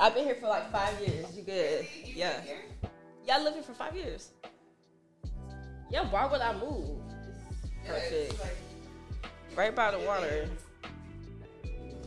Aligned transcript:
I've 0.00 0.14
been 0.14 0.24
here 0.24 0.36
for 0.36 0.46
like 0.46 0.70
five 0.70 0.98
years. 1.00 1.26
You 1.36 1.42
good? 1.42 1.86
Yeah. 2.04 2.40
Yeah, 3.26 3.36
I 3.36 3.42
lived 3.42 3.56
here 3.56 3.64
for 3.64 3.74
five 3.74 3.96
years. 3.96 4.30
Yeah, 5.90 6.08
why 6.10 6.26
would 6.26 6.40
I 6.40 6.52
move? 6.58 6.98
Perfect. 7.86 8.34
Right 9.56 9.74
by 9.74 9.90
the 9.90 9.98
water. 10.00 10.48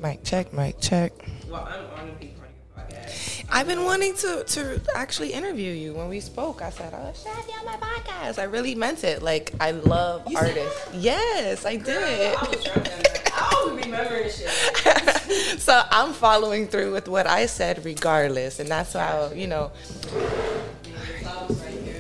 Mic 0.02 0.23
check, 0.23 0.53
mic 0.53 0.80
check. 0.80 1.11
Well, 1.50 1.67
I'm 1.70 1.86
on 2.00 2.08
to 2.14 2.14
be 2.20 2.28
part 2.28 2.50
of 2.50 2.56
your 2.56 3.02
podcast. 3.02 3.45
I've 3.50 3.67
been 3.67 3.83
wanting 3.83 4.16
to 4.16 4.44
to 4.45 4.81
actually 4.95 5.33
interview 5.33 5.72
you. 5.73 5.94
When 5.94 6.08
we 6.09 6.20
spoke, 6.20 6.61
I 6.61 6.70
said, 6.70 6.94
"Oh, 6.94 7.14
should 7.14 7.28
I 7.28 7.42
be 7.45 7.53
on 7.53 7.66
my 7.66 7.78
podcast?" 7.78 8.39
I 8.39 8.44
really 8.44 8.73
meant 8.73 9.03
it. 9.03 9.22
Like, 9.22 9.52
I 9.59 9.72
love 9.72 10.23
You 10.28 10.38
artists. 10.38 10.88
Yes, 10.94 11.66
I 11.66 11.76
did. 11.76 12.36
I 12.38 12.50
was 12.50 12.64
drunk 12.64 12.86
that 12.86 13.03
night. 13.03 13.31
I 13.33 13.55
always 13.55 13.86
remember 13.86 14.23
this 14.23 14.39
shit. 14.39 14.98
so 15.57 15.81
I'm 15.91 16.13
following 16.13 16.67
through 16.67 16.93
with 16.93 17.07
what 17.07 17.27
I 17.27 17.45
said, 17.45 17.83
regardless, 17.85 18.59
and 18.59 18.69
that's 18.69 18.93
how 18.93 19.31
you 19.33 19.47
know. 19.47 19.71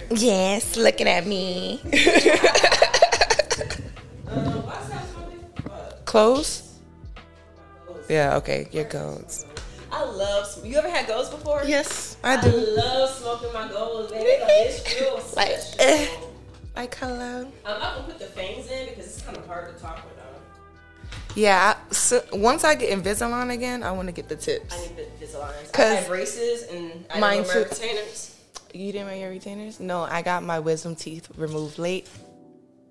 Yes, 0.09 0.75
looking 0.75 1.07
at 1.07 1.25
me. 1.25 1.79
What's 1.83 2.03
that 4.89 5.05
smoking? 5.13 5.39
What? 5.63 6.01
Close. 6.05 6.67
Yeah. 8.09 8.35
Okay. 8.37 8.67
Your 8.71 8.83
goats. 8.85 9.45
I 9.91 10.03
love. 10.03 10.65
You 10.65 10.77
ever 10.77 10.89
had 10.89 11.07
goals 11.07 11.29
before? 11.29 11.63
Yes, 11.65 12.17
I 12.23 12.41
do. 12.41 12.49
love 12.49 13.09
smoking 13.09 13.53
my 13.53 13.67
goals, 13.69 14.11
baby. 14.11 14.41
Like, 14.41 14.49
it's 14.51 14.95
real 15.01 15.15
Like, 15.35 15.57
special. 15.57 15.81
eh. 15.81 16.07
Like 16.75 16.95
hello. 16.95 17.47
I'm 17.65 17.79
not 17.79 17.95
gonna 17.95 18.07
put 18.07 18.19
the 18.19 18.25
fangs 18.27 18.69
in 18.71 18.89
because 18.89 19.05
it's 19.05 19.21
kind 19.21 19.35
of 19.37 19.45
hard 19.45 19.75
to 19.75 19.81
talk 19.81 19.97
with. 20.05 20.17
Yeah. 21.35 21.75
I, 21.75 21.93
so 21.93 22.23
once 22.33 22.63
I 22.63 22.75
get 22.75 22.97
Invisalign 22.97 23.51
again, 23.53 23.83
I 23.83 23.91
want 23.91 24.07
to 24.07 24.11
get 24.11 24.27
the 24.29 24.35
tips. 24.35 24.73
I 24.75 24.81
need 24.87 24.97
the 24.97 25.25
Invisalign. 25.25 25.49
I 25.49 25.71
'Cause 25.71 25.97
had 25.99 26.07
braces 26.07 26.63
and 26.63 27.05
I 27.09 27.19
mine 27.19 27.43
didn't 27.43 27.47
wear 27.55 27.63
retainers. 27.65 28.35
You 28.73 28.91
didn't 28.91 29.07
wear 29.07 29.17
your 29.17 29.29
retainers? 29.29 29.79
No, 29.79 30.01
I 30.03 30.21
got 30.21 30.43
my 30.43 30.59
wisdom 30.59 30.95
teeth 30.95 31.27
removed 31.35 31.77
late, 31.77 32.07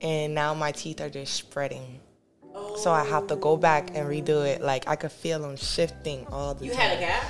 and 0.02 0.34
now 0.34 0.52
my 0.54 0.72
teeth 0.72 1.00
are 1.00 1.08
just 1.10 1.34
spreading. 1.34 2.00
Oh. 2.54 2.76
So 2.76 2.90
I 2.90 3.04
have 3.04 3.26
to 3.28 3.36
go 3.36 3.56
back 3.56 3.90
and 3.94 4.06
redo 4.08 4.46
it. 4.46 4.60
Like 4.60 4.88
I 4.88 4.96
could 4.96 5.12
feel 5.12 5.38
them 5.38 5.56
shifting 5.56 6.26
all 6.30 6.54
the 6.54 6.66
You 6.66 6.70
time. 6.72 6.80
had 6.80 6.96
a 6.98 7.00
gap? 7.00 7.24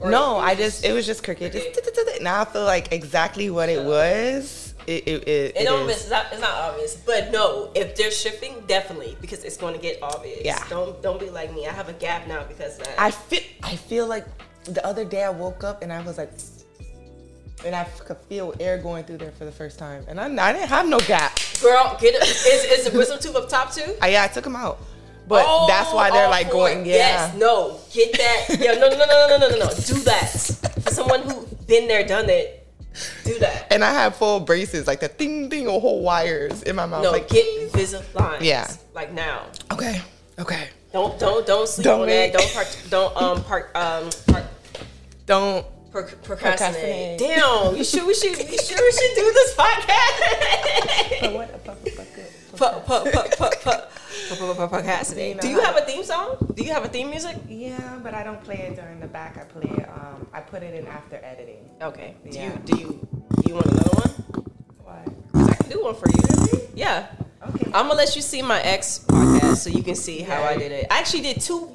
Or 0.00 0.10
No, 0.10 0.36
I 0.36 0.54
just 0.54 0.84
it 0.84 0.92
was 0.92 1.06
just 1.06 1.22
crooked. 1.24 1.52
Just 1.52 2.22
now 2.22 2.42
I 2.42 2.44
feel 2.44 2.64
like 2.64 2.92
exactly 2.92 3.50
what 3.50 3.68
it 3.68 3.84
was. 3.84 4.67
It 4.88 5.06
it 5.06 5.28
it, 5.28 5.56
It 5.56 5.64
don't 5.64 5.86
miss. 5.86 6.00
It's 6.00 6.10
not, 6.10 6.32
it's 6.32 6.40
not 6.40 6.54
obvious, 6.54 6.96
but 6.96 7.30
no. 7.30 7.70
If 7.74 7.94
they're 7.94 8.10
shifting, 8.10 8.54
definitely 8.66 9.18
because 9.20 9.44
it's 9.44 9.58
going 9.58 9.74
to 9.74 9.80
get 9.80 10.02
obvious. 10.02 10.40
Yeah. 10.46 10.64
Don't 10.70 11.02
don't 11.02 11.20
be 11.20 11.28
like 11.28 11.52
me. 11.52 11.66
I 11.66 11.72
have 11.72 11.90
a 11.90 11.92
gap 11.92 12.26
now 12.26 12.44
because 12.44 12.78
of 12.78 12.84
that. 12.84 12.98
I 12.98 13.10
feel 13.10 13.42
I 13.62 13.76
feel 13.76 14.06
like 14.06 14.24
the 14.64 14.84
other 14.86 15.04
day 15.04 15.24
I 15.24 15.28
woke 15.28 15.62
up 15.62 15.82
and 15.82 15.92
I 15.92 16.00
was 16.00 16.16
like, 16.16 16.32
and 17.66 17.76
I 17.76 17.84
could 17.84 18.16
feel 18.30 18.54
air 18.60 18.78
going 18.78 19.04
through 19.04 19.18
there 19.18 19.32
for 19.32 19.44
the 19.44 19.52
first 19.52 19.78
time, 19.78 20.06
and 20.08 20.18
I, 20.18 20.24
I 20.24 20.52
didn't 20.54 20.68
have 20.68 20.88
no 20.88 21.00
gap. 21.00 21.38
Girl, 21.60 21.94
get 22.00 22.14
it. 22.14 22.22
Is, 22.22 22.78
is 22.86 22.90
the 22.90 22.96
wisdom 22.96 23.18
tooth 23.20 23.36
up 23.36 23.48
top 23.50 23.74
too? 23.74 23.94
I, 24.00 24.08
yeah, 24.12 24.24
I 24.24 24.28
took 24.28 24.44
them 24.44 24.56
out, 24.56 24.78
but 25.26 25.66
that's 25.66 25.92
why 25.92 26.10
they're 26.10 26.24
all 26.24 26.30
like 26.30 26.46
for 26.46 26.52
going. 26.52 26.80
it. 26.86 26.86
Yeah, 26.86 26.94
Yes, 26.94 27.36
no, 27.36 27.78
get 27.92 28.12
that. 28.14 28.58
Yeah, 28.58 28.72
no, 28.72 28.88
no, 28.88 28.96
no, 28.96 29.04
no, 29.04 29.28
no, 29.28 29.38
no, 29.38 29.48
no, 29.50 29.58
no. 29.66 29.68
Do 29.68 29.94
that 30.04 30.30
for 30.82 30.90
someone 30.90 31.22
who 31.22 31.46
been 31.66 31.88
there, 31.88 32.06
done 32.06 32.30
it. 32.30 32.64
Do 33.24 33.38
that. 33.40 33.66
and 33.72 33.82
I 33.84 33.92
have 33.92 34.16
full 34.16 34.40
braces, 34.40 34.86
like 34.86 35.00
the 35.00 35.08
ding 35.08 35.48
ding 35.48 35.68
or 35.68 35.80
whole 35.80 36.02
wires 36.02 36.62
in 36.62 36.76
my 36.76 36.86
mouth. 36.86 37.02
No, 37.02 37.10
like, 37.12 37.28
get 37.28 37.44
Invisalign. 37.72 38.40
Yeah. 38.40 38.66
like 38.94 39.12
now. 39.12 39.46
okay, 39.72 40.00
okay, 40.38 40.68
Don't 40.92 41.18
don't 41.18 41.46
don't 41.46 41.68
sleep 41.68 41.84
Don't 41.84 42.00
on 42.02 42.06
make- 42.06 42.32
that. 42.32 42.40
Don't 42.40 42.52
part, 42.54 42.78
don't 42.90 43.16
um 43.22 43.44
part 43.44 43.70
um 43.76 44.10
part, 44.26 44.44
don't. 45.26 45.66
pro- 45.92 46.02
procrastinate. 46.04 47.18
Procrastinate. 47.18 47.18
Damn, 47.18 47.76
you 47.76 47.84
should 47.84 48.04
we 48.06 48.14
should 48.14 48.36
we 48.36 48.56
sure 48.58 48.78
we 48.80 48.92
should 48.92 49.14
do 49.14 49.32
this 49.32 49.54
podcast. 49.54 50.18
Procrastinate. 54.68 55.40
Do 55.40 55.48
you 55.48 55.60
have 55.60 55.76
a 55.76 55.82
theme 55.82 56.02
song? 56.04 56.36
Do 56.54 56.62
you 56.62 56.72
have 56.72 56.84
a 56.84 56.88
theme 56.88 57.10
music? 57.10 57.36
Yeah, 57.48 57.98
but 58.02 58.14
I 58.14 58.22
don't 58.22 58.42
play 58.42 58.56
it 58.58 58.76
during 58.76 59.00
the 59.00 59.06
back. 59.06 59.36
I 59.38 59.44
play 59.44 59.70
it. 59.76 59.88
Um, 59.88 60.26
I 60.32 60.40
put 60.40 60.62
it 60.62 60.74
in 60.74 60.86
after 60.86 61.16
editing. 61.22 61.68
Okay. 61.82 62.14
Do 62.28 62.38
Yeah. 62.38 62.44
you 62.52 62.58
do 62.64 62.76
you 62.80 63.08
do 63.36 63.42
you 63.48 63.54
want 63.54 63.66
another 63.66 63.90
one? 64.02 64.12
Why? 64.84 65.02
'Cause 65.32 65.48
I 65.48 65.54
can 65.54 65.70
do 65.70 65.82
one 65.84 65.94
for 65.94 66.08
you. 66.10 66.68
Yeah. 66.74 67.06
Okay. 67.48 67.66
I'm 67.66 67.86
gonna 67.86 67.94
let 67.94 68.14
you 68.16 68.22
see 68.22 68.42
my 68.42 68.60
ex 68.62 68.98
podcast 69.06 69.56
so 69.58 69.70
you 69.70 69.82
can 69.82 69.94
see 69.94 70.20
how 70.20 70.42
I 70.42 70.56
did 70.56 70.72
it. 70.72 70.86
I 70.90 70.98
actually 70.98 71.22
did 71.22 71.40
two. 71.40 71.70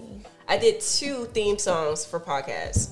I 0.48 0.58
did 0.58 0.82
two 0.82 1.26
theme 1.34 1.58
songs 1.58 2.04
for 2.06 2.20
podcasts. 2.20 2.90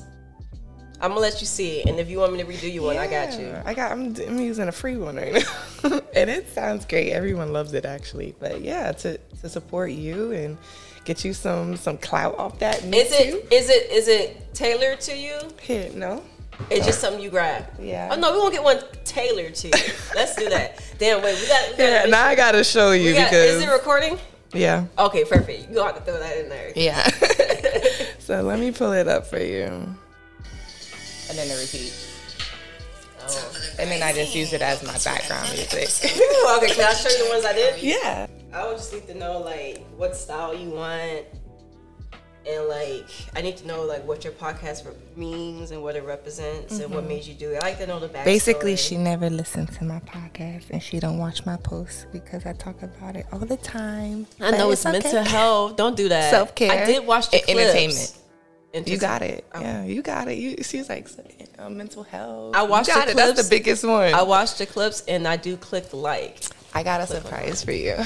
I'm 1.02 1.10
gonna 1.10 1.22
let 1.22 1.42
you 1.42 1.48
see 1.48 1.80
it, 1.80 1.88
and 1.88 2.00
if 2.00 2.10
you 2.10 2.20
want 2.20 2.34
me 2.34 2.40
to 2.44 2.46
redo 2.46 2.72
you 2.72 2.84
one, 2.84 2.98
I 2.98 3.08
got 3.08 3.40
you. 3.40 3.56
I 3.66 3.74
got. 3.74 3.92
I'm, 3.92 4.16
I'm 4.28 4.40
using 4.40 4.68
a 4.68 4.72
free 4.72 4.98
one 4.98 5.16
right 5.16 5.34
now, 5.34 6.00
and 6.16 6.30
it 6.30 6.48
sounds 6.54 6.86
great. 6.86 7.12
Everyone 7.12 7.52
loves 7.52 7.74
it 7.74 7.86
actually. 7.86 8.36
But 8.40 8.62
yeah, 8.62 8.92
to 8.92 9.18
to 9.42 9.50
support 9.50 9.92
you 9.92 10.32
and 10.32 10.58
get 11.04 11.26
you 11.26 11.34
some 11.34 11.76
some 11.76 11.98
clout 11.98 12.38
off 12.38 12.60
that. 12.60 12.84
Is 12.84 13.12
it 13.12 13.52
is 13.52 13.70
it 13.70 13.92
is 13.92 14.08
it 14.08 14.54
tailored 14.54 15.02
to 15.02 15.18
you? 15.18 15.40
Here, 15.62 15.90
no. 15.96 16.24
It's 16.70 16.86
just 16.86 17.02
something 17.02 17.22
you 17.24 17.32
grab. 17.32 17.66
Yeah. 17.80 18.10
Oh 18.12 18.16
no, 18.20 18.32
we 18.34 18.38
won't 18.38 18.54
get 18.54 18.64
one 18.64 18.78
tailored 19.04 19.56
to 19.56 19.68
you. 19.70 19.74
Let's 20.16 20.36
do 20.36 20.48
that. 20.50 20.80
Damn, 21.00 21.24
wait, 21.24 21.42
we 21.42 21.48
got. 21.48 21.80
Yeah, 21.80 22.06
now 22.06 22.28
I 22.28 22.36
gotta 22.36 22.64
show 22.64 22.92
you 22.92 23.14
got, 23.16 23.32
because 23.32 23.56
is 23.56 23.64
it 23.64 23.72
recording? 23.72 24.20
yeah, 24.54 24.86
Okay, 25.00 25.24
perfect. 25.26 25.68
You 25.70 25.76
gonna 25.76 25.94
have 25.94 26.06
to 26.06 26.12
throw 26.12 26.20
that 26.20 26.38
in 26.38 26.50
there. 26.50 26.72
yeah. 26.76 27.08
so 28.20 28.42
let 28.44 28.60
me 28.60 28.72
pull 28.72 28.92
it 28.92 29.08
up 29.08 29.26
for 29.26 29.40
you, 29.40 29.96
and 31.32 31.40
then 31.40 31.48
the 31.48 31.56
repeat, 31.56 31.94
Oh. 33.24 33.54
and 33.80 33.90
then 33.90 34.02
I 34.04 34.14
just 34.14 34.36
use 34.36 34.52
it 34.52 34.62
as 34.62 34.84
my 34.84 34.98
background 35.04 35.48
music. 35.54 36.12
Ooh, 36.18 36.58
okay, 36.58 36.74
can 36.74 36.86
I 36.86 36.94
show 36.94 37.10
you 37.10 37.24
the 37.26 37.30
ones 37.30 37.46
I 37.46 37.54
did? 37.54 37.82
yeah. 37.82 38.28
I 38.54 38.68
would 38.68 38.78
just 38.78 38.92
need 38.94 39.08
to 39.08 39.14
know 39.18 39.40
like 39.40 39.86
what 39.96 40.16
style 40.16 40.54
you 40.56 40.70
want, 40.72 41.26
and 42.50 42.68
like 42.68 43.06
I 43.36 43.42
need 43.42 43.56
to 43.58 43.68
know 43.68 43.84
like 43.84 44.06
what 44.06 44.24
your 44.24 44.34
podcast 44.34 44.86
re- 44.88 44.94
means 45.16 45.70
and 45.72 45.82
what 45.84 45.96
it 45.96 46.04
represents 46.04 46.80
and 46.80 46.92
what 46.94 47.06
made 47.08 47.24
you 47.26 47.34
do 47.36 47.52
it. 47.52 47.64
I 47.64 47.68
like 47.68 47.78
to 47.78 47.88
know 47.88 48.00
the 48.00 48.08
backstory. 48.08 48.16
Mm-hmm. 48.16 48.26
Basically, 48.26 48.76
she 48.76 48.98
never 48.98 49.30
listens 49.30 49.78
to 49.78 49.84
my 49.86 50.00
podcast 50.02 50.72
and 50.72 50.82
she 50.84 51.00
don't 51.00 51.18
watch 51.20 51.46
my 51.46 51.56
posts 51.58 52.08
because 52.12 52.46
I 52.48 52.54
talk 52.54 52.82
about 52.82 53.16
it 53.16 53.26
all 53.32 53.40
the 53.40 53.58
time. 53.58 54.26
I 54.42 54.52
know 54.52 54.72
it's, 54.72 54.86
okay. 54.86 55.00
mental 55.00 55.24
health. 55.24 55.76
Don't 55.78 55.96
do 55.96 56.10
that. 56.10 56.32
Self-care. 56.32 56.72
I 56.72 56.86
did 56.86 57.06
watch 57.06 57.30
the 57.30 57.38
And 57.38 57.46
clips. 57.46 57.60
entertainment. 57.62 58.18
You 58.74 58.98
got 58.98 59.22
it. 59.22 59.46
Oh. 59.54 59.60
Yeah, 59.60 59.84
you 59.84 60.02
got 60.02 60.28
it. 60.28 60.38
You, 60.38 60.64
she's 60.64 60.88
like 60.88 61.08
uh, 61.60 61.70
mental 61.70 62.04
health. 62.04 62.56
I 62.56 62.64
watched 62.64 62.88
got 62.88 63.06
the 63.06 63.12
it. 63.12 63.18
That's 63.18 63.34
clips. 63.34 63.50
the 63.50 63.56
biggest 63.56 63.84
one. 63.84 64.14
I 64.14 64.22
watched 64.24 64.58
the 64.60 64.66
clips 64.66 65.04
and 65.08 65.28
I 65.28 65.36
do 65.38 65.58
click 65.58 65.94
like. 65.94 66.44
I 66.74 66.84
got 66.84 67.02
a 67.02 67.08
surprise 67.08 67.64
for 67.64 67.74
you. 67.74 67.98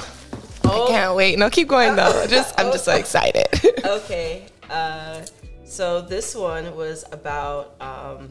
Oh, 0.67 0.87
I 0.87 0.89
can't 0.89 1.15
wait. 1.15 1.37
No, 1.37 1.47
keep 1.51 1.67
going 1.67 1.95
though. 1.95 2.25
Just 2.29 2.59
I'm 2.59 2.71
just 2.71 2.85
so 2.85 2.95
excited. 2.95 3.45
okay. 3.85 4.47
Uh, 4.67 5.21
so 5.63 6.01
this 6.01 6.33
one 6.35 6.75
was 6.75 7.05
about. 7.11 7.75
Um, 7.79 8.29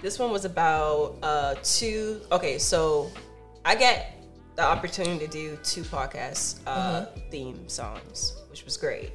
this 0.00 0.16
one 0.16 0.30
was 0.30 0.44
about 0.44 1.16
uh, 1.24 1.56
two. 1.64 2.20
Okay, 2.30 2.58
so 2.58 3.10
I 3.64 3.74
get 3.74 4.14
the 4.54 4.62
opportunity 4.62 5.26
to 5.26 5.32
do 5.32 5.58
two 5.64 5.82
podcast 5.82 6.60
uh, 6.64 7.06
theme 7.30 7.68
songs, 7.68 8.36
which 8.50 8.64
was 8.64 8.76
great. 8.76 9.10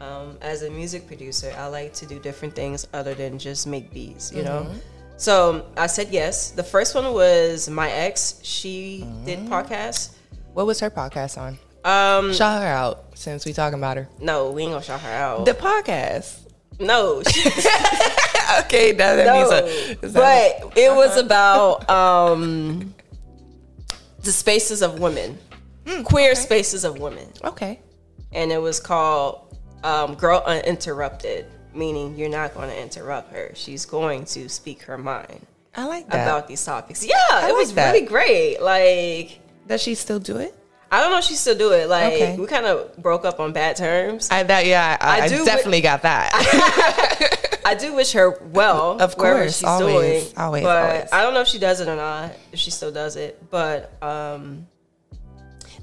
Um, 0.00 0.36
as 0.42 0.62
a 0.62 0.70
music 0.70 1.06
producer, 1.06 1.54
I 1.56 1.66
like 1.66 1.92
to 1.94 2.06
do 2.06 2.18
different 2.18 2.54
things 2.54 2.86
other 2.92 3.14
than 3.14 3.38
just 3.38 3.66
make 3.66 3.92
beats, 3.92 4.32
you 4.32 4.42
know. 4.42 4.66
So 5.16 5.66
I 5.76 5.86
said 5.86 6.08
yes. 6.10 6.50
The 6.50 6.62
first 6.64 6.94
one 6.94 7.12
was 7.14 7.68
my 7.70 7.90
ex. 7.90 8.40
She 8.42 9.06
did 9.24 9.38
podcasts. 9.40 10.14
what 10.52 10.66
was 10.66 10.80
her 10.80 10.90
podcast 10.90 11.38
on? 11.38 11.58
Um, 11.84 12.32
Shout 12.32 12.60
her 12.62 12.68
out 12.68 13.04
since 13.14 13.44
we 13.46 13.52
talking 13.52 13.78
about 13.78 13.96
her. 13.96 14.08
no, 14.20 14.50
we 14.50 14.62
ain't 14.62 14.72
gonna 14.72 14.82
shout 14.82 15.00
her 15.00 15.10
out. 15.12 15.44
The 15.44 15.52
podcast. 15.52 16.38
no, 16.80 17.22
she, 17.22 17.48
okay, 18.60 18.92
that, 18.92 19.16
that 19.16 19.26
no. 19.26 19.34
means 19.34 19.52
a, 20.02 20.06
that- 20.08 20.60
but 20.62 20.76
it 20.78 20.90
was 20.94 21.16
about 21.18 21.88
um, 21.90 22.94
the 24.22 24.32
spaces 24.32 24.82
of 24.82 24.98
women, 24.98 25.38
queer 26.04 26.34
spaces 26.34 26.84
of 26.84 26.98
women, 26.98 27.28
Okay. 27.44 27.78
and 28.32 28.50
it 28.50 28.60
was 28.60 28.80
called 28.80 29.53
um, 29.84 30.14
"Girl 30.16 30.42
Uninterrupted," 30.46 31.46
meaning 31.74 32.16
you're 32.16 32.28
not 32.28 32.54
going 32.54 32.68
to 32.70 32.80
interrupt 32.82 33.32
her. 33.32 33.52
She's 33.54 33.86
going 33.86 34.24
to 34.26 34.48
speak 34.48 34.82
her 34.82 34.98
mind 34.98 35.46
I 35.76 35.84
like 35.86 36.08
that. 36.10 36.26
about 36.26 36.48
these 36.48 36.64
topics. 36.64 37.04
Yeah, 37.04 37.14
it 37.40 37.42
like 37.44 37.52
was 37.54 37.74
that. 37.74 37.92
really 37.92 38.06
great. 38.06 38.60
Like. 38.60 39.40
Does 39.68 39.80
she 39.82 39.94
still 39.94 40.18
do 40.18 40.36
it? 40.38 40.54
I 40.92 41.00
don't 41.00 41.10
know 41.10 41.18
if 41.18 41.24
she 41.24 41.34
still 41.34 41.56
do 41.56 41.72
it. 41.72 41.88
Like 41.88 42.12
Okay. 42.12 42.36
we 42.36 42.46
kind 42.46 42.66
of 42.66 42.96
broke 42.98 43.24
up 43.24 43.40
on 43.40 43.52
bad 43.52 43.76
terms. 43.76 44.28
I 44.30 44.42
that 44.44 44.66
yeah. 44.66 44.96
I, 45.00 45.20
I 45.20 45.24
I 45.24 45.28
do 45.28 45.44
definitely 45.44 45.80
got 45.80 46.02
that. 46.02 46.30
I 47.66 47.74
do 47.74 47.94
wish 47.94 48.12
her 48.12 48.38
well, 48.52 49.00
Of 49.00 49.16
course, 49.16 49.56
she's 49.56 49.64
always, 49.64 50.24
doing. 50.24 50.36
always, 50.38 50.62
but 50.62 50.90
always. 50.92 51.08
I 51.12 51.22
don't 51.22 51.32
know 51.34 51.40
if 51.40 51.48
she 51.48 51.58
does 51.58 51.80
it 51.80 51.88
or 51.88 51.96
not. 51.96 52.32
If 52.52 52.58
she 52.60 52.70
still 52.70 52.92
does 52.92 53.16
it, 53.16 53.42
but 53.50 53.90
um, 54.02 54.66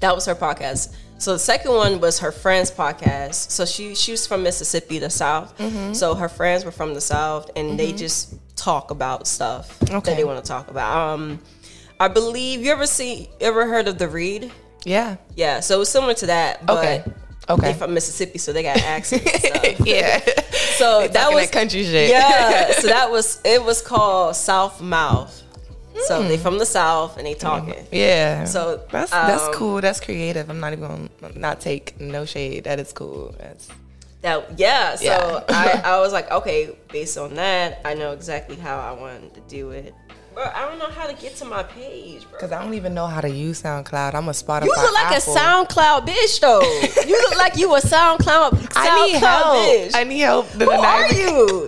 that 0.00 0.14
was 0.14 0.24
her 0.26 0.34
podcast. 0.36 0.94
So 1.22 1.34
the 1.34 1.38
second 1.38 1.72
one 1.72 2.00
was 2.00 2.18
her 2.18 2.32
friend's 2.32 2.68
podcast. 2.72 3.52
So 3.52 3.64
she 3.64 3.94
she 3.94 4.10
was 4.10 4.26
from 4.26 4.42
Mississippi, 4.42 4.98
the 4.98 5.08
South. 5.08 5.56
Mm-hmm. 5.58 5.92
So 5.92 6.16
her 6.16 6.28
friends 6.28 6.64
were 6.64 6.72
from 6.72 6.94
the 6.94 7.00
South, 7.00 7.48
and 7.54 7.78
they 7.78 7.92
just 7.92 8.34
talk 8.56 8.90
about 8.90 9.28
stuff 9.28 9.78
that 9.78 9.92
Okay. 9.94 10.16
they 10.16 10.24
want 10.24 10.44
to 10.44 10.48
talk 10.48 10.68
about. 10.68 10.96
Um, 11.14 11.38
I 12.00 12.08
believe 12.08 12.62
you 12.64 12.72
ever 12.72 12.86
see 12.86 13.30
ever 13.40 13.68
heard 13.68 13.86
of 13.86 13.98
the 13.98 14.08
Read? 14.08 14.50
yeah. 14.84 15.16
Yeah, 15.36 15.60
so 15.60 15.76
it 15.76 15.78
was 15.78 15.88
similar 15.90 16.14
to 16.14 16.26
that. 16.26 16.66
But 16.66 16.78
Okay. 16.78 17.04
Okay. 17.48 17.72
They 17.72 17.78
from 17.78 17.94
Mississippi, 17.94 18.38
so 18.38 18.52
they 18.52 18.64
got 18.64 18.78
accents. 18.78 19.44
and 19.44 19.78
yeah. 19.86 20.18
So 20.76 21.06
that 21.06 21.32
was 21.32 21.44
that 21.44 21.52
country 21.52 21.84
shit. 21.84 22.10
Yeah, 22.10 22.72
so 22.72 22.88
that 22.96 23.10
was 23.12 23.40
it 23.44 23.62
was 23.64 23.80
called 23.80 24.34
South 24.34 24.80
Mouth. 24.80 25.41
So 26.06 26.22
Hmm. 26.22 26.28
they 26.28 26.38
from 26.38 26.58
the 26.58 26.66
South 26.66 27.16
and 27.18 27.26
they 27.26 27.34
talking. 27.34 27.74
Yeah. 27.92 28.44
So, 28.44 28.80
that's 28.90 29.10
that's 29.10 29.44
um, 29.44 29.54
cool. 29.54 29.80
That's 29.80 30.00
creative. 30.00 30.48
I'm 30.50 30.58
not 30.60 30.72
even 30.72 31.08
gonna 31.20 31.38
not 31.38 31.60
take 31.60 32.00
no 32.00 32.24
shade. 32.24 32.64
That 32.64 32.80
is 32.80 32.92
cool. 32.92 33.34
That's 33.38 33.68
That 34.22 34.58
yeah. 34.58 34.96
So 34.96 35.04
Yeah. 35.04 35.44
I, 35.48 35.82
I 35.96 36.00
was 36.00 36.12
like, 36.12 36.30
okay, 36.30 36.74
based 36.90 37.18
on 37.18 37.34
that, 37.34 37.80
I 37.84 37.94
know 37.94 38.12
exactly 38.12 38.56
how 38.56 38.78
I 38.78 38.92
wanted 38.92 39.34
to 39.34 39.40
do 39.48 39.70
it. 39.70 39.94
Bro, 40.34 40.44
I 40.54 40.62
don't 40.62 40.78
know 40.78 40.86
how 40.88 41.06
to 41.06 41.12
get 41.12 41.36
to 41.36 41.44
my 41.44 41.62
page, 41.62 42.22
bro. 42.22 42.30
because 42.32 42.52
I 42.52 42.62
don't 42.64 42.72
even 42.72 42.94
know 42.94 43.06
how 43.06 43.20
to 43.20 43.28
use 43.28 43.60
SoundCloud. 43.62 44.14
I'm 44.14 44.28
a 44.28 44.32
Spotify. 44.32 44.64
You 44.64 44.74
look 44.74 44.94
like 44.94 45.12
Apple. 45.12 45.34
a 45.34 45.38
SoundCloud 45.38 46.06
bitch, 46.06 46.40
though. 46.40 46.62
you 47.06 47.20
look 47.20 47.36
like 47.36 47.56
you 47.58 47.74
a 47.74 47.80
SoundCloud. 47.80 48.52
SoundCloud 48.52 48.72
I 48.76 49.06
need 49.06 49.16
help. 49.18 49.56
Bitch. 49.68 49.90
I 49.94 50.04
need 50.04 50.20
help. 50.20 50.46
Who 50.46 50.70
are 50.70 51.12
you? 51.12 51.66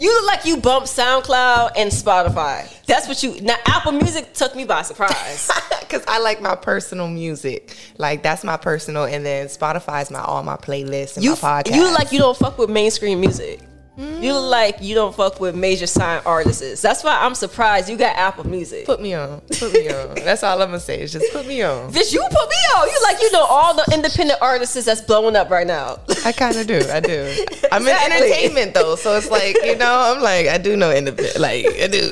You 0.00 0.14
look 0.14 0.26
like 0.26 0.46
you 0.46 0.56
bump 0.56 0.86
SoundCloud 0.86 1.72
and 1.76 1.90
Spotify. 1.90 2.66
That's 2.86 3.06
what 3.06 3.22
you. 3.22 3.38
Now 3.42 3.56
Apple 3.66 3.92
Music 3.92 4.32
took 4.32 4.56
me 4.56 4.64
by 4.64 4.82
surprise. 4.82 5.50
Because 5.80 6.04
I 6.06 6.20
like 6.20 6.40
my 6.40 6.54
personal 6.54 7.08
music. 7.08 7.76
Like 7.98 8.22
that's 8.22 8.44
my 8.44 8.56
personal, 8.56 9.06
and 9.06 9.26
then 9.26 9.48
Spotify's 9.48 10.08
my 10.08 10.20
all 10.20 10.40
my 10.44 10.54
playlists 10.56 11.16
and 11.16 11.24
you 11.24 11.30
my 11.30 11.36
podcast. 11.36 11.74
you 11.74 11.82
look 11.82 11.98
like 11.98 12.12
you 12.12 12.20
don't 12.20 12.36
fuck 12.36 12.58
with 12.58 12.70
mainstream 12.70 13.20
music. 13.20 13.60
You 14.00 14.32
look 14.32 14.50
like 14.50 14.76
you 14.80 14.94
don't 14.94 15.14
fuck 15.14 15.40
with 15.40 15.54
major 15.54 15.86
sign 15.86 16.22
artists. 16.24 16.80
That's 16.80 17.04
why 17.04 17.18
I'm 17.20 17.34
surprised 17.34 17.88
you 17.88 17.96
got 17.96 18.16
Apple 18.16 18.46
Music. 18.46 18.86
put 18.86 19.00
me 19.00 19.12
on. 19.14 19.40
Put 19.58 19.74
me 19.74 19.90
on. 19.90 20.14
That's 20.14 20.42
all 20.42 20.60
I'm 20.62 20.68
gonna 20.68 20.80
say. 20.80 21.02
Is 21.02 21.12
just 21.12 21.30
put 21.32 21.46
me 21.46 21.62
on. 21.62 21.92
Bitch, 21.92 22.12
you 22.12 22.20
put 22.20 22.48
me 22.48 22.56
on. 22.76 22.88
You 22.88 22.98
like 23.02 23.20
you 23.20 23.30
know 23.32 23.44
all 23.44 23.74
the 23.74 23.90
independent 23.92 24.40
artists 24.40 24.82
that's 24.84 25.02
blowing 25.02 25.36
up 25.36 25.50
right 25.50 25.66
now. 25.66 25.98
I 26.24 26.32
kind 26.32 26.56
of 26.56 26.66
do. 26.66 26.80
I 26.90 27.00
do. 27.00 27.44
I'm 27.70 27.82
in 27.82 27.96
entertainment 27.96 28.74
though, 28.74 28.96
so 28.96 29.16
it's 29.16 29.30
like 29.30 29.56
you 29.64 29.76
know. 29.76 30.14
I'm 30.14 30.22
like 30.22 30.46
I 30.46 30.56
do 30.58 30.76
know 30.76 30.90
independent. 30.92 31.38
Like 31.38 31.66
I 31.66 31.86
do. 31.86 32.10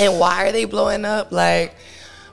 and 0.00 0.18
why 0.18 0.48
are 0.48 0.52
they 0.52 0.64
blowing 0.64 1.04
up? 1.04 1.30
Like 1.30 1.74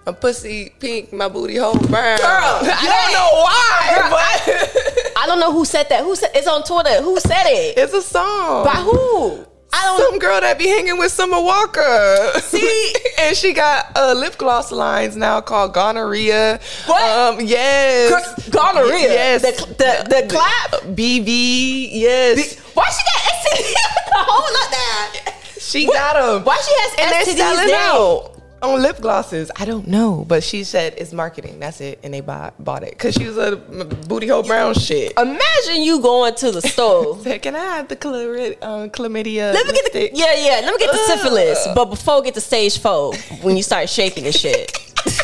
my 0.06 0.14
pussy 0.14 0.74
pink, 0.80 1.14
my 1.14 1.28
booty 1.30 1.58
hole 1.58 1.78
brown. 1.78 2.18
Girl, 2.18 2.28
I 2.28 2.86
don't 2.90 3.14
know 3.14 3.30
why, 3.44 4.00
Girl, 4.00 4.10
but 4.10 4.20
I 4.20 5.01
don't 5.26 5.40
know 5.40 5.52
who 5.52 5.66
said 5.66 5.90
that. 5.90 6.04
Who 6.04 6.16
said 6.16 6.32
it's 6.34 6.48
on 6.48 6.64
Twitter? 6.64 7.02
Who 7.02 7.20
said 7.20 7.44
it? 7.46 7.78
it's 7.78 7.94
a 7.94 8.02
song. 8.02 8.66
By 8.66 8.72
who? 8.72 9.46
I 9.74 9.86
don't 9.86 10.12
Some 10.12 10.20
girl 10.20 10.42
that 10.42 10.58
be 10.58 10.68
hanging 10.68 10.98
with 10.98 11.12
Summer 11.12 11.42
Walker. 11.42 12.32
See? 12.42 12.94
and 13.20 13.36
she 13.36 13.54
got 13.54 13.86
uh, 13.96 14.14
lip 14.14 14.38
gloss 14.38 14.72
lines 14.72 15.16
now 15.16 15.40
called 15.40 15.74
gonorrhea. 15.74 16.60
What? 16.88 17.02
Um, 17.38 17.46
yes. 17.46 18.50
Gonorrhea. 18.50 19.00
Yes. 19.14 19.42
The, 19.42 19.66
the, 19.66 20.22
the 20.22 20.28
clap. 20.28 20.82
BV. 20.94 21.90
Yes. 21.94 22.60
Why 22.74 22.90
she 22.90 23.04
got 23.04 23.64
STD? 23.64 23.74
Hold 24.14 24.58
up 24.58 25.26
now. 25.26 25.34
she 25.58 25.86
got 25.88 26.14
them. 26.16 26.44
Why 26.44 26.58
she 26.58 26.74
has 26.74 26.94
and 27.00 27.12
they're 27.12 27.34
STDs 27.34 27.56
selling 27.56 27.72
now? 27.72 28.20
out 28.20 28.31
on 28.62 28.82
lip 28.82 29.00
glosses. 29.02 29.50
I 29.56 29.66
don't 29.66 29.88
know, 29.88 30.26
but 30.28 30.44
she 30.44 30.64
said 30.64 30.94
it's 30.98 31.14
marketing. 31.14 31.60
That's 31.60 31.82
it, 31.82 32.00
and 32.04 32.14
they 32.14 32.22
bought 32.22 32.54
bought 32.64 32.84
it 32.84 32.92
because 32.92 33.16
she 33.16 33.26
was 33.26 33.38
a 33.38 33.56
booty 33.56 34.28
hole 34.28 34.44
brown 34.44 34.74
shit. 34.74 35.14
Imagine 35.18 35.82
you 35.84 36.00
going 36.02 36.36
to 36.36 36.52
the 36.52 36.62
store. 36.62 37.18
Said, 37.24 37.42
Can 37.42 37.56
I 37.56 37.64
have 37.64 37.88
the 37.88 37.96
chlamydia? 37.96 38.62
Um, 38.64 38.90
chlamydia 38.90 39.54
Let 39.54 39.66
me 39.68 39.74
get 39.74 39.94
the 39.94 40.10
yeah 40.14 40.34
yeah. 40.36 40.62
Let 40.66 40.74
me 40.74 40.80
get 40.80 40.92
the 40.92 41.00
Ugh. 41.00 41.18
syphilis, 41.20 41.68
but 41.76 41.86
before 41.86 42.22
get 42.22 42.34
to 42.36 42.42
stage 42.42 42.80
four 42.80 43.16
when 43.42 43.58
you 43.58 43.64
start 43.64 43.90
shaking 43.90 44.26
and 44.26 44.36
shit. 44.36 44.78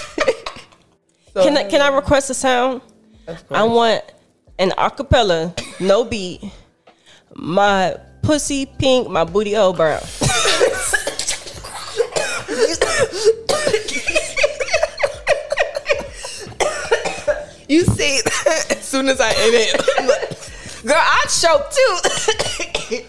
So- 1.33 1.43
Can 1.43 1.55
I 1.55 1.63
can 1.65 1.81
I 1.81 1.89
request 1.95 2.31
a 2.31 2.33
sound? 2.33 2.81
I 3.51 3.61
want 3.63 4.03
an 4.57 4.71
acapella, 4.71 5.53
no 5.79 6.03
beat. 6.03 6.41
My 7.35 7.95
pussy 8.23 8.65
pink, 8.65 9.07
my 9.07 9.23
booty 9.23 9.53
hole 9.53 9.73
brown. 9.73 10.01
You 17.69 17.83
see, 17.83 18.21
as 18.69 18.81
soon 18.85 19.09
as 19.09 19.19
I 19.19 19.27
end 19.27 19.53
it. 19.53 20.83
Girl, 20.85 20.95
I 20.95 21.25
choke 21.27 21.69
too. 21.69 23.03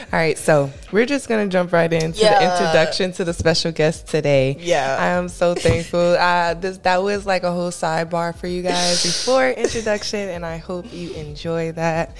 All 0.10 0.18
right, 0.18 0.38
so 0.38 0.70
we're 0.90 1.04
just 1.04 1.28
gonna 1.28 1.48
jump 1.48 1.74
right 1.74 1.92
into 1.92 2.18
the 2.20 2.42
introduction 2.42 3.12
to 3.12 3.24
the 3.24 3.34
special 3.34 3.70
guest 3.70 4.06
today. 4.06 4.56
Yeah. 4.58 4.96
I 4.98 5.08
am 5.08 5.28
so 5.28 5.54
thankful. 5.54 6.00
Uh, 6.00 6.54
this 6.54 6.78
that 6.78 7.02
was 7.02 7.26
like 7.26 7.42
a 7.42 7.52
whole 7.52 7.70
sidebar 7.70 8.34
for 8.34 8.46
you 8.46 8.62
guys 8.62 9.02
before 9.02 9.50
introduction, 9.50 10.30
and 10.30 10.46
I 10.46 10.56
hope 10.56 10.90
you 10.90 11.12
enjoy 11.12 11.72
that. 11.72 12.16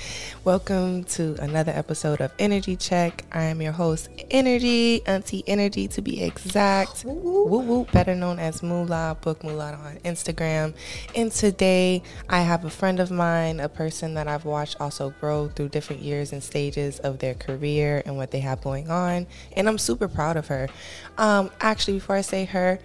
Welcome 0.49 1.05
to 1.05 1.37
another 1.40 1.73
episode 1.73 2.23
of 2.23 2.33
Energy 2.38 2.75
Check. 2.75 3.23
I 3.33 3.43
am 3.43 3.61
your 3.61 3.73
host, 3.73 4.09
Energy 4.31 5.07
Auntie 5.07 5.45
Energy 5.47 5.88
to 5.88 6.00
be 6.00 6.23
exact. 6.23 7.05
Woo 7.05 7.59
woo, 7.59 7.85
better 7.93 8.14
known 8.14 8.38
as 8.38 8.62
Moolah, 8.62 9.19
Book 9.21 9.45
Moolah 9.45 9.75
on 9.75 9.99
Instagram. 10.07 10.73
And 11.14 11.31
today 11.31 12.02
I 12.31 12.40
have 12.40 12.64
a 12.64 12.71
friend 12.71 12.99
of 12.99 13.11
mine, 13.11 13.61
a 13.61 13.69
person 13.69 14.14
that 14.14 14.26
I've 14.26 14.47
watched 14.47 14.81
also 14.81 15.11
grow 15.21 15.49
through 15.49 15.69
different 15.69 16.00
years 16.00 16.33
and 16.33 16.43
stages 16.43 16.99
of 17.00 17.19
their 17.19 17.35
career 17.35 18.02
and 18.07 18.17
what 18.17 18.31
they 18.31 18.40
have 18.40 18.62
going 18.62 18.90
on. 18.90 19.26
And 19.55 19.69
I'm 19.69 19.76
super 19.76 20.09
proud 20.09 20.38
of 20.38 20.47
her. 20.47 20.71
Um, 21.19 21.50
actually, 21.61 21.99
before 21.99 22.17
I 22.17 22.23
say 22.23 22.47
her, 22.47 22.78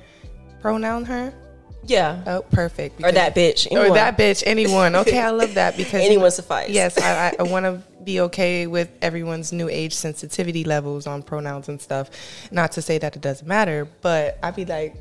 pronoun 0.61 1.05
her. 1.05 1.33
Yeah. 1.85 2.23
Oh, 2.25 2.41
perfect. 2.51 3.03
Or 3.03 3.11
that 3.11 3.35
bitch. 3.35 3.71
Or 3.71 3.93
that 3.93 4.17
bitch. 4.17 4.43
Anyone. 4.45 4.95
Okay, 5.03 5.19
I 5.19 5.31
love 5.31 5.55
that 5.55 5.75
because 5.75 6.01
Anyone 6.01 6.31
suffice. 6.31 6.69
Yes, 6.69 6.97
I, 6.97 7.29
I, 7.29 7.35
I 7.39 7.43
want 7.51 7.65
to 7.65 7.81
be 8.03 8.21
okay 8.21 8.67
with 8.67 8.89
everyone's 9.01 9.51
new 9.51 9.67
age 9.67 9.93
sensitivity 9.93 10.63
levels 10.63 11.07
on 11.07 11.23
pronouns 11.23 11.67
and 11.67 11.81
stuff. 11.81 12.09
Not 12.51 12.71
to 12.73 12.81
say 12.81 12.97
that 12.99 13.15
it 13.15 13.21
doesn't 13.21 13.47
matter, 13.47 13.87
but 14.01 14.39
I'd 14.41 14.55
be 14.55 14.65
like, 14.65 14.95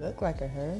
look 0.00 0.22
like 0.22 0.40
a 0.40 0.46
her. 0.48 0.74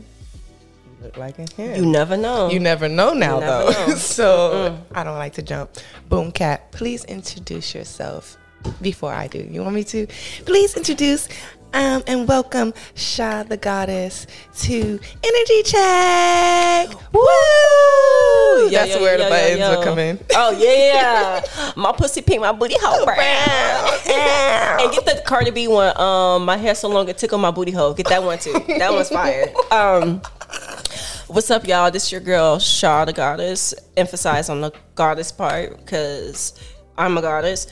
You 0.84 1.04
look 1.04 1.16
like 1.16 1.38
a 1.38 1.50
him. 1.52 1.84
You 1.84 1.90
never 1.90 2.16
know. 2.16 2.50
You 2.50 2.60
never 2.60 2.88
know 2.88 3.12
now, 3.12 3.40
never 3.40 3.46
though. 3.46 3.86
know. 3.88 3.94
so 3.96 4.78
I 4.94 5.02
don't 5.02 5.18
like 5.18 5.34
to 5.34 5.42
jump. 5.42 5.70
Boom, 6.08 6.30
cat. 6.30 6.70
Please 6.70 7.04
introduce 7.06 7.74
yourself 7.74 8.36
before 8.80 9.12
I 9.12 9.26
do. 9.26 9.38
You 9.38 9.62
want 9.62 9.74
me 9.74 9.84
to? 9.84 10.06
Please 10.44 10.76
introduce 10.76 11.28
um, 11.72 12.02
and 12.06 12.26
welcome 12.26 12.72
Shatha 12.94 13.60
Goddess 13.60 14.26
to 14.60 15.00
Energy 15.22 15.62
Check. 15.64 16.90
Woo! 17.12 18.68
Yeah, 18.68 18.80
That's 18.80 18.94
yeah, 18.94 19.00
where 19.00 19.16
the 19.18 19.24
yeah, 19.24 19.28
buttons 19.28 19.76
will 19.76 19.84
come 19.84 19.98
in. 19.98 20.18
Oh 20.34 20.50
yeah, 20.58 21.42
my 21.76 21.92
pussy 21.92 22.22
pink, 22.22 22.40
my 22.40 22.52
booty 22.52 22.76
hole 22.80 23.04
brown. 23.04 24.80
and 24.80 24.92
get 24.92 25.04
the 25.04 25.22
Cardi 25.26 25.50
B 25.50 25.68
one. 25.68 25.98
Um, 26.00 26.44
my 26.44 26.56
hair 26.56 26.74
so 26.74 26.88
long 26.88 27.08
it 27.08 27.18
tickle 27.18 27.38
my 27.38 27.50
booty 27.50 27.72
hole. 27.72 27.94
Get 27.94 28.08
that 28.08 28.22
one 28.22 28.38
too. 28.38 28.52
That 28.78 28.92
one's 28.92 29.08
fire. 29.08 29.46
Um, 29.70 30.20
what's 31.28 31.50
up, 31.50 31.66
y'all? 31.66 31.90
This 31.90 32.10
your 32.10 32.20
girl 32.20 32.56
Shatha 32.58 33.14
goddess. 33.14 33.74
Emphasize 33.96 34.48
on 34.48 34.60
the 34.60 34.72
goddess 34.94 35.32
part 35.32 35.76
because 35.76 36.58
I'm 36.98 37.16
a 37.16 37.22
goddess, 37.22 37.66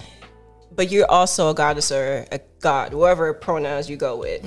but 0.79 0.93
you're 0.93 1.11
also 1.11 1.51
a 1.51 1.55
goddess 1.55 1.91
or 1.91 2.25
a 2.31 2.39
god, 2.61 2.95
whatever 2.95 3.35
pronouns 3.35 3.91
you 3.91 3.97
go 3.97 4.17
with. 4.17 4.45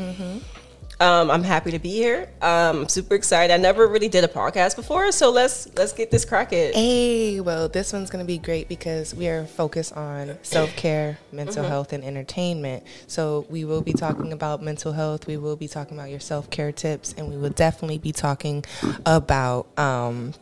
Um, 1.02 1.30
I'm 1.30 1.44
happy 1.44 1.72
to 1.72 1.80
be 1.80 1.90
here. 1.90 2.30
Um, 2.42 2.82
I'm 2.82 2.88
super 2.88 3.16
excited. 3.16 3.54
I 3.54 3.58
never 3.58 3.86
really 3.86 4.08
did 4.08 4.24
a 4.24 4.30
podcast 4.30 4.78
before, 4.78 5.12
so 5.12 5.30
let's 5.30 5.68
let's 5.76 5.92
get 5.92 6.10
this 6.10 6.24
cracking. 6.24 6.72
Hey, 6.74 7.42
well, 7.42 7.68
this 7.68 7.92
one's 7.92 8.10
to 8.12 8.24
be 8.24 8.38
great 8.38 8.70
because 8.70 9.14
we 9.14 9.28
are 9.28 9.46
focused 9.46 9.92
on 9.98 10.38
self 10.42 10.74
care, 10.78 11.18
mental 11.34 11.66
health, 11.66 11.92
and 11.92 12.02
entertainment. 12.02 12.84
So, 13.08 13.46
we 13.50 13.66
will 13.66 13.82
be 13.82 13.92
talking 13.92 14.32
about 14.32 14.62
mental 14.62 14.94
health, 14.94 15.28
we 15.28 15.36
will 15.36 15.58
be 15.58 15.68
talking 15.68 15.98
about 15.98 16.12
your 16.12 16.22
self 16.22 16.50
care 16.50 16.72
tips, 16.72 17.14
and 17.18 17.28
we 17.30 17.36
will 17.36 17.50
definitely 17.50 17.98
be 17.98 18.14
talking 18.14 18.64
about 19.06 19.68
um, 19.78 20.34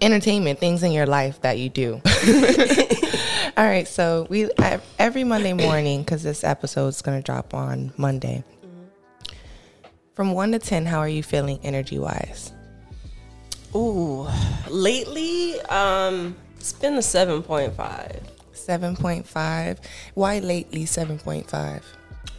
entertainment, 0.00 0.58
things 0.58 0.82
in 0.82 0.92
your 0.92 1.06
life 1.06 1.40
that 1.42 1.58
you 1.58 1.68
do. 1.68 2.00
All 3.56 3.64
right, 3.66 3.86
so 3.86 4.26
we 4.30 4.48
every 4.98 5.24
Monday 5.24 5.52
morning, 5.52 6.02
because 6.02 6.22
this 6.22 6.44
episode 6.44 6.88
is 6.88 7.02
going 7.02 7.20
to 7.20 7.24
drop 7.24 7.52
on 7.54 7.92
Monday. 7.96 8.44
From 10.14 10.32
one 10.32 10.52
to 10.52 10.58
10, 10.58 10.86
how 10.86 10.98
are 10.98 11.08
you 11.08 11.22
feeling 11.22 11.58
energy 11.62 11.98
wise? 11.98 12.52
Ooh, 13.74 14.26
lately, 14.68 15.60
um, 15.62 16.36
it's 16.56 16.72
been 16.72 16.94
a 16.94 17.02
seven 17.02 17.42
point 17.42 17.74
five. 17.74 18.20
7.5. 18.52 19.78
Why 20.14 20.38
lately 20.38 20.84
7.5? 20.84 21.82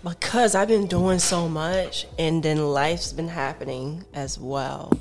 Because 0.03 0.55
I've 0.55 0.67
been 0.67 0.87
doing 0.87 1.19
so 1.19 1.49
much, 1.49 2.07
and 2.17 2.41
then 2.43 2.71
life's 2.71 3.11
been 3.11 3.27
happening 3.27 4.05
as 4.13 4.37
well. 4.39 4.93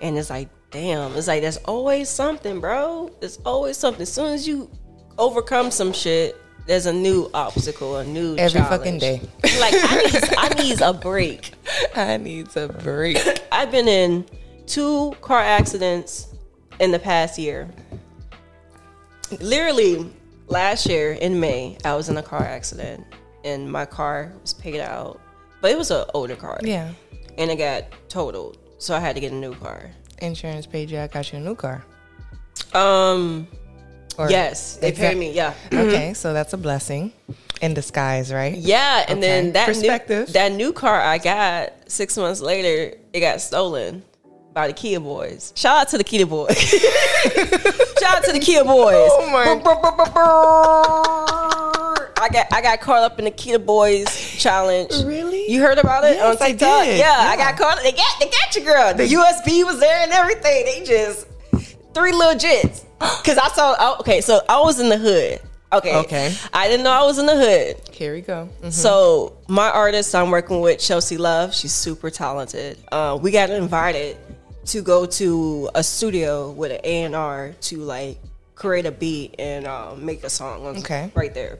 And 0.00 0.16
it's 0.18 0.30
like, 0.30 0.48
damn, 0.70 1.14
it's 1.16 1.26
like 1.26 1.42
there's 1.42 1.56
always 1.58 2.08
something, 2.08 2.60
bro. 2.60 3.10
There's 3.20 3.38
always 3.44 3.76
something. 3.76 4.02
As 4.02 4.12
soon 4.12 4.32
as 4.32 4.46
you 4.46 4.70
overcome 5.18 5.70
some 5.70 5.92
shit, 5.92 6.36
there's 6.66 6.86
a 6.86 6.92
new 6.92 7.30
obstacle, 7.32 7.96
a 7.96 8.04
new 8.04 8.36
Every 8.36 8.60
challenge. 8.60 8.68
fucking 8.78 8.98
day. 8.98 9.20
Like 9.58 9.74
I 9.74 10.02
need, 10.04 10.34
I 10.38 10.62
need 10.62 10.80
a 10.82 10.92
break. 10.92 11.52
I 11.96 12.16
need 12.16 12.56
a 12.56 12.68
break. 12.68 13.18
I've 13.52 13.72
been 13.72 13.88
in 13.88 14.24
two 14.66 15.12
car 15.20 15.40
accidents 15.40 16.28
in 16.78 16.92
the 16.92 16.98
past 16.98 17.38
year. 17.38 17.68
Literally, 19.40 20.10
last 20.46 20.86
year 20.86 21.12
in 21.12 21.40
May, 21.40 21.76
I 21.84 21.94
was 21.94 22.08
in 22.08 22.16
a 22.18 22.22
car 22.22 22.42
accident 22.42 23.04
and 23.44 23.70
my 23.70 23.84
car 23.84 24.32
was 24.40 24.54
paid 24.54 24.80
out, 24.80 25.20
but 25.60 25.70
it 25.70 25.78
was 25.78 25.90
an 25.90 26.04
older 26.14 26.36
car. 26.36 26.60
Yeah. 26.62 26.92
And 27.36 27.50
it 27.50 27.56
got 27.56 27.84
totaled, 28.08 28.58
so 28.78 28.94
I 28.94 29.00
had 29.00 29.14
to 29.16 29.20
get 29.20 29.32
a 29.32 29.34
new 29.34 29.54
car. 29.54 29.90
Insurance 30.20 30.66
paid 30.66 30.90
you, 30.90 30.98
I 30.98 31.06
got 31.06 31.32
you 31.32 31.38
a 31.38 31.42
new 31.42 31.54
car. 31.54 31.84
Um, 32.74 33.46
Or- 34.18 34.30
yes, 34.30 34.76
they 34.76 34.88
Exact- 34.88 35.12
paid 35.12 35.18
me. 35.18 35.32
Yeah, 35.32 35.54
Okay, 35.72 36.12
so 36.14 36.32
that's 36.32 36.52
a 36.52 36.56
blessing 36.56 37.12
in 37.60 37.74
disguise, 37.74 38.32
right? 38.32 38.56
yeah, 38.56 39.04
and 39.08 39.18
Okay. 39.18 39.20
then 39.20 39.52
that 39.52 39.66
Perspective. 39.66 40.28
new, 40.28 40.32
that 40.32 40.52
new 40.52 40.72
car 40.72 41.00
I 41.00 41.18
got 41.18 41.72
six 41.86 42.16
months 42.16 42.40
later, 42.40 42.96
it 43.12 43.20
got 43.20 43.40
stolen 43.40 44.02
by 44.54 44.66
the 44.66 44.72
Kia 44.72 44.98
boys. 45.00 45.52
Shout 45.54 45.78
out 45.82 45.88
to 45.90 45.98
the 45.98 46.04
Kia 46.04 46.26
boys. 46.26 46.56
Shout 48.00 48.16
out 48.18 48.24
to 48.24 48.32
the 48.32 48.40
Kia 48.40 48.64
boys. 48.64 48.94
Oh 49.12 49.30
my-. 49.30 49.60
I 52.20 52.28
got 52.32 52.46
I 52.52 52.60
got 52.60 52.80
caught 52.80 53.02
up 53.04 53.18
in 53.20 53.24
the 53.26 53.30
Kia 53.30 53.58
boys 53.60 54.06
challenge. 54.38 54.92
Really? 55.04 55.37
You 55.48 55.62
heard 55.62 55.78
about 55.78 56.04
it 56.04 56.16
Yes, 56.16 56.40
on 56.40 56.46
TikTok? 56.46 56.84
did. 56.84 56.98
Yeah, 56.98 57.14
I 57.16 57.36
got 57.36 57.56
caught. 57.56 57.82
They 57.82 57.92
got 57.92 58.20
they 58.20 58.26
got 58.26 58.54
you, 58.54 58.62
girl. 58.62 58.94
The 58.94 59.04
USB 59.04 59.64
was 59.64 59.80
there 59.80 60.02
and 60.02 60.12
everything. 60.12 60.64
They 60.66 60.84
just 60.84 61.26
three 61.94 62.12
little 62.12 62.34
jits. 62.38 62.84
Cause 63.00 63.38
I 63.38 63.48
saw. 63.48 63.72
I- 63.78 63.96
Okay, 64.00 64.20
so 64.20 64.40
I 64.48 64.60
was 64.60 64.78
in 64.80 64.88
the 64.88 64.98
hood. 64.98 65.40
Okay. 65.72 65.94
Okay. 65.96 66.34
I 66.52 66.66
didn't 66.68 66.84
know 66.84 66.90
I 66.92 67.04
was 67.04 67.18
in 67.18 67.26
the 67.26 67.36
hood. 67.36 67.76
Here 67.94 68.14
we 68.14 68.20
go. 68.22 68.48
Mhm. 68.62 68.72
So 68.72 69.36
my 69.48 69.70
artist 69.70 70.14
I'm 70.14 70.30
working 70.30 70.60
with, 70.60 70.80
Chelsea 70.80 71.16
Love, 71.18 71.54
she's 71.54 71.72
super 71.74 72.10
talented. 72.10 72.78
Uh, 72.90 73.18
we 73.20 73.30
got 73.30 73.50
invited 73.50 74.16
to 74.66 74.82
go 74.82 75.04
to 75.06 75.68
a 75.74 75.82
studio 75.82 76.50
with 76.50 76.72
an 76.72 76.80
A 76.84 77.02
and 77.04 77.14
R 77.16 77.54
to 77.62 77.76
like 77.78 78.18
create 78.54 78.86
a 78.86 78.90
beat 78.92 79.34
and 79.38 79.66
um, 79.66 80.04
make 80.04 80.24
a 80.24 80.30
song. 80.30 80.64
Okay. 80.78 81.10
right 81.14 81.32
there. 81.34 81.58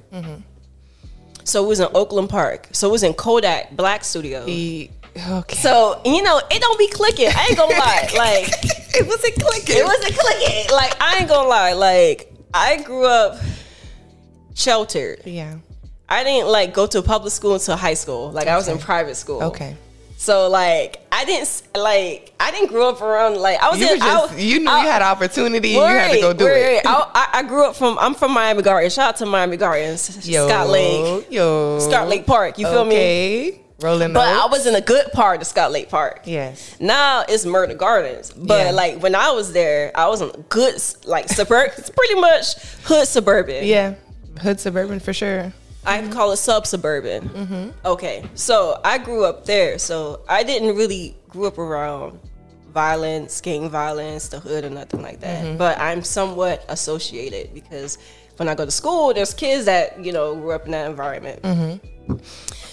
So 1.48 1.64
it 1.64 1.68
was 1.68 1.80
in 1.80 1.88
Oakland 1.94 2.28
Park. 2.28 2.68
So 2.72 2.88
it 2.88 2.92
was 2.92 3.02
in 3.02 3.14
Kodak 3.14 3.74
Black 3.74 4.04
Studio. 4.04 4.44
E- 4.46 4.90
okay. 5.30 5.56
So 5.56 6.00
you 6.04 6.22
know 6.22 6.40
it 6.50 6.60
don't 6.60 6.78
be 6.78 6.88
clicking. 6.88 7.28
I 7.34 7.46
ain't 7.48 7.56
gonna 7.56 7.74
lie. 7.78 8.08
Like 8.16 8.48
it 8.94 9.06
wasn't 9.06 9.34
clicking. 9.36 9.76
it 9.78 9.84
wasn't 9.84 10.14
clicking. 10.16 10.70
Like 10.72 10.94
I 11.00 11.18
ain't 11.20 11.28
gonna 11.28 11.48
lie. 11.48 11.72
Like 11.72 12.32
I 12.52 12.82
grew 12.82 13.06
up 13.06 13.38
sheltered. 14.54 15.22
Yeah. 15.24 15.56
I 16.08 16.24
didn't 16.24 16.48
like 16.48 16.72
go 16.72 16.86
to 16.86 17.02
public 17.02 17.32
school 17.32 17.54
until 17.54 17.76
high 17.76 17.94
school. 17.94 18.30
Like 18.30 18.46
I 18.48 18.56
was 18.56 18.68
in 18.68 18.78
private 18.78 19.16
school. 19.16 19.42
Okay. 19.44 19.76
So 20.20 20.48
like 20.48 21.00
I 21.12 21.24
didn't 21.24 21.62
like 21.76 22.32
I 22.40 22.50
didn't 22.50 22.70
grow 22.70 22.88
up 22.88 23.00
around 23.00 23.36
like 23.36 23.62
I 23.62 23.70
was 23.70 23.78
You 23.78 23.92
in 23.92 24.00
just, 24.00 24.32
I, 24.32 24.36
you 24.36 24.58
knew 24.58 24.68
I, 24.68 24.82
you 24.82 24.88
had 24.88 25.00
opportunity 25.00 25.76
and 25.76 25.92
you 25.92 25.96
had 25.98 26.12
to 26.12 26.20
go 26.20 26.32
do 26.32 26.44
wait, 26.44 26.60
it. 26.60 26.84
wait. 26.84 26.86
I, 26.86 27.10
I, 27.14 27.38
I 27.38 27.42
grew 27.44 27.64
up 27.64 27.76
from 27.76 27.96
I'm 28.00 28.14
from 28.14 28.32
Miami 28.34 28.62
Gardens. 28.62 28.94
Shout 28.94 29.10
out 29.10 29.16
to 29.18 29.26
Miami 29.26 29.56
Gardens, 29.56 30.28
Yo, 30.28 30.48
Scott 30.48 30.68
Lake, 30.70 31.30
Yo. 31.30 31.78
Scott 31.78 32.08
Lake 32.08 32.26
Park. 32.26 32.58
You 32.58 32.66
feel 32.66 32.84
me? 32.84 32.96
Okay. 32.96 33.60
Rolling 33.80 34.12
But 34.12 34.26
I 34.26 34.46
was 34.46 34.66
in 34.66 34.74
a 34.74 34.80
good 34.80 35.12
part 35.12 35.40
of 35.40 35.46
Scott 35.46 35.70
Lake 35.70 35.88
Park. 35.88 36.22
Yes. 36.24 36.74
Now 36.80 37.22
it's 37.28 37.46
Murder 37.46 37.74
Gardens, 37.74 38.32
but 38.32 38.66
Yeah. 38.66 38.70
like 38.72 39.00
when 39.00 39.14
I 39.14 39.30
was 39.30 39.52
there, 39.52 39.92
I 39.94 40.08
was 40.08 40.20
in 40.20 40.30
a 40.30 40.38
good 40.48 40.82
like 41.04 41.28
suburb. 41.28 41.70
it's 41.78 41.90
pretty 41.90 42.16
much 42.16 42.54
hood 42.86 43.06
suburban. 43.06 43.64
Yeah. 43.64 43.94
Hood 44.40 44.58
suburban 44.58 44.98
for 44.98 45.12
sure. 45.12 45.52
I 45.88 46.06
call 46.08 46.32
it 46.32 46.36
sub 46.36 46.66
suburban. 46.66 47.28
Mm-hmm. 47.30 47.70
Okay, 47.86 48.24
so 48.34 48.80
I 48.84 48.98
grew 48.98 49.24
up 49.24 49.46
there, 49.46 49.78
so 49.78 50.20
I 50.28 50.42
didn't 50.42 50.76
really 50.76 51.16
grew 51.28 51.46
up 51.46 51.58
around 51.58 52.18
violence, 52.72 53.40
gang 53.40 53.70
violence, 53.70 54.28
the 54.28 54.38
hood, 54.38 54.64
or 54.64 54.70
nothing 54.70 55.02
like 55.02 55.20
that. 55.20 55.44
Mm-hmm. 55.44 55.56
But 55.56 55.78
I'm 55.78 56.02
somewhat 56.04 56.64
associated 56.68 57.54
because 57.54 57.98
when 58.36 58.48
I 58.48 58.54
go 58.54 58.64
to 58.64 58.70
school, 58.70 59.14
there's 59.14 59.34
kids 59.34 59.64
that 59.64 60.04
you 60.04 60.12
know 60.12 60.34
grew 60.34 60.52
up 60.52 60.66
in 60.66 60.72
that 60.72 60.88
environment. 60.90 61.40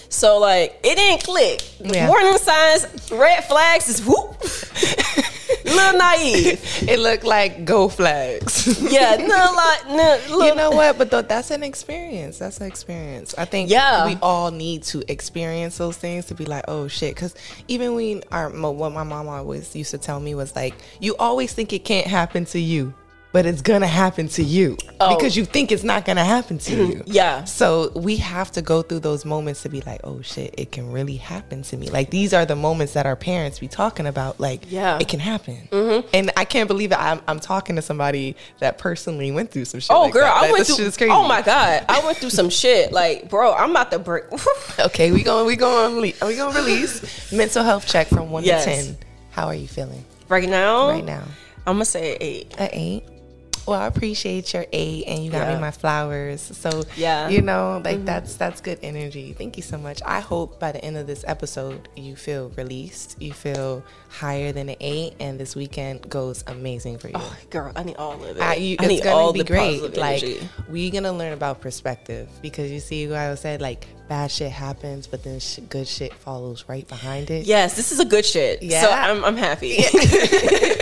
So 0.10 0.38
like 0.38 0.80
it 0.84 0.96
didn't 0.96 1.24
click. 1.24 1.60
The 1.80 1.86
Mm-hmm. 1.86 1.94
Yeah. 1.94 2.10
Warning 2.10 2.38
signs, 2.38 3.12
red 3.12 3.44
flags 3.46 3.88
is 3.88 4.06
whoop. 4.06 4.36
little 5.66 5.98
naive. 6.00 6.62
It 6.88 7.00
looked 7.00 7.24
like 7.24 7.66
go 7.66 7.90
flags. 7.90 8.80
Yeah, 8.82 9.16
no, 9.18 9.26
like 9.56 9.88
no, 9.88 10.38
look, 10.38 10.48
you 10.50 10.56
know 10.56 10.72
what? 10.72 10.98
But 10.98 11.10
though 11.12 11.22
that's 11.22 11.52
an 11.52 11.64
experience. 11.64 12.38
That's 12.38 12.60
an 12.60 12.68
experience. 12.68 13.34
I 13.38 13.46
think 13.46 13.70
Yeah. 13.70 14.06
we 14.06 14.18
all 14.22 14.52
need 14.52 14.84
to 14.84 15.04
experience 15.12 15.78
those 15.78 15.98
things 15.98 16.26
to 16.28 16.36
be 16.36 16.46
like, 16.46 16.66
oh 16.68 16.88
shit. 16.88 17.16
Because 17.16 17.34
even 17.68 17.96
when 17.96 18.24
our 18.32 18.50
what 18.50 18.92
my 18.94 19.04
mom 19.04 19.28
always 19.28 19.76
used 19.76 19.92
to 19.92 19.98
tell 19.98 20.20
me 20.20 20.36
was 20.36 20.56
like, 20.56 20.74
you 21.00 21.16
always 21.18 21.54
think 21.54 21.74
it 21.74 21.84
can't 21.86 22.08
happen 22.08 22.46
to 22.46 22.60
you, 22.60 22.94
but 23.36 23.46
it's 23.46 23.62
gonna 23.62 23.86
happen 23.86 24.30
to 24.30 24.42
you 24.42 24.78
Oh. 25.02 25.14
because 25.18 25.36
you 25.36 25.44
think 25.44 25.70
it's 25.74 25.84
not 25.84 26.06
gonna 26.06 26.24
happen 26.24 26.58
to 26.60 26.74
you. 26.88 27.04
Yeah. 27.20 27.44
So 27.44 27.92
we 27.94 28.16
have 28.16 28.50
to 28.54 28.62
go 28.62 28.82
through 28.82 29.02
those 29.02 29.26
moments 29.26 29.62
to 29.64 29.70
be 29.70 29.82
like, 29.82 30.00
oh 30.06 30.22
shit, 30.22 30.56
it 30.58 30.72
can 30.72 30.90
really 30.90 31.18
happen 31.18 31.62
to 31.64 31.76
me. 31.76 31.90
Like 31.90 32.12
these 32.12 32.34
are 32.34 32.46
the 32.46 32.56
moments 32.56 32.94
that 32.94 33.06
our 33.06 33.18
parents 33.18 33.60
be 33.60 33.68
talking 33.68 34.08
about. 34.08 34.40
Like, 34.40 34.62
Yeah. 34.72 34.98
it 35.02 35.10
can 35.10 35.20
happen. 35.20 35.68
Mm-hmm. 35.70 36.08
And 36.14 36.32
I 36.38 36.46
can't 36.46 36.70
believe 36.70 36.94
it. 36.94 36.98
I'm, 36.98 37.20
I'm 37.28 37.42
talking 37.42 37.76
to 37.76 37.82
somebody 37.82 38.38
that 38.60 38.78
personally 38.78 39.30
went 39.34 39.52
through 39.52 39.66
some 39.66 39.82
shit. 39.82 39.92
Oh, 39.92 40.04
like 40.04 40.14
girl, 40.14 40.22
that. 40.24 40.44
I 40.46 40.52
went 40.54 40.66
through. 40.68 40.78
shit 40.86 40.98
crazy. 40.98 41.12
Oh 41.12 41.28
my 41.28 41.42
god, 41.42 41.84
I 41.90 42.00
went 42.06 42.18
through 42.20 42.30
some 42.30 42.50
shit. 42.50 42.94
Like, 42.94 43.30
bro, 43.30 43.54
I'm 43.54 43.72
about 43.72 43.92
to 43.92 44.00
break. 44.00 44.24
Okay, 44.80 45.12
we 45.12 45.24
going 45.24 45.46
we 45.46 45.58
going 45.58 46.00
we 46.02 46.12
going 46.14 46.54
to 46.54 46.58
release 46.62 47.32
mental 47.34 47.64
health 47.66 47.86
check 47.86 48.08
from 48.08 48.30
one 48.32 48.44
Yes. 48.46 48.64
to 48.64 48.70
ten. 48.72 48.98
How 49.32 49.48
are 49.48 49.56
you 49.56 49.68
feeling 49.68 50.06
right 50.30 50.48
now, 50.48 50.88
right 50.88 51.04
now? 51.04 51.24
I'm 51.68 51.76
gonna 51.76 51.86
say 51.86 52.16
eight. 52.22 52.54
A 52.60 52.70
eight. 52.78 53.04
Well, 53.68 53.80
I 53.80 53.88
appreciate 53.88 54.54
your 54.54 54.66
eight, 54.72 55.06
and 55.08 55.24
you 55.26 55.32
got 55.32 55.48
Yeah. 55.48 55.56
me 55.56 55.62
my 55.62 55.72
flowers. 55.72 56.42
So 56.42 56.84
Yeah. 56.96 57.30
you 57.30 57.42
know, 57.42 57.82
like 57.84 57.98
mm-hmm. 57.98 58.06
that's 58.06 58.36
that's 58.36 58.62
good 58.62 58.80
energy. 58.84 59.34
Thank 59.34 59.58
you 59.58 59.64
so 59.64 59.78
much. 59.78 60.02
I 60.06 60.20
hope 60.20 60.60
by 60.60 60.72
the 60.72 60.84
end 60.86 60.98
of 60.98 61.08
this 61.08 61.24
episode, 61.28 61.90
you 61.96 62.16
feel 62.16 62.52
released, 62.56 63.16
you 63.22 63.34
feel 63.34 63.84
higher 64.10 64.52
than 64.52 64.70
an 64.70 64.76
eight, 64.80 65.16
and 65.20 65.40
this 65.40 65.56
weekend 65.56 66.10
goes 66.10 66.44
amazing 66.48 66.98
for 67.00 67.08
you. 67.08 67.16
Oh, 67.18 67.36
girl, 67.50 67.72
I 67.76 67.84
need 67.84 67.98
all 67.98 68.14
of 68.14 68.38
it. 68.38 68.42
I, 68.42 68.56
you, 68.56 68.78
I 68.80 68.84
it's 68.84 68.90
need 68.94 69.04
gonna 69.04 69.16
all 69.16 69.34
be 69.34 69.40
the 69.40 69.46
great. 69.46 69.80
positive 69.82 69.98
Like 69.98 70.24
energy. 70.24 70.50
we're 70.70 70.92
gonna 70.92 71.12
learn 71.14 71.34
about 71.34 71.62
perspective 71.62 72.30
because 72.42 72.72
you 72.72 72.80
see, 72.80 73.08
what 73.08 73.18
I 73.18 73.34
said 73.36 73.62
like 73.62 73.88
bad 74.08 74.32
shit 74.32 74.52
happens, 74.52 75.08
but 75.08 75.24
then 75.24 75.40
sh- 75.40 75.60
good 75.70 75.88
shit 75.88 76.14
follows 76.14 76.66
right 76.68 76.88
behind 76.88 77.32
it. 77.32 77.46
Yes, 77.46 77.76
this 77.76 77.92
is 77.92 78.00
a 78.00 78.06
good 78.06 78.26
shit. 78.26 78.62
Yeah. 78.62 78.82
So 78.82 78.90
I'm, 78.90 79.24
I'm 79.24 79.38
happy. 79.38 79.78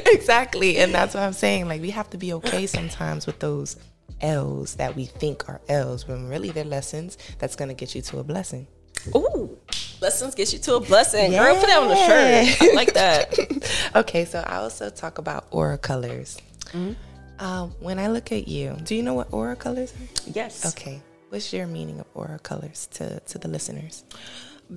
exactly, 0.07 0.77
and 0.77 0.93
that's 0.93 1.13
what 1.13 1.23
I'm 1.23 1.33
saying. 1.33 1.67
Like 1.67 1.81
we 1.81 1.91
have 1.91 2.09
to 2.11 2.17
be 2.17 2.33
okay 2.33 2.67
sometimes 2.67 3.25
with 3.25 3.39
those 3.39 3.77
L's 4.21 4.75
that 4.75 4.95
we 4.95 5.05
think 5.05 5.47
are 5.49 5.61
L's, 5.67 6.07
when 6.07 6.27
really 6.27 6.51
they're 6.51 6.63
lessons 6.63 7.17
that's 7.39 7.55
gonna 7.55 7.73
get 7.73 7.95
you 7.95 8.01
to 8.01 8.19
a 8.19 8.23
blessing. 8.23 8.67
Ooh, 9.15 9.57
lessons 10.01 10.35
get 10.35 10.53
you 10.53 10.59
to 10.59 10.75
a 10.75 10.79
blessing. 10.79 11.31
Girl, 11.31 11.55
put 11.55 11.67
that 11.67 11.81
on 11.81 11.89
the 11.89 11.95
shirt. 11.95 12.61
I 12.61 12.73
like 12.73 12.93
that. 12.93 13.91
okay, 13.95 14.25
so 14.25 14.39
I 14.45 14.57
also 14.57 14.89
talk 14.89 15.17
about 15.17 15.47
aura 15.51 15.77
colors. 15.77 16.37
Mm-hmm. 16.67 16.93
Um, 17.43 17.71
when 17.79 17.99
I 17.99 18.07
look 18.07 18.31
at 18.31 18.47
you, 18.47 18.77
do 18.83 18.95
you 18.95 19.03
know 19.03 19.13
what 19.13 19.33
aura 19.33 19.55
colors 19.55 19.91
are? 19.91 20.31
Yes. 20.31 20.65
Okay, 20.65 21.01
what's 21.33 21.51
your 21.51 21.65
meaning 21.65 21.99
of 21.99 22.05
aura 22.13 22.37
colors 22.39 22.87
to 22.93 23.19
to 23.31 23.35
the 23.37 23.47
listeners? 23.49 24.05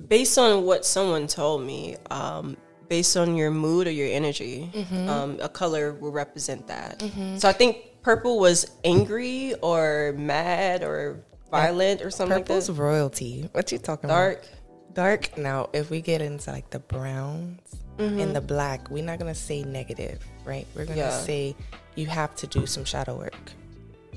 based 0.09 0.37
on 0.37 0.63
what 0.65 0.85
someone 0.85 1.25
told 1.27 1.61
me, 1.63 1.95
um, 2.11 2.57
based 2.89 3.15
on 3.17 3.35
your 3.35 3.49
mood 3.51 3.87
or 3.87 3.91
your 4.01 4.09
energy, 4.21 4.69
Mm-hmm. 4.73 5.09
um, 5.09 5.29
a 5.41 5.49
color 5.49 5.93
will 5.93 6.11
represent 6.11 6.67
that. 6.67 7.01
So 7.41 7.47
I 7.49 7.53
think 7.53 7.77
purple 8.03 8.37
was 8.37 8.59
angry 8.83 9.55
or 9.61 10.13
mad 10.17 10.83
or 10.83 11.23
violent 11.49 12.01
or 12.05 12.11
something 12.11 12.39
Purple's 12.43 12.67
like 12.69 12.77
that. 12.77 12.83
royalty. 12.83 13.49
What 13.53 13.71
you 13.71 13.77
talking 13.79 14.09
Dark. 14.09 14.43
about? 14.43 14.93
Dark. 14.93 15.37
Now, 15.37 15.69
if 15.73 15.89
we 15.89 16.01
get 16.01 16.21
into 16.21 16.51
like 16.51 16.69
the 16.69 16.79
browns 16.95 17.61
and 17.97 18.35
the 18.35 18.41
black, 18.41 18.89
we're 18.91 19.03
not 19.11 19.17
gonna 19.19 19.33
say 19.49 19.63
negative, 19.63 20.19
right? 20.45 20.67
We're 20.75 20.85
gonna 20.85 21.09
Yeah. 21.09 21.19
say 21.31 21.55
you 21.95 22.05
have 22.07 22.35
to 22.41 22.45
do 22.47 22.67
some 22.67 22.83
shadow 22.85 23.15
work. 23.17 23.39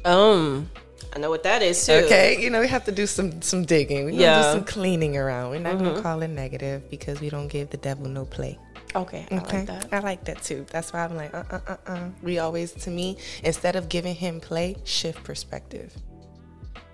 Um, 0.04 0.68
I 1.12 1.18
know 1.18 1.28
what 1.30 1.42
that 1.42 1.62
is 1.62 1.84
too. 1.84 1.92
Okay, 2.04 2.40
you 2.40 2.50
know 2.50 2.60
we 2.60 2.68
have 2.68 2.84
to 2.84 2.92
do 2.92 3.06
some 3.06 3.42
some 3.42 3.64
digging. 3.64 4.06
We 4.06 4.12
Yeah. 4.12 4.42
do 4.42 4.58
some 4.58 4.64
cleaning 4.64 5.16
around. 5.16 5.50
We're 5.50 5.58
not 5.60 5.78
gonna 5.78 6.00
call 6.00 6.22
it 6.22 6.28
negative 6.28 6.88
because 6.90 7.20
we 7.20 7.30
don't 7.30 7.48
give 7.48 7.70
the 7.70 7.76
devil 7.78 8.06
no 8.08 8.24
play. 8.24 8.58
Okay, 8.94 9.26
I 9.30 9.36
Okay, 9.36 9.58
like 9.58 9.66
that. 9.66 9.86
I 9.92 9.98
like 10.00 10.24
that 10.24 10.42
too. 10.42 10.66
That's 10.70 10.92
why 10.92 11.04
I'm 11.04 11.16
like, 11.16 11.32
uh, 11.34 11.44
uh, 11.50 11.60
uh, 11.68 11.76
uh. 11.86 12.08
We 12.22 12.38
always, 12.40 12.72
to 12.72 12.90
me, 12.90 13.18
instead 13.44 13.76
of 13.76 13.88
giving 13.88 14.14
him 14.16 14.40
play, 14.40 14.76
shift 14.84 15.22
perspective, 15.22 15.94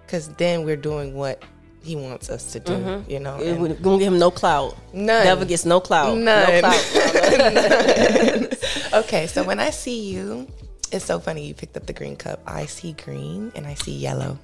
because 0.05 0.29
then 0.37 0.65
we're 0.65 0.77
doing 0.77 1.15
what 1.15 1.43
he 1.83 1.97
wants 1.97 2.29
us 2.31 2.53
to 2.53 2.61
do. 2.61 3.03
You 3.09 3.21
know, 3.21 3.37
we're 3.39 3.75
gonna 3.75 3.99
give 3.99 4.13
him 4.13 4.19
no 4.19 4.31
clout. 4.31 4.77
None. 4.93 5.25
Devil 5.25 5.47
gets 5.47 5.65
no 5.65 5.81
clout. 5.81 6.17
None. 6.19 6.53
No 6.53 6.61
clout. 6.61 6.85
okay, 9.05 9.27
so 9.27 9.43
when 9.45 9.59
I 9.61 9.71
see 9.71 10.11
you, 10.11 10.49
it's 10.93 11.05
so 11.05 11.19
funny. 11.19 11.47
You 11.47 11.55
picked 11.55 11.77
up 11.77 11.87
the 11.87 11.93
green 11.93 12.17
cup. 12.17 12.41
I 12.47 12.67
see 12.67 12.93
green 12.93 13.53
and 13.55 13.67
I 13.67 13.75
see 13.75 13.93
yellow, 13.97 14.39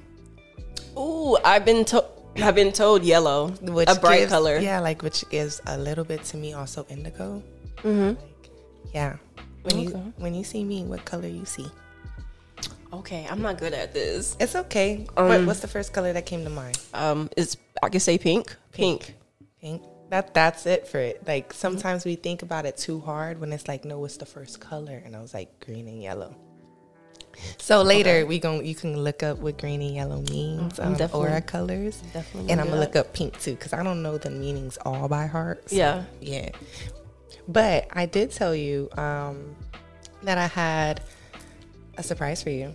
Ooh, 0.96 1.36
I've 1.44 1.64
been 1.64 1.84
told. 1.84 2.06
I've 2.36 2.54
been 2.54 2.72
told 2.72 3.04
yellow, 3.04 3.48
which 3.60 3.88
a 3.90 3.94
bright 4.00 4.20
gives- 4.20 4.32
color. 4.32 4.58
Yeah, 4.58 4.80
like 4.80 5.02
which 5.02 5.24
gives 5.30 5.60
a 5.66 5.76
little 5.76 6.04
bit 6.04 6.24
to 6.32 6.36
me 6.36 6.54
also 6.54 6.86
indigo. 6.88 7.42
Mm-hmm. 7.78 8.08
Like, 8.20 8.50
yeah. 8.94 9.16
When 9.62 9.74
Okay. 9.74 9.82
you 9.84 10.12
when 10.16 10.34
you 10.34 10.42
see 10.44 10.64
me, 10.64 10.82
what 10.84 11.04
color 11.04 11.28
you 11.28 11.44
see? 11.44 11.66
Okay, 12.92 13.26
I'm 13.30 13.40
not 13.40 13.58
good 13.58 13.72
at 13.72 13.94
this. 13.94 14.36
It's 14.40 14.54
okay. 14.54 15.06
what, 15.14 15.46
what's 15.46 15.60
the 15.60 15.68
first 15.68 15.92
color 15.94 16.12
that 16.12 16.26
came 16.26 16.44
to 16.44 16.50
mind? 16.50 16.78
Um, 16.92 17.30
it's 17.36 17.56
I 17.82 17.88
can 17.88 18.00
say 18.00 18.18
pink. 18.18 18.54
Pink. 18.72 19.14
Pink. 19.60 19.82
That 20.12 20.34
that's 20.34 20.66
it 20.66 20.86
for 20.86 20.98
it. 20.98 21.26
Like 21.26 21.54
sometimes 21.54 22.04
we 22.04 22.16
think 22.16 22.42
about 22.42 22.66
it 22.66 22.76
too 22.76 23.00
hard 23.00 23.40
when 23.40 23.50
it's 23.50 23.66
like, 23.66 23.86
no, 23.86 24.04
it's 24.04 24.18
the 24.18 24.26
first 24.26 24.60
color, 24.60 25.00
and 25.06 25.16
I 25.16 25.20
was 25.22 25.32
like 25.32 25.48
green 25.64 25.88
and 25.88 26.02
yellow. 26.02 26.36
So 27.56 27.80
later 27.80 28.26
we 28.26 28.38
gon' 28.38 28.62
you 28.62 28.74
can 28.74 28.94
look 29.02 29.22
up 29.22 29.38
what 29.38 29.56
green 29.56 29.80
and 29.80 29.94
yellow 29.94 30.20
means, 30.28 30.78
I'm 30.78 31.00
um, 31.00 31.10
aura 31.14 31.40
colors, 31.40 31.96
definitely 32.12 32.52
and 32.52 32.60
I'm 32.60 32.66
gonna 32.68 32.80
look 32.80 32.94
up 32.94 33.14
pink 33.14 33.40
too 33.40 33.52
because 33.54 33.72
I 33.72 33.82
don't 33.82 34.02
know 34.02 34.18
the 34.18 34.28
meanings 34.28 34.76
all 34.84 35.08
by 35.08 35.24
heart. 35.26 35.70
so- 35.70 35.76
Yeah. 35.76 36.04
yeah. 36.20 36.50
But 37.48 37.88
I 37.90 38.04
did 38.04 38.32
tell 38.32 38.54
you 38.54 38.90
um, 38.98 39.56
that 40.24 40.36
I 40.36 40.46
had 40.46 41.00
a 41.96 42.02
surprise 42.02 42.42
for 42.42 42.50
you, 42.50 42.74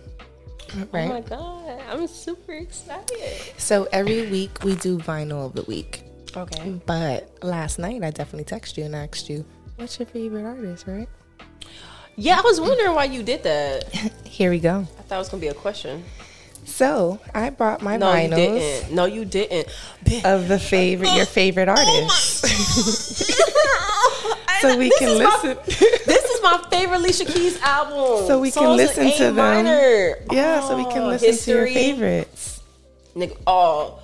right? 0.90 1.06
Oh 1.08 1.14
my 1.14 1.20
god, 1.20 1.80
I'm 1.88 2.08
super 2.08 2.54
excited. 2.54 3.38
So 3.58 3.86
every 3.92 4.26
week 4.28 4.64
we 4.64 4.74
do 4.74 4.98
vinyl 4.98 5.46
of 5.46 5.54
the 5.54 5.62
week. 5.62 6.02
Okay. 6.36 6.80
But 6.86 7.30
last 7.42 7.78
night 7.78 8.02
I 8.02 8.10
definitely 8.10 8.44
texted 8.44 8.78
you 8.78 8.84
and 8.84 8.94
asked 8.94 9.28
you, 9.28 9.44
what's 9.76 9.98
your 9.98 10.06
favorite 10.06 10.44
artist, 10.44 10.86
right? 10.86 11.08
Yeah, 12.16 12.38
I 12.38 12.42
was 12.42 12.60
wondering 12.60 12.94
why 12.94 13.04
you 13.04 13.22
did 13.22 13.42
that. 13.44 13.84
Here 14.24 14.50
we 14.50 14.58
go. 14.60 14.80
I 14.98 15.02
thought 15.02 15.16
it 15.16 15.18
was 15.18 15.28
gonna 15.28 15.40
be 15.40 15.48
a 15.48 15.54
question. 15.54 16.04
So 16.64 17.18
I 17.34 17.50
brought 17.50 17.80
my 17.80 17.96
No, 17.96 18.12
you 18.12 18.28
vinyls 18.28 18.36
didn't. 18.36 18.94
No, 18.94 19.04
you 19.06 19.24
didn't. 19.24 19.68
Of 20.24 20.48
the 20.48 20.58
favorite 20.58 21.14
your 21.14 21.24
favorite 21.26 21.68
oh 21.68 21.72
artist. 21.72 22.44
so 24.60 24.76
we 24.76 24.88
This 24.90 24.98
can 24.98 25.08
is 25.08 25.18
my- 25.20 25.24
listen. 25.42 25.56
this 26.06 26.24
is 26.24 26.42
my 26.42 26.62
favorite 26.70 26.98
Alicia 26.98 27.24
Keys 27.24 27.60
album. 27.62 28.26
So 28.26 28.40
we 28.40 28.50
can 28.50 28.62
Songs 28.64 28.80
in 28.80 28.86
listen 28.86 29.10
to 29.12 29.24
them. 29.32 29.36
minor. 29.36 30.16
yeah, 30.30 30.60
so 30.66 30.76
we 30.76 30.84
can 30.92 31.02
Oh, 31.04 31.08
listen 31.08 31.36
to 31.36 31.50
your 31.58 31.66
favorites. 31.68 32.60
Nigga, 33.16 33.36
oh, 33.46 34.00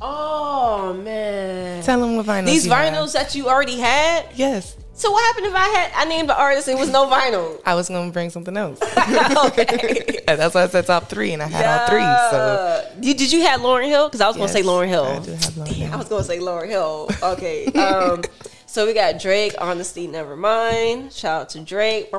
oh 0.00 0.94
man. 0.94 1.82
Tell 1.82 2.00
them 2.00 2.16
what 2.16 2.26
vinyls. 2.26 2.46
These 2.46 2.66
you 2.66 2.72
vinyls 2.72 3.12
that 3.12 3.34
you 3.34 3.48
already 3.48 3.78
had. 3.78 4.26
Yes. 4.34 4.76
So 4.96 5.10
what 5.10 5.22
happened 5.24 5.46
if 5.46 5.54
I 5.54 5.68
had 5.68 5.92
I 5.94 6.08
named 6.08 6.30
the 6.30 6.38
artist 6.38 6.68
and 6.68 6.78
it 6.78 6.80
was 6.80 6.90
no 6.90 7.06
vinyl? 7.06 7.60
I 7.66 7.74
was 7.74 7.88
gonna 7.88 8.10
bring 8.10 8.30
something 8.30 8.56
else. 8.56 8.80
okay. 9.46 10.20
That's 10.26 10.54
why 10.54 10.62
I 10.62 10.68
said 10.68 10.86
top 10.86 11.10
three, 11.10 11.34
and 11.34 11.42
I 11.42 11.46
had 11.48 11.66
all 11.66 11.86
three. 11.86 12.00
So 12.30 12.84
Yeah. 12.94 13.00
Did, 13.00 13.16
did 13.18 13.32
you 13.32 13.42
have 13.42 13.60
Lauryn 13.60 13.88
Hill? 13.88 14.08
Because 14.08 14.22
I 14.22 14.26
was 14.26 14.36
gonna 14.36 14.48
say 14.48 14.60
Yes, 14.60 14.68
Lauryn 14.68 14.88
Hill. 14.88 15.04
I 15.04 15.18
do 15.18 15.30
have 15.32 15.40
Lauryn 15.40 15.78
Damn, 15.78 15.92
I 15.92 15.96
was 15.96 16.08
gonna 16.08 16.24
say 16.24 16.38
Lauryn 16.38 16.68
Hill. 16.68 17.10
Okay. 17.22 17.66
Um, 17.66 18.22
so 18.66 18.86
we 18.86 18.94
got 18.94 19.20
Drake, 19.20 19.54
Honestly 19.58 20.08
Nevermind. 20.08 21.14
Shout 21.14 21.42
out 21.42 21.48
to 21.50 21.60
Drake. 21.60 22.10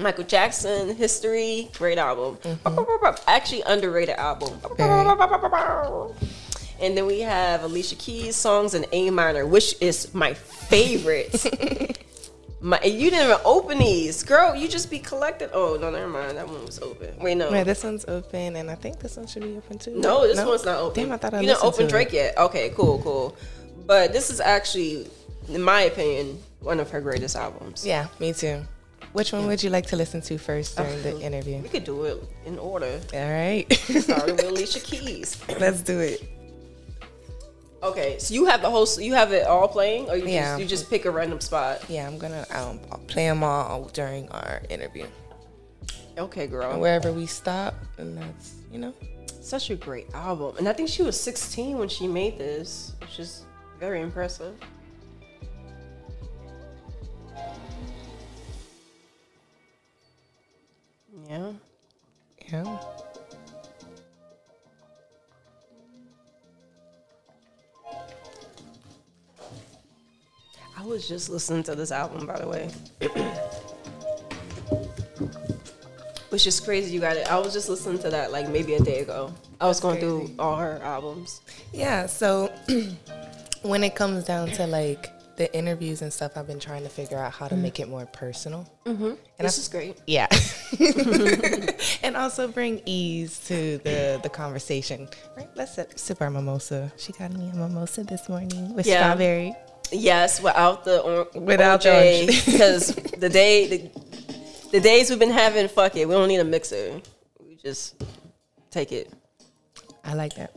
Michael 0.00 0.24
Jackson, 0.24 0.94
History, 0.96 1.70
great 1.76 1.98
album. 1.98 2.36
Mm-hmm. 2.42 3.22
Actually 3.26 3.62
underrated 3.62 4.16
album. 4.16 4.58
And 6.80 6.96
then 6.96 7.06
we 7.06 7.20
have 7.20 7.62
Alicia 7.62 7.96
Keys 7.96 8.36
songs 8.36 8.74
in 8.74 8.86
A 8.92 9.10
minor, 9.10 9.46
which 9.46 9.74
is 9.80 10.14
my 10.14 10.32
favorite. 10.32 11.98
my, 12.60 12.80
you 12.82 13.10
didn't 13.10 13.26
even 13.26 13.40
open 13.44 13.78
these, 13.78 14.22
girl. 14.22 14.54
You 14.54 14.66
just 14.66 14.90
be 14.90 14.98
collecting. 14.98 15.50
Oh 15.52 15.76
no, 15.78 15.90
never 15.90 16.08
mind. 16.08 16.38
That 16.38 16.48
one 16.48 16.64
was 16.64 16.78
open. 16.80 17.18
Wait, 17.18 17.36
no. 17.36 17.50
yeah, 17.50 17.64
this 17.64 17.84
one's 17.84 18.06
open, 18.06 18.56
and 18.56 18.70
I 18.70 18.76
think 18.76 18.98
this 18.98 19.18
one 19.18 19.26
should 19.26 19.42
be 19.42 19.56
open 19.58 19.78
too. 19.78 19.94
No, 19.96 20.26
this 20.26 20.42
one's 20.44 20.64
not 20.64 20.78
open. 20.78 21.04
Damn, 21.04 21.12
I 21.12 21.16
thought 21.18 21.34
I 21.34 21.40
you 21.40 21.48
didn't 21.48 21.64
open 21.64 21.86
Drake 21.86 22.08
it. 22.08 22.14
yet. 22.14 22.38
Okay, 22.38 22.70
cool, 22.70 23.00
cool. 23.02 23.36
But 23.86 24.14
this 24.14 24.30
is 24.30 24.40
actually, 24.40 25.06
in 25.48 25.60
my 25.60 25.82
opinion, 25.82 26.38
one 26.60 26.80
of 26.80 26.90
her 26.90 27.00
greatest 27.00 27.36
albums. 27.36 27.86
Yeah, 27.86 28.08
me 28.18 28.32
too. 28.32 28.62
Which 29.12 29.32
one 29.32 29.46
would 29.46 29.62
you 29.62 29.70
like 29.70 29.86
to 29.86 29.96
listen 29.96 30.20
to 30.22 30.38
first 30.38 30.76
during 30.76 31.02
the 31.02 31.20
interview? 31.20 31.58
We 31.60 31.68
could 31.68 31.84
do 31.84 32.04
it 32.04 32.22
in 32.46 32.58
order, 32.58 33.00
All 33.12 33.30
right, 33.30 33.66
starting 33.72 34.36
with 34.36 34.44
Alicia 34.48 34.80
Keys. 34.80 35.36
let's 35.58 35.82
do 35.82 35.98
it. 35.98 36.22
Okay, 37.82 38.18
so 38.18 38.34
you 38.34 38.44
have 38.44 38.60
the 38.62 38.70
whole, 38.70 38.86
you 38.98 39.14
have 39.14 39.32
it 39.32 39.46
all 39.46 39.66
playing, 39.66 40.08
or 40.10 40.16
you 40.16 40.26
Yeah. 40.28 40.50
just 40.52 40.60
you 40.60 40.66
just 40.66 40.90
pick 40.90 41.06
a 41.06 41.10
random 41.10 41.40
spot. 41.40 41.82
Yeah, 41.88 42.06
I'm 42.06 42.18
gonna 42.18 42.46
um, 42.50 42.78
I'll 42.92 42.98
play 43.08 43.26
them 43.26 43.42
all 43.42 43.84
during 43.92 44.28
our 44.28 44.62
interview. 44.68 45.06
Okay, 46.18 46.42
And 46.42 46.50
girl. 46.50 46.78
wherever 46.78 47.10
we 47.12 47.26
stop, 47.26 47.74
and 47.98 48.16
that's 48.18 48.54
you 48.70 48.78
know. 48.78 48.92
Such 49.40 49.70
a 49.70 49.74
great 49.76 50.06
album, 50.14 50.54
and 50.58 50.68
I 50.68 50.72
think 50.74 50.88
she 50.90 51.02
was 51.02 51.18
16 51.18 51.78
when 51.78 51.88
she 51.88 52.06
made 52.06 52.38
this, 52.38 52.92
which 53.00 53.18
is 53.18 53.46
very 53.80 54.02
impressive. 54.02 54.54
Yeah. 61.30 61.52
Yeah. 62.50 62.78
I 70.76 70.84
was 70.84 71.06
just 71.06 71.30
listening 71.30 71.62
to 71.64 71.76
this 71.76 71.92
album, 71.92 72.26
by 72.26 72.36
the 72.40 72.48
way. 72.48 72.68
Which 76.30 76.48
is 76.48 76.58
crazy 76.58 76.92
you 76.92 76.98
got 76.98 77.16
it. 77.16 77.30
I 77.30 77.38
was 77.38 77.52
just 77.52 77.68
listening 77.68 78.00
to 78.00 78.10
that 78.10 78.32
like 78.32 78.48
maybe 78.48 78.74
a 78.74 78.80
day 78.80 78.98
ago. 78.98 79.32
I 79.60 79.68
was 79.68 79.78
going 79.78 80.00
through 80.00 80.34
all 80.36 80.56
her 80.56 80.80
albums. 80.82 81.42
Yeah, 81.72 82.06
so 82.06 82.52
when 83.62 83.84
it 83.84 83.94
comes 83.94 84.24
down 84.24 84.48
to 84.52 84.66
like 84.66 85.06
the 85.40 85.56
interviews 85.56 86.02
and 86.02 86.12
stuff, 86.12 86.32
I've 86.36 86.46
been 86.46 86.60
trying 86.60 86.82
to 86.82 86.90
figure 86.90 87.16
out 87.16 87.32
how 87.32 87.48
to 87.48 87.56
make 87.56 87.80
it 87.80 87.88
more 87.88 88.04
personal. 88.04 88.70
Mm-hmm. 88.84 89.04
And 89.06 89.16
this 89.38 89.56
I- 89.56 89.60
is 89.62 89.68
great. 89.68 89.96
Yeah. 90.06 90.26
and 92.02 92.14
also 92.14 92.46
bring 92.46 92.82
ease 92.84 93.38
to 93.46 93.78
the, 93.78 94.20
the 94.22 94.28
conversation. 94.28 95.08
Right? 95.38 95.48
Let's 95.54 95.76
sip, 95.76 95.98
sip 95.98 96.20
our 96.20 96.28
mimosa. 96.28 96.92
She 96.98 97.12
got 97.14 97.32
me 97.32 97.48
a 97.48 97.54
mimosa 97.56 98.04
this 98.04 98.28
morning 98.28 98.74
with 98.74 98.86
Yeah. 98.86 99.00
strawberry. 99.00 99.54
Yes, 99.90 100.42
without 100.42 100.84
the 100.84 101.00
or- 101.00 101.28
Without 101.40 101.80
the 101.84 101.94
orange. 101.96 102.44
because 102.44 102.94
the 103.18 103.30
day 103.30 103.66
the, 103.66 103.90
the 104.72 104.80
days 104.80 105.08
we've 105.08 105.18
been 105.18 105.30
having, 105.30 105.68
fuck 105.68 105.96
it, 105.96 106.06
we 106.06 106.12
don't 106.14 106.28
need 106.28 106.40
a 106.40 106.44
mixer. 106.44 107.00
We 107.42 107.56
just 107.56 107.96
take 108.70 108.92
it. 108.92 109.10
I 110.04 110.12
like 110.12 110.34
that. 110.34 110.54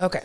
Okay. 0.00 0.22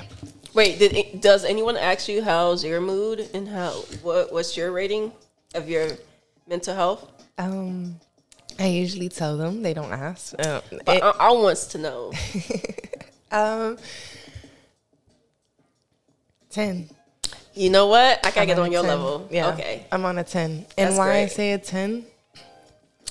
Wait, 0.53 0.77
did 0.79 1.19
does 1.21 1.43
anyone 1.45 1.77
ask 1.77 2.07
you 2.07 2.21
how's 2.23 2.63
your 2.63 2.79
mood 2.79 3.27
and 3.33 3.47
how 3.47 3.71
what 4.03 4.31
what's 4.31 4.55
your 4.55 4.71
rating 4.71 5.11
of 5.55 5.67
your 5.67 5.87
mental 6.47 6.75
health? 6.75 7.09
Um, 7.37 7.99
I 8.59 8.67
usually 8.67 9.09
tell 9.09 9.35
them 9.37 9.63
they 9.63 9.73
don't 9.73 9.91
ask. 9.91 10.33
Um, 10.45 10.61
But 10.85 10.97
it- 10.97 11.03
I, 11.03 11.09
I 11.09 11.31
wants 11.31 11.65
to 11.67 11.77
know. 11.79 12.11
um, 13.31 13.77
ten. 16.49 16.89
You 17.55 17.69
know 17.69 17.87
what? 17.87 18.19
I 18.25 18.29
gotta 18.29 18.41
I'm 18.41 18.47
get 18.47 18.59
on 18.59 18.67
a 18.67 18.71
your 18.71 18.81
10. 18.81 18.89
level. 18.89 19.27
Yeah. 19.31 19.49
Okay. 19.53 19.85
I'm 19.91 20.05
on 20.05 20.17
a 20.17 20.23
10. 20.23 20.51
And 20.51 20.65
That's 20.75 20.97
why 20.97 21.17
I 21.19 21.27
say 21.27 21.53
a 21.53 21.59
10 21.59 22.03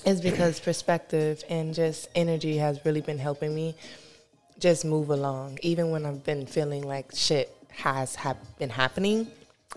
is 0.05 0.21
because 0.21 0.59
perspective 0.59 1.45
and 1.49 1.73
just 1.73 2.09
energy 2.17 2.57
has 2.57 2.85
really 2.85 3.01
been 3.03 3.19
helping 3.19 3.55
me 3.55 3.77
just 4.63 4.85
move 4.85 5.11
along. 5.11 5.59
Even 5.63 5.91
when 5.91 6.07
I've 6.07 6.23
been 6.23 6.47
feeling 6.47 6.85
like 6.87 7.11
shit 7.15 7.53
has 7.73 8.15
hap- 8.15 8.59
been 8.59 8.71
happening, 8.71 9.27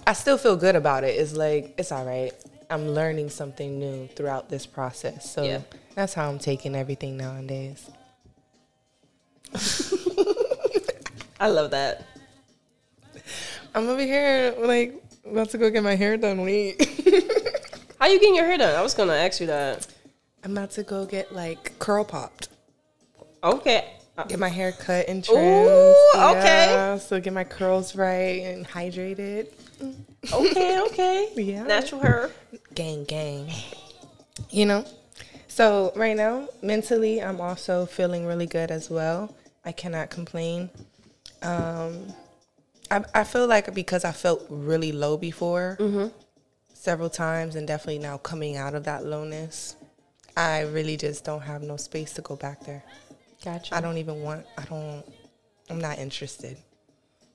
I 0.06 0.14
still 0.14 0.38
feel 0.38 0.56
good 0.56 0.76
about 0.76 1.04
it. 1.04 1.16
It's 1.20 1.34
like 1.34 1.74
it's 1.80 1.92
all 1.92 2.06
right. 2.06 2.32
I'm 2.70 2.90
learning 2.90 3.30
something 3.32 3.80
new 3.80 4.08
throughout 4.16 4.48
this 4.50 4.66
process. 4.68 5.30
So 5.30 5.44
Yeah. 5.44 5.62
that's 5.96 6.14
how 6.14 6.30
I'm 6.30 6.38
taking 6.40 6.76
everything 6.76 7.18
nowadays. 7.18 7.90
I 11.40 11.50
love 11.50 11.72
that. 11.72 12.06
I'm 13.74 13.90
over 13.90 14.02
here 14.02 14.54
like 14.60 15.02
about 15.26 15.50
to 15.50 15.58
go 15.58 15.70
get 15.72 15.82
my 15.84 15.96
hair 15.96 16.16
done. 16.18 16.42
Wait. 16.42 16.78
How 18.00 18.08
you 18.08 18.20
getting 18.20 18.36
your 18.36 18.46
hair 18.46 18.58
done? 18.58 18.76
I 18.76 18.82
was 18.84 18.94
gonna 18.94 19.14
ask 19.14 19.42
you 19.42 19.48
that. 19.48 19.88
I'm 20.44 20.52
about 20.52 20.72
to 20.72 20.84
go 20.84 21.06
get 21.06 21.34
like 21.34 21.80
curl 21.80 22.06
popped. 22.06 22.50
Okay. 23.44 23.94
Get 24.30 24.40
my 24.40 24.48
hair 24.50 24.72
cut 24.72 25.10
and 25.10 25.24
trimmed. 25.24 25.68
Ooh, 25.68 25.96
okay. 26.16 26.72
Yeah, 26.72 26.98
so 26.98 27.20
get 27.20 27.34
my 27.34 27.44
curls 27.44 27.96
right 27.96 28.42
and 28.44 28.66
hydrated. 28.66 29.48
Okay, 30.32 30.80
okay. 30.82 31.30
Yeah. 31.36 31.64
Natural 31.64 32.02
hair. 32.02 32.32
Gang, 32.74 33.04
gang. 33.04 33.52
You 34.50 34.66
know? 34.68 34.86
So 35.50 35.92
right 35.96 36.16
now, 36.16 36.48
mentally, 36.62 37.22
I'm 37.22 37.42
also 37.42 37.86
feeling 37.86 38.26
really 38.26 38.46
good 38.46 38.72
as 38.72 38.90
well. 38.90 39.36
I 39.66 39.74
cannot 39.74 40.10
complain. 40.10 40.70
Um, 41.42 42.14
I, 42.90 43.04
I 43.14 43.24
feel 43.26 43.48
like 43.48 43.74
because 43.74 44.06
I 44.06 44.12
felt 44.12 44.46
really 44.50 44.92
low 44.92 45.18
before 45.18 45.78
several 46.74 47.10
times 47.10 47.56
and 47.56 47.68
definitely 47.68 48.00
now 48.00 48.18
coming 48.18 48.56
out 48.58 48.76
of 48.76 48.84
that 48.86 49.06
lowness, 49.06 49.76
I 50.38 50.62
really 50.62 50.98
just 50.98 51.26
don't 51.26 51.42
have 51.42 51.62
no 51.64 51.78
space 51.78 52.14
to 52.14 52.22
go 52.22 52.36
back 52.36 52.64
there. 52.66 52.84
Gotcha. 53.44 53.76
I 53.76 53.82
don't 53.82 53.98
even 53.98 54.22
want. 54.22 54.46
I 54.58 54.64
don't. 54.66 55.04
I'm 55.70 55.80
not 55.80 55.98
interested. 56.00 56.58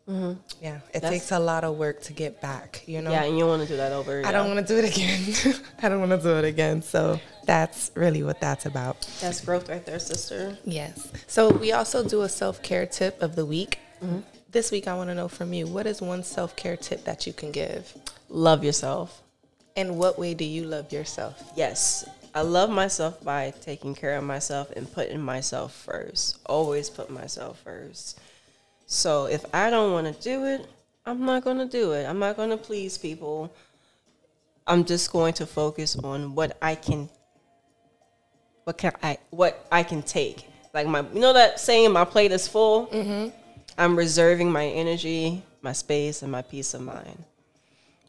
Mm-hmm. 0.09 0.41
Yeah, 0.61 0.77
it 0.93 0.95
That's- 0.95 1.13
takes 1.13 1.33
a 1.33 1.39
lot 1.39 1.63
of 1.63 1.77
work 1.77 2.03
to 2.03 2.13
get 2.13 2.41
back. 2.41 2.83
You 2.87 3.01
know. 3.03 3.11
Yeah, 3.11 3.25
and 3.25 3.39
you 3.39 3.47
want 3.47 3.63
to 3.63 3.69
do 3.69 3.77
that 3.77 3.93
over. 3.93 4.23
I 4.25 4.33
don't 4.33 4.53
want 4.53 4.67
to 4.67 4.75
do 4.75 4.79
it 4.79 4.91
again. 4.91 5.55
I 5.83 5.89
don't 5.89 6.01
want 6.01 6.11
to 6.11 6.19
do 6.19 6.37
it 6.37 6.45
again. 6.45 6.83
So 6.83 7.21
that's 7.45 7.93
really 7.95 8.23
what 8.23 8.41
that's 8.41 8.67
about. 8.67 9.09
That's 9.21 9.41
growth 9.45 9.69
right 9.69 9.85
there, 9.85 9.99
sister. 9.99 10.59
Yes. 10.65 11.13
So 11.27 11.51
we 11.51 11.73
also 11.73 12.07
do 12.07 12.23
a 12.23 12.29
self 12.29 12.63
care 12.63 12.87
tip 12.87 13.23
of 13.23 13.37
the 13.37 13.47
week. 13.47 13.79
Mm-hmm. 14.03 14.21
This 14.51 14.73
week, 14.73 14.89
I 14.89 14.97
want 14.97 15.11
to 15.11 15.15
know 15.15 15.29
from 15.29 15.53
you 15.53 15.67
what 15.69 15.87
is 15.87 16.01
one 16.03 16.25
self 16.25 16.57
care 16.57 16.77
tip 16.77 17.05
that 17.05 17.27
you 17.27 17.33
can 17.33 17.53
give? 17.53 17.95
Love 18.29 18.65
yourself. 18.65 19.23
And 19.77 19.97
what 19.97 20.19
way 20.19 20.35
do 20.35 20.45
you 20.45 20.65
love 20.65 20.93
yourself? 20.93 21.41
Yes, 21.57 22.09
I 22.35 22.43
love 22.43 22.71
myself 22.71 23.23
by 23.25 23.53
taking 23.61 23.95
care 23.95 24.17
of 24.17 24.25
myself 24.25 24.71
and 24.77 24.91
putting 24.93 25.21
myself 25.21 25.75
first. 25.75 26.39
Always 26.47 26.89
put 26.89 27.11
myself 27.11 27.61
first. 27.61 28.21
So 28.87 29.27
if 29.27 29.45
I 29.55 29.71
don't 29.71 29.93
want 29.93 30.15
to 30.15 30.23
do 30.23 30.45
it, 30.47 30.67
I'm 31.07 31.25
not 31.25 31.45
going 31.45 31.59
to 31.59 31.67
do 31.67 31.93
it. 31.93 32.05
I'm 32.05 32.19
not 32.19 32.37
going 32.37 32.51
to 32.51 32.57
please 32.57 32.99
people. 32.99 33.53
I'm 34.67 34.85
just 34.85 35.11
going 35.11 35.33
to 35.35 35.47
focus 35.47 35.97
on 35.97 36.35
what 36.35 36.57
I 36.63 36.75
can 36.75 37.09
what 38.65 38.79
can 38.79 38.93
I 39.03 39.19
what 39.31 39.67
I 39.73 39.83
can 39.83 40.03
take. 40.03 40.47
Like 40.73 40.87
my 40.87 41.05
you 41.13 41.21
know 41.21 41.33
that 41.33 41.59
saying 41.59 41.93
my 41.93 42.05
plate 42.05 42.31
is 42.31 42.47
full? 42.47 42.87
Mm-hmm. 42.89 43.31
I'm 43.79 43.97
reserving 43.97 44.53
my 44.53 44.67
energy, 44.67 45.43
my 45.63 45.73
space 45.73 46.23
and 46.23 46.31
my 46.31 46.43
peace 46.43 46.75
of 46.75 46.83
mind. 46.83 47.25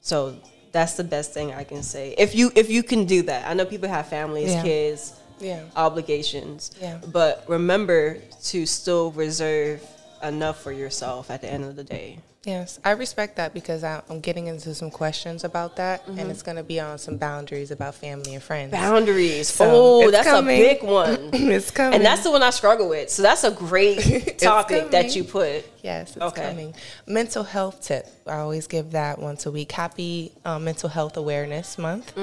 So 0.01 0.36
that's 0.71 0.93
the 0.93 1.03
best 1.03 1.34
thing 1.34 1.53
I 1.53 1.63
can 1.63 1.84
say. 1.84 2.15
If 2.17 2.36
you 2.36 2.51
if 2.55 2.69
you 2.69 2.84
can 2.84 3.05
do 3.05 3.21
that. 3.23 3.47
I 3.49 3.53
know 3.53 3.65
people 3.65 3.89
have 3.89 4.07
families, 4.07 4.51
Yeah. 4.51 4.63
kids, 4.63 5.13
Yeah. 5.39 5.63
obligations. 5.75 6.71
Yeah. 6.81 6.99
But 7.12 7.43
remember 7.47 8.17
to 8.45 8.65
still 8.65 9.12
reserve 9.12 9.81
enough 10.23 10.62
for 10.62 10.71
yourself 10.71 11.29
at 11.31 11.41
the 11.41 11.51
end 11.51 11.65
of 11.65 11.75
the 11.75 11.84
day. 11.84 12.19
Yes, 12.43 12.80
I 12.84 12.91
respect 12.91 13.36
that 13.36 13.54
because 13.54 13.84
I, 13.84 14.01
I'm 14.10 14.19
getting 14.19 14.47
into 14.47 14.73
some 14.73 14.89
questions 14.89 15.43
about 15.43 15.75
that, 15.75 16.08
and 16.08 16.32
it's 16.32 16.41
going 16.41 16.58
to 16.58 16.63
be 16.63 16.80
on 16.80 16.97
some 16.97 17.17
boundaries 17.17 17.69
about 17.69 17.93
family 17.93 18.34
and 18.34 18.41
friends. 18.41 18.71
Boundaries. 18.71 19.47
So, 19.47 19.65
oh, 20.06 20.10
that's 20.10 20.27
coming. 20.27 20.60
a 20.60 20.73
big 20.73 20.82
one. 20.84 21.30
it's 21.34 21.69
coming. 21.69 21.93
and 21.93 22.04
that's 22.06 22.23
the 22.23 22.32
one 22.32 22.41
I 22.41 22.49
struggle 22.49 22.89
with. 22.89 23.12
So 23.12 23.21
that's 23.21 23.43
a 23.43 23.51
great 23.51 24.38
topic 24.39 24.89
that 24.89 25.15
you 25.15 25.23
put. 25.23 25.65
Yes, 25.84 26.15
it's 26.15 26.25
Okay. 26.25 26.49
coming. 26.49 26.73
Mental 27.06 27.43
health 27.43 27.84
tip. 27.84 28.08
I 28.25 28.38
always 28.38 28.65
give 28.65 28.89
that 28.93 29.19
once 29.19 29.45
a 29.45 29.51
week. 29.51 29.71
Happy 29.71 30.32
uh, 30.43 30.58
Mental 30.58 30.89
Health 30.89 31.17
Awareness 31.17 31.77
Month 31.77 32.17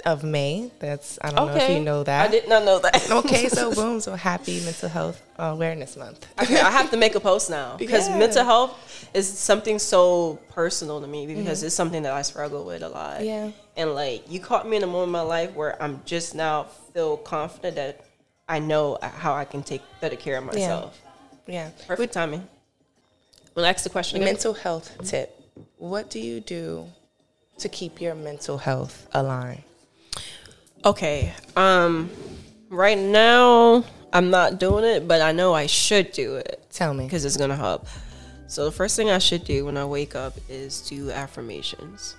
of 0.00 0.22
May. 0.24 0.70
That's 0.78 1.18
I 1.22 1.30
don't 1.30 1.46
know 1.46 1.54
if 1.56 1.62
Mm-hmm. 1.62 1.72
You 1.72 1.80
know 1.84 2.02
that. 2.04 2.28
I 2.28 2.30
did 2.30 2.48
not 2.48 2.64
know 2.64 2.78
that. 2.78 3.10
okay, 3.24 3.48
so 3.48 3.74
boom, 3.78 4.00
so 4.00 4.14
happy 4.14 4.60
Mental 4.64 4.88
Health 4.88 5.22
Awareness 5.38 5.96
Month. 5.96 6.26
Okay, 6.40 6.58
I 6.60 6.70
have 6.70 6.90
to 6.90 6.96
make 6.96 7.14
a 7.14 7.20
post 7.20 7.50
now 7.50 7.76
because 7.76 8.08
Yeah. 8.08 8.18
mental 8.18 8.44
health 8.44 9.08
is 9.14 9.26
something 9.28 9.78
so 9.78 10.38
personal 10.50 11.00
to 11.00 11.06
me 11.06 11.26
because 11.26 11.62
it's 11.62 11.74
something 11.74 12.02
that 12.04 12.12
I 12.12 12.22
struggle 12.22 12.64
with 12.64 12.82
a 12.82 12.88
lot. 12.88 13.16
Mm-hmm. 13.18 13.24
Yeah. 13.24 13.50
And 13.76 13.94
like 13.94 14.30
you 14.30 14.40
caught 14.40 14.68
me 14.68 14.76
in 14.76 14.82
a 14.82 14.86
moment 14.86 15.08
in 15.08 15.12
my 15.12 15.20
life 15.22 15.54
where 15.54 15.80
I'm 15.82 16.02
just 16.04 16.34
now 16.34 16.64
feel 16.92 17.16
confident 17.16 17.76
that 17.76 18.04
I 18.48 18.58
know 18.58 18.98
how 19.00 19.34
I 19.34 19.44
can 19.44 19.62
take 19.62 19.82
better 20.00 20.16
care 20.16 20.38
of 20.38 20.44
myself. 20.44 21.00
Yeah. 21.46 21.70
Perfect 21.86 22.12
timing. 22.12 22.46
Well, 23.54 23.64
ask 23.64 23.84
the 23.84 23.90
question 23.90 24.16
again. 24.16 24.32
Mental 24.34 24.54
health 24.54 24.96
tip. 25.04 25.36
What 25.78 26.08
do 26.10 26.20
you 26.20 26.40
do 26.40 26.86
to 27.58 27.68
keep 27.68 28.00
your 28.00 28.14
mental 28.14 28.58
health 28.58 29.06
aligned? 29.12 29.62
Okay. 30.84 31.32
Um 31.56 32.10
right 32.68 32.98
now 32.98 33.84
I'm 34.12 34.30
not 34.30 34.58
doing 34.58 34.84
it, 34.84 35.06
but 35.06 35.20
I 35.20 35.32
know 35.32 35.54
I 35.54 35.66
should 35.66 36.12
do 36.12 36.36
it 36.36 36.66
Tell 36.70 36.94
me. 36.94 37.04
because 37.04 37.24
it's 37.24 37.36
going 37.36 37.50
to 37.50 37.56
help. 37.56 37.86
So 38.48 38.64
the 38.64 38.72
first 38.72 38.96
thing 38.96 39.08
I 39.10 39.18
should 39.18 39.44
do 39.44 39.64
when 39.64 39.76
I 39.76 39.84
wake 39.84 40.16
up 40.16 40.34
is 40.48 40.80
do 40.80 41.10
affirmations. 41.12 42.16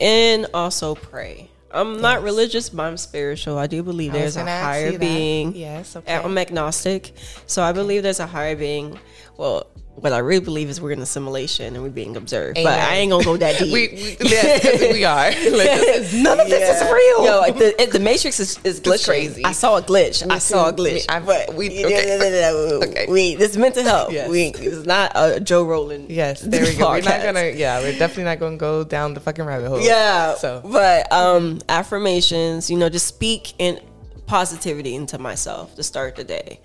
And 0.00 0.46
also 0.54 0.94
pray. 0.94 1.50
I'm 1.72 2.00
not 2.00 2.22
religious, 2.22 2.68
but 2.70 2.84
I'm 2.84 2.96
spiritual. 2.96 3.58
I 3.58 3.66
do 3.66 3.82
believe 3.82 4.14
I 4.14 4.18
there's 4.18 4.36
a 4.36 4.44
higher 4.44 4.92
that. 4.92 5.00
being. 5.00 5.54
Yes, 5.54 5.94
okay. 5.96 6.14
I'm 6.14 6.36
agnostic, 6.38 7.12
so 7.46 7.62
I 7.62 7.72
believe 7.72 8.02
there's 8.02 8.20
a 8.20 8.26
higher 8.26 8.56
being. 8.56 8.98
Well, 9.36 9.66
what 10.00 10.12
I 10.12 10.18
really 10.18 10.44
believe 10.44 10.68
is 10.70 10.80
we're 10.80 10.92
in 10.92 11.00
assimilation 11.00 11.74
and 11.74 11.82
we're 11.82 11.90
being 11.90 12.16
observed. 12.16 12.54
But 12.56 12.78
I 12.78 12.96
ain't 12.96 13.10
gonna 13.10 13.24
go 13.24 13.36
that 13.36 13.58
deep. 13.58 13.72
we, 13.72 14.16
we, 14.20 14.92
we 14.92 15.04
are. 15.04 15.30
Like, 15.50 16.12
none 16.14 16.40
of 16.40 16.48
this 16.48 16.82
is 16.82 16.90
real. 16.90 17.24
Yo, 17.26 17.38
like 17.40 17.58
the, 17.58 17.80
it, 17.82 17.92
the 17.92 18.00
Matrix 18.00 18.40
is, 18.40 18.58
is 18.64 18.80
glitching. 18.80 19.04
crazy. 19.06 19.44
I 19.44 19.52
saw 19.52 19.76
a 19.76 19.82
glitch. 19.82 20.26
Me 20.26 20.34
I 20.34 20.38
saw 20.38 20.68
a 20.68 20.72
glitch. 20.72 21.04
I- 21.08 21.20
but 21.20 21.54
we- 21.54 21.84
okay. 21.84 22.16
no, 22.18 22.18
no, 22.18 22.78
no. 22.80 22.86
Okay. 22.88 23.06
We, 23.08 23.34
this 23.34 23.50
is 23.50 23.58
mental 23.58 23.82
health. 23.82 24.12
Yes. 24.12 24.28
We, 24.30 24.46
it's 24.56 24.86
not 24.86 25.12
a 25.14 25.38
Joe 25.40 25.64
Rogan. 25.64 26.06
Yes, 26.08 26.40
there 26.40 26.64
we 26.64 26.74
go. 26.76 26.90
We're 26.90 27.02
not 27.02 27.22
gonna. 27.22 27.50
Yeah, 27.50 27.80
we're 27.80 27.98
definitely 27.98 28.24
not 28.24 28.38
gonna 28.40 28.56
go 28.56 28.84
down 28.84 29.14
the 29.14 29.20
fucking 29.20 29.44
rabbit 29.44 29.68
hole. 29.68 29.80
Yeah. 29.80 30.34
So 30.36 30.62
but 30.64 31.10
um, 31.12 31.60
affirmations, 31.68 32.70
you 32.70 32.78
know, 32.78 32.88
just 32.88 33.06
speak 33.06 33.52
in 33.58 33.80
positivity 34.26 34.94
into 34.94 35.18
myself 35.18 35.74
to 35.74 35.82
start 35.82 36.16
the 36.16 36.24
day. 36.24 36.60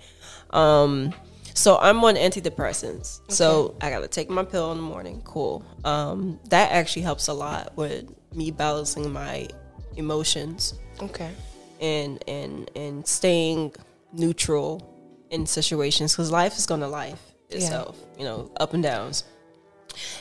Um, 0.50 1.12
so 1.56 1.78
I'm 1.78 2.04
on 2.04 2.16
antidepressants. 2.16 3.20
So 3.32 3.76
I 3.80 3.88
gotta 3.88 4.08
take 4.08 4.28
my 4.28 4.44
pill 4.44 4.72
in 4.72 4.78
the 4.78 4.82
morning. 4.82 5.22
Cool. 5.24 5.64
Um, 5.84 6.38
that 6.50 6.70
actually 6.70 7.02
helps 7.02 7.28
a 7.28 7.32
lot 7.32 7.74
with 7.76 8.12
me 8.34 8.50
balancing 8.50 9.10
my 9.10 9.48
emotions 9.96 10.74
okay. 11.00 11.32
and 11.80 12.22
and 12.28 12.70
and 12.76 13.06
staying 13.06 13.74
neutral 14.12 15.26
in 15.30 15.46
situations 15.46 16.12
because 16.12 16.30
life 16.30 16.58
is 16.58 16.66
gonna 16.66 16.88
life 16.88 17.20
itself. 17.48 17.98
You 18.18 18.24
know, 18.24 18.50
up 18.60 18.74
and 18.74 18.82
downs. 18.82 19.24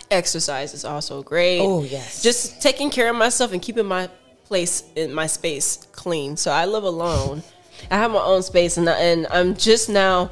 Exercise 0.10 0.74
is 0.74 0.86
also 0.86 1.22
great. 1.22 1.60
Oh, 1.60 1.84
yes. 1.84 2.24
Just 2.24 2.62
taking 2.62 2.90
care 2.90 3.10
of 3.10 3.16
myself 3.18 3.52
and 3.52 3.62
keeping 3.62 3.86
my 3.86 4.08
place 4.46 4.84
in 4.96 5.14
my 5.14 5.28
space 5.28 5.86
clean. 5.92 6.38
So 6.38 6.50
I 6.50 6.66
live 6.66 6.86
alone. 6.86 7.44
I 7.92 7.98
have 7.98 8.12
my 8.12 8.22
own 8.22 8.42
space, 8.42 8.78
and 8.78 8.90
I, 8.90 8.98
and 9.00 9.28
I'm 9.30 9.54
just 9.54 9.90
now 9.90 10.32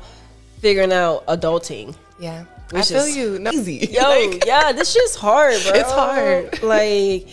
figuring 0.64 0.94
out 0.94 1.28
adulting. 1.28 1.94
Yeah, 2.20 2.46
I 2.74 2.82
feel 2.84 3.08
you. 3.08 3.38
No, 3.38 3.52
easy. 3.52 3.74
Yo, 3.92 4.02
Like, 4.02 4.46
yeah, 4.46 4.72
this 4.72 4.94
shit's 4.94 5.16
hard, 5.16 5.62
bro. 5.64 5.74
It's 5.76 5.92
hard. 5.92 6.64
Like 6.64 7.28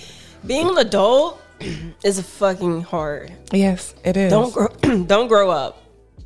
being 0.44 0.68
an 0.68 0.78
adult 0.78 1.40
is 2.04 2.20
fucking 2.20 2.82
hard. 2.82 3.32
yes, 3.52 3.94
it 4.04 4.16
is. 4.16 4.30
Don't 4.32 4.52
grow, 4.52 4.68
don't 5.06 5.28
grow 5.28 5.50
up. 5.50 5.76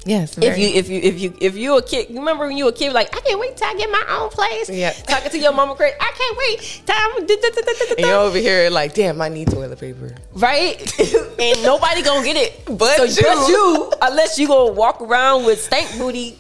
Yes. 0.07 0.37
If 0.37 0.59
you 0.59 0.69
if 0.69 0.89
you 0.91 1.01
if 1.03 1.19
you 1.21 1.35
if 1.41 1.57
you 1.57 1.77
a 1.79 1.83
kid, 1.83 2.11
you 2.11 2.19
remember 2.19 2.47
when 2.47 2.57
you 2.59 2.65
were 2.67 2.71
a 2.71 2.75
kid, 2.75 2.93
like 2.93 3.15
I 3.17 3.21
can't 3.21 3.41
wait 3.41 3.57
till 3.57 3.69
I 3.69 3.75
get 3.75 3.91
my 3.91 4.05
own 4.19 4.29
place. 4.31 4.69
Yeah. 4.69 4.91
talking 5.13 5.31
to 5.31 5.39
your 5.39 5.53
mama 5.55 5.75
crazy. 5.75 5.97
I 5.99 6.13
can't 6.21 6.37
wait. 6.43 6.83
Time, 6.87 7.27
da- 7.27 7.37
da- 7.37 7.51
da- 7.51 7.95
and 7.97 8.07
you're 8.07 8.19
over 8.19 8.37
here 8.39 8.69
like, 8.71 8.93
damn, 8.95 9.21
I 9.23 9.29
need 9.31 9.49
toilet 9.51 9.79
paper. 9.81 10.15
right? 10.35 10.77
and 11.41 11.63
nobody 11.63 12.03
gonna 12.03 12.25
get 12.25 12.37
it, 12.37 12.65
But 12.67 12.97
so, 12.97 13.05
you. 13.05 13.23
but 13.23 13.49
you, 13.49 13.93
unless 14.03 14.39
you 14.39 14.47
go 14.47 14.67
walk 14.73 15.01
around 15.01 15.47
with 15.47 15.61
stank 15.63 15.89
booty 15.97 16.37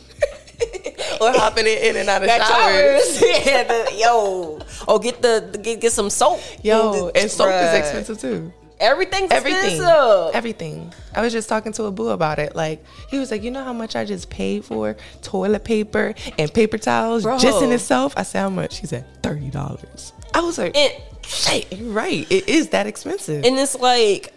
or 1.20 1.32
hopping 1.32 1.66
in, 1.66 1.78
in 1.78 1.96
and 1.96 2.08
out 2.08 2.22
of 2.22 2.28
at 2.28 2.42
showers. 2.46 3.18
showers. 3.18 3.22
yeah, 3.46 3.64
the, 3.64 3.94
yo, 3.98 4.60
or 4.88 4.98
get 5.00 5.20
the, 5.22 5.48
the 5.52 5.58
get, 5.58 5.80
get 5.80 5.92
some 5.92 6.10
soap. 6.10 6.40
Yo, 6.62 7.10
and 7.14 7.30
soap 7.30 7.48
Bruh. 7.48 7.72
is 7.74 7.78
expensive 7.78 8.20
too. 8.20 8.52
everything's 8.80 9.30
everything, 9.30 9.76
expensive. 9.76 10.34
everything. 10.34 10.92
I 11.14 11.20
was 11.22 11.32
just 11.32 11.48
talking 11.48 11.72
to 11.72 11.84
a 11.84 11.90
boo 11.92 12.08
about 12.08 12.38
it. 12.38 12.54
Like 12.56 12.84
he 13.08 13.18
was 13.18 13.30
like, 13.30 13.42
you 13.42 13.50
know 13.50 13.64
how 13.64 13.72
much 13.72 13.96
I 13.96 14.04
just 14.04 14.30
paid 14.30 14.64
for 14.64 14.96
toilet 15.22 15.64
paper 15.64 16.14
and 16.38 16.52
paper 16.52 16.78
towels 16.78 17.22
Bro. 17.22 17.38
just 17.38 17.62
in 17.62 17.72
itself. 17.72 18.14
I 18.16 18.22
said 18.24 18.40
how 18.40 18.50
much? 18.50 18.78
He 18.78 18.86
said 18.86 19.04
thirty 19.22 19.50
dollars. 19.50 20.12
I 20.34 20.40
was 20.40 20.58
like, 20.58 20.76
And, 20.76 20.92
shit, 21.24 21.72
you're 21.72 21.92
right. 21.92 22.26
It 22.30 22.48
is 22.48 22.70
that 22.70 22.86
expensive. 22.88 23.44
and 23.44 23.56
it's 23.56 23.76
like, 23.76 24.32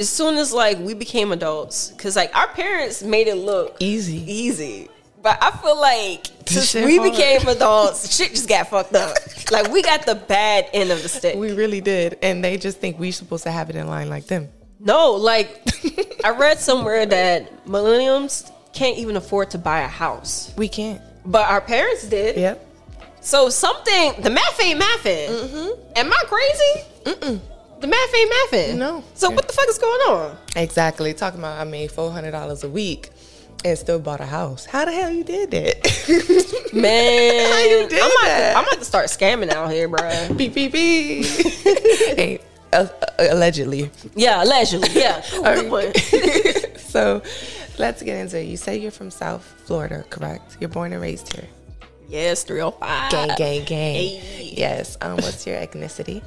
as 0.00 0.08
soon 0.08 0.36
as 0.38 0.52
like 0.52 0.78
we 0.78 0.94
became 0.94 1.30
adults, 1.30 1.90
because 1.90 2.16
like 2.16 2.34
our 2.34 2.48
parents 2.48 3.02
made 3.02 3.28
it 3.28 3.36
look 3.36 3.76
Easy. 3.80 4.16
easy. 4.30 4.88
But 5.24 5.38
I 5.42 5.50
feel 5.52 5.80
like 5.80 6.26
since 6.44 6.74
we 6.74 6.98
hard. 6.98 7.10
became 7.12 7.48
adults, 7.48 8.14
shit 8.16 8.32
just 8.32 8.46
got 8.46 8.68
fucked 8.68 8.94
up. 8.94 9.16
Like 9.50 9.72
we 9.72 9.80
got 9.82 10.04
the 10.04 10.14
bad 10.14 10.68
end 10.74 10.90
of 10.90 11.02
the 11.02 11.08
stick. 11.08 11.34
We 11.36 11.52
really 11.52 11.80
did, 11.80 12.18
and 12.22 12.44
they 12.44 12.58
just 12.58 12.78
think 12.78 12.98
we're 12.98 13.10
supposed 13.10 13.44
to 13.44 13.50
have 13.50 13.70
it 13.70 13.76
in 13.76 13.88
line 13.88 14.10
like 14.10 14.26
them. 14.26 14.50
No, 14.78 15.12
like 15.12 15.66
I 16.24 16.28
read 16.30 16.60
somewhere 16.60 17.06
that 17.06 17.64
millennials 17.64 18.52
can't 18.74 18.98
even 18.98 19.16
afford 19.16 19.50
to 19.52 19.58
buy 19.58 19.80
a 19.80 19.88
house, 19.88 20.52
We 20.58 20.68
can't. 20.68 21.00
but 21.24 21.48
our 21.48 21.62
parents 21.62 22.06
did. 22.06 22.36
Yep. 22.36 22.66
So 23.22 23.48
something 23.48 24.20
the 24.20 24.28
math 24.28 24.62
ain't 24.62 24.78
mathing. 24.78 25.28
Mm-hmm. 25.28 25.92
Am 25.96 26.12
I 26.12 26.22
crazy? 26.26 26.86
Mm-mm. 27.04 27.40
The 27.80 27.86
math 27.86 28.14
ain't 28.14 28.32
mathing. 28.32 28.76
No. 28.76 29.02
So 29.14 29.30
what 29.30 29.46
the 29.46 29.54
fuck 29.54 29.68
is 29.68 29.78
going 29.78 30.00
on? 30.10 30.36
Exactly. 30.56 31.14
Talking 31.14 31.38
about 31.38 31.58
I 31.58 31.64
made 31.64 31.90
four 31.92 32.10
hundred 32.12 32.32
dollars 32.32 32.62
a 32.62 32.68
week 32.68 33.08
and 33.64 33.78
still 33.78 33.98
bought 33.98 34.20
a 34.20 34.26
house. 34.26 34.66
How 34.66 34.84
the 34.84 34.92
hell 34.92 35.10
you 35.10 35.24
did 35.24 35.50
that? 35.52 36.70
Man, 36.74 37.50
How 37.52 37.58
you 37.60 37.88
did 37.88 38.00
I'm 38.00 38.10
about, 38.10 38.20
that? 38.22 38.52
To, 38.52 38.58
I'm 38.58 38.64
about 38.64 38.78
to 38.78 38.84
start 38.84 39.06
scamming 39.06 39.50
out 39.50 39.70
here, 39.70 39.88
bro. 39.88 40.28
beep 40.36 40.54
beep 40.54 40.72
beep. 40.72 41.24
hey, 41.24 42.40
uh, 42.72 42.86
uh, 43.00 43.06
allegedly. 43.30 43.90
Yeah, 44.14 44.42
allegedly. 44.44 44.88
Yeah. 44.92 45.22
One. 45.68 45.94
so 46.76 47.22
let's 47.78 48.02
get 48.02 48.18
into 48.18 48.38
it. 48.40 48.44
You 48.46 48.56
say 48.56 48.76
you're 48.78 48.90
from 48.90 49.10
South 49.10 49.44
Florida, 49.64 50.04
correct? 50.10 50.56
You're 50.60 50.68
born 50.68 50.92
and 50.92 51.00
raised 51.00 51.32
here. 51.34 51.46
yes, 52.08 52.44
305. 52.44 53.10
Gang, 53.10 53.28
gang, 53.36 53.64
gang. 53.64 53.94
Hey. 53.94 54.52
Yes. 54.56 54.98
Um, 55.00 55.16
what's 55.16 55.46
your 55.46 55.56
ethnicity? 55.56 56.22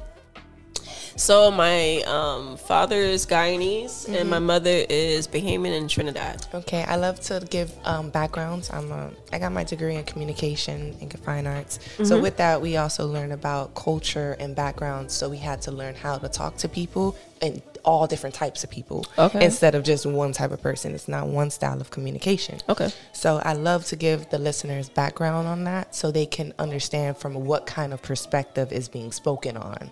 So 1.16 1.50
my 1.50 2.02
um, 2.06 2.56
father 2.56 2.96
is 2.96 3.26
Guyanese 3.26 4.06
and 4.06 4.16
Mm-hmm. 4.18 4.30
my 4.30 4.38
mother 4.38 4.84
is 4.88 5.26
Bahamian 5.28 5.76
and 5.76 5.88
Trinidad. 5.88 6.46
Okay, 6.54 6.82
I 6.84 6.96
love 6.96 7.20
to 7.22 7.46
give 7.50 7.72
um, 7.84 8.10
backgrounds. 8.10 8.70
I'm 8.72 8.90
a, 8.92 9.10
I 9.32 9.38
got 9.38 9.52
my 9.52 9.64
degree 9.64 9.94
in 9.96 10.04
communication 10.04 10.96
and 11.00 11.18
fine 11.20 11.46
arts. 11.46 11.78
Mm-hmm. 11.78 12.04
So 12.04 12.20
with 12.20 12.36
that, 12.38 12.60
we 12.60 12.76
also 12.76 13.06
learn 13.06 13.32
about 13.32 13.74
culture 13.74 14.36
and 14.38 14.54
backgrounds. 14.54 15.14
So 15.14 15.28
we 15.28 15.38
had 15.38 15.62
to 15.62 15.70
learn 15.72 15.94
how 15.94 16.18
to 16.18 16.28
talk 16.28 16.56
to 16.58 16.68
people 16.68 17.16
and 17.40 17.62
all 17.84 18.06
different 18.06 18.34
types 18.34 18.64
of 18.64 18.70
people 18.70 19.06
Okay. 19.16 19.44
instead 19.44 19.74
of 19.74 19.84
just 19.84 20.04
one 20.04 20.32
type 20.32 20.50
of 20.50 20.60
person. 20.60 20.94
It's 20.94 21.08
not 21.08 21.28
one 21.28 21.50
style 21.50 21.80
of 21.80 21.90
communication. 21.90 22.58
Okay. 22.68 22.90
So 23.12 23.40
I 23.44 23.52
love 23.54 23.86
to 23.86 23.96
give 23.96 24.28
the 24.30 24.38
listeners 24.38 24.88
background 24.88 25.46
on 25.46 25.64
that 25.64 25.94
so 25.94 26.10
they 26.10 26.26
can 26.26 26.52
understand 26.58 27.16
from 27.16 27.34
what 27.46 27.66
kind 27.66 27.92
of 27.92 28.02
perspective 28.02 28.72
is 28.72 28.88
being 28.88 29.12
spoken 29.12 29.56
on. 29.56 29.90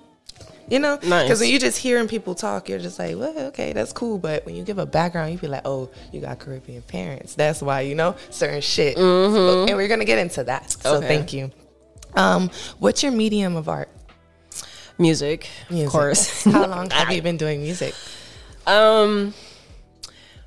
You 0.69 0.81
know, 0.81 0.97
because 0.97 1.09
Nice. 1.09 1.41
when 1.41 1.49
you 1.51 1.59
just 1.61 1.79
hearing 1.79 2.09
people 2.09 2.35
talk, 2.35 2.69
you're 2.69 2.81
just 2.81 2.99
like, 2.99 3.17
well, 3.17 3.39
okay, 3.49 3.73
that's 3.73 3.93
cool. 3.93 4.19
But 4.19 4.45
when 4.45 4.57
you 4.57 4.65
give 4.65 4.79
a 4.79 4.87
background, 4.87 5.31
you 5.33 5.39
be 5.39 5.47
like, 5.47 5.63
oh, 5.65 5.91
you 6.13 6.21
got 6.21 6.41
Caribbean 6.41 6.83
parents. 6.83 7.35
That's 7.37 7.63
why 7.63 7.83
you 7.83 7.95
know 7.95 8.17
certain 8.31 8.61
shit. 8.61 8.97
So- 8.97 9.67
and 9.69 9.77
we're 9.77 9.87
gonna 9.89 10.05
get 10.05 10.19
into 10.19 10.43
that. 10.45 10.71
So 10.73 10.79
Mm-hmm. 10.95 11.05
Okay. 11.05 11.09
thank 11.17 11.33
you. 11.33 11.51
Um, 12.15 12.51
what's 12.79 13.03
your 13.03 13.13
medium 13.13 13.55
of 13.57 13.69
art? 13.69 13.89
Music, 14.99 15.47
Music. 15.71 15.87
of 15.87 15.93
course. 15.93 16.45
How 16.51 16.67
long 16.67 16.91
have 16.91 17.13
you 17.13 17.21
been 17.23 17.37
doing 17.37 17.61
music? 17.63 17.95
Um, 18.67 19.35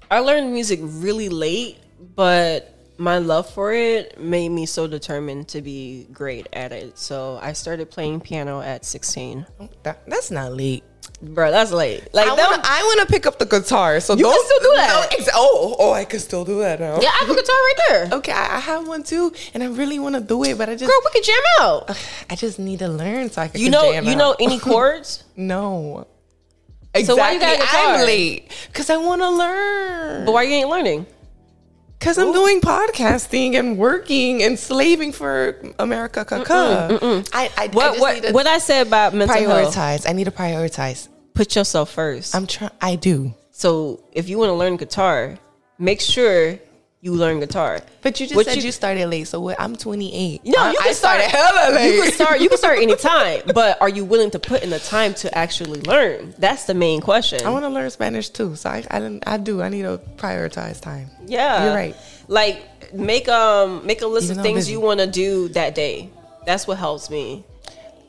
I 0.09 0.19
learned 0.19 0.51
music 0.51 0.79
really 0.81 1.29
late, 1.29 1.77
but 2.15 2.73
my 2.99 3.17
love 3.17 3.49
for 3.49 3.71
it 3.73 4.19
made 4.19 4.49
me 4.49 4.65
so 4.65 4.85
determined 4.85 5.47
to 5.49 5.61
be 5.61 6.05
great 6.11 6.47
at 6.53 6.71
it. 6.73 6.97
So 6.99 7.39
I 7.41 7.53
started 7.53 7.89
playing 7.89 8.19
piano 8.21 8.59
at 8.61 8.83
16. 8.85 9.45
That, 9.83 10.07
that's 10.07 10.29
not 10.31 10.51
late. 10.53 10.83
Bro, 11.21 11.51
that's 11.51 11.71
late. 11.71 12.07
Like 12.13 12.27
I 12.27 12.83
wanna, 12.83 13.05
pick 13.05 13.25
up 13.25 13.39
the 13.39 13.45
guitar. 13.45 13.99
So 13.99 14.13
You 14.13 14.25
can 14.25 14.33
don't- 14.33 14.45
still 14.45 14.59
do 14.59 14.75
that. 14.77 15.09
Oh, 15.33 15.75
oh, 15.79 15.91
I 15.93 16.05
can 16.05 16.19
still 16.19 16.45
do 16.45 16.59
that 16.59 16.79
now. 16.79 16.99
yeah, 17.01 17.09
I 17.09 17.19
have 17.25 17.29
a 17.29 17.35
guitar 17.35 17.55
right 17.55 17.73
there. 17.89 18.09
Okay, 18.19 18.31
I, 18.31 18.57
I 18.57 18.59
have 18.59 18.87
one 18.87 19.03
too, 19.03 19.33
and 19.53 19.63
I 19.63 19.67
really 19.67 19.97
want 19.99 20.15
to 20.15 20.21
do 20.21 20.43
it, 20.43 20.57
but 20.57 20.69
I 20.69 20.75
just 20.75 20.89
Girl, 20.89 20.99
we 21.05 21.11
can 21.11 21.23
jam 21.23 21.41
out. 21.61 21.97
I 22.29 22.35
just 22.35 22.59
need 22.59 22.79
to 22.79 22.87
learn 22.87 23.29
so 23.31 23.41
I 23.41 23.47
can. 23.47 23.59
You 23.61 23.69
know, 23.69 23.89
you 23.91 24.11
out. 24.11 24.17
know 24.17 24.35
any 24.39 24.59
chords? 24.69 25.23
no. 25.35 26.05
So 27.05 27.15
why 27.15 27.31
you 27.33 27.39
got 27.39 27.55
a 27.55 27.59
guitar? 27.59 27.95
I'm 27.95 28.05
late 28.05 28.51
because 28.67 28.89
I 28.89 28.97
want 28.97 29.21
to 29.21 29.29
learn. 29.29 30.25
but 30.25 30.31
why 30.31 30.43
you 30.43 30.53
ain't 30.53 30.69
learning? 30.69 31.05
Because 31.99 32.17
I'm 32.17 32.31
doing 32.31 32.61
podcasting 32.61 33.55
and 33.55 33.77
working 33.77 34.41
and 34.41 34.57
slaving 34.57 35.11
for 35.11 35.55
America. 35.79 36.23
Kaka. 36.23 36.97
I, 37.33 37.51
I, 37.57 37.65
I 37.65 37.67
What 37.67 37.91
just 37.91 37.99
what 38.01 38.13
need 38.15 38.23
to 38.23 38.31
what 38.31 38.47
I 38.47 38.57
said 38.59 38.87
about 38.87 39.13
mental 39.13 39.35
health? 39.35 40.07
I 40.07 40.13
need 40.13 40.23
to 40.23 40.31
prioritize. 40.31 41.09
Put 41.33 41.55
yourself 41.55 41.91
first. 41.91 42.33
I'm 42.35 42.47
trying. 42.47 42.71
I 42.81 42.95
do. 42.95 43.33
so 43.51 44.01
if 44.13 44.29
you 44.29 44.37
want 44.37 44.49
to 44.49 44.53
learn 44.53 44.77
guitar, 44.77 45.37
make 45.77 45.99
sure 45.99 46.57
you 47.01 47.13
learn 47.13 47.39
guitar. 47.39 47.79
But 48.01 48.19
you 48.19 48.25
just 48.27 48.35
What 48.35 48.45
said 48.45 48.57
you- 48.57 48.63
you, 48.63 48.71
started 48.73 49.07
late. 49.07 49.27
So 49.27 49.39
what? 49.39 49.59
I'm 49.59 49.75
28. 49.75 50.41
No, 50.45 50.57
I, 50.59 50.71
you 50.71 50.77
I 50.79 50.83
can 50.83 50.93
start 50.93 51.21
started 51.21 51.37
hella 51.37 51.73
late. 51.75 51.95
You 51.95 52.01
can 52.03 52.11
start. 52.11 52.41
You 52.41 52.49
can 52.49 52.57
start 52.57 52.79
anytime, 52.79 53.41
but 53.53 53.81
are 53.81 53.87
you 53.89 54.03
willing 54.03 54.31
to 54.31 54.39
put 54.39 54.63
in 54.63 54.69
the 54.69 54.79
time 54.79 55.13
to 55.15 55.37
actually 55.37 55.81
learn? 55.81 56.33
That's 56.37 56.65
the 56.65 56.73
main 56.73 56.99
question. 57.01 57.45
I 57.45 57.49
want 57.51 57.63
to 57.63 57.69
learn 57.69 57.89
Spanish 57.89 58.29
too. 58.29 58.55
So 58.57 58.69
I, 58.69 58.83
I, 58.91 59.19
I 59.25 59.37
do. 59.37 59.61
I 59.61 59.69
need 59.69 59.83
to 59.83 59.99
prioritize 60.17 60.81
time. 60.81 61.09
yeah, 61.25 61.65
You're 61.65 61.73
right. 61.75 61.95
Like 62.27 62.93
make 62.93 63.27
um 63.29 63.85
make 63.85 64.01
a 64.01 64.07
list 64.07 64.29
of 64.31 64.37
things 64.41 64.69
you 64.69 64.79
want 64.81 64.99
to 64.99 65.07
do 65.07 65.47
that 65.49 65.75
day. 65.75 66.09
That's 66.45 66.67
what 66.67 66.77
helps 66.77 67.09
me. 67.09 67.45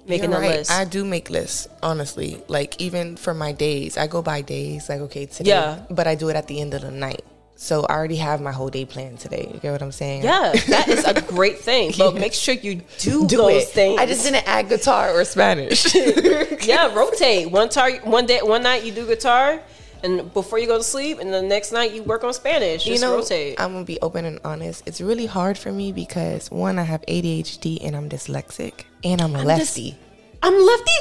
Making 0.07 0.31
You're 0.31 0.39
a 0.41 0.43
right. 0.43 0.57
list. 0.59 0.71
I 0.73 0.85
do 0.85 1.05
make 1.05 1.31
lists, 1.31 1.69
honestly. 1.83 2.43
Like 2.49 2.81
even 2.81 3.17
for 3.17 3.35
my 3.35 3.53
days, 3.53 3.97
I 3.97 4.09
go 4.09 4.21
by 4.23 4.41
days. 4.41 4.89
Like 4.89 5.01
okay, 5.03 5.27
today. 5.27 5.51
Yeah. 5.51 5.83
But 5.91 6.07
I 6.09 6.17
do 6.17 6.29
it 6.29 6.37
at 6.37 6.49
the 6.49 6.61
end 6.61 6.75
of 6.75 6.81
the 6.83 6.91
night, 6.91 7.23
so 7.63 7.85
I 7.85 7.93
already 7.95 8.17
have 8.17 8.41
my 8.41 8.53
whole 8.53 8.71
day 8.71 8.87
planned 8.87 9.19
today. 9.19 9.51
You 9.53 9.61
get 9.61 9.71
what 9.71 9.83
I'm 9.83 9.93
saying? 9.93 10.23
yeah, 10.25 10.53
that 10.69 10.89
is 10.89 11.05
a 11.05 11.21
great 11.21 11.59
thing. 11.59 11.93
But 11.99 12.15
make 12.15 12.33
sure 12.33 12.55
you 12.55 12.81
do, 12.99 13.27
Do 13.29 13.37
those 13.37 13.65
it. 13.65 13.69
things. 13.69 14.01
I 14.01 14.07
just 14.07 14.25
didn't 14.25 14.49
add 14.49 14.71
guitar 14.71 15.11
or 15.11 15.23
Spanish. 15.27 15.95
yeah, 16.67 16.95
rotate. 16.95 17.51
One 17.51 17.69
tar- 17.69 18.01
one 18.05 18.25
day, 18.25 18.41
one 18.43 18.63
night 18.63 18.85
you 18.85 18.93
do 18.93 19.05
guitar, 19.07 19.61
and 20.03 20.33
before 20.33 20.59
you 20.59 20.67
go 20.67 20.79
to 20.79 20.83
sleep, 20.83 21.19
and 21.21 21.31
the 21.35 21.43
next 21.43 21.71
night 21.73 21.93
you 21.93 22.03
work 22.03 22.25
on 22.25 22.33
Spanish. 22.33 22.85
Just 22.85 23.03
you 23.03 23.07
know, 23.07 23.17
rotate. 23.17 23.61
I'm 23.61 23.73
gonna 23.75 23.85
be 23.85 24.01
open 24.01 24.25
and 24.25 24.41
honest. 24.43 24.83
It's 24.87 25.03
really 25.03 25.27
hard 25.27 25.59
for 25.59 25.71
me 25.71 25.93
because 25.93 26.51
one, 26.51 26.79
I 26.79 26.85
have 26.85 27.03
ADHD 27.03 27.85
and 27.85 27.95
I'm 27.95 28.09
dyslexic, 28.09 28.85
and 29.05 29.21
I'm 29.21 29.35
a 29.37 29.45
just- 29.45 29.47
lefty. 29.77 29.99
I'm 30.43 30.55
lefty. 30.59 30.99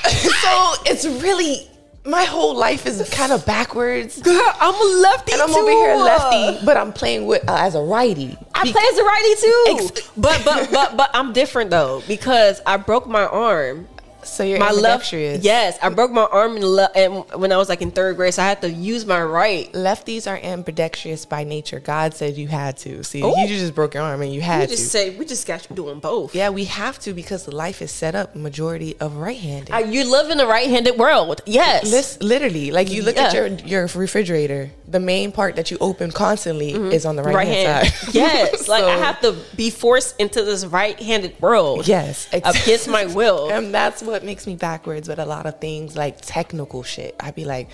so 0.40 0.74
it's 0.86 1.04
really 1.22 1.68
my 2.04 2.24
whole 2.24 2.54
life 2.56 2.86
is 2.86 3.06
kind 3.10 3.30
of 3.32 3.44
backwards. 3.44 4.20
Girl, 4.22 4.40
I'm 4.60 4.74
a 4.74 5.00
lefty 5.02 5.32
And 5.32 5.42
I'm 5.42 5.48
too. 5.50 5.56
over 5.58 5.70
here 5.70 5.94
lefty, 5.96 6.64
but 6.64 6.76
I'm 6.76 6.92
playing 6.92 7.26
with 7.26 7.48
uh, 7.48 7.56
as 7.58 7.74
a 7.74 7.80
righty. 7.82 8.36
I 8.54 8.64
Be- 8.64 8.72
play 8.72 8.82
as 8.92 8.98
a 8.98 9.04
righty 9.04 9.34
too. 9.40 9.64
Ex- 9.98 10.10
but 10.16 10.42
but 10.44 10.70
but 10.70 10.96
but 10.96 11.10
I'm 11.14 11.32
different 11.32 11.70
though 11.70 12.02
because 12.08 12.60
I 12.66 12.76
broke 12.78 13.06
my 13.06 13.26
arm. 13.26 13.86
So 14.24 14.42
you're 14.44 14.58
My 14.58 14.70
left, 14.70 15.12
yes, 15.12 15.78
I 15.82 15.88
broke 15.88 16.10
my 16.10 16.24
arm 16.30 16.56
in 16.56 16.64
le- 16.64 16.90
and 16.94 17.24
when 17.34 17.52
I 17.52 17.56
was 17.56 17.68
like 17.68 17.82
in 17.82 17.90
third 17.90 18.16
grade, 18.16 18.34
so 18.34 18.42
I 18.42 18.46
had 18.48 18.60
to 18.62 18.70
use 18.70 19.04
my 19.06 19.22
right. 19.22 19.70
Lefties 19.72 20.30
are 20.30 20.38
ambidextrous 20.42 21.24
by 21.24 21.44
nature. 21.44 21.80
God 21.80 22.14
said 22.14 22.36
you 22.36 22.48
had 22.48 22.76
to. 22.78 23.02
See, 23.04 23.22
Ooh. 23.22 23.34
you 23.38 23.48
just 23.48 23.74
broke 23.74 23.94
your 23.94 24.02
arm 24.02 24.22
and 24.22 24.32
you 24.32 24.40
We 24.40 24.44
had 24.44 24.68
just 24.68 24.82
to. 24.84 24.88
say 24.88 25.16
we 25.16 25.24
just 25.24 25.46
got 25.46 25.68
you 25.68 25.76
doing 25.76 26.00
both. 26.00 26.34
yeah, 26.34 26.50
we 26.50 26.64
have 26.64 26.98
to 27.00 27.12
because 27.12 27.48
life 27.48 27.82
is 27.82 27.90
set 27.90 28.14
up 28.14 28.34
majority 28.36 28.96
of 29.00 29.16
right-handed. 29.16 29.72
Uh, 29.74 29.78
you 29.78 30.10
live 30.10 30.30
in 30.30 30.40
a 30.40 30.46
right-handed 30.46 30.98
world. 30.98 31.40
Yes. 31.46 31.90
Lis- 31.90 32.20
literally, 32.22 32.70
like 32.70 32.90
you 32.90 33.02
look 33.02 33.16
at 33.16 33.32
your 33.34 33.46
your 33.46 33.86
refrigerator, 33.94 34.70
the 34.86 35.00
main 35.00 35.32
part 35.32 35.56
that 35.56 35.70
you 35.70 35.78
open 35.80 36.10
constantly 36.10 36.72
is 36.72 37.06
on 37.06 37.16
the 37.16 37.22
right, 37.22 37.46
hand, 37.46 37.60
Mm-hmm. 37.60 37.82
hand. 37.82 37.94
side. 37.94 38.14
yes, 38.14 38.68
like 38.74 38.84
I 38.84 38.96
have 38.96 39.20
to 39.22 39.36
be 39.56 39.70
forced 39.70 40.18
into 40.20 40.42
this 40.44 40.64
right-handed 40.66 41.40
world. 41.40 41.86
Yes, 41.88 42.28
against 42.32 42.88
my 42.88 43.06
will. 43.06 43.50
and 43.52 43.72
that's 43.74 44.02
what 44.10 44.24
makes 44.24 44.46
me 44.46 44.56
backwards 44.56 45.08
with 45.08 45.18
a 45.18 45.24
lot 45.26 45.46
of 45.46 45.60
things 45.60 45.96
like 45.96 46.20
technical 46.20 46.82
shit. 46.82 47.14
I'd 47.20 47.34
be 47.34 47.44
like, 47.44 47.68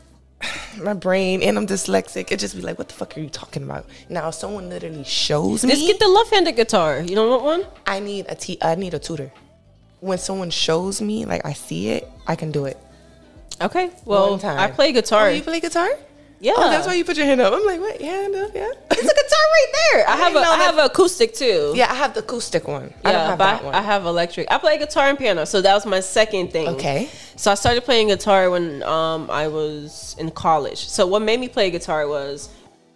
my 0.82 0.94
brain, 0.94 1.42
and 1.42 1.56
I'm 1.58 1.66
dyslexic. 1.66 2.32
It 2.32 2.38
just 2.38 2.56
be 2.56 2.62
like, 2.62 2.78
what 2.78 2.88
the 2.88 2.94
fuck 2.94 3.16
are 3.16 3.20
you 3.20 3.28
talking 3.28 3.62
about? 3.62 3.86
Now, 4.08 4.28
if 4.28 4.34
someone 4.34 4.68
literally 4.68 5.04
shows 5.04 5.64
me, 5.64 5.70
Just 5.72 5.86
get 5.86 5.98
the 5.98 6.08
left-handed 6.08 6.56
guitar. 6.56 7.00
You 7.00 7.14
don't 7.14 7.30
want 7.30 7.42
one? 7.42 7.66
I 7.86 8.00
need 8.00 8.26
a 8.28 8.34
t- 8.34 8.58
I 8.62 8.74
need 8.74 8.94
a 8.94 8.98
tutor. 8.98 9.32
When 10.00 10.18
someone 10.18 10.50
shows 10.50 11.00
me, 11.00 11.24
like 11.24 11.44
I 11.44 11.52
see 11.52 11.90
it, 11.90 12.08
I 12.26 12.34
can 12.34 12.50
do 12.50 12.64
it. 12.64 12.76
Okay. 13.60 13.90
Well. 14.04 14.40
I 14.44 14.70
play 14.70 14.92
guitar. 14.92 15.26
Oh, 15.26 15.30
you 15.30 15.42
play 15.42 15.60
guitar? 15.60 15.88
Yeah. 16.42 16.54
Oh, 16.56 16.70
that's 16.70 16.88
why 16.88 16.94
you 16.94 17.04
put 17.04 17.16
your 17.16 17.24
hand 17.26 17.40
up. 17.40 17.52
I'm 17.54 17.64
like, 17.64 17.80
what? 17.80 18.00
Your 18.00 18.10
hand 18.12 18.34
up? 18.34 18.50
Yeah. 18.52 18.68
It's 18.90 19.00
a 19.00 19.14
guitar 19.20 19.44
right 19.56 19.72
there. 19.92 20.08
I, 20.08 20.12
I 20.14 20.16
have 20.16 20.34
a 20.36 20.38
I 20.40 20.56
have 20.66 20.76
an 20.78 20.84
acoustic 20.86 21.34
too. 21.34 21.72
Yeah, 21.76 21.88
I 21.88 21.94
have 21.94 22.14
the 22.14 22.20
acoustic 22.20 22.66
one. 22.66 22.92
Yeah, 23.04 23.08
I 23.08 23.10
Yeah, 23.12 23.26
have 23.28 23.38
but 23.38 23.44
that 23.44 23.64
one. 23.64 23.74
I 23.76 23.80
have 23.82 24.04
electric. 24.06 24.50
I 24.50 24.58
play 24.58 24.76
guitar 24.76 25.06
and 25.08 25.16
piano, 25.16 25.44
so 25.46 25.60
that 25.62 25.72
was 25.72 25.86
my 25.86 26.00
second 26.00 26.50
thing. 26.52 26.66
Okay. 26.68 27.08
So 27.36 27.52
I 27.52 27.54
started 27.54 27.84
playing 27.84 28.08
guitar 28.08 28.50
when 28.50 28.82
um, 28.82 29.30
I 29.30 29.46
was 29.46 30.16
in 30.18 30.30
college. 30.32 30.78
So 30.88 31.06
what 31.06 31.22
made 31.22 31.38
me 31.38 31.48
play 31.48 31.70
guitar 31.70 32.08
was 32.08 32.48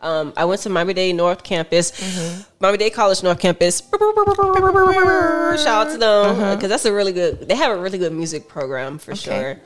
um, 0.02 0.32
I 0.36 0.44
went 0.44 0.60
to 0.62 0.68
Miami 0.68 0.94
Dade 0.94 1.14
North 1.14 1.42
Campus, 1.44 1.92
Mm-hmm. 1.92 2.42
Miami 2.60 2.78
Dade 2.78 2.94
College 2.94 3.22
North 3.22 3.38
Campus. 3.38 3.80
Shout 5.62 5.66
out 5.68 5.92
to 5.92 5.98
them 5.98 6.34
because 6.34 6.40
Uh-huh. 6.56 6.66
that's 6.68 6.84
a 6.84 6.92
really 6.92 7.12
good. 7.12 7.48
They 7.48 7.54
have 7.56 7.76
a 7.76 7.80
really 7.80 7.98
good 7.98 8.12
music 8.12 8.48
program 8.48 8.98
for 8.98 9.14
sure. 9.14 9.58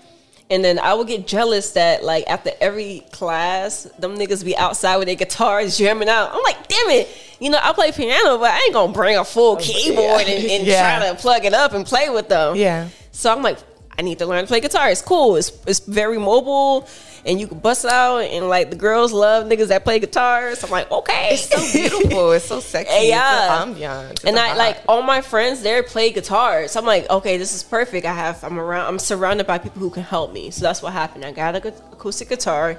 And 0.51 0.65
then 0.65 0.81
I 0.81 0.95
would 0.95 1.07
get 1.07 1.29
jealous 1.29 1.71
that 1.73 2.03
like 2.05 2.25
after 2.27 2.51
every 2.61 3.05
class, 3.13 3.85
them 3.99 4.17
niggas 4.17 4.45
be 4.45 4.57
outside 4.57 4.97
with 4.97 5.07
their 5.07 5.15
guitars 5.15 5.79
jamming 5.79 6.09
out. 6.09 6.31
I'm 6.35 6.43
like, 6.43 6.67
damn 6.67 6.91
it, 6.91 7.09
you 7.39 7.51
know, 7.51 7.59
I 7.63 7.73
play 7.73 7.93
piano, 7.93 8.37
but 8.37 8.51
I 8.51 8.59
ain't 8.65 8.75
gonna 8.75 8.93
bring 8.93 9.17
a 9.17 9.25
full 9.25 9.53
oh, 9.53 9.57
keyboard 9.57 10.23
and, 10.23 10.45
and 10.51 10.63
Oh, 10.63 10.71
Yeah. 10.71 10.99
try 10.99 11.09
to 11.09 11.15
plug 11.15 11.45
it 11.45 11.55
up 11.55 11.73
and 11.73 11.87
play 11.87 12.11
with 12.11 12.29
them. 12.29 12.57
Yeah. 12.57 12.89
So 13.13 13.33
I'm 13.33 13.43
like, 13.43 13.59
I 13.97 14.03
need 14.03 14.19
to 14.19 14.27
learn 14.27 14.43
to 14.43 14.49
play 14.49 14.61
guitar. 14.61 14.91
It's 14.91 15.03
cool. 15.03 15.37
It's 15.37 15.53
it's 15.67 15.81
very 15.81 16.19
mobile, 16.19 16.89
and 17.27 17.41
you 17.41 17.47
can 17.47 17.59
bust 17.59 17.85
out. 17.85 18.19
And 18.19 18.49
like 18.49 18.71
the 18.71 18.77
girls 18.77 19.13
love 19.13 19.47
niggas 19.47 19.69
that 19.69 19.85
play 19.85 19.99
guitars. 19.99 20.63
I'm 20.65 20.71
like, 20.71 20.91
okay, 20.91 21.31
It's 21.33 21.49
so 21.49 21.79
beautiful. 21.79 22.33
It's 22.33 22.45
so 22.47 22.61
sexy. 22.75 23.09
Yeah. 23.09 23.65
It's 23.65 23.67
an 23.69 23.75
ambiance. 23.75 24.11
It's 24.13 24.25
and 24.25 24.39
I 24.39 24.55
like 24.55 24.79
all 24.89 25.03
my 25.03 25.21
friends 25.21 25.63
there 25.63 25.83
play 25.83 26.11
guitars. 26.13 26.77
I'm 26.77 26.85
like, 26.87 27.09
okay, 27.11 27.37
this 27.37 27.55
is 27.55 27.63
perfect. 27.63 28.07
I 28.07 28.13
have 28.15 28.43
I'm 28.45 28.59
around. 28.59 28.87
I'm 28.87 28.99
surrounded 28.99 29.47
by 29.47 29.59
people 29.59 29.81
who 29.81 29.91
can 29.91 30.03
help 30.03 30.33
me. 30.33 30.51
So 30.51 30.63
that's 30.63 30.83
what 30.83 30.93
happened. 30.93 31.25
I 31.25 31.33
got 31.33 31.57
a 31.57 31.61
gu- 31.61 31.73
acoustic 31.93 32.29
guitar. 32.29 32.79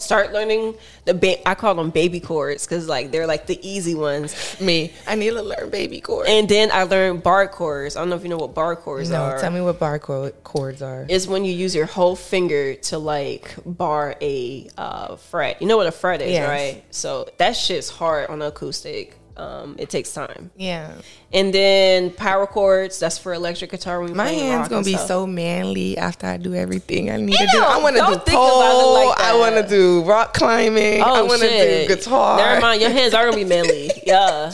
Start 0.00 0.32
learning 0.32 0.74
the 1.04 1.14
ba- 1.14 1.48
I 1.48 1.54
call 1.54 1.74
them 1.74 1.90
baby 1.90 2.20
chords 2.20 2.66
because 2.66 2.88
like 2.88 3.10
they're 3.12 3.26
like 3.26 3.46
the 3.46 3.58
easy 3.66 3.94
ones. 3.94 4.34
me. 4.60 4.92
I 5.06 5.14
need 5.14 5.30
to 5.30 5.42
learn 5.42 5.70
baby 5.70 6.00
chords. 6.00 6.28
And 6.30 6.48
then 6.48 6.70
I 6.72 6.84
learned 6.84 7.22
bar 7.22 7.46
chords. 7.48 7.96
I 7.96 8.00
don't 8.00 8.10
know 8.10 8.16
if 8.16 8.22
you 8.22 8.28
know 8.28 8.38
what 8.38 8.54
bar 8.54 8.76
chords 8.76 9.10
no, 9.10 9.20
are. 9.22 9.38
tell 9.40 9.50
me 9.50 9.60
what 9.60 9.78
bar 9.78 9.98
chord- 9.98 10.34
chords 10.44 10.82
are. 10.82 11.06
is 11.08 11.28
when 11.28 11.44
you 11.44 11.52
use 11.52 11.74
your 11.74 11.86
whole 11.86 12.16
finger 12.16 12.74
to 12.74 12.98
like 12.98 13.54
bar 13.66 14.16
a 14.20 14.68
uh, 14.78 15.16
fret. 15.16 15.60
You 15.60 15.68
know 15.68 15.76
what 15.76 15.86
a 15.86 15.92
fret 15.92 16.22
is, 16.22 16.32
Yes. 16.32 16.48
right? 16.48 16.84
So 16.90 17.28
that 17.38 17.52
shit's 17.56 17.88
hard 17.90 18.30
on 18.30 18.42
acoustic. 18.42 19.16
Um, 19.40 19.76
it 19.78 19.88
takes 19.88 20.12
time. 20.12 20.50
yeah. 20.56 20.92
And 21.32 21.54
then 21.54 22.10
power 22.10 22.46
chords, 22.46 22.98
that's 22.98 23.16
for 23.16 23.32
electric 23.32 23.70
guitar. 23.70 24.00
When 24.00 24.14
My 24.16 24.28
hands 24.30 24.68
gonna 24.68 24.84
be 24.84 24.94
stuff. 24.94 25.06
so 25.08 25.26
manly 25.26 25.96
after 25.96 26.26
I 26.26 26.36
do 26.36 26.54
everything 26.54 27.10
I 27.10 27.16
need 27.16 27.32
to 27.36 27.48
do. 27.52 27.62
I 27.62 27.78
want 27.78 27.96
to 27.96 28.02
do 28.02 28.06
think 28.08 28.28
about 28.28 28.28
it 28.28 28.32
pole. 28.34 28.94
like 29.08 29.20
I 29.20 29.38
want 29.38 29.54
to 29.56 29.66
do 29.66 30.02
rock 30.04 30.34
climbing. 30.34 31.00
I 31.02 31.04
Oh 31.20 31.24
want 31.26 31.40
to 31.42 31.48
do 31.48 31.94
guitar. 31.94 32.36
Never 32.36 32.60
mind, 32.60 32.80
your 32.82 32.90
hands 32.90 33.14
are 33.14 33.24
gonna 33.24 33.36
be 33.36 33.44
manly. 33.44 33.90
Yeah, 34.06 34.52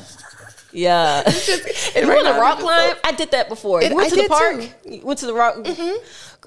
yeah. 0.72 1.22
And 1.96 2.04
you 2.04 2.12
right 2.12 2.22
want 2.22 2.26
to 2.36 2.40
rock 2.40 2.58
I'm 2.58 2.62
climb? 2.64 2.96
I 3.04 3.12
did 3.12 3.30
that 3.32 3.48
before. 3.48 3.82
It- 3.82 3.90
You 3.90 3.96
went 3.96 4.12
I 4.12 4.16
to 4.16 4.22
the 4.22 4.28
park. 4.28 4.60
too. 4.60 4.68
Mm-hmm. 4.90 5.06
Went 5.06 5.18
to 5.20 5.26
the 5.26 5.34
rock. 5.34 5.56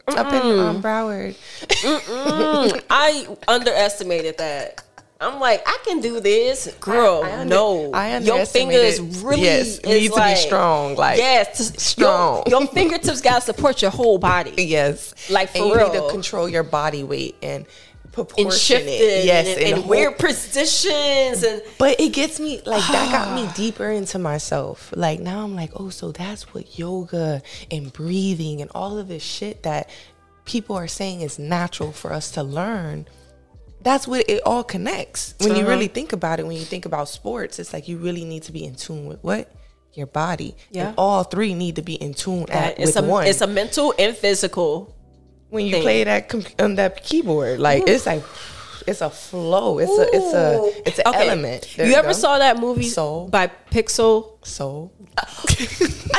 up 0.08 0.34
in 0.34 0.60
um, 0.60 0.82
Broward. 0.82 1.36
I 2.89 3.28
underestimated 3.47 4.38
that. 4.38 4.84
I'm 5.22 5.40
like, 5.42 5.62
I 5.68 5.78
can 5.84 6.00
do 6.00 6.22
this, 6.22 6.74
girl. 6.80 7.24
I 7.26 7.40
under- 7.40 7.54
no, 7.54 7.92
I 7.92 8.18
your 8.20 8.46
fingers 8.46 9.00
underestimated- 9.00 9.24
really 9.24 9.42
yes, 9.44 9.68
is 9.68 9.84
need 9.86 10.12
to 10.14 10.16
be 10.24 10.36
strong, 10.36 10.96
like, 10.96 11.18
yes, 11.18 11.82
strong. 11.84 12.44
Your, 12.48 12.62
your 12.62 12.68
fingertips 12.70 13.20
got 13.20 13.36
to 13.40 13.42
support 13.42 13.82
your 13.82 13.92
whole 13.92 14.18
body 14.18 14.54
Yes, 14.58 15.14
Like, 15.30 15.50
for 15.50 15.58
and 15.58 15.68
you 15.68 15.76
need 15.76 15.94
to 15.94 16.08
control 16.10 16.48
your 16.48 16.64
body 16.64 17.04
weight 17.04 17.36
and 17.42 17.66
proportion 18.14 18.46
and 18.48 18.54
shift 18.54 18.88
it. 18.88 19.02
it, 19.02 19.26
Yes, 19.26 19.48
and, 19.48 19.60
and 19.62 19.80
and 19.82 19.90
weird 19.90 20.18
positions 20.18 21.44
and 21.44 21.62
But 21.78 22.00
it 22.00 22.14
gets 22.14 22.40
me 22.40 22.62
like 22.66 22.88
that 22.88 23.12
got 23.12 23.36
me 23.36 23.50
deeper 23.56 23.90
into 23.90 24.20
myself. 24.20 24.94
Like 24.96 25.20
now 25.20 25.44
I'm 25.44 25.54
like, 25.54 25.72
oh, 25.76 25.90
so 25.90 26.14
that's 26.14 26.54
what 26.54 26.80
yoga 26.80 27.42
and 27.70 27.92
breathing 27.92 28.62
and 28.62 28.72
all 28.74 28.98
of 28.98 29.10
this 29.10 29.22
shit 29.24 29.64
that 29.64 29.90
people 30.46 30.78
are 30.78 30.88
saying 30.88 31.22
is 31.22 31.38
natural 31.38 31.92
for 31.92 32.14
us 32.14 32.32
to 32.32 32.42
learn. 32.44 33.06
That's 33.82 34.08
what 34.08 34.30
it 34.30 34.42
all 34.46 34.63
connects. 34.63 35.36
When 35.39 35.52
you 35.56 35.62
Uh-huh. 35.62 35.70
really 35.70 35.88
think 35.88 36.12
about 36.13 36.39
it, 36.39 36.46
when 36.48 36.58
you 36.58 36.63
think 36.65 36.86
about 36.86 37.08
sports, 37.10 37.60
it's 37.60 37.72
like 37.74 37.88
you 37.88 37.98
really 37.98 38.26
need 38.26 38.44
to 38.44 38.52
be 38.52 38.65
in 38.65 38.76
tune 38.76 39.06
with 39.06 39.20
what? 39.24 39.52
Your 39.94 40.08
body. 40.08 40.56
Yeah. 40.72 40.88
And 40.89 40.96
all 40.98 41.24
three 41.24 41.54
need 41.54 41.76
to 41.78 41.82
be 41.82 41.96
in 41.96 42.13
tune 42.13 42.46
at, 42.52 42.80
it's 42.80 42.96
with 42.96 43.04
a 43.06 43.08
one. 43.08 43.26
it's 43.28 43.42
a 43.42 43.48
mental 43.48 43.94
and 43.98 44.15
physical. 44.15 44.96
when 45.50 45.65
you 45.65 45.72
thing. 45.74 45.82
play 45.82 46.04
that 46.04 46.32
on 46.62 46.76
that 46.76 47.04
keyboard, 47.04 47.60
like 47.60 47.88
it's 47.88 48.06
like 48.06 48.22
it's 48.86 49.02
a 49.02 49.10
flow. 49.10 49.80
It's 49.80 49.98
a 49.98 50.06
it's 50.15 50.34
a 50.34 50.72
it's 50.88 51.00
an 51.00 51.08
Okay. 51.08 51.28
element. 51.28 51.74
There 51.76 51.88
you 51.88 51.96
ever 51.96 52.10
go. 52.10 52.13
saw 52.13 52.38
that 52.38 52.60
movie 52.60 52.88
Soul. 52.88 53.28
by 53.30 53.48
Pixar? 53.72 54.46
soul? 54.46 54.92
I 55.18 55.24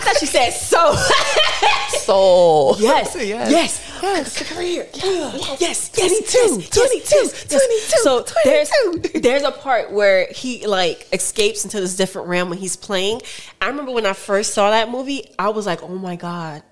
thought 0.02 0.20
you 0.20 0.26
said 0.26 0.50
so. 0.50 0.82
soul. 2.10 2.76
Yes, 2.80 3.14
yes, 3.16 3.50
yes. 3.50 4.00
yes. 4.02 4.52
career. 4.52 4.88
Yes, 4.94 5.58
yes, 5.60 5.90
22, 5.92 5.98
yes, 5.98 6.68
22, 6.70 6.76
yes, 6.78 7.10
yes. 7.14 7.44
22, 7.48 8.02
So 8.02 8.22
22. 8.22 8.34
there's 8.44 9.22
there's 9.22 9.42
a 9.42 9.52
part 9.52 9.92
where 9.92 10.26
he 10.30 10.66
like 10.66 11.06
escapes 11.12 11.64
into 11.64 11.80
this 11.80 11.96
different 11.96 12.28
realm 12.28 12.48
when 12.50 12.58
he's 12.58 12.76
playing. 12.76 13.20
I 13.60 13.68
remember 13.68 13.92
when 13.92 14.06
I 14.06 14.12
first 14.14 14.54
saw 14.54 14.70
that 14.70 14.90
movie, 14.90 15.30
I 15.38 15.50
was 15.50 15.66
like, 15.66 15.82
oh 15.82 15.88
my 15.88 16.16
god, 16.16 16.62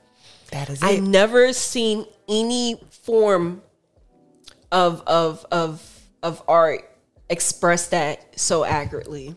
That 0.51 0.71
is 0.71 0.83
I 0.83 0.93
it. 0.93 1.03
never 1.03 1.53
seen 1.53 2.05
any 2.29 2.81
form 3.05 3.63
of 4.73 5.03
of 5.07 5.47
of 5.53 5.83
of 6.23 6.43
art 6.49 6.89
express 7.31 7.89
that 7.89 8.39
so 8.39 8.65
accurately. 8.65 9.37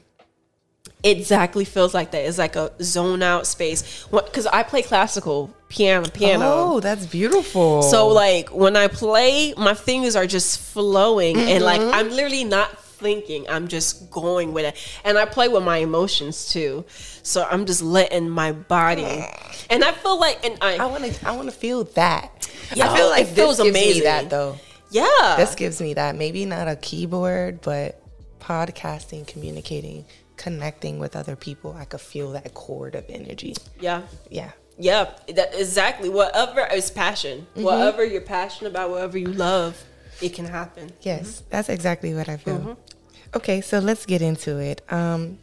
It 1.04 1.18
exactly 1.18 1.66
feels 1.66 1.94
like 1.96 2.12
that. 2.12 2.26
It's 2.26 2.38
like 2.38 2.56
a 2.56 2.72
zone 2.82 3.24
out 3.24 3.48
space. 3.48 4.06
Because 4.12 4.46
I 4.46 4.62
play 4.64 4.84
classical 4.84 5.52
piano, 5.72 6.08
piano. 6.10 6.46
Oh, 6.46 6.80
that's 6.80 7.06
beautiful. 7.06 7.82
So 7.84 8.08
like 8.10 8.50
when 8.54 8.76
I 8.76 8.88
play, 8.88 9.54
my 9.58 9.74
fingers 9.74 10.16
are 10.16 10.28
just 10.28 10.60
flowing 10.60 11.38
and 11.38 11.64
like 11.64 11.82
Mm-hmm. 11.82 11.94
I'm 11.96 12.10
literally 12.10 12.44
not 12.44 12.78
thinking. 12.80 13.46
I'm 13.50 13.68
just 13.68 14.12
going 14.12 14.54
with 14.54 14.66
it. 14.66 14.76
And 15.04 15.18
I 15.18 15.26
play 15.26 15.48
with 15.48 15.64
my 15.64 15.78
emotions 15.78 16.52
too. 16.52 16.86
So 17.24 17.48
I'm 17.50 17.66
just 17.66 17.82
letting 17.82 18.30
my 18.30 18.52
body. 18.52 19.26
And 19.70 19.84
I 19.84 19.92
feel 19.94 20.20
like 20.20 20.46
and 20.46 20.58
I, 20.62 20.78
I 20.78 20.86
want 20.86 21.06
to 21.06 21.28
I 21.28 21.32
want 21.36 21.50
to 21.50 21.56
feel 21.56 21.86
that. 21.96 22.48
Yo, 22.76 22.86
I 22.86 22.96
feel 22.96 23.10
like 23.10 23.24
it 23.24 23.30
feels 23.30 23.58
this 23.58 23.66
gives 23.66 23.74
me 23.74 23.82
amazing. 23.82 24.04
that 24.04 24.30
though. 24.30 24.58
yeah. 24.92 25.36
This 25.38 25.56
gives 25.56 25.82
me 25.82 25.94
that. 25.96 26.16
Maybe 26.16 26.46
not 26.46 26.68
a 26.68 26.76
keyboard, 26.76 27.62
but 27.62 28.02
podcasting, 28.40 29.26
communicating, 29.28 30.06
connecting 30.38 31.00
with 31.00 31.16
other 31.16 31.36
people. 31.36 31.74
I 31.78 31.86
could 31.86 32.02
feel 32.02 32.32
that 32.34 32.54
chord 32.54 32.96
of 32.96 33.06
energy. 33.10 33.56
yeah. 33.80 34.02
Yeah. 34.30 34.52
Yeah, 34.78 35.12
that, 35.36 35.54
exactly. 35.56 36.10
Whatever 36.10 36.66
is 36.74 36.90
passion, 36.92 37.46
Mm-hmm. 37.52 37.64
whatever 37.64 38.04
you're 38.04 38.22
passionate 38.22 38.70
about, 38.72 38.90
whatever 38.90 39.18
you 39.18 39.28
love, 39.28 39.82
it 40.22 40.34
can 40.34 40.46
happen. 40.46 40.92
Yes, 41.02 41.44
that's 41.50 41.70
exactly 41.70 42.14
what 42.14 42.30
I 42.30 42.38
feel. 42.38 42.58
Mm-hmm. 42.60 43.36
Okay, 43.36 43.62
so 43.62 43.80
let's 43.80 44.06
get 44.06 44.22
into 44.22 44.58
it. 44.58 44.82
Um, 44.92 45.38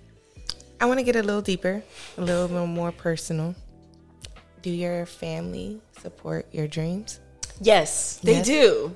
I 0.81 0.87
want 0.87 0.99
to 0.99 1.05
get 1.05 1.17
a 1.17 1.23
little 1.23 1.43
deeper, 1.43 1.83
a 2.17 2.21
little 2.21 2.49
bit 2.49 2.67
more 2.69 2.93
personal. 2.93 3.55
Do 4.63 4.71
your 4.71 5.07
family 5.07 5.81
support 6.01 6.47
your 6.53 6.67
dreams? 6.69 7.21
Yes, 7.61 8.19
they 8.23 8.35
Yes. 8.35 8.47
do. 8.47 8.95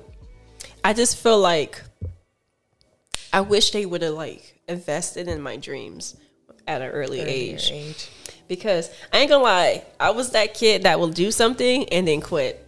I 0.83 0.93
just 0.93 1.17
feel 1.17 1.39
like 1.39 1.81
I 3.31 3.41
wish 3.41 3.71
they 3.71 3.85
would 3.85 4.01
have 4.01 4.13
like 4.13 4.61
invested 4.67 5.27
in 5.27 5.41
my 5.41 5.57
dreams 5.57 6.15
at 6.67 6.81
an 6.81 6.89
early 6.89 7.21
Earlier 7.21 7.27
age. 7.55 7.71
age. 7.71 8.09
Because 8.47 8.89
I 9.11 9.19
ain't 9.19 9.29
gonna 9.29 9.43
lie, 9.43 9.83
I 9.99 10.11
was 10.11 10.31
that 10.31 10.53
kid 10.53 10.83
that 10.83 10.99
will 10.99 11.07
do 11.09 11.31
something 11.31 11.87
and 11.89 12.07
then 12.07 12.21
quit. 12.21 12.59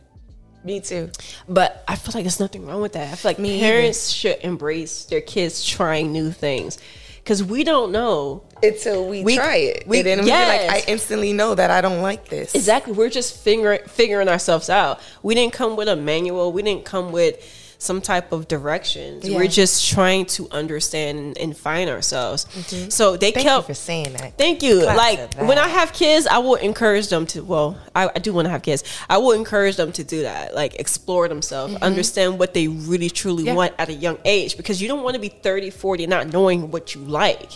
Me 0.64 0.80
too. 0.80 1.12
But 1.48 1.84
I 1.88 1.96
feel 1.96 2.14
like 2.16 2.24
there's 2.24 2.40
nothing 2.40 2.66
wrong 2.66 2.82
with 2.82 2.94
that. 2.94 3.12
I 3.14 3.16
feel 3.16 3.30
like 3.30 3.40
Me 3.40 3.60
parents 3.60 4.10
should 4.10 4.40
embrace 4.42 5.06
their 5.06 5.22
kids 5.22 5.64
trying 5.64 6.12
new 6.12 6.32
things. 6.32 6.80
Cause 7.24 7.44
we 7.44 7.64
don't 7.64 7.92
know 7.92 8.44
Until 8.62 9.08
we, 9.08 9.24
We- 9.24 9.36
try 9.36 9.56
it. 9.58 9.88
we- 9.88 9.98
and 10.00 10.06
then 10.06 10.18
we 10.20 10.26
be 10.26 10.30
like, 10.32 10.62
I 10.70 10.84
instantly 10.88 11.34
know 11.34 11.56
that 11.56 11.72
I 11.72 11.82
don't 11.82 12.02
like 12.04 12.30
this. 12.30 12.54
Exactly. 12.56 12.94
We're 12.94 13.10
just 13.10 13.38
figuring 13.38 13.80
figuring 13.88 14.28
ourselves 14.30 14.70
out. 14.70 15.00
We 15.24 15.34
didn't 15.36 15.54
come 15.54 15.76
with 15.76 15.88
a 15.88 15.96
manual. 15.96 16.52
We 16.52 16.62
didn't 16.62 16.86
come 16.86 17.12
with 17.12 17.44
some 17.86 18.02
type 18.02 18.32
of 18.32 18.48
directions. 18.48 19.28
Yeah. 19.28 19.38
We're 19.38 19.48
just 19.48 19.90
trying 19.90 20.26
to 20.38 20.48
understand 20.52 21.38
and, 21.38 21.56
find 21.56 21.90
ourselves. 21.90 22.48
So 22.94 23.16
they 23.16 23.32
Mm-hmm. 23.32 23.36
Thank 23.36 23.46
you 23.46 23.52
kept 23.52 23.68
for 23.68 23.74
saying 23.74 24.14
that. 24.14 24.38
Thank 24.38 24.62
you. 24.64 24.82
Clap 24.82 24.98
like 24.98 25.48
when 25.48 25.58
I 25.58 25.68
have 25.68 25.94
kids, 25.94 26.28
I 26.28 26.40
will 26.40 26.56
encourage 26.56 27.08
them 27.10 27.26
to. 27.28 27.44
Well, 27.44 27.78
I, 27.96 28.10
I 28.16 28.20
do 28.20 28.34
want 28.34 28.46
to 28.46 28.50
have 28.50 28.62
kids. 28.62 28.84
I 29.10 29.18
will 29.18 29.32
encourage 29.32 29.76
them 29.78 29.92
to 29.94 30.04
do 30.04 30.24
that. 30.24 30.54
Like 30.56 30.76
explore 30.76 31.28
themselves, 31.28 31.76
understand 31.76 32.40
what 32.40 32.54
they 32.54 32.68
really 32.68 33.10
truly 33.10 33.36
Mm-hmm. 33.44 33.48
Yeah. 33.48 33.54
want 33.56 33.74
at 33.78 33.90
a 33.90 33.94
young 33.94 34.18
age. 34.26 34.58
Because 34.58 34.82
you 34.82 34.88
don't 34.88 35.04
want 35.04 35.16
to 35.16 35.22
be 35.22 35.30
30, 35.30 35.70
40 35.70 36.08
not 36.08 36.28
knowing 36.34 36.72
what 36.72 36.96
you 36.96 37.02
like. 37.02 37.52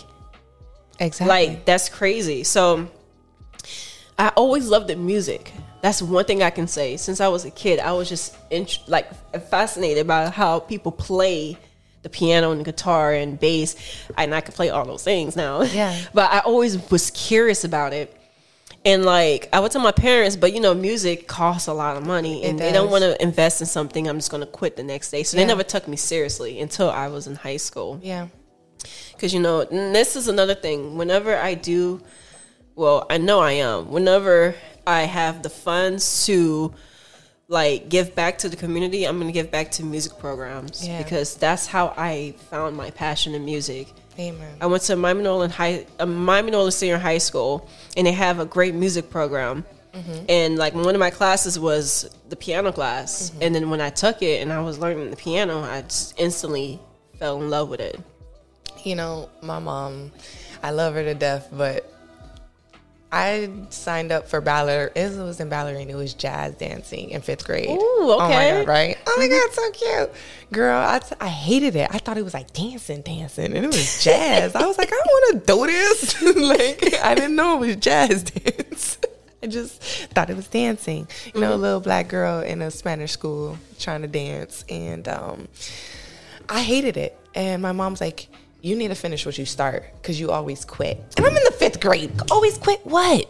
Exactly. 0.98 1.26
Like 1.28 1.64
that's 1.64 1.88
crazy. 1.88 2.44
So 2.44 2.88
I 4.18 4.28
always 4.36 4.68
loved 4.68 4.88
the 4.88 4.96
music. 4.96 5.52
That's 5.82 6.02
one 6.02 6.24
thing 6.24 6.42
I 6.42 6.50
can 6.50 6.66
say. 6.66 6.96
Since 6.96 7.20
I 7.20 7.28
was 7.28 7.44
a 7.44 7.50
kid, 7.50 7.78
I 7.80 7.92
was 7.92 8.08
just 8.08 8.36
int- 8.50 8.80
like 8.86 9.08
fascinated 9.48 10.06
by 10.06 10.28
how 10.28 10.60
people 10.60 10.92
play 10.92 11.56
the 12.02 12.08
piano 12.08 12.50
and 12.50 12.60
the 12.60 12.64
guitar 12.64 13.12
and 13.12 13.38
bass, 13.38 13.76
and 14.16 14.34
I 14.34 14.40
could 14.40 14.54
play 14.54 14.70
all 14.70 14.84
those 14.84 15.04
things 15.04 15.36
now. 15.36 15.62
Yeah. 15.62 15.98
but 16.14 16.30
I 16.32 16.40
always 16.40 16.90
was 16.90 17.10
curious 17.10 17.64
about 17.64 17.92
it. 17.92 18.16
And 18.84 19.04
like 19.04 19.48
I 19.52 19.60
would 19.60 19.70
tell 19.72 19.82
my 19.82 19.92
parents, 19.92 20.36
but 20.36 20.54
you 20.54 20.60
know, 20.60 20.72
music 20.72 21.28
costs 21.28 21.68
a 21.68 21.74
lot 21.74 21.96
of 21.98 22.06
money, 22.06 22.44
and 22.44 22.58
they 22.58 22.72
don't 22.72 22.90
want 22.90 23.02
to 23.04 23.20
invest 23.22 23.60
in 23.60 23.66
something. 23.66 24.08
I'm 24.08 24.16
just 24.16 24.30
going 24.30 24.40
to 24.42 24.46
quit 24.46 24.76
the 24.76 24.82
next 24.82 25.10
day. 25.10 25.22
So 25.22 25.36
Yeah. 25.36 25.42
they 25.44 25.48
never 25.48 25.62
took 25.62 25.86
me 25.88 25.96
seriously 25.96 26.60
until 26.60 26.88
I 26.90 27.08
was 27.08 27.26
in 27.26 27.34
high 27.34 27.58
school. 27.58 28.00
Yeah. 28.02 28.28
Because, 29.12 29.34
you 29.34 29.40
know, 29.40 29.64
this 29.64 30.16
is 30.16 30.28
another 30.28 30.54
thing. 30.54 30.96
Whenever 30.96 31.36
I 31.36 31.52
do, 31.52 32.00
well, 32.74 33.06
I 33.10 33.18
know 33.18 33.40
I 33.40 33.52
am, 33.52 33.90
whenever 33.90 34.54
I 34.86 35.02
have 35.02 35.42
the 35.42 35.50
funds 35.50 36.26
to 36.26 36.74
like 37.48 37.88
give 37.88 38.14
back 38.14 38.38
to 38.38 38.48
the 38.48 38.56
community, 38.56 39.04
I'm 39.06 39.16
going 39.16 39.26
to 39.26 39.32
give 39.32 39.50
back 39.50 39.72
to 39.72 39.84
music 39.84 40.18
programs 40.18 40.86
Yeah. 40.86 41.02
because 41.02 41.34
that's 41.36 41.66
how 41.66 41.92
I 41.96 42.34
found 42.50 42.76
my 42.76 42.90
passion 42.90 43.34
in 43.34 43.44
music. 43.44 43.88
Amen. 44.18 44.56
I 44.60 44.66
went 44.66 44.82
to 44.84 44.94
Miami 44.96 45.24
Norland 45.24 45.52
High, 45.52 45.86
uh, 45.98 46.06
Miami 46.06 46.52
Norland 46.52 46.74
Senior 46.74 46.98
High 46.98 47.18
School, 47.18 47.68
and 47.96 48.06
they 48.06 48.12
have 48.12 48.38
a 48.38 48.44
great 48.44 48.74
music 48.74 49.10
program. 49.10 49.64
And 50.28 50.56
like 50.56 50.72
one 50.72 50.94
of 50.94 51.00
my 51.00 51.10
classes 51.10 51.58
was 51.58 52.08
the 52.28 52.36
piano 52.36 52.70
class, 52.70 53.32
and 53.40 53.52
then 53.52 53.70
when 53.70 53.80
I 53.80 53.90
took 53.90 54.22
it 54.22 54.40
and 54.40 54.52
I 54.52 54.60
was 54.60 54.78
learning 54.78 55.10
the 55.10 55.16
piano, 55.16 55.62
I 55.62 55.82
just 55.82 56.14
instantly 56.16 56.78
fell 57.18 57.42
in 57.42 57.50
love 57.50 57.68
with 57.68 57.80
it. 57.80 57.98
You 58.84 58.94
know, 58.94 59.28
my 59.42 59.58
mom, 59.58 60.12
I 60.62 60.70
love 60.70 60.94
her 60.94 61.02
to 61.02 61.14
death, 61.14 61.48
but 61.50 61.92
I 63.12 63.50
signed 63.70 64.12
up 64.12 64.28
for 64.28 64.40
ballet. 64.40 64.88
It 64.94 65.16
was 65.18 65.40
in 65.40 65.48
ballerina. 65.48 65.90
It 65.92 65.96
was 65.96 66.14
jazz 66.14 66.54
dancing 66.54 67.10
in 67.10 67.22
fifth 67.22 67.44
grade. 67.44 67.68
Ooh, 67.68 67.78
Oh 67.80 68.18
my 68.20 68.24
okay. 68.26 68.58
god, 68.60 68.68
right? 68.68 68.98
Oh 69.06 69.16
my 69.18 69.26
god, 69.26 69.52
so 69.52 69.70
cute, 69.72 70.10
girl. 70.52 70.80
I, 70.80 71.00
t- 71.00 71.16
I 71.20 71.26
hated 71.28 71.74
it. 71.74 71.88
I 71.92 71.98
thought 71.98 72.18
it 72.18 72.22
was 72.24 72.34
like 72.34 72.52
dancing, 72.52 73.02
dancing, 73.02 73.46
and 73.56 73.64
it 73.64 73.66
was 73.66 74.04
jazz. 74.04 74.54
I 74.54 74.64
was 74.64 74.78
like, 74.78 74.88
I 74.88 74.90
don't 74.90 75.06
want 75.06 75.46
to 75.46 75.52
do 75.54 75.66
this. 75.66 76.22
like, 76.92 77.02
I 77.02 77.14
didn't 77.16 77.34
know 77.34 77.56
it 77.62 77.66
was 77.66 77.76
jazz 77.76 78.22
dance. 78.30 78.98
I 79.42 79.46
just 79.48 79.82
thought 80.14 80.30
it 80.30 80.36
was 80.36 80.46
dancing. 80.48 81.08
You 81.34 81.40
know, 81.40 81.54
a 81.54 81.56
little 81.56 81.80
black 81.80 82.08
girl 82.08 82.40
in 82.40 82.62
a 82.62 82.70
Spanish 82.70 83.10
school 83.12 83.58
trying 83.78 84.02
to 84.02 84.08
dance, 84.08 84.64
and 84.68 85.08
um, 85.08 85.48
I 86.48 86.60
hated 86.62 86.96
it. 86.96 87.16
And 87.34 87.60
my 87.62 87.72
mom's 87.72 88.00
like, 88.00 88.28
you 88.62 88.76
need 88.76 88.88
to 88.88 88.94
finish 88.94 89.24
what 89.26 89.38
you 89.38 89.46
start 89.46 89.84
because 90.00 90.18
you 90.20 90.30
always 90.30 90.64
quit. 90.64 91.02
And 91.16 91.26
I'm 91.26 91.36
in 91.36 91.44
the 91.44 91.50
fifth 91.52 91.80
grade. 91.80 92.12
Always 92.30 92.58
quit 92.58 92.84
what? 92.84 93.28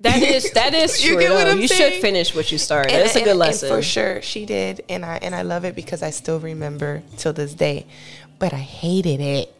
That 0.00 0.22
is 0.22 0.50
that 0.52 0.72
is 0.74 1.04
You 1.04 1.12
true. 1.12 1.20
get 1.20 1.32
what 1.32 1.44
though. 1.44 1.50
I'm 1.52 1.60
You 1.60 1.68
should 1.68 1.94
finish 1.94 2.34
what 2.34 2.50
you 2.50 2.58
started. 2.58 2.92
And- 2.92 3.02
That's 3.02 3.14
a 3.16 3.18
and- 3.18 3.24
good 3.24 3.30
and 3.32 3.38
lesson. 3.38 3.68
for 3.68 3.82
sure, 3.82 4.22
she 4.22 4.46
did, 4.46 4.84
and 4.88 5.04
I 5.04 5.18
and 5.20 5.34
I 5.34 5.42
love 5.42 5.64
it 5.64 5.74
because 5.74 6.02
I 6.02 6.10
still 6.10 6.40
remember 6.40 7.02
till 7.18 7.32
this 7.32 7.52
day. 7.54 7.86
But 8.38 8.54
I 8.54 8.58
hated 8.58 9.20
it. 9.20 9.54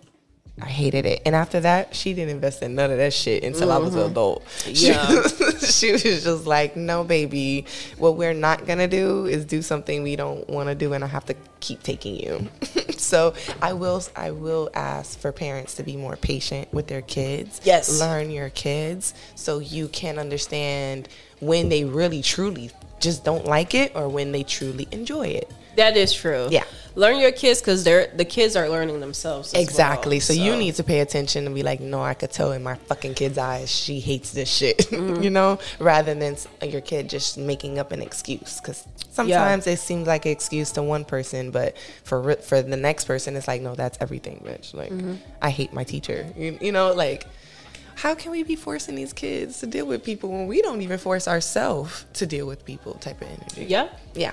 I 0.62 0.66
hated 0.66 1.06
it. 1.06 1.22
And 1.24 1.34
after 1.34 1.60
that, 1.60 1.94
she 1.94 2.12
didn't 2.14 2.30
invest 2.30 2.62
in 2.62 2.74
none 2.74 2.90
of 2.90 2.98
that 2.98 3.12
shit 3.12 3.44
until 3.44 3.72
I 3.72 3.78
was 3.78 3.94
an 3.94 4.10
adult. 4.10 4.44
She, 4.64 4.90
Mm-hmm. 4.90 5.12
Yeah. 5.12 5.20
was, 5.22 5.76
she 5.78 5.92
was 5.92 6.02
just 6.02 6.46
like, 6.46 6.76
no, 6.76 7.02
baby, 7.04 7.66
what 7.98 8.16
we're 8.16 8.34
not 8.34 8.66
going 8.66 8.78
to 8.78 8.86
do 8.88 9.26
is 9.26 9.44
do 9.44 9.62
something 9.62 10.02
we 10.02 10.16
don't 10.16 10.48
want 10.48 10.68
to 10.68 10.74
do, 10.74 10.92
and 10.92 11.02
I 11.02 11.06
have 11.06 11.24
to 11.26 11.34
keep 11.60 11.82
taking 11.82 12.16
you. 12.16 12.48
so 12.96 13.34
I 13.62 13.72
will, 13.72 14.02
I 14.16 14.30
will 14.32 14.70
ask 14.74 15.18
for 15.18 15.32
parents 15.32 15.74
to 15.76 15.82
be 15.82 15.96
more 15.96 16.16
patient 16.16 16.72
with 16.72 16.86
their 16.88 17.02
kids. 17.02 17.60
Yes. 17.64 17.98
Learn 18.00 18.30
your 18.30 18.50
kids 18.50 19.14
so 19.34 19.58
you 19.58 19.88
can 19.88 20.18
understand 20.18 21.08
when 21.40 21.68
they 21.68 21.84
really, 21.84 22.22
truly 22.22 22.70
just 23.00 23.24
don't 23.24 23.46
like 23.46 23.74
it 23.74 23.92
or 23.94 24.08
when 24.08 24.32
they 24.32 24.42
truly 24.42 24.86
enjoy 24.92 25.26
it. 25.28 25.50
That 25.76 25.96
is 25.96 26.12
true. 26.12 26.48
Yeah. 26.50 26.64
Learn 26.96 27.20
your 27.20 27.30
kids 27.30 27.60
because 27.60 27.84
they're 27.84 28.08
the 28.16 28.24
kids 28.24 28.56
are 28.56 28.68
learning 28.68 28.98
themselves. 28.98 29.54
Exactly. 29.54 30.16
well. 30.16 30.20
so, 30.20 30.32
you 30.32 30.56
need 30.56 30.74
to 30.74 30.82
pay 30.82 31.00
attention 31.00 31.46
and 31.46 31.54
be 31.54 31.62
like, 31.62 31.78
no, 31.80 32.02
I 32.02 32.14
could 32.14 32.32
tell 32.32 32.50
in 32.50 32.64
my 32.64 32.74
fucking 32.74 33.14
kid's 33.14 33.38
eyes 33.38 33.70
she 33.70 34.00
hates 34.00 34.32
this 34.32 34.48
shit, 34.52 34.78
Mm-hmm. 34.90 35.22
you 35.22 35.30
know, 35.30 35.60
rather 35.78 36.14
than 36.14 36.36
your 36.62 36.80
kid 36.80 37.08
just 37.08 37.38
making 37.38 37.78
up 37.78 37.92
an 37.92 38.02
excuse. 38.02 38.60
Because 38.60 38.86
sometimes 39.12 39.68
it 39.68 39.78
seems 39.78 40.08
like 40.08 40.26
an 40.26 40.32
excuse 40.32 40.72
to 40.72 40.82
one 40.82 41.04
person, 41.04 41.52
but 41.52 41.76
for 42.02 42.34
for 42.36 42.60
the 42.60 42.76
next 42.76 43.04
person, 43.04 43.36
it's 43.36 43.46
like, 43.46 43.62
no, 43.62 43.76
that's 43.76 43.96
everything, 44.00 44.42
bitch. 44.44 44.74
Like, 44.74 44.90
Mm-hmm. 44.90 45.14
I 45.40 45.50
hate 45.50 45.72
my 45.72 45.84
teacher. 45.84 46.26
You, 46.36 46.58
you 46.60 46.72
know, 46.72 46.92
like. 46.92 47.26
How 47.96 48.14
can 48.14 48.32
we 48.32 48.42
be 48.44 48.56
forcing 48.56 48.94
these 48.94 49.12
kids 49.12 49.60
to 49.60 49.66
deal 49.66 49.84
with 49.84 50.02
people 50.02 50.30
when 50.30 50.46
we 50.46 50.62
don't 50.62 50.80
even 50.80 50.96
force 50.96 51.28
ourselves 51.28 52.06
to 52.14 52.24
deal 52.26 52.46
with 52.46 52.64
people 52.64 52.94
type 52.94 53.20
of 53.20 53.28
energy? 53.28 53.66
Yeah. 53.66 53.90
Yeah. 54.14 54.32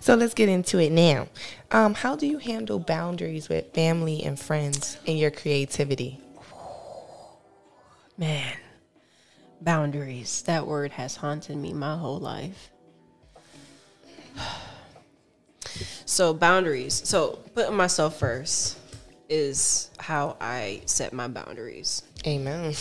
So 0.00 0.14
let's 0.14 0.34
get 0.34 0.48
into 0.48 0.78
it 0.78 0.92
now. 0.92 1.28
Um, 1.70 1.94
how 1.94 2.16
do 2.16 2.26
you 2.26 2.38
handle 2.38 2.78
boundaries 2.78 3.48
with 3.48 3.72
family 3.74 4.22
and 4.22 4.38
friends 4.38 4.98
in 5.06 5.16
your 5.16 5.30
creativity? 5.30 6.20
Man, 8.16 8.56
boundaries. 9.60 10.42
That 10.42 10.66
word 10.66 10.92
has 10.92 11.16
haunted 11.16 11.56
me 11.56 11.72
my 11.72 11.96
whole 11.96 12.18
life. 12.18 12.70
So, 16.04 16.34
boundaries. 16.34 17.00
So, 17.04 17.38
putting 17.54 17.76
myself 17.76 18.18
first 18.18 18.76
is 19.28 19.90
how 19.98 20.36
I 20.40 20.82
set 20.84 21.12
my 21.12 21.28
boundaries. 21.28 22.02
Amen. 22.26 22.74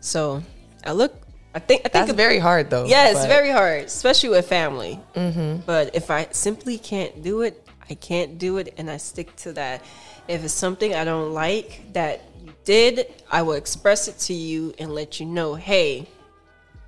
So, 0.00 0.42
I 0.84 0.90
look, 0.90 1.21
I 1.54 1.58
think, 1.58 1.82
I 1.84 1.88
think 1.88 2.06
That's 2.06 2.12
very 2.12 2.38
hard 2.38 2.70
though. 2.70 2.86
Yeah, 2.86 3.10
it's 3.10 3.26
very 3.26 3.50
hard, 3.50 3.84
especially 3.84 4.30
with 4.30 4.48
family. 4.48 4.98
Mm-hmm. 5.14 5.62
But 5.66 5.94
if 5.94 6.10
I 6.10 6.28
simply 6.30 6.78
can't 6.78 7.22
do 7.22 7.42
it, 7.42 7.66
I 7.90 7.94
can't 7.94 8.38
do 8.38 8.56
it, 8.56 8.72
and 8.78 8.90
I 8.90 8.96
stick 8.96 9.34
to 9.36 9.52
that. 9.54 9.84
If 10.28 10.44
it's 10.44 10.54
something 10.54 10.94
I 10.94 11.04
don't 11.04 11.32
like 11.32 11.92
that 11.92 12.22
you 12.42 12.52
did, 12.64 13.06
I 13.30 13.42
will 13.42 13.54
express 13.54 14.08
it 14.08 14.18
to 14.20 14.32
you 14.34 14.72
and 14.78 14.94
let 14.94 15.20
you 15.20 15.26
know, 15.26 15.54
hey, 15.54 16.08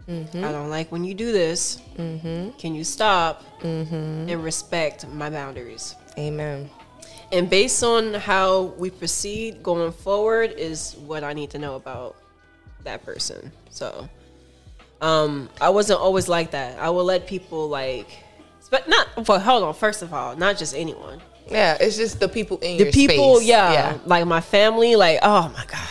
Mm-hmm. 0.08 0.44
I 0.44 0.52
don't 0.52 0.68
like 0.68 0.92
when 0.92 1.02
you 1.02 1.14
do 1.14 1.32
this. 1.32 1.80
Can 1.96 2.74
you 2.74 2.84
stop 2.84 3.42
Mm-hmm. 3.62 4.28
and 4.28 4.44
respect 4.44 5.08
my 5.08 5.30
boundaries? 5.30 5.94
Amen. 6.18 6.68
And 7.32 7.48
based 7.48 7.82
on 7.82 8.12
how 8.12 8.74
we 8.76 8.90
proceed 8.90 9.62
going 9.62 9.92
forward 9.92 10.52
is 10.58 10.94
what 11.06 11.24
I 11.24 11.32
need 11.32 11.48
to 11.50 11.58
know 11.58 11.76
about 11.76 12.16
that 12.82 13.02
person. 13.02 13.50
So, 13.70 14.06
um, 15.04 15.48
I 15.60 15.68
wasn't 15.68 16.00
always 16.00 16.28
like 16.28 16.52
that. 16.52 16.78
I 16.78 16.88
would 16.90 17.02
let 17.02 17.26
people 17.26 17.68
like, 17.68 18.08
but 18.70 18.88
not. 18.88 19.06
But 19.26 19.40
hold 19.42 19.62
on. 19.62 19.74
First 19.74 20.02
of 20.02 20.12
all, 20.14 20.34
not 20.36 20.56
just 20.56 20.74
anyone. 20.74 21.20
Yeah, 21.50 21.76
it's 21.78 21.96
just 21.96 22.20
the 22.20 22.28
people 22.28 22.56
in 22.62 22.78
The 22.78 22.90
people, 22.90 23.36
space. 23.36 23.48
yeah, 23.48 23.98
like 24.06 24.26
my 24.26 24.40
family. 24.40 24.96
Like, 24.96 25.18
oh 25.22 25.52
my 25.54 25.64
god, 25.66 25.88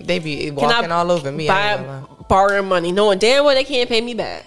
They 0.00 0.18
be 0.18 0.50
walking 0.50 0.90
all 0.90 1.10
over 1.12 1.30
me. 1.30 1.46
Buy, 1.46 2.02
borrowing 2.28 2.68
money, 2.68 2.90
knowing 2.90 3.18
damn 3.20 3.44
well 3.44 3.54
they 3.54 3.62
can't 3.64 3.88
pay 3.88 4.00
me 4.00 4.14
back. 4.14 4.44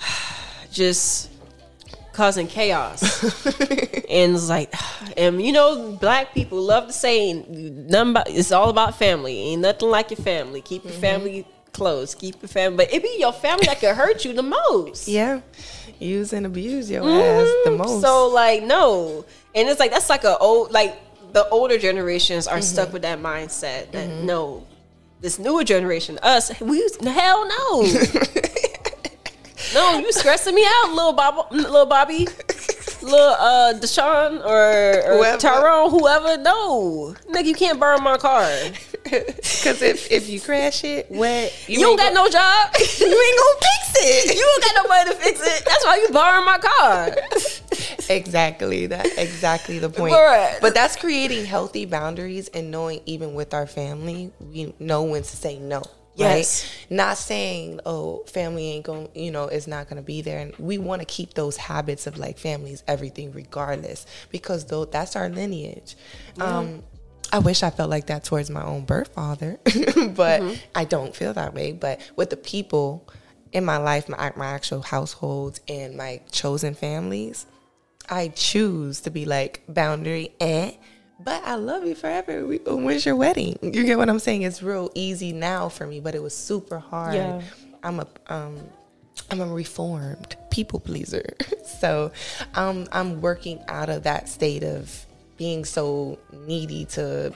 Just 0.72 1.30
causing 2.12 2.46
chaos. 2.46 3.02
and 4.08 4.34
it's 4.34 4.48
like, 4.48 4.72
and 5.16 5.42
you 5.42 5.52
know, 5.52 5.92
black 6.00 6.32
people 6.32 6.60
love 6.62 6.86
to 6.86 6.92
say, 6.92 7.32
about, 7.92 8.30
it's 8.30 8.50
all 8.50 8.70
about 8.70 8.98
family. 8.98 9.38
Ain't 9.52 9.62
nothing 9.62 9.90
like 9.90 10.10
your 10.10 10.18
family. 10.18 10.60
Keep 10.62 10.82
Mm-hmm. 10.84 10.90
your 10.90 11.00
family 11.00 11.46
close. 11.74 12.14
Keep 12.14 12.40
your 12.40 12.48
family. 12.48 12.76
But 12.78 12.94
it 12.94 13.02
be 13.02 13.16
your 13.18 13.32
family 13.32 13.66
that 13.66 13.80
can 13.80 13.94
hurt 13.94 14.24
you 14.24 14.32
the 14.32 14.42
most. 14.42 15.06
Yeah, 15.06 15.40
use 15.98 16.32
and 16.32 16.46
abuse 16.46 16.90
your 16.90 17.02
ass 17.02 17.48
the 17.66 17.72
most. 17.72 18.00
So 18.00 18.28
like 18.28 18.62
no, 18.62 19.26
and 19.54 19.68
it's 19.68 19.78
like 19.78 19.90
that's 19.90 20.08
like 20.08 20.24
a 20.24 20.38
old 20.38 20.72
like 20.72 20.96
the 21.32 21.46
older 21.50 21.76
generations 21.78 22.46
Mm-hmm. 22.46 22.56
are 22.58 22.62
stuck 22.62 22.92
with 22.92 23.02
that 23.02 23.18
mindset 23.20 23.90
that 23.92 24.08
no, 24.08 24.66
this 25.20 25.38
newer 25.38 25.64
generation, 25.64 26.18
us, 26.22 26.58
we 26.60 26.78
hell 27.02 27.46
no, 27.48 27.82
no, 29.74 29.98
you 29.98 30.12
stressing 30.12 30.54
me 30.54 30.64
out, 30.66 30.92
little 30.94 31.12
Bob, 31.12 31.50
little 31.52 31.86
Bobby, 31.86 32.26
little 33.04 33.36
uh 33.38 33.74
Deshaun 33.74 34.44
or, 34.44 35.12
or 35.12 35.16
Whoever. 35.18 35.38
Tyrone, 35.38 35.90
whoever. 35.90 36.36
No, 36.42 37.14
nigga, 37.30 37.44
you 37.44 37.54
can't 37.54 37.78
borrow 37.80 37.98
my 37.98 38.16
car. 38.18 38.48
Because 39.04 39.82
if, 39.82 40.10
if 40.10 40.30
you 40.30 40.40
crash 40.40 40.82
it, 40.82 41.10
what 41.10 41.52
You, 41.68 41.78
don't 41.80 41.90
ain't 41.90 41.98
got 42.00 42.14
go- 42.14 42.24
no 42.24 42.30
job. 42.30 42.70
you 42.98 43.06
ain't 43.06 43.38
gonna 43.38 43.60
fix 43.60 44.02
it. 44.02 44.34
you 44.36 44.40
don't 44.42 44.62
got 44.62 44.82
nobody 44.82 45.10
to 45.10 45.16
fix 45.16 45.40
it. 45.46 45.64
That's 45.66 45.84
why 45.84 45.96
you 45.96 46.08
borrow 46.08 46.42
my 46.42 46.56
car. 46.58 47.14
exactly 48.08 48.86
that 48.86 49.06
exactly 49.18 49.78
the 49.78 49.88
point 49.88 50.12
Right. 50.12 50.58
but 50.60 50.74
that's 50.74 50.96
creating 50.96 51.44
healthy 51.46 51.84
boundaries 51.86 52.48
and 52.48 52.70
knowing 52.70 53.00
even 53.06 53.34
with 53.34 53.54
our 53.54 53.66
family 53.66 54.30
we 54.40 54.74
know 54.78 55.04
when 55.04 55.22
to 55.22 55.36
say 55.36 55.58
no 55.58 55.82
Yes. 56.16 56.64
right 56.64 56.96
not 56.96 57.18
saying 57.18 57.80
oh 57.84 58.22
family 58.26 58.70
ain't 58.70 58.84
going 58.84 59.08
you 59.14 59.30
know 59.30 59.44
it's 59.44 59.66
not 59.66 59.88
going 59.88 59.96
to 59.96 60.02
be 60.02 60.22
there 60.22 60.38
and 60.38 60.54
we 60.58 60.78
want 60.78 61.00
to 61.00 61.06
keep 61.06 61.34
those 61.34 61.56
habits 61.56 62.06
of 62.06 62.18
like 62.18 62.38
families 62.38 62.84
everything 62.86 63.32
regardless 63.32 64.06
because 64.30 64.66
though 64.66 64.84
that's 64.84 65.16
our 65.16 65.28
lineage 65.28 65.96
um 66.40 66.82
I 67.32 67.38
wish 67.38 67.64
I 67.64 67.70
felt 67.70 67.90
like 67.90 68.06
that 68.06 68.22
towards 68.22 68.48
my 68.48 68.62
own 68.62 68.84
birth 68.84 69.08
father, 69.08 69.58
but 70.14 70.40
I 70.72 70.84
don't 70.84 71.16
feel 71.16 71.32
that 71.34 71.52
way. 71.52 71.72
But 71.72 72.00
with 72.14 72.30
the 72.30 72.36
people 72.36 73.08
in 73.50 73.64
my 73.64 73.76
life, 73.76 74.08
my, 74.08 74.32
my 74.36 74.46
actual 74.46 74.82
households 74.82 75.60
and 75.66 75.96
my 75.96 76.20
chosen 76.30 76.74
families, 76.74 77.46
I 78.08 78.28
choose 78.28 79.00
to 79.00 79.10
be 79.10 79.24
like 79.24 79.62
boundary 79.68 80.32
eh. 80.38 80.72
But 81.20 81.42
I 81.44 81.54
love 81.54 81.86
you 81.86 81.94
forever. 81.94 82.44
We, 82.44 82.58
when's 82.58 83.06
your 83.06 83.16
wedding? 83.16 83.58
You 83.62 83.84
get 83.84 83.98
what 83.98 84.08
I'm 84.08 84.18
saying? 84.18 84.42
It's 84.42 84.62
real 84.62 84.90
easy 84.94 85.32
now 85.32 85.68
for 85.68 85.86
me, 85.86 86.00
but 86.00 86.14
it 86.14 86.22
was 86.22 86.36
super 86.36 86.78
hard. 86.78 87.14
Yeah. 87.14 87.42
I'm 87.82 88.00
a 88.00 88.06
um 88.26 88.58
I'm 89.30 89.40
a 89.40 89.46
reformed 89.46 90.36
people 90.50 90.80
pleaser. 90.80 91.24
so 91.80 92.10
um 92.54 92.86
I'm 92.90 93.20
working 93.20 93.62
out 93.68 93.90
of 93.90 94.02
that 94.04 94.28
state 94.28 94.64
of 94.64 95.06
being 95.36 95.64
so 95.64 96.18
needy 96.32 96.84
to 96.86 97.32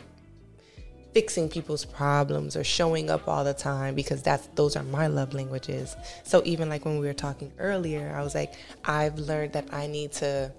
fixing 1.14 1.48
people's 1.48 1.84
problems 1.84 2.56
or 2.56 2.62
showing 2.62 3.10
up 3.10 3.26
all 3.26 3.42
the 3.42 3.54
time 3.54 3.94
because 3.94 4.22
that's 4.22 4.46
those 4.54 4.76
are 4.76 4.82
my 4.84 5.06
love 5.06 5.34
languages. 5.34 5.96
So 6.24 6.42
even 6.44 6.68
like 6.68 6.84
when 6.84 6.98
we 6.98 7.06
were 7.06 7.14
talking 7.14 7.52
earlier, 7.58 8.14
I 8.16 8.22
was 8.22 8.34
like, 8.34 8.54
I've 8.84 9.18
learned 9.18 9.52
that 9.54 9.72
I 9.72 9.86
need 9.86 10.12
to 10.14 10.52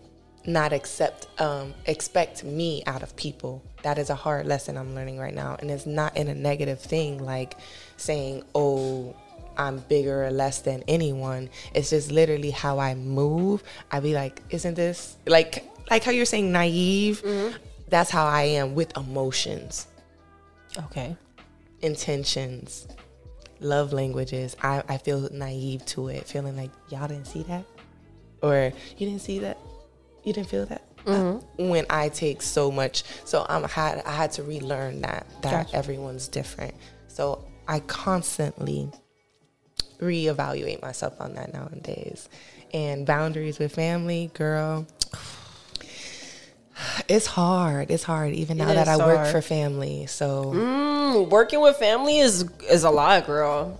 not 0.46 0.74
accept 0.74 1.28
um, 1.40 1.74
expect 1.86 2.44
me 2.44 2.84
out 2.88 3.04
of 3.04 3.16
people. 3.16 3.62
That 3.84 3.98
is 3.98 4.10
a 4.10 4.16
hard 4.16 4.46
lesson 4.46 4.78
I'm 4.78 4.96
learning 4.96 5.20
right 5.20 5.34
now, 5.34 5.56
and 5.60 5.70
it's 5.72 5.86
not 5.86 6.16
in 6.18 6.28
a 6.28 6.36
negative 6.36 6.80
thing 6.80 7.24
like 7.24 7.56
saying, 7.98 8.44
"Oh, 8.56 9.16
I'm 9.58 9.80
bigger 9.80 10.26
or 10.26 10.32
less 10.32 10.60
than 10.60 10.84
anyone." 10.88 11.50
It's 11.74 11.90
just 11.92 12.12
literally 12.12 12.52
how 12.52 12.80
I 12.80 12.96
move. 12.96 13.64
I 13.92 14.00
be 14.00 14.14
like, 14.14 14.42
"Isn't 14.50 14.76
this 14.76 15.18
like 15.26 15.66
like 15.90 16.04
how 16.04 16.12
you're 16.12 16.26
saying 16.26 16.52
naive?" 16.52 17.24
That's 17.90 18.12
how 18.12 18.26
I 18.28 18.44
am 18.44 18.76
with 18.76 18.96
emotions 18.98 19.88
Okay. 20.78 21.16
intentions, 21.82 22.88
love 23.60 23.94
languages. 23.94 24.56
I, 24.62 24.84
I 24.88 24.98
feel 24.98 25.28
naive 25.32 25.86
to 25.88 26.10
it, 26.10 26.28
feeling 26.28 26.56
like 26.56 26.70
y'all 26.90 27.08
didn't 27.08 27.26
see 27.26 27.44
that, 27.44 27.66
or 28.44 28.72
you 28.98 29.08
didn't 29.08 29.22
see 29.22 29.40
that, 29.40 29.58
you 30.24 30.34
didn't 30.34 30.48
feel 30.50 30.66
that. 30.68 30.82
Uh, 31.08 31.40
when 31.58 31.86
I 31.90 32.10
take 32.10 32.42
so 32.42 32.70
much, 32.72 33.04
so 33.26 33.46
I'm 33.50 33.64
had 33.64 34.04
I 34.06 34.12
had 34.12 34.32
to 34.34 34.44
relearn 34.44 35.02
that 35.02 35.26
that 35.42 35.66
Gotcha. 35.68 35.76
everyone's 35.76 36.28
different. 36.28 36.74
So 37.08 37.46
I 37.68 37.80
constantly 37.80 38.92
reevaluate 40.00 40.82
myself 40.82 41.20
on 41.20 41.34
that 41.36 41.54
nowadays. 41.54 42.30
And 42.74 43.06
boundaries 43.06 43.58
with 43.60 43.74
family, 43.74 44.30
girl. 44.34 44.86
It's 47.10 47.26
hard. 47.26 47.92
It's 47.92 48.04
hard, 48.04 48.34
even 48.34 48.58
now 48.58 48.70
It 48.72 48.76
that 48.76 48.88
I 48.88 48.96
work 48.98 49.18
hard. 49.18 49.28
for 49.32 49.42
family. 49.42 50.06
So 50.06 50.52
Mm, 50.54 51.30
working 51.30 51.60
with 51.60 51.76
family 51.76 52.20
is 52.20 52.46
is 52.70 52.84
a 52.86 52.90
lot, 52.90 53.26
girl. 53.26 53.78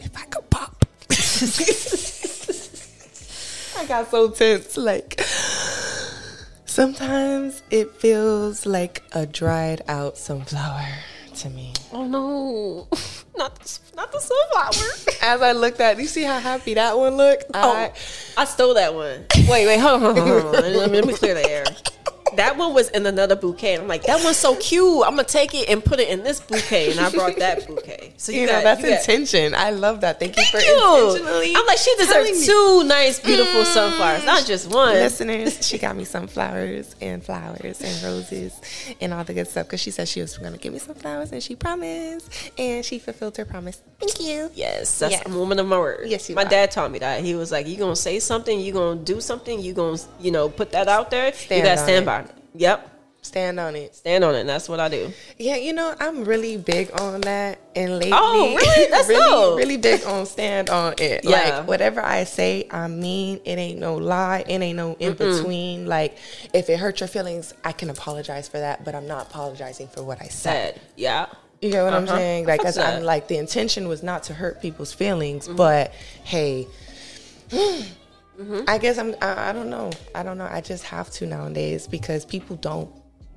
if 0.00 0.14
I 0.16 0.24
could 0.26 0.48
pop. 0.50 0.84
I 3.78 3.86
got 3.86 4.10
so 4.10 4.28
tense. 4.28 4.76
Like, 4.76 5.20
sometimes 6.64 7.62
it 7.70 7.92
feels 7.92 8.66
like 8.66 9.04
a 9.12 9.24
dried 9.24 9.82
out 9.86 10.18
sunflower 10.18 10.84
to 11.36 11.50
me. 11.50 11.72
Oh 11.92 12.04
no, 12.04 12.88
not 13.36 13.54
the, 13.60 13.78
not 13.94 14.10
the 14.10 14.18
sunflower. 14.18 15.16
As 15.22 15.42
I 15.42 15.52
looked 15.52 15.78
at, 15.78 15.96
you 15.98 16.06
see 16.06 16.24
how 16.24 16.40
happy 16.40 16.74
that 16.74 16.98
one 16.98 17.16
looked? 17.16 17.44
Oh, 17.54 17.72
I, 17.72 17.92
I 18.36 18.44
stole 18.46 18.74
that 18.74 18.94
one. 18.94 19.26
Wait, 19.48 19.66
wait, 19.66 19.78
hold 19.78 20.02
on, 20.02 20.16
hold 20.16 20.18
on, 20.18 20.42
hold 20.42 20.56
on. 20.56 20.62
Let, 20.62 20.90
me, 20.90 20.96
let 20.96 21.06
me 21.06 21.12
clear 21.14 21.34
the 21.34 21.48
air. 21.48 21.64
That 22.38 22.56
one 22.56 22.72
was 22.72 22.88
in 22.90 23.04
another 23.04 23.36
bouquet. 23.36 23.74
And 23.74 23.82
I'm 23.82 23.88
like, 23.88 24.04
that 24.04 24.22
one's 24.24 24.36
so 24.36 24.54
cute. 24.56 25.02
I'm 25.04 25.16
gonna 25.16 25.24
take 25.24 25.54
it 25.54 25.68
and 25.68 25.84
put 25.84 25.98
it 26.00 26.08
in 26.08 26.22
this 26.22 26.40
bouquet, 26.40 26.92
and 26.92 27.00
I 27.00 27.10
brought 27.10 27.36
that 27.38 27.66
bouquet. 27.66 28.14
So 28.16 28.32
you, 28.32 28.46
know, 28.46 28.52
got- 28.52 28.62
that's 28.64 28.80
you 28.82 28.88
got- 28.90 29.00
intention. 29.00 29.54
I 29.54 29.70
love 29.70 30.00
that. 30.02 30.18
Thank 30.20 30.36
you 30.36 30.44
for 30.44 30.58
Thank 30.58 30.66
you. 30.66 31.06
intentionally. 31.08 31.52
I'm 31.56 31.66
like, 31.66 31.78
she 31.78 31.94
deserves 31.96 32.46
two 32.46 32.84
nice, 32.84 33.20
beautiful 33.20 33.64
sunflowers, 33.64 34.24
not 34.24 34.46
just 34.46 34.70
one. 34.70 34.94
Listeners, 34.94 35.66
she 35.66 35.78
got 35.78 35.96
me 35.96 36.04
some 36.04 36.26
flowers 36.28 36.94
and 37.00 37.22
flowers 37.24 37.80
and 37.82 38.02
roses 38.02 38.58
and 39.00 39.12
all 39.12 39.24
the 39.24 39.34
good 39.34 39.48
stuff 39.48 39.66
because 39.66 39.80
she 39.80 39.90
said 39.90 40.08
she 40.08 40.20
was 40.20 40.34
to 40.34 40.58
give 40.58 40.72
me 40.72 40.78
some 40.78 40.94
flowers 40.94 41.32
and 41.32 41.42
she 41.42 41.56
promised 41.56 42.30
and 42.56 42.84
she 42.84 42.98
fulfilled 42.98 43.36
her 43.36 43.44
promise. 43.44 43.80
Thank 44.00 44.20
you. 44.20 44.50
Yes, 44.54 44.98
that's 45.00 45.12
Yes. 45.12 45.22
a 45.26 45.30
woman 45.30 45.58
of 45.58 45.66
my 45.66 45.78
word. 45.78 46.08
Yes, 46.08 46.28
you 46.28 46.36
my 46.36 46.44
are. 46.44 46.48
dad 46.48 46.70
taught 46.70 46.90
me 46.92 47.00
that. 47.00 47.22
He 47.24 47.34
was 47.34 47.50
like, 47.50 47.66
"You 47.66 47.76
gonna 47.76 47.96
say 47.96 48.20
something? 48.20 48.60
You 48.60 48.72
gonna 48.72 49.00
do 49.00 49.20
something? 49.20 49.60
You 49.60 49.72
gonna, 49.72 49.98
you 50.20 50.30
know, 50.30 50.48
put 50.48 50.70
that 50.70 50.86
out 50.86 51.10
there. 51.10 51.32
Stand 51.32 51.58
you 51.58 51.64
gotta 51.64 51.80
stand 51.82 52.02
it. 52.04 52.06
by. 52.06 52.24
Yep, 52.58 52.94
Stand 53.20 53.58
on 53.60 53.74
it. 53.76 53.94
stand 53.94 54.24
on 54.24 54.34
it. 54.34 54.40
And 54.40 54.48
that's 54.48 54.68
what 54.68 54.80
I 54.80 54.88
do. 54.88 55.12
Yeah, 55.38 55.56
you 55.56 55.72
know, 55.72 55.94
I'm 56.00 56.24
really 56.24 56.56
big 56.56 56.90
on 57.00 57.20
that. 57.22 57.58
And 57.76 57.98
lately, 57.98 58.10
Oh, 58.14 58.54
really? 58.56 58.90
That's 58.90 59.08
really, 59.08 59.20
dope. 59.30 59.58
really 59.58 59.76
big 59.76 60.04
on 60.04 60.24
stand 60.24 60.70
on 60.70 60.94
it. 60.98 61.24
Yeah. 61.24 61.58
Like 61.58 61.68
whatever 61.68 62.00
I 62.00 62.24
say, 62.24 62.66
I 62.70 62.88
mean. 62.88 63.40
It 63.44 63.58
ain't 63.58 63.78
no 63.80 63.96
lie. 63.96 64.44
It 64.48 64.62
ain't 64.62 64.76
no 64.76 64.94
in 64.98 65.14
between. 65.14 65.86
Like 65.86 66.16
if 66.54 66.70
it 66.70 66.78
hurt 66.78 67.00
your 67.00 67.08
feelings, 67.08 67.52
I 67.64 67.72
can 67.72 67.90
apologize 67.90 68.48
for 68.48 68.58
that, 68.58 68.84
but 68.84 68.94
I'm 68.94 69.06
not 69.06 69.26
apologizing 69.28 69.88
for 69.88 70.02
what 70.02 70.20
I 70.22 70.28
said. 70.28 70.74
Said, 70.76 70.80
yeah. 70.96 71.26
You 71.60 71.70
get 71.72 71.82
what 71.84 71.92
I'm 71.92 72.04
Uh-huh. 72.04 72.16
saying? 72.16 72.46
Like, 72.46 72.60
I'm 72.78 73.02
like 73.02 73.28
the 73.28 73.36
intention 73.36 73.88
was 73.88 74.02
not 74.02 74.22
to 74.24 74.34
hurt 74.34 74.62
people's 74.62 74.92
feelings, 74.94 75.46
Mm-hmm. 75.48 75.56
but 75.56 75.92
hey. 76.24 76.66
Mm-hmm. 78.38 78.64
I 78.68 78.78
guess 78.78 78.98
I'm. 78.98 79.14
I, 79.20 79.50
I 79.50 79.52
don't 79.52 79.68
know. 79.68 79.90
I 80.14 80.22
don't 80.22 80.38
know. 80.38 80.48
I 80.50 80.60
just 80.60 80.84
have 80.84 81.10
to 81.12 81.26
nowadays 81.26 81.86
because 81.88 82.24
people 82.24 82.56
don't. 82.56 82.90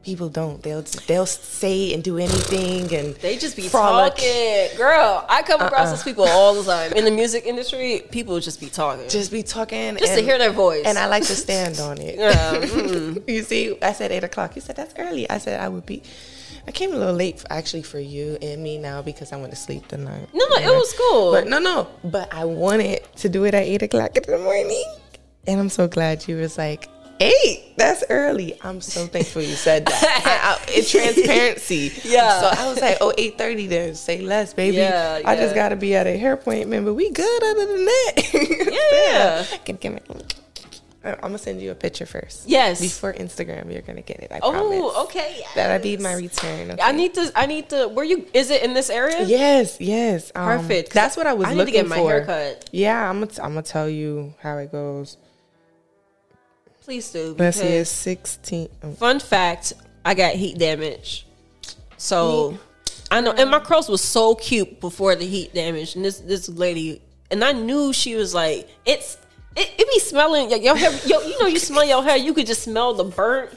People 0.03 0.29
don't. 0.29 0.61
They'll 0.63 0.81
they'll 1.07 1.27
say 1.27 1.93
and 1.93 2.03
do 2.03 2.17
anything 2.17 2.91
and 2.93 3.13
They 3.15 3.37
just 3.37 3.55
be 3.55 3.67
frolic. 3.67 4.15
talking, 4.15 4.77
girl. 4.77 5.23
I 5.29 5.43
come 5.43 5.61
across 5.61 5.87
Uh-uh. 5.87 5.91
those 5.91 6.03
people 6.03 6.25
all 6.27 6.55
the 6.55 6.63
time 6.63 6.93
in 6.93 7.05
the 7.05 7.11
music 7.11 7.45
industry. 7.45 8.01
People 8.09 8.39
just 8.39 8.59
be 8.59 8.67
talking, 8.67 9.07
just, 9.09 9.31
be 9.31 9.43
talking. 9.43 9.97
Just 9.97 10.15
to 10.15 10.21
hear 10.21 10.39
their 10.39 10.51
voice. 10.51 10.85
And 10.85 10.97
I 10.97 11.05
like 11.05 11.23
to 11.25 11.35
stand 11.35 11.79
on 11.79 11.99
it. 11.99 12.17
Yeah, 12.17 12.33
mm. 12.61 13.27
you 13.29 13.43
see, 13.43 13.77
I 13.81 13.93
said 13.93 14.11
eight 14.11 14.23
o'clock. 14.23 14.55
You 14.55 14.61
said 14.61 14.75
that's 14.75 14.95
early. 14.97 15.29
I 15.29 15.37
said 15.37 15.59
I 15.59 15.69
would 15.69 15.85
be. 15.85 16.01
I 16.67 16.71
came 16.71 16.93
a 16.93 16.97
little 16.97 17.15
late 17.15 17.43
actually 17.49 17.83
for 17.83 17.99
you 17.99 18.37
and 18.41 18.61
me 18.61 18.77
now 18.77 19.01
because 19.01 19.31
I 19.33 19.37
went 19.37 19.51
to 19.51 19.55
sleep 19.57 19.87
tonight. 19.87 20.27
no, 20.33 20.45
no, 20.47 20.55
it 20.57 20.65
was 20.67 20.93
cool. 20.97 21.31
But 21.31 21.47
no, 21.47 21.59
no. 21.59 21.87
But 22.03 22.33
I 22.33 22.45
wanted 22.45 23.01
to 23.17 23.29
do 23.29 23.45
it 23.45 23.53
at 23.53 23.63
eight 23.63 23.81
o'clock 23.81 24.15
in 24.15 24.23
the 24.27 24.37
morning, 24.37 24.83
and 25.47 25.59
I'm 25.59 25.69
so 25.69 25.87
glad 25.87 26.27
you 26.27 26.37
was 26.37 26.57
like 26.57 26.87
eight. 27.19 27.73
That's 27.77 28.03
early. 28.09 28.57
I'm 28.61 28.81
so 28.81 29.05
thankful 29.07 29.41
you 29.41 29.55
said 29.55 29.85
that. 29.85 30.21
I, 30.25 30.53
I, 30.53 30.77
it's 30.77 30.91
transparency. 30.91 31.91
Yeah. 32.03 32.41
So 32.41 32.61
I 32.61 32.67
was 32.69 32.81
like, 32.81 32.97
oh, 33.01 33.13
8.30 33.17 33.69
then. 33.69 33.95
Say 33.95 34.21
less, 34.21 34.53
baby. 34.53 34.77
Yeah, 34.77 35.21
I 35.23 35.35
just 35.35 35.53
got 35.55 35.69
to 35.69 35.75
be 35.75 35.95
at 35.95 36.07
a 36.07 36.17
hair 36.17 36.33
appointment, 36.33 36.85
but 36.85 36.93
we 36.95 37.09
good 37.11 37.43
other 37.43 37.65
than 37.67 37.85
that. 37.85 38.13
Yeah. 39.11 39.45
Can 39.65 39.75
give 39.77 39.93
me. 39.93 39.99
I'm 41.03 41.15
gonna 41.19 41.37
send 41.39 41.61
you 41.61 41.71
a 41.71 41.75
picture 41.75 42.05
first. 42.05 42.47
Yes. 42.47 42.79
Before 42.79 43.11
Instagram, 43.11 43.71
you're 43.73 43.81
gonna 43.81 44.03
get 44.03 44.19
it. 44.19 44.31
I 44.31 44.39
promise. 44.39 44.55
oh, 44.61 45.03
okay. 45.05 45.43
That'll 45.55 45.81
be 45.81 45.97
my 45.97 46.13
return. 46.13 46.71
Okay? 46.71 46.81
I 46.81 46.91
need 46.91 47.15
to. 47.15 47.31
I 47.35 47.47
need 47.47 47.69
to. 47.69 47.87
Where 47.87 48.05
you? 48.05 48.27
Is 48.33 48.51
it 48.51 48.61
in 48.61 48.75
this 48.75 48.91
area? 48.91 49.23
Yes, 49.23 49.81
yes. 49.81 50.31
Um, 50.35 50.59
Perfect. 50.59 50.93
That's 50.93 51.17
what 51.17 51.25
I 51.25 51.33
was 51.33 51.47
I 51.47 51.51
need 51.51 51.57
looking 51.57 51.73
to 51.73 51.79
get 51.79 51.87
my 51.87 51.97
for. 51.97 52.09
haircut. 52.09 52.69
Yeah, 52.71 53.09
I'm 53.09 53.19
gonna, 53.21 53.31
I'm 53.41 53.51
gonna 53.53 53.63
tell 53.63 53.89
you 53.89 54.35
how 54.41 54.57
it 54.57 54.71
goes. 54.71 55.17
Please 56.83 57.11
do. 57.11 57.35
Let's 57.37 57.57
see, 57.57 57.65
it's 57.65 57.89
16. 57.89 58.69
oh, 58.83 58.91
Fun 58.93 59.19
fact: 59.19 59.73
I 60.05 60.13
got 60.13 60.35
heat 60.35 60.59
damage, 60.59 61.25
so 61.97 62.59
I 63.09 63.21
know. 63.21 63.31
And 63.31 63.49
my 63.49 63.59
curls 63.59 63.89
was 63.89 64.01
so 64.01 64.35
cute 64.35 64.79
before 64.79 65.15
the 65.15 65.25
heat 65.25 65.53
damage. 65.53 65.95
And 65.95 66.05
this 66.05 66.19
this 66.19 66.47
lady, 66.47 67.01
and 67.31 67.43
I 67.43 67.53
knew 67.53 67.91
she 67.91 68.15
was 68.15 68.33
like, 68.35 68.69
it's 68.85 69.17
it, 69.55 69.73
it 69.77 69.87
be 69.89 69.99
smelling 69.99 70.49
your, 70.49 70.59
your 70.59 70.75
hair. 70.75 70.91
Yo, 71.05 71.21
you 71.21 71.39
know, 71.39 71.47
you 71.47 71.59
smell 71.59 71.85
your 71.85 72.03
hair, 72.03 72.17
you 72.17 72.33
could 72.33 72.47
just 72.47 72.63
smell 72.63 72.93
the 72.93 73.03
burnt. 73.03 73.51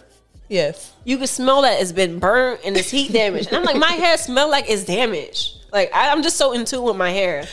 Yes. 0.48 0.92
You 1.04 1.18
could 1.18 1.28
smell 1.28 1.62
that 1.62 1.80
it's 1.80 1.92
been 1.92 2.18
burnt 2.18 2.60
and 2.64 2.76
it's 2.76 2.90
heat 2.90 3.12
damage. 3.12 3.46
And 3.46 3.56
I'm 3.56 3.64
like, 3.64 3.76
my 3.76 3.92
hair 3.92 4.16
smell 4.16 4.50
like 4.50 4.66
it's 4.68 4.84
damaged. 4.84 5.58
Like 5.72 5.92
I, 5.94 6.10
I'm 6.10 6.22
just 6.22 6.36
so 6.36 6.52
in 6.52 6.64
tune 6.64 6.84
with 6.84 6.96
my 6.96 7.10
hair. 7.10 7.44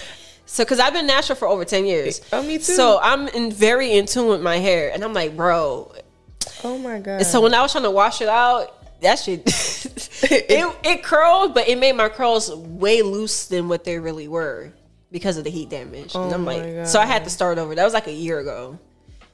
So, 0.46 0.66
because 0.66 0.80
I've 0.80 0.92
been 0.94 1.08
natural 1.08 1.38
for 1.38 1.48
over 1.48 1.64
ten 1.64 1.86
years. 1.86 2.20
Oh, 2.34 2.44
me 2.44 2.58
too. 2.58 2.64
So 2.64 3.00
I'm 3.02 3.30
in 3.30 3.52
very 3.52 3.94
in 3.94 4.06
tune 4.06 4.28
with 4.28 4.42
my 4.42 4.58
hair, 4.58 4.92
and 4.94 5.02
I'm 5.02 5.14
like, 5.14 5.38
bro, 5.38 5.94
Oh 6.64 6.78
my 6.78 7.00
god. 7.00 7.18
and 7.20 7.26
so 7.26 7.39
when 7.39 7.54
I 7.54 7.62
was 7.62 7.72
trying 7.72 7.86
to 7.86 7.92
wash 7.92 8.20
it 8.22 8.28
out, 8.28 9.00
that 9.02 9.18
shit 9.18 9.44
it, 10.24 10.76
it 10.84 11.04
curled, 11.04 11.54
but 11.54 11.70
it 11.70 11.78
made 11.78 11.94
my 11.96 12.10
curls 12.10 12.54
way 12.54 13.02
loose 13.02 13.48
than 13.48 13.70
what 13.70 13.86
they 13.86 13.98
really 13.98 14.28
were 14.28 14.74
because 15.12 15.38
of 15.38 15.43
the 15.43 15.49
heat 15.49 15.70
damage. 15.70 16.16
and 16.16 16.32
Oh 16.32 16.36
I'm 16.36 16.43
my 16.43 16.57
like, 16.57 16.76
God. 16.76 16.88
so 16.88 16.99
I 16.99 17.05
had 17.05 17.24
to 17.26 17.30
start 17.30 17.57
over. 17.57 17.76
That 17.76 17.84
was 17.84 17.93
like 17.93 18.07
a 18.07 18.14
year 18.14 18.39
ago. 18.39 18.80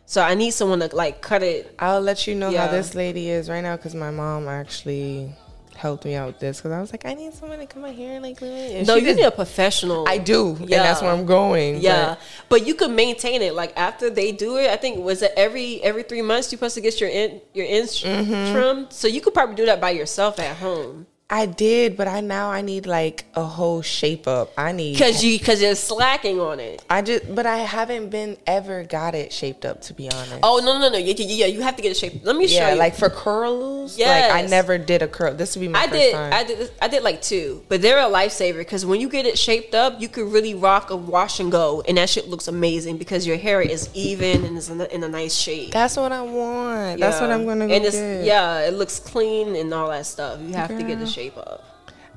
So 0.06 0.22
I 0.22 0.36
need 0.36 0.52
someone 0.52 0.80
to 0.80 0.96
like 0.96 1.22
cut 1.22 1.44
it. 1.44 1.76
I'll 1.80 2.02
let 2.02 2.28
you 2.28 2.36
know 2.36 2.50
Yeah. 2.50 2.66
how 2.68 2.72
this 2.72 2.96
lady 2.96 3.30
is 3.30 3.50
right 3.50 3.62
now 3.62 3.76
because 3.76 3.94
my 3.94 4.10
mom 4.10 4.48
actually 4.48 5.34
helped 5.76 6.06
me 6.06 6.16
out 6.16 6.26
with 6.28 6.40
this 6.40 6.58
because 6.58 6.72
I 6.72 6.80
was 6.82 6.92
like, 6.92 7.06
I 7.06 7.14
need 7.14 7.34
someone 7.34 7.60
to 7.60 7.66
come 7.68 7.86
out 7.86 7.94
here 7.94 8.14
and 8.14 8.24
like. 8.24 8.42
And 8.42 8.88
No, 8.88 8.96
she 8.96 9.02
you 9.02 9.08
did- 9.08 9.18
need 9.18 9.26
a 9.26 9.32
professional. 9.32 10.08
I 10.08 10.18
do, 10.18 10.56
and 10.60 10.70
that's 10.70 11.02
where 11.02 11.12
I'm 11.12 11.26
going. 11.28 11.82
Yeah, 11.82 12.16
but- 12.16 12.20
but 12.50 12.66
you 12.68 12.74
can 12.74 12.96
maintain 12.96 13.42
it. 13.44 13.54
Like 13.54 13.74
after 13.78 14.10
they 14.10 14.32
do 14.32 14.58
it, 14.58 14.72
I 14.72 14.78
think 14.78 15.04
was 15.04 15.22
it 15.22 15.34
every 15.38 15.84
every 15.84 16.04
three 16.04 16.22
months 16.24 16.52
you're 16.52 16.58
supposed 16.58 16.76
to 16.76 16.82
get 16.82 17.00
your 17.02 17.10
in 17.10 17.42
your 17.54 17.68
ends 17.70 18.02
Mm-hmm. 18.02 18.54
trimmed. 18.54 18.94
So 18.94 19.08
you 19.08 19.22
could 19.22 19.34
probably 19.36 19.56
do 19.56 19.66
that 19.68 19.80
by 19.82 19.92
yourself 19.92 20.40
at 20.40 20.56
home. 20.56 21.06
I 21.30 21.46
did, 21.46 21.98
but 21.98 22.08
I 22.08 22.22
now 22.22 22.50
I 22.52 22.62
need 22.62 22.86
like 22.86 23.26
a 23.36 23.44
whole 23.44 23.82
shape 23.82 24.30
up. 24.30 24.54
I 24.58 24.72
need 24.72 24.94
Because 24.94 25.26
you 25.26 25.38
because 25.38 25.62
you're 25.62 25.76
slacking 25.76 26.40
on 26.40 26.62
it. 26.62 26.86
I 26.90 27.02
just, 27.02 27.36
but 27.36 27.46
I 27.46 27.58
haven't 27.58 28.10
been 28.10 28.38
ever 28.48 28.84
got 28.86 29.14
it 29.14 29.34
shaped 29.34 29.66
up 29.66 29.82
to 29.84 29.94
be 29.94 30.10
honest. 30.10 30.40
Oh 30.42 30.62
no 30.64 30.80
no 30.80 30.90
no 30.90 30.98
yeah, 30.98 31.14
yeah, 31.18 31.46
yeah 31.46 31.46
you 31.48 31.62
have 31.64 31.76
to 31.76 31.82
get 31.82 31.92
a 31.92 31.96
shape. 31.96 32.22
Let 32.24 32.38
me 32.38 32.48
show 32.48 32.60
yeah, 32.60 32.72
you. 32.74 32.80
like 32.80 32.96
for 32.96 33.10
curls. 33.10 33.98
Yeah, 33.98 34.08
like 34.08 34.46
I 34.46 34.48
never 34.48 34.78
did 34.78 35.02
a 35.02 35.08
curl. 35.10 35.34
This 35.34 35.58
would 35.58 35.62
be 35.62 35.68
my 35.68 35.80
I 35.80 35.88
first 35.88 35.94
did, 35.94 36.14
time. 36.14 36.34
I 36.34 36.44
did, 36.46 36.72
I 36.82 36.88
did 36.88 37.04
like 37.04 37.22
two, 37.22 37.62
but 37.68 37.82
they're 37.82 38.00
a 38.00 38.10
lifesaver 38.10 38.60
because 38.60 38.86
when 38.86 39.02
you 39.02 39.10
get 39.10 39.26
it 39.26 39.38
shaped 39.38 39.76
up, 39.76 40.00
you 40.00 40.08
could 40.08 40.32
really 40.32 40.54
rock 40.54 40.92
a 40.92 40.96
wash 40.96 41.42
and 41.42 41.52
go, 41.52 41.84
and 41.90 41.98
that 41.98 42.10
shit 42.10 42.30
looks 42.30 42.48
amazing 42.48 42.98
because 42.98 43.28
your 43.28 43.38
hair 43.38 43.62
is 43.62 43.90
even 43.94 44.46
and 44.46 44.58
is 44.58 44.70
in 44.70 44.80
a, 44.80 44.86
in 44.86 45.04
a 45.04 45.10
nice 45.10 45.36
shape. 45.36 45.72
That's 45.72 45.98
what 45.98 46.14
I 46.14 46.22
want. 46.22 47.02
That's 47.02 47.20
what 47.20 47.32
I'm 47.32 47.46
gonna 47.46 47.68
go 47.68 47.74
And 47.74 47.84
it's, 47.84 47.98
get. 47.98 48.24
yeah, 48.24 48.62
it 48.62 48.76
looks 48.76 48.98
clean 48.98 49.58
and 49.58 49.74
all 49.74 49.90
that 49.90 50.06
stuff. 50.06 50.40
You 50.40 50.54
have 50.54 50.70
to 50.70 50.84
get 50.84 51.00
the 51.00 51.17
Girl. 51.17 51.17
Shape 51.18 51.36
up. 51.38 51.64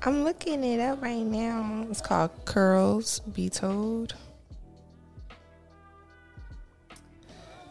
I'm 0.05 0.25
looking 0.25 0.63
it 0.63 0.79
up 0.79 1.01
right 1.01 1.25
now. 1.25 1.87
It's 1.91 2.03
called 2.03 2.31
Curls 2.45 3.21
Be 3.21 3.49
Told. 3.49 4.15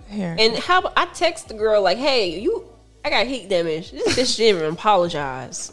Here. 0.09 0.35
And 0.39 0.57
how 0.57 0.79
about- 0.79 0.93
I 0.97 1.05
text 1.13 1.49
the 1.49 1.53
girl 1.53 1.83
like, 1.83 1.99
"Hey, 1.99 2.39
you, 2.39 2.65
I 3.05 3.11
got 3.11 3.27
heat 3.27 3.47
damage. 3.47 3.91
This 3.91 4.15
bitch 4.15 4.37
didn't 4.37 4.57
even 4.61 4.73
apologize." 4.73 5.71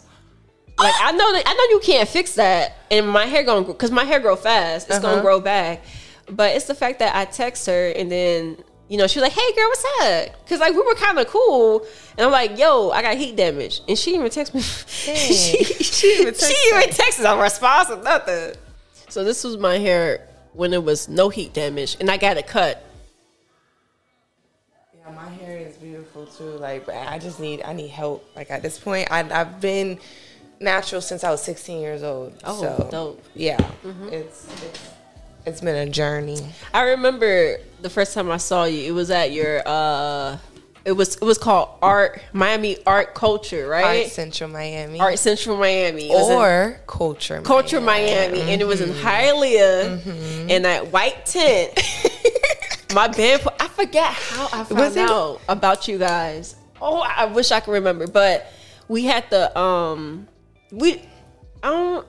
Like 0.77 0.93
I 1.01 1.11
know 1.11 1.33
that 1.33 1.43
I 1.47 1.53
know 1.55 1.63
you 1.75 1.79
can't 1.79 2.07
fix 2.07 2.35
that, 2.35 2.75
and 2.91 3.09
my 3.09 3.25
hair 3.25 3.41
gonna 3.41 3.65
because 3.65 3.89
my 3.89 4.03
hair 4.03 4.19
grow 4.19 4.35
fast. 4.35 4.87
It's 4.89 4.97
Uh-huh. 4.97 5.09
gonna 5.09 5.21
grow 5.23 5.39
back, 5.39 5.83
but 6.29 6.55
it's 6.55 6.65
the 6.65 6.75
fact 6.75 6.99
that 6.99 7.15
I 7.15 7.25
text 7.25 7.65
her 7.65 7.87
and 7.89 8.11
then 8.11 8.57
you 8.89 8.97
know 8.97 9.07
she 9.07 9.19
was 9.19 9.23
like, 9.23 9.33
"Hey 9.33 9.53
girl, 9.55 9.67
what's 9.67 9.85
up?" 10.01 10.43
Because 10.43 10.59
like 10.59 10.73
we 10.73 10.81
were 10.81 10.95
kind 10.95 11.19
of 11.19 11.27
cool, 11.27 11.85
and 12.17 12.25
I'm 12.25 12.31
like, 12.31 12.57
"Yo, 12.57 12.89
I 12.89 13.01
got 13.01 13.17
heat 13.17 13.35
damage," 13.35 13.81
and 13.87 13.97
she 13.97 14.15
even 14.15 14.29
text 14.29 14.53
me. 14.55 14.61
she, 14.61 15.63
She 15.63 16.07
even 16.21 16.33
text 16.33 16.47
she 16.47 16.69
even 16.75 16.89
text 16.89 17.19
a 17.19 17.37
response 17.37 17.89
or 17.89 18.01
nothing. 18.01 18.55
So 19.09 19.23
this 19.23 19.43
was 19.43 19.57
my 19.57 19.77
hair 19.77 20.27
when 20.53 20.73
it 20.73 20.83
was 20.83 21.07
no 21.07 21.29
heat 21.29 21.53
damage, 21.53 21.97
and 21.99 22.09
I 22.09 22.17
got 22.17 22.37
it 22.37 22.47
cut. 22.47 22.83
Yeah, 24.95 25.11
my 25.13 25.29
hair 25.29 25.57
is 25.57 25.75
beautiful 25.77 26.25
too. 26.25 26.43
Like, 26.43 26.85
but 26.85 26.95
I 26.95 27.19
just 27.19 27.39
need 27.39 27.61
I 27.63 27.73
need 27.73 27.89
help. 27.89 28.29
Like 28.35 28.51
at 28.51 28.61
this 28.61 28.79
point, 28.79 29.09
I, 29.11 29.19
I've 29.29 29.59
been 29.61 29.99
natural 30.59 31.01
since 31.01 31.23
I 31.23 31.31
was 31.31 31.41
16 31.43 31.79
years 31.79 32.03
old. 32.03 32.33
Oh, 32.43 32.61
so, 32.61 32.87
dope. 32.91 33.23
Yeah, 33.35 33.57
mm-hmm. 33.57 34.09
it's, 34.09 34.47
it's 34.63 34.89
it's 35.47 35.61
been 35.61 35.75
a 35.87 35.89
journey. 35.89 36.37
I 36.73 36.81
remember 36.83 37.57
the 37.81 37.89
first 37.89 38.13
time 38.13 38.29
I 38.31 38.37
saw 38.37 38.65
you. 38.65 38.83
It 38.87 38.91
was 38.91 39.09
at 39.11 39.31
your. 39.31 39.61
uh 39.65 40.37
It 40.85 40.93
was 40.93 41.15
it 41.17 41.23
was 41.23 41.37
called 41.37 41.69
Art 41.81 42.21
Miami 42.33 42.77
Art 42.85 43.13
Culture, 43.13 43.67
right? 43.67 44.03
Art 44.03 44.11
Central 44.11 44.49
Miami, 44.49 44.99
Art 44.99 45.19
Central 45.19 45.57
Miami, 45.57 46.09
It 46.11 46.15
or 46.15 46.79
Culture 46.87 47.41
Culture 47.41 47.81
Miami, 47.81 48.41
and 48.41 48.61
it 48.61 48.67
was 48.67 48.79
in 48.81 48.89
Hialeah 48.91 49.99
Mm-hmm. 50.01 50.49
in 50.49 50.61
that 50.63 50.91
white 50.93 51.25
tent. 51.25 51.73
My 52.93 53.07
band, 53.09 53.41
I 53.59 53.67
forget 53.67 54.05
how 54.13 54.45
I 54.47 54.63
found 54.63 54.79
Was 54.79 54.95
it- 54.95 55.09
out 55.09 55.41
about 55.49 55.87
you 55.89 55.97
guys. 55.97 56.55
Oh, 56.81 56.99
I 57.01 57.25
wish 57.25 57.51
I 57.51 57.59
could 57.59 57.73
remember, 57.73 58.07
but 58.07 58.47
we 58.87 59.03
had 59.03 59.29
the 59.29 59.43
um, 59.59 60.27
we 60.71 61.01
I 61.63 61.67
don't 61.69 62.07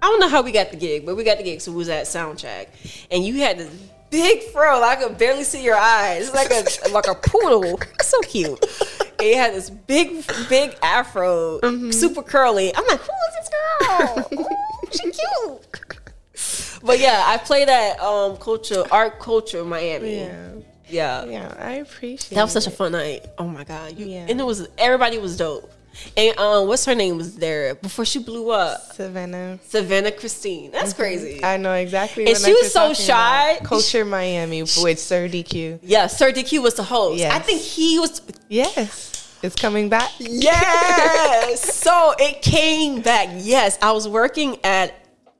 I 0.00 0.06
don't 0.06 0.20
know 0.20 0.28
how 0.28 0.42
we 0.42 0.52
got 0.52 0.70
the 0.70 0.76
gig, 0.76 1.04
but 1.06 1.16
we 1.16 1.24
got 1.24 1.38
the 1.38 1.44
gig, 1.44 1.60
so 1.60 1.72
we 1.72 1.78
was 1.78 1.88
at 1.88 2.04
Soundcheck, 2.06 2.68
and 3.10 3.24
you 3.24 3.38
had 3.40 3.58
this 3.58 3.70
big 4.10 4.42
fro, 4.44 4.82
I 4.82 4.96
could 4.96 5.18
barely 5.18 5.44
see 5.44 5.62
your 5.64 5.76
eyes, 5.76 6.28
It's 6.28 6.34
like 6.34 6.50
a 6.50 6.90
like 6.92 7.06
a 7.08 7.14
poodle, 7.14 7.78
so 8.00 8.20
cute. 8.22 8.64
And 9.18 9.28
you 9.28 9.36
had 9.36 9.52
this 9.54 9.70
big 9.70 10.24
big 10.48 10.76
afro, 10.82 11.58
Mm-hmm. 11.60 11.90
super 11.90 12.22
curly. 12.22 12.72
I'm 12.74 12.86
like, 12.86 13.00
who 13.00 13.12
is 13.28 13.34
this 13.40 13.50
girl? 13.50 14.28
Ooh, 14.40 14.90
she 14.92 15.10
cute. 15.10 16.80
But 16.84 17.00
yeah, 17.00 17.24
I 17.26 17.36
played 17.38 17.68
at 17.68 17.98
um 18.00 18.36
culture 18.36 18.84
art 18.92 19.18
culture 19.18 19.64
Miami. 19.64 20.18
Yeah, 20.20 20.52
Yeah. 20.88 21.24
yeah, 21.24 21.54
I 21.58 21.72
appreciate. 21.72 22.36
That 22.36 22.44
was 22.44 22.52
such 22.52 22.68
a 22.68 22.70
fun 22.70 22.92
night. 22.92 23.26
Oh 23.36 23.48
my 23.48 23.64
god. 23.64 23.98
You, 23.98 24.06
Yeah. 24.06 24.26
And 24.28 24.40
it 24.40 24.44
was 24.44 24.68
everybody 24.78 25.18
was 25.18 25.36
dope. 25.36 25.70
And 26.16 26.38
um 26.38 26.66
what's 26.68 26.84
her 26.84 26.94
name 26.94 27.16
was 27.16 27.36
there 27.36 27.74
before 27.76 28.04
she 28.04 28.18
blew 28.18 28.50
up? 28.50 28.92
Savannah. 28.92 29.58
Savannah 29.66 30.12
Christine. 30.12 30.70
That's 30.70 30.92
crazy. 30.92 31.42
I 31.44 31.56
know 31.56 31.72
exactly. 31.74 32.26
And 32.26 32.36
she 32.36 32.52
was 32.52 32.72
so 32.72 32.94
shy. 32.94 33.58
Culture 33.64 34.04
Miami 34.04 34.62
with 34.62 34.98
Sir 34.98 35.28
DQ. 35.28 35.80
yeah, 35.82 36.06
Sir 36.06 36.32
DQ 36.32 36.62
was 36.62 36.74
the 36.74 36.82
host. 36.82 37.18
Yes. 37.18 37.32
I 37.32 37.38
think 37.38 37.60
he 37.60 37.98
was 37.98 38.20
Yes, 38.48 39.38
it's 39.42 39.54
coming 39.56 39.88
back. 39.88 40.10
Yes. 40.18 41.74
so 41.74 42.14
it 42.18 42.42
came 42.42 43.00
back. 43.02 43.28
Yes, 43.38 43.78
I 43.82 43.92
was 43.92 44.08
working 44.08 44.58
at 44.64 44.94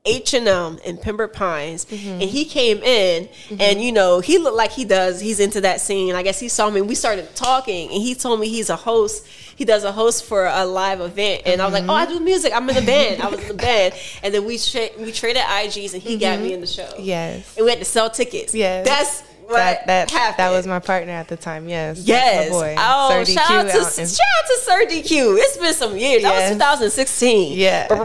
H 0.09 0.33
and 0.33 0.47
M 0.47 0.79
in 0.83 0.97
Pembroke 0.97 1.33
Pines, 1.33 1.85
mm-hmm. 1.85 2.09
and 2.09 2.23
he 2.23 2.45
came 2.45 2.77
in, 2.79 3.25
mm-hmm. 3.25 3.61
and 3.61 3.81
you 3.81 3.91
know 3.91 4.19
he 4.19 4.37
looked 4.37 4.57
like 4.57 4.71
he 4.71 4.85
does. 4.85 5.19
He's 5.19 5.39
into 5.39 5.61
that 5.61 5.81
scene. 5.81 6.15
I 6.15 6.23
guess 6.23 6.39
he 6.39 6.49
saw 6.49 6.69
me. 6.69 6.81
We 6.81 6.95
started 6.95 7.35
talking, 7.35 7.89
and 7.89 8.01
he 8.01 8.15
told 8.15 8.39
me 8.39 8.49
he's 8.49 8.69
a 8.69 8.75
host. 8.75 9.27
He 9.55 9.65
does 9.65 9.83
a 9.83 9.91
host 9.91 10.25
for 10.25 10.45
a 10.45 10.65
live 10.65 11.01
event, 11.01 11.43
and 11.45 11.61
I 11.61 11.65
was 11.65 11.73
like, 11.73 11.85
"Oh, 11.87 11.93
I 11.93 12.05
mm-hmm. 12.05 12.17
do 12.17 12.23
music. 12.23 12.53
I'm 12.55 12.69
in 12.69 12.75
the 12.75 12.81
band. 12.81 13.21
I 13.21 13.29
was 13.29 13.39
in 13.41 13.47
the 13.49 13.53
band." 13.53 13.93
And 14.23 14.33
then 14.33 14.45
we 14.45 14.57
tra- 14.57 14.89
we 14.97 15.11
traded 15.11 15.43
IGs, 15.43 15.93
and 15.93 16.01
he 16.01 16.17
got 16.17 16.39
me 16.39 16.53
in 16.53 16.61
the 16.61 16.67
show. 16.67 16.89
Yes. 16.97 17.55
and 17.55 17.65
we 17.65 17.71
had 17.71 17.79
to 17.79 17.85
sell 17.85 18.09
tickets. 18.09 18.55
Yes. 18.55 18.85
that's 18.85 19.28
what 19.49 19.57
That 19.57 19.87
that 19.87 20.11
happened. 20.11 20.37
that 20.37 20.49
was 20.51 20.65
my 20.67 20.79
partner 20.79 21.11
at 21.13 21.27
the 21.27 21.35
time. 21.37 21.67
Yes. 21.67 21.99
Yes. 21.99 22.49
Boy. 22.49 22.75
Oh, 22.77 23.09
Sir 23.25 23.33
shout 23.33 23.45
DQ 23.47 23.51
out 23.51 23.61
to 23.71 23.79
out 23.81 23.97
in- 23.99 24.07
shout 24.07 24.19
out 24.37 24.47
to 24.47 24.57
Sir 24.61 24.85
DQ. 24.85 25.37
It's 25.39 25.57
been 25.57 25.73
some 25.73 25.97
years. 25.97 26.21
That 26.23 26.33
was 26.41 26.51
2016. 26.51 27.57
Yeah. 27.57 27.87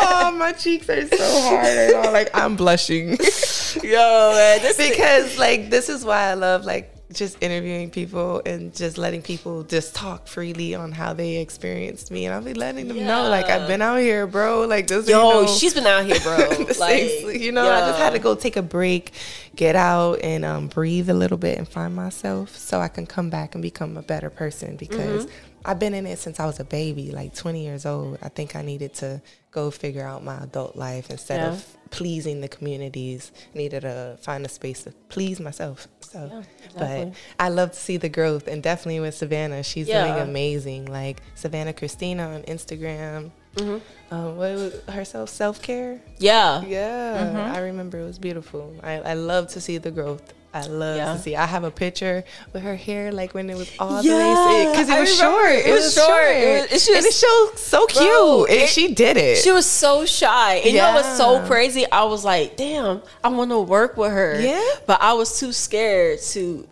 oh, 0.00 0.34
my 0.36 0.52
cheeks 0.52 0.88
are 0.88 1.06
so 1.06 1.40
hard. 1.42 1.66
and 1.66 1.94
all, 1.94 2.12
Like 2.12 2.30
I'm 2.34 2.56
blushing 2.56 3.10
Yo, 3.82 4.32
man, 4.34 4.62
this 4.62 4.76
because 4.76 5.38
like 5.38 5.70
this 5.70 5.88
is 5.88 6.04
why 6.04 6.30
I 6.30 6.34
love 6.34 6.64
like 6.64 6.90
just 7.12 7.40
interviewing 7.40 7.90
people 7.90 8.42
and 8.44 8.74
just 8.74 8.98
letting 8.98 9.22
people 9.22 9.62
just 9.62 9.94
talk 9.94 10.26
freely 10.26 10.74
on 10.74 10.90
how 10.92 11.12
they 11.12 11.36
experienced 11.36 12.10
me, 12.10 12.26
and 12.26 12.34
I'll 12.34 12.42
be 12.42 12.54
letting 12.54 12.88
them 12.88 12.96
know 12.98 13.28
like 13.28 13.46
I've 13.46 13.68
been 13.68 13.80
out 13.82 13.98
here, 14.00 14.26
bro. 14.26 14.66
Like 14.66 14.88
this, 14.88 15.08
Yo, 15.08 15.16
you 15.40 15.46
know, 15.46 15.46
she's 15.46 15.72
been 15.74 15.86
out 15.86 16.04
here, 16.04 16.18
bro. 16.20 16.36
like, 16.78 17.02
things, 17.02 17.40
you 17.42 17.52
know, 17.52 17.70
I 17.70 17.80
just 17.80 17.98
had 17.98 18.10
to 18.14 18.18
go 18.18 18.34
take 18.34 18.56
a 18.56 18.62
break, 18.62 19.12
get 19.54 19.76
out, 19.76 20.20
and 20.22 20.44
um, 20.44 20.66
breathe 20.66 21.08
a 21.08 21.14
little 21.14 21.38
bit 21.38 21.58
and 21.58 21.68
find 21.68 21.94
myself 21.94 22.56
so 22.56 22.80
I 22.80 22.88
can 22.88 23.06
come 23.06 23.30
back 23.30 23.54
and 23.54 23.62
become 23.62 23.96
a 23.96 24.02
better 24.02 24.30
person 24.30 24.76
because 24.76 25.26
Mm-hmm. 25.26 25.52
I've 25.68 25.80
been 25.80 25.94
in 25.94 26.06
it 26.06 26.20
since 26.20 26.38
I 26.38 26.46
was 26.46 26.60
a 26.60 26.64
baby, 26.64 27.10
like 27.10 27.34
20 27.34 27.64
years 27.64 27.86
old. 27.86 28.18
I 28.22 28.28
think 28.28 28.54
I 28.54 28.62
needed 28.62 28.94
to 28.94 29.20
go 29.50 29.72
figure 29.72 30.06
out 30.06 30.22
my 30.22 30.36
adult 30.44 30.76
life 30.76 31.10
instead 31.10 31.40
Yeah. 31.40 31.48
of 31.54 31.75
pleasing 31.90 32.40
the 32.40 32.48
communities. 32.48 33.32
Needed 33.54 33.80
to 33.82 34.18
find 34.20 34.44
a 34.44 34.48
space 34.48 34.82
to 34.84 34.92
please 35.08 35.40
myself. 35.40 35.88
So, 36.00 36.30
Yeah, 36.32 36.42
but. 36.78 37.12
I 37.38 37.48
love 37.48 37.72
to 37.72 37.78
see 37.78 37.96
the 37.96 38.08
growth, 38.08 38.46
and 38.48 38.62
definitely 38.62 39.00
with 39.00 39.14
Savannah, 39.14 39.62
she's 39.62 39.88
Yeah. 39.88 40.06
doing 40.06 40.20
amazing. 40.28 40.86
Like 40.86 41.20
Savannah 41.34 41.72
Christina 41.72 42.28
on 42.28 42.42
Instagram. 42.42 43.30
Mm-hmm. 43.56 44.14
Um, 44.14 44.36
what 44.36 44.52
was 44.54 44.80
herself 44.88 45.30
self 45.30 45.62
care? 45.62 46.00
Yeah. 46.18 46.62
Yeah, 46.64 47.24
Mm-hmm. 47.24 47.54
I 47.56 47.58
remember 47.60 47.98
it 48.00 48.04
was 48.04 48.18
beautiful. 48.18 48.74
I, 48.82 48.94
I 49.00 49.14
love 49.14 49.48
to 49.48 49.60
see 49.60 49.78
the 49.78 49.90
growth. 49.90 50.32
I 50.56 50.66
love 50.66 50.96
Yeah. 50.96 51.12
to 51.14 51.18
see. 51.18 51.36
I 51.36 51.46
have 51.46 51.64
a 51.64 51.70
picture 51.70 52.24
with 52.52 52.62
her 52.62 52.76
hair 52.76 53.12
like 53.12 53.34
when 53.34 53.50
it 53.50 53.56
was 53.56 53.70
all 53.78 54.02
Yeah, 54.02 54.12
the 54.18 54.48
way 54.48 54.70
because 54.70 54.88
it 54.88 55.00
was 55.00 55.18
short. 55.18 55.52
It 55.52 55.70
was 55.72 55.94
short. 55.94 56.36
It 56.36 56.62
was- 56.62 56.72
it's 56.72 56.88
and 56.88 56.96
it 56.96 57.02
just- 57.04 57.20
showed 57.20 57.50
so 57.56 57.86
cute, 57.86 58.02
Bro, 58.04 58.44
and 58.46 58.54
it- 58.62 58.68
she 58.68 58.94
did 58.94 59.16
it. 59.16 59.38
She 59.38 59.50
was 59.50 59.66
so 59.66 60.04
shy. 60.06 60.54
And 60.56 60.72
you 60.72 60.78
know 60.80 60.92
what's 60.94 61.16
so 61.16 61.40
crazy? 61.46 61.84
I 61.90 62.04
was 62.04 62.24
like, 62.24 62.56
damn, 62.56 63.02
I 63.24 63.28
want 63.28 63.50
to 63.50 63.60
work 63.60 63.96
with 63.96 64.10
her. 64.12 64.40
Yeah? 64.40 64.62
But 64.86 65.02
I 65.02 65.12
was 65.14 65.38
too 65.38 65.52
scared 65.52 66.20
to 66.32 66.66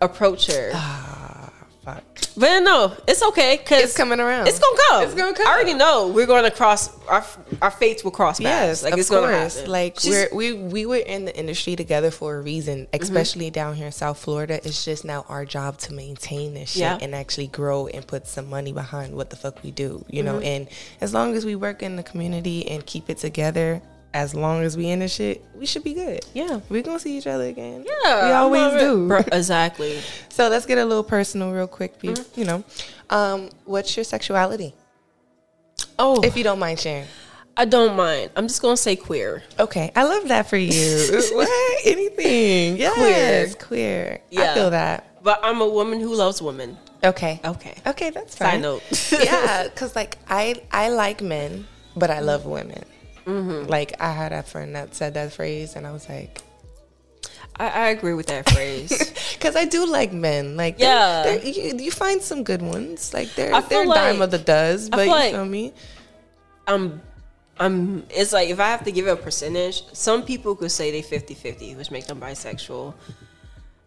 approach 0.00 0.46
her. 0.48 0.70
Ah. 0.74 1.05
Fuck. 1.86 2.02
But 2.36 2.60
no, 2.60 2.92
it's 3.08 3.22
okay 3.22 3.56
because 3.56 3.82
It's 3.84 3.96
coming 3.96 4.20
around. 4.20 4.46
It's 4.48 4.58
gonna 4.58 4.78
come. 4.88 5.02
It's 5.04 5.14
gonna 5.14 5.32
come. 5.32 5.46
I 5.46 5.52
already 5.52 5.72
know 5.74 6.08
we're 6.08 6.26
going 6.26 6.44
to 6.44 6.50
cross 6.50 6.90
our 7.08 7.24
our 7.62 7.70
fates 7.70 8.04
will 8.04 8.10
cross 8.10 8.38
paths. 8.40 8.42
Yes, 8.42 8.82
like 8.82 8.92
of 8.92 8.98
it's 8.98 9.08
course. 9.08 9.22
gonna 9.22 9.36
happen. 9.38 9.70
Like 9.70 9.98
She's- 10.00 10.28
we're, 10.32 10.36
we 10.36 10.52
we 10.52 10.86
were 10.86 10.96
in 11.14 11.24
the 11.24 11.34
industry 11.42 11.76
together 11.76 12.10
for 12.10 12.36
a 12.36 12.40
reason, 12.42 12.76
Mm-hmm. 12.92 13.02
especially 13.02 13.48
down 13.50 13.74
here 13.76 13.86
in 13.86 13.92
South 13.92 14.18
Florida. 14.18 14.54
It's 14.66 14.84
just 14.84 15.04
now 15.04 15.24
our 15.28 15.44
job 15.46 15.78
to 15.86 15.94
maintain 15.94 16.52
this 16.54 16.70
shit 16.72 16.80
Yeah. 16.80 16.98
and 17.00 17.14
actually 17.14 17.46
grow 17.46 17.86
and 17.86 18.06
put 18.06 18.26
some 18.26 18.50
money 18.50 18.72
behind 18.72 19.14
what 19.14 19.30
the 19.30 19.36
fuck 19.36 19.62
we 19.62 19.70
do. 19.70 20.04
You 20.10 20.22
know, 20.22 20.34
Mm-hmm. 20.34 20.44
and 20.54 20.68
as 21.00 21.14
long 21.14 21.34
as 21.36 21.46
we 21.46 21.54
work 21.56 21.82
in 21.82 21.96
the 21.96 22.02
community 22.02 22.68
and 22.68 22.84
keep 22.84 23.08
it 23.08 23.18
together, 23.18 23.80
as 24.16 24.34
long 24.34 24.62
as 24.62 24.76
we 24.78 24.88
in 24.88 25.00
the 25.00 25.08
shit, 25.08 25.44
we 25.54 25.66
should 25.66 25.84
be 25.84 25.92
good. 25.92 26.24
yeah. 26.32 26.60
We're 26.70 26.82
gonna 26.82 26.98
see 26.98 27.18
each 27.18 27.26
other 27.26 27.44
again. 27.44 27.84
Yeah, 27.86 28.24
we 28.26 28.32
always 28.32 28.80
do. 28.80 29.06
Bro, 29.06 29.18
exactly. 29.32 30.00
So 30.30 30.48
let's 30.48 30.64
get 30.64 30.78
a 30.78 30.84
little 30.84 31.04
personal, 31.04 31.52
real 31.52 31.66
quick. 31.68 31.98
pe- 31.98 32.08
Mm-hmm. 32.08 32.40
You 32.40 32.46
know, 32.46 32.64
um, 33.10 33.50
what's 33.66 33.94
your 33.96 34.04
sexuality, 34.04 34.74
Oh, 35.98 36.20
if 36.22 36.36
you 36.36 36.44
don't 36.44 36.58
mind 36.58 36.80
sharing? 36.80 37.06
I 37.58 37.64
don't 37.66 37.94
mind. 37.96 38.30
I'm 38.36 38.48
just 38.48 38.60
gonna 38.62 38.76
say 38.76 38.96
queer. 38.96 39.42
Okay, 39.58 39.92
I 39.94 40.04
love 40.04 40.28
that 40.28 40.48
for 40.48 40.56
you. 40.56 41.20
what? 41.32 41.48
Anything? 41.86 42.76
Yes, 42.78 43.54
queer. 43.54 44.20
I 44.20 44.22
Yeah. 44.30 44.54
feel 44.54 44.70
that. 44.70 45.22
But 45.22 45.40
I'm 45.42 45.60
a 45.60 45.68
woman 45.68 46.00
who 46.00 46.14
loves 46.14 46.40
women. 46.40 46.78
Okay. 47.04 47.40
Okay. 47.44 47.74
Okay, 47.86 48.10
that's 48.10 48.36
Side 48.36 48.50
fine. 48.52 48.60
note. 48.62 48.82
yeah, 49.12 49.64
because 49.64 49.94
like 49.94 50.16
I 50.28 50.54
I 50.72 50.88
like 50.88 51.20
men, 51.20 51.66
but 51.94 52.10
I 52.10 52.20
love 52.20 52.46
women. 52.46 52.84
Mm-hmm. 53.26 53.68
Like 53.68 54.00
I 54.00 54.12
had 54.12 54.32
a 54.32 54.42
friend 54.42 54.74
that 54.76 54.94
said 54.94 55.14
that 55.14 55.32
phrase, 55.32 55.74
and 55.76 55.86
I 55.86 55.92
was 55.92 56.08
like, 56.08 56.40
I, 57.58 57.68
I 57.68 57.86
agree 57.88 58.14
with 58.14 58.26
that 58.28 58.48
phrase. 58.50 58.90
because 59.34 59.56
I 59.56 59.64
do 59.64 59.86
like 59.86 60.12
men. 60.12 60.56
Like 60.56 60.78
they're- 60.78 60.88
Yeah. 60.88 61.22
they're- 61.24 61.44
you, 61.44 61.76
you 61.78 61.90
find 61.90 62.22
some 62.22 62.44
good 62.44 62.62
ones. 62.62 63.12
Like 63.12 63.34
they're 63.34 63.60
they're 63.62 63.84
dime 63.86 64.22
of 64.22 64.30
the 64.30 64.38
does, 64.38 64.88
but 64.88 64.98
feel 64.98 65.04
you 65.06 65.10
like- 65.10 65.32
feel 65.32 65.44
me? 65.44 65.72
I'm 66.68 67.00
I'm 67.58 68.04
it's 68.10 68.32
like 68.32 68.48
if 68.50 68.60
I 68.60 68.66
have 68.68 68.84
to 68.84 68.92
give 68.92 69.06
it 69.06 69.10
a 69.10 69.16
percentage, 69.16 69.82
some 69.92 70.22
people 70.22 70.54
could 70.54 70.70
say 70.70 70.90
they 70.90 71.02
50-50, 71.02 71.76
which 71.76 71.90
makes 71.90 72.06
them 72.06 72.20
bisexual. 72.20 72.92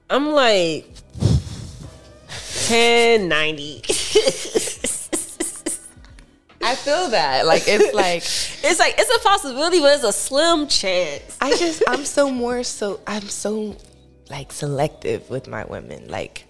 I'm 0.10 0.30
like 0.32 0.92
10 2.66 3.28
90. 3.30 3.84
I 6.62 6.76
feel 6.76 7.10
that. 7.10 7.46
Like 7.46 7.64
it's 7.68 7.94
like 8.06 8.18
It's 8.70 8.80
like 8.80 8.96
it's 8.98 9.16
a 9.16 9.28
possibility, 9.28 9.80
but 9.80 9.94
it's 9.96 10.04
a 10.04 10.12
slim 10.14 10.68
chance. 10.68 11.38
I 11.42 11.52
just 11.56 11.82
I'm 11.88 12.06
so 12.06 12.30
more 12.32 12.64
so 12.64 13.00
I'm 13.08 13.28
so 13.30 13.76
like 14.30 14.52
selective 14.52 15.30
with 15.30 15.48
my 15.48 15.66
women. 15.66 16.08
Like 16.10 16.46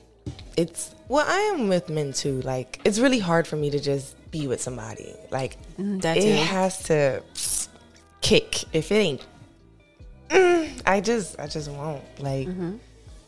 it's 0.58 0.94
well 1.08 1.26
I 1.28 1.40
am 1.54 1.68
with 1.70 1.90
men 1.90 2.14
too. 2.14 2.42
Like 2.42 2.82
it's 2.84 3.00
really 3.00 3.20
hard 3.20 3.48
for 3.48 3.56
me 3.56 3.70
to 3.70 3.80
just 3.80 4.16
be 4.32 4.48
with 4.48 4.62
somebody. 4.62 5.14
Like 5.32 5.58
Mm, 5.78 6.02
that 6.02 6.18
it 6.18 6.22
too. 6.24 6.44
has 6.46 6.84
to 6.84 7.24
kick. 8.22 8.64
If 8.74 8.92
it 8.92 8.96
ain't 8.96 9.26
mm, 10.30 10.82
I 10.86 11.02
just 11.02 11.40
I 11.40 11.48
just 11.48 11.70
won't. 11.72 12.04
Like 12.20 12.48
Mm-hmm. 12.48 12.76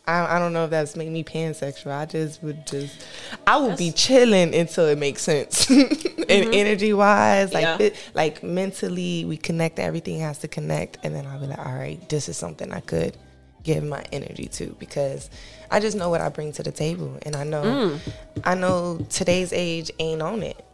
I, 0.06 0.36
I 0.36 0.38
don't 0.40 0.52
know 0.52 0.64
if 0.64 0.70
that's 0.70 0.96
made 0.96 1.10
me 1.12 1.22
pansexual. 1.22 1.92
I 1.92 2.06
just 2.06 2.42
would 2.42 2.66
just 2.66 3.04
I 3.46 3.56
would 3.58 3.76
be 3.76 3.92
chilling 3.92 4.54
until 4.54 4.86
it 4.86 4.98
makes 4.98 5.22
sense. 5.22 5.70
and 5.70 6.54
energy 6.54 6.92
wise, 6.92 7.52
like 7.52 7.64
Mm-hmm. 7.66 7.80
Yeah. 7.82 7.86
it, 7.88 8.10
like 8.14 8.42
mentally 8.42 9.24
we 9.24 9.36
connect 9.36 9.78
everything 9.78 10.18
has 10.20 10.38
to 10.38 10.48
connect 10.48 10.98
and 11.04 11.14
then 11.14 11.26
I'll 11.26 11.38
be 11.40 11.46
like, 11.46 11.58
all 11.58 11.72
right, 11.74 12.06
this 12.08 12.28
is 12.28 12.36
something 12.36 12.72
I 12.72 12.80
could 12.80 13.16
give 13.62 13.84
my 13.84 14.04
energy 14.10 14.46
to 14.46 14.74
because 14.80 15.30
I 15.70 15.78
just 15.78 15.96
know 15.96 16.10
what 16.10 16.20
I 16.20 16.28
bring 16.30 16.52
to 16.54 16.64
the 16.64 16.72
table 16.72 17.16
and 17.22 17.36
I 17.36 17.44
know 17.44 17.62
Mm. 17.62 18.12
I 18.44 18.54
know 18.56 19.06
today's 19.08 19.52
age 19.52 19.90
ain't 20.00 20.20
on 20.20 20.42
it. 20.42 20.64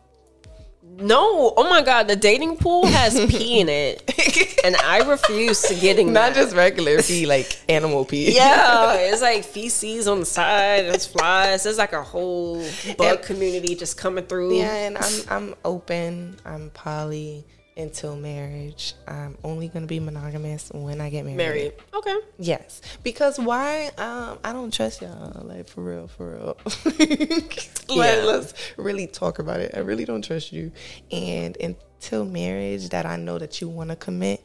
No, 1.01 1.53
oh 1.57 1.69
my 1.71 1.83
god, 1.83 2.09
the 2.09 2.17
dating 2.17 2.57
pool 2.57 2.87
has 2.87 3.15
pee 3.31 3.61
in 3.61 3.69
it. 3.69 4.03
And 4.65 4.75
I 4.77 4.99
refuse 5.09 5.63
to 5.63 5.75
getting 5.77 6.13
Not 6.13 6.35
that. 6.35 6.43
just 6.43 6.57
regular 6.57 7.01
pee, 7.01 7.27
like 7.27 7.59
animal 7.69 8.05
pee. 8.05 8.35
Yeah, 8.35 8.95
it's 8.99 9.23
like 9.23 9.45
feces 9.45 10.09
on 10.09 10.21
the 10.21 10.27
side. 10.27 10.87
There's 10.87 11.07
flies. 11.07 11.63
There's 11.63 11.79
like 11.79 11.93
a 11.93 12.03
whole 12.03 12.63
bug 12.99 13.17
And- 13.19 13.23
community 13.25 13.75
just 13.77 13.97
coming 13.97 14.25
through. 14.27 14.57
Yeah, 14.57 14.75
and 14.75 14.99
I'm 14.99 15.13
I'm 15.31 15.55
open. 15.65 16.37
I'm 16.45 16.71
poly 16.71 17.45
until 17.79 18.17
marriage. 18.17 18.95
I'm 19.07 19.39
only 19.45 19.69
gonna 19.69 19.87
be 19.87 20.01
monogamous 20.01 20.71
when 20.75 21.01
I 21.01 21.09
get 21.11 21.25
married. 21.25 21.37
Married. 21.39 21.73
Okay. 21.95 22.17
Yes, 22.39 22.83
because 23.03 23.39
why? 23.39 23.91
Um, 23.97 24.39
I 24.45 24.53
don't 24.53 24.73
trust 24.73 25.01
y'all. 25.01 25.43
Like 25.47 25.69
for 25.69 25.83
real, 25.83 26.09
for 26.09 26.33
real. 26.33 26.57
like, 26.85 27.71
Yeah. 27.89 28.23
let's 28.27 28.55
really 28.77 29.07
talk 29.07 29.39
about 29.39 29.61
it. 29.61 29.73
I 29.75 29.79
really 29.81 30.05
don't 30.05 30.23
trust 30.23 30.53
you. 30.53 30.73
And 31.11 31.57
until 31.61 32.25
marriage, 32.25 32.89
that 32.91 33.07
I 33.07 33.17
know 33.17 33.39
that 33.39 33.61
you 33.61 33.69
want 33.69 33.91
to 33.91 33.97
commit, 33.97 34.45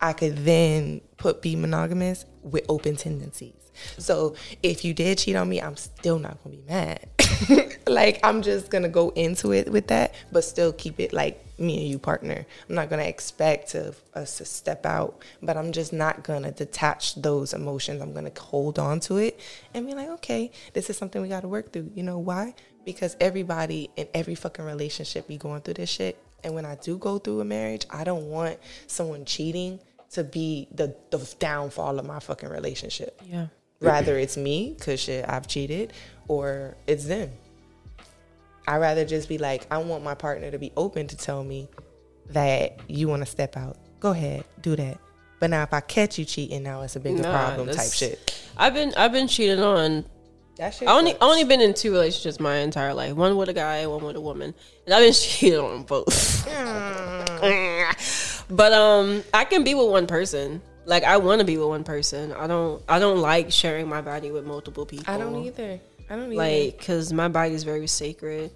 I 0.00 0.12
could 0.12 0.38
then 0.38 1.00
put 1.16 1.42
be 1.42 1.56
monogamous 1.56 2.24
with 2.42 2.64
open 2.68 2.96
tendencies. 2.96 3.54
So 3.98 4.34
if 4.62 4.84
you 4.84 4.94
did 4.94 5.18
cheat 5.18 5.36
on 5.36 5.48
me, 5.48 5.60
I'm 5.60 5.76
still 5.76 6.18
not 6.18 6.42
gonna 6.42 6.56
be 6.56 6.62
mad. 6.66 7.08
like 7.86 8.20
I'm 8.22 8.42
just 8.42 8.70
gonna 8.70 8.88
go 8.88 9.10
into 9.10 9.52
it 9.52 9.70
with 9.70 9.88
that, 9.88 10.14
but 10.32 10.44
still 10.44 10.72
keep 10.72 11.00
it 11.00 11.12
like 11.12 11.44
me 11.58 11.80
and 11.82 11.88
you 11.88 11.98
partner. 11.98 12.44
I'm 12.68 12.74
not 12.74 12.90
gonna 12.90 13.04
expect 13.04 13.74
us 13.74 14.36
to 14.38 14.44
step 14.44 14.86
out, 14.86 15.22
but 15.42 15.56
I'm 15.56 15.72
just 15.72 15.92
not 15.92 16.22
gonna 16.22 16.52
detach 16.52 17.16
those 17.16 17.52
emotions. 17.52 18.02
I'm 18.02 18.12
gonna 18.12 18.32
hold 18.38 18.78
on 18.78 19.00
to 19.00 19.16
it 19.18 19.40
and 19.74 19.86
be 19.86 19.94
like, 19.94 20.08
okay, 20.08 20.50
this 20.72 20.90
is 20.90 20.96
something 20.96 21.20
we 21.20 21.28
gotta 21.28 21.48
work 21.48 21.72
through. 21.72 21.90
You 21.94 22.02
know 22.02 22.18
why? 22.18 22.54
Because 22.84 23.16
everybody 23.20 23.90
in 23.96 24.08
every 24.14 24.34
fucking 24.34 24.64
relationship 24.64 25.28
be 25.28 25.36
going 25.36 25.60
through 25.60 25.74
this 25.74 25.90
shit. 25.90 26.18
And 26.44 26.54
when 26.54 26.64
I 26.64 26.76
do 26.76 26.98
go 26.98 27.18
through 27.18 27.40
a 27.40 27.44
marriage, 27.44 27.84
I 27.90 28.04
don't 28.04 28.30
want 28.30 28.58
someone 28.86 29.24
cheating 29.24 29.80
to 30.12 30.24
be 30.24 30.68
the, 30.72 30.94
the 31.10 31.18
downfall 31.38 31.98
of 31.98 32.06
my 32.06 32.18
fucking 32.18 32.48
relationship. 32.48 33.20
Yeah. 33.24 33.48
Rather 33.80 34.18
it's 34.18 34.36
me, 34.36 34.76
cause 34.80 35.00
shit, 35.00 35.24
I've 35.28 35.46
cheated, 35.46 35.92
or 36.26 36.76
it's 36.86 37.04
them. 37.04 37.30
I 38.66 38.76
rather 38.78 39.04
just 39.04 39.28
be 39.28 39.38
like, 39.38 39.66
I 39.70 39.78
want 39.78 40.02
my 40.02 40.14
partner 40.14 40.50
to 40.50 40.58
be 40.58 40.72
open 40.76 41.06
to 41.08 41.16
tell 41.16 41.44
me 41.44 41.68
that 42.30 42.80
you 42.88 43.08
want 43.08 43.22
to 43.22 43.26
step 43.26 43.56
out. 43.56 43.76
Go 44.00 44.10
ahead, 44.10 44.44
do 44.60 44.76
that. 44.76 44.98
But 45.40 45.50
now 45.50 45.62
if 45.62 45.72
I 45.72 45.80
catch 45.80 46.18
you 46.18 46.24
cheating, 46.24 46.64
now 46.64 46.82
it's 46.82 46.96
a 46.96 47.00
bigger 47.00 47.22
Nah, 47.22 47.30
problem 47.30 47.68
type 47.74 47.92
shit. 47.92 48.42
I've 48.56 48.74
been 48.74 48.92
I've 48.96 49.12
been 49.12 49.28
cheated 49.28 49.60
on. 49.60 50.04
That 50.56 50.74
shit. 50.74 50.88
I 50.88 50.98
only 50.98 51.12
sucks. 51.12 51.22
only 51.22 51.44
been 51.44 51.60
in 51.60 51.72
two 51.72 51.92
relationships 51.92 52.40
my 52.40 52.56
entire 52.56 52.92
life. 52.92 53.14
One 53.14 53.36
with 53.36 53.48
a 53.48 53.52
guy, 53.52 53.86
one 53.86 54.02
with 54.02 54.16
a 54.16 54.20
woman, 54.20 54.52
and 54.84 54.94
I've 54.94 55.04
been 55.04 55.12
cheated 55.14 55.60
on 55.60 55.84
both. 55.84 56.44
Mm. 56.48 58.14
but 58.50 58.72
um, 58.72 59.22
I 59.34 59.44
can 59.44 59.64
be 59.64 59.74
with 59.74 59.88
one 59.88 60.06
person. 60.06 60.60
Like 60.84 61.04
I 61.04 61.18
want 61.18 61.40
to 61.40 61.44
be 61.44 61.56
with 61.58 61.68
one 61.68 61.84
person. 61.84 62.32
I 62.32 62.46
don't. 62.46 62.82
I 62.88 62.98
don't 62.98 63.18
like 63.20 63.52
sharing 63.52 63.88
my 63.88 64.00
body 64.00 64.30
with 64.30 64.46
multiple 64.46 64.86
people. 64.86 65.12
I 65.12 65.18
don't 65.18 65.36
either. 65.44 65.78
I 66.08 66.16
don't 66.16 66.26
either. 66.32 66.34
like 66.36 66.78
because 66.78 67.12
my 67.12 67.28
body 67.28 67.52
is 67.54 67.62
very 67.64 67.86
sacred 67.86 68.50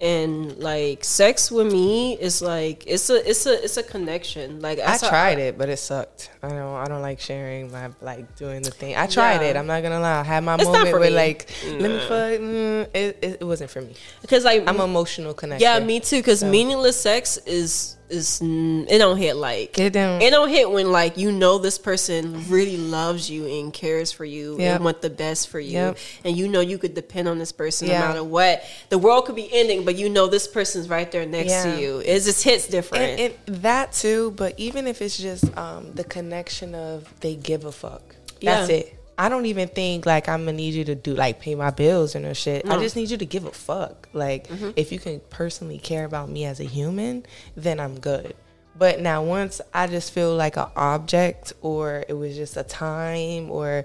and 0.00 0.58
like 0.58 1.04
sex 1.04 1.50
with 1.52 1.72
me 1.72 2.18
is 2.18 2.42
like 2.42 2.82
it's 2.88 3.08
a 3.08 3.26
it's 3.28 3.46
a 3.46 3.62
it's 3.64 3.76
a 3.76 3.82
connection 3.84 4.60
like 4.60 4.80
I 4.80 4.86
that's 4.86 5.02
a- 5.04 5.08
tried 5.08 5.38
it, 5.38 5.56
but 5.56 5.68
it 5.70 5.78
sucked. 5.78 6.30
I 6.42 6.48
don't. 6.48 6.74
I 6.76 6.84
don't 6.86 7.00
like 7.02 7.20
sharing 7.20 7.70
my 7.72 7.88
like 8.02 8.36
doing 8.36 8.60
the 8.62 8.70
thing. 8.72 8.96
I 8.96 9.06
tried 9.06 9.40
Yeah. 9.40 9.50
it. 9.50 9.56
I'm 9.56 9.66
not 9.66 9.82
gonna 9.82 10.00
lie. 10.00 10.20
I 10.20 10.24
had 10.24 10.42
my 10.44 10.56
It's 10.56 10.64
not 10.64 10.72
moment 10.72 10.90
for 10.90 10.98
where 11.00 11.08
me. 11.10 11.16
like, 11.16 11.48
let 11.78 11.90
me 11.90 11.98
fuck. 12.00 12.40
Mm, 12.40 12.82
it, 12.94 13.18
it, 13.22 13.36
it 13.40 13.44
wasn't 13.44 13.70
for 13.70 13.80
me. 13.80 13.94
because 14.20 14.44
like 14.44 14.64
I'm 14.66 14.80
emotional 14.80 15.32
connection. 15.34 15.62
yeah 15.62 15.78
me 15.78 16.00
too 16.00 16.18
because 16.18 16.42
meaningless 16.44 17.00
sex 17.00 17.38
is 17.46 17.96
is 18.12 18.40
mm, 18.40 18.86
it 18.90 18.98
don't 18.98 19.16
hit 19.16 19.36
like 19.36 19.78
It 19.78 19.92
don't. 19.94 20.20
it 20.22 20.30
don't 20.30 20.48
hit 20.48 20.70
when 20.70 20.92
like 20.92 21.16
you 21.16 21.32
know 21.32 21.58
this 21.58 21.78
person 21.78 22.48
really 22.48 22.76
loves 22.76 23.30
you 23.30 23.46
and 23.46 23.72
cares 23.72 24.12
for 24.12 24.24
you 24.24 24.56
Yep. 24.58 24.74
and 24.76 24.84
want 24.84 25.02
the 25.02 25.10
best 25.10 25.48
for 25.48 25.58
you 25.58 25.72
Yep. 25.72 25.98
and 26.24 26.36
you 26.36 26.46
know 26.48 26.60
you 26.60 26.78
could 26.78 26.94
depend 26.94 27.26
on 27.28 27.38
this 27.38 27.52
person 27.52 27.88
Yeah. 27.88 28.00
no 28.00 28.06
matter 28.08 28.24
what 28.24 28.62
the 28.90 28.98
world 28.98 29.24
could 29.26 29.36
be 29.36 29.48
ending 29.52 29.84
but 29.84 29.96
you 29.96 30.08
know 30.08 30.26
this 30.28 30.46
person's 30.46 30.88
right 30.88 31.10
there 31.10 31.26
next 31.26 31.50
Yeah. 31.50 31.74
to 31.74 31.80
you 31.80 31.98
it 32.00 32.20
just 32.20 32.44
hits 32.44 32.66
different 32.68 33.04
and, 33.04 33.34
and 33.48 33.56
that 33.62 33.92
too. 33.92 34.32
But 34.36 34.54
even 34.58 34.86
if 34.86 35.00
it's 35.02 35.16
just 35.18 35.44
um, 35.56 35.92
the 35.94 36.04
connection 36.04 36.74
of 36.74 37.12
they 37.20 37.34
give 37.34 37.64
a 37.64 37.72
fuck. 37.72 38.14
That's 38.40 38.68
Yeah. 38.70 38.76
it. 38.76 38.98
I 39.18 39.28
don't 39.28 39.46
even 39.46 39.68
think 39.68 40.06
like 40.06 40.28
I'm 40.28 40.40
gonna 40.46 40.52
need 40.56 40.74
you 40.74 40.84
to 40.84 40.94
do 40.94 41.14
like 41.14 41.40
pay 41.40 41.54
my 41.54 41.70
bills 41.70 42.14
and 42.14 42.24
no 42.24 42.32
shit. 42.32 42.68
I 42.68 42.78
just 42.78 42.96
need 42.96 43.10
you 43.10 43.16
to 43.18 43.26
give 43.26 43.44
a 43.44 43.52
fuck. 43.52 44.08
Like 44.12 44.48
Mm-hmm. 44.48 44.70
if 44.76 44.90
you 44.92 44.98
can 44.98 45.20
personally 45.30 45.78
care 45.78 46.04
about 46.04 46.28
me 46.28 46.44
as 46.44 46.60
a 46.60 46.64
human, 46.64 47.24
then 47.56 47.78
I'm 47.80 47.98
good. 48.00 48.34
But 48.76 49.00
now 49.00 49.22
once 49.22 49.60
I 49.74 49.86
just 49.86 50.12
feel 50.12 50.34
like 50.34 50.56
an 50.56 50.68
object 50.76 51.52
or 51.60 52.04
it 52.08 52.14
was 52.14 52.34
just 52.36 52.56
a 52.56 52.62
time 52.64 53.50
or 53.50 53.84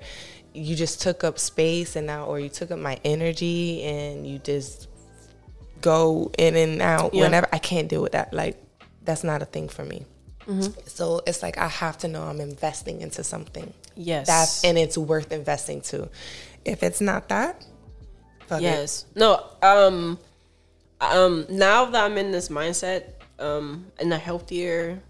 you 0.53 0.75
just 0.75 1.01
took 1.01 1.23
up 1.23 1.37
space 1.37 1.95
and 1.97 2.07
now 2.07 2.25
or 2.25 2.39
you 2.39 2.49
took 2.49 2.71
up 2.71 2.79
my 2.79 2.97
energy 3.03 3.83
and 3.83 4.25
you 4.25 4.39
just 4.39 4.87
go 5.81 6.31
in 6.37 6.55
and 6.55 6.81
out 6.81 7.13
Yeah. 7.13 7.23
whenever 7.23 7.47
I 7.51 7.59
can't 7.59 7.87
deal 7.89 8.01
with 8.01 8.13
that. 8.13 8.33
Like 8.33 8.57
that's 9.03 9.23
not 9.23 9.41
a 9.41 9.45
thing 9.45 9.67
for 9.69 9.83
me. 9.83 10.05
Mm-hmm. 10.47 10.79
So 10.85 11.21
it's 11.27 11.43
like 11.43 11.57
I 11.57 11.67
have 11.67 11.97
to 11.99 12.07
know 12.07 12.23
I'm 12.23 12.39
investing 12.41 13.01
into 13.01 13.23
something. 13.23 13.73
yes 13.95 14.27
That's 14.27 14.63
and 14.63 14.77
it's 14.77 14.97
worth 14.97 15.31
investing 15.31 15.81
to. 15.81 16.09
If 16.65 16.83
it's 16.83 17.01
not 17.01 17.29
that, 17.29 17.65
fuck 18.47 18.59
it. 18.59 18.63
Yes. 18.63 19.05
No. 19.15 19.43
Um. 19.61 20.19
Um. 21.01 21.45
Now 21.49 21.85
that 21.85 22.03
I'm 22.03 22.17
in 22.17 22.31
this 22.31 22.49
mindset, 22.49 23.13
um, 23.39 23.87
in 23.99 24.11
a 24.11 24.17
healthier 24.17 25.01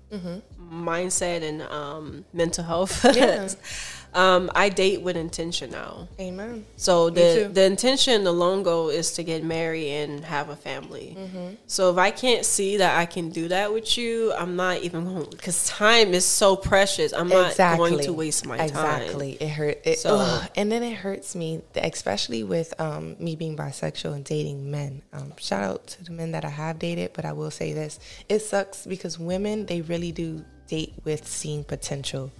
mindset 0.71 1.43
and 1.43 1.61
um 1.63 2.25
mental 2.33 2.63
health. 2.63 3.03
um, 4.13 4.49
I 4.55 4.69
date 4.69 5.01
with 5.01 5.15
intention 5.17 5.71
now. 5.71 6.07
Amen. 6.19 6.65
So 6.75 7.09
the 7.09 7.49
the 7.51 7.63
intention, 7.63 8.23
the 8.23 8.31
long 8.31 8.63
goal 8.63 8.89
is 8.89 9.11
to 9.13 9.23
get 9.23 9.43
married 9.43 9.91
and 9.91 10.25
have 10.25 10.49
a 10.49 10.55
family. 10.55 11.15
Mm-hmm. 11.17 11.55
So 11.67 11.91
if 11.91 11.97
I 11.97 12.11
can't 12.11 12.45
see 12.45 12.77
that 12.77 12.97
I 12.97 13.05
can 13.05 13.29
do 13.29 13.47
that 13.49 13.71
with 13.73 13.97
you, 13.97 14.33
I'm 14.33 14.55
not 14.55 14.81
even 14.83 15.05
going 15.05 15.29
because 15.29 15.67
time 15.67 16.13
is 16.13 16.25
so 16.25 16.55
precious. 16.55 17.13
I'm 17.13 17.27
not 17.27 17.55
going 17.57 17.99
to 17.99 18.13
waste 18.13 18.45
my 18.45 18.57
time. 18.57 18.67
Exactly. 18.67 19.31
It 19.39 19.49
hurt. 19.49 19.81
It, 19.85 19.99
So- 19.99 20.17
ugh. 20.19 20.49
and 20.55 20.71
then 20.71 20.83
it 20.83 20.95
hurts 20.95 21.35
me, 21.35 21.61
especially 21.75 22.43
with 22.43 22.73
um, 22.79 23.15
me 23.19 23.35
being 23.35 23.55
bisexual 23.55 24.13
and 24.13 24.23
dating 24.25 24.71
men. 24.71 25.01
Um, 25.13 25.33
shout 25.37 25.63
out 25.63 25.87
to 25.87 26.03
the 26.03 26.11
men 26.11 26.31
that 26.31 26.45
I 26.45 26.49
have 26.49 26.79
dated, 26.79 27.11
but 27.13 27.25
I 27.25 27.33
will 27.33 27.51
say 27.51 27.73
this: 27.73 27.99
it 28.29 28.39
sucks 28.39 28.85
because 28.85 29.19
women 29.19 29.65
they 29.65 29.81
really 29.81 30.11
do 30.11 30.43
date 30.67 30.93
with 31.03 31.27
seeing 31.27 31.63
potential, 31.63 32.31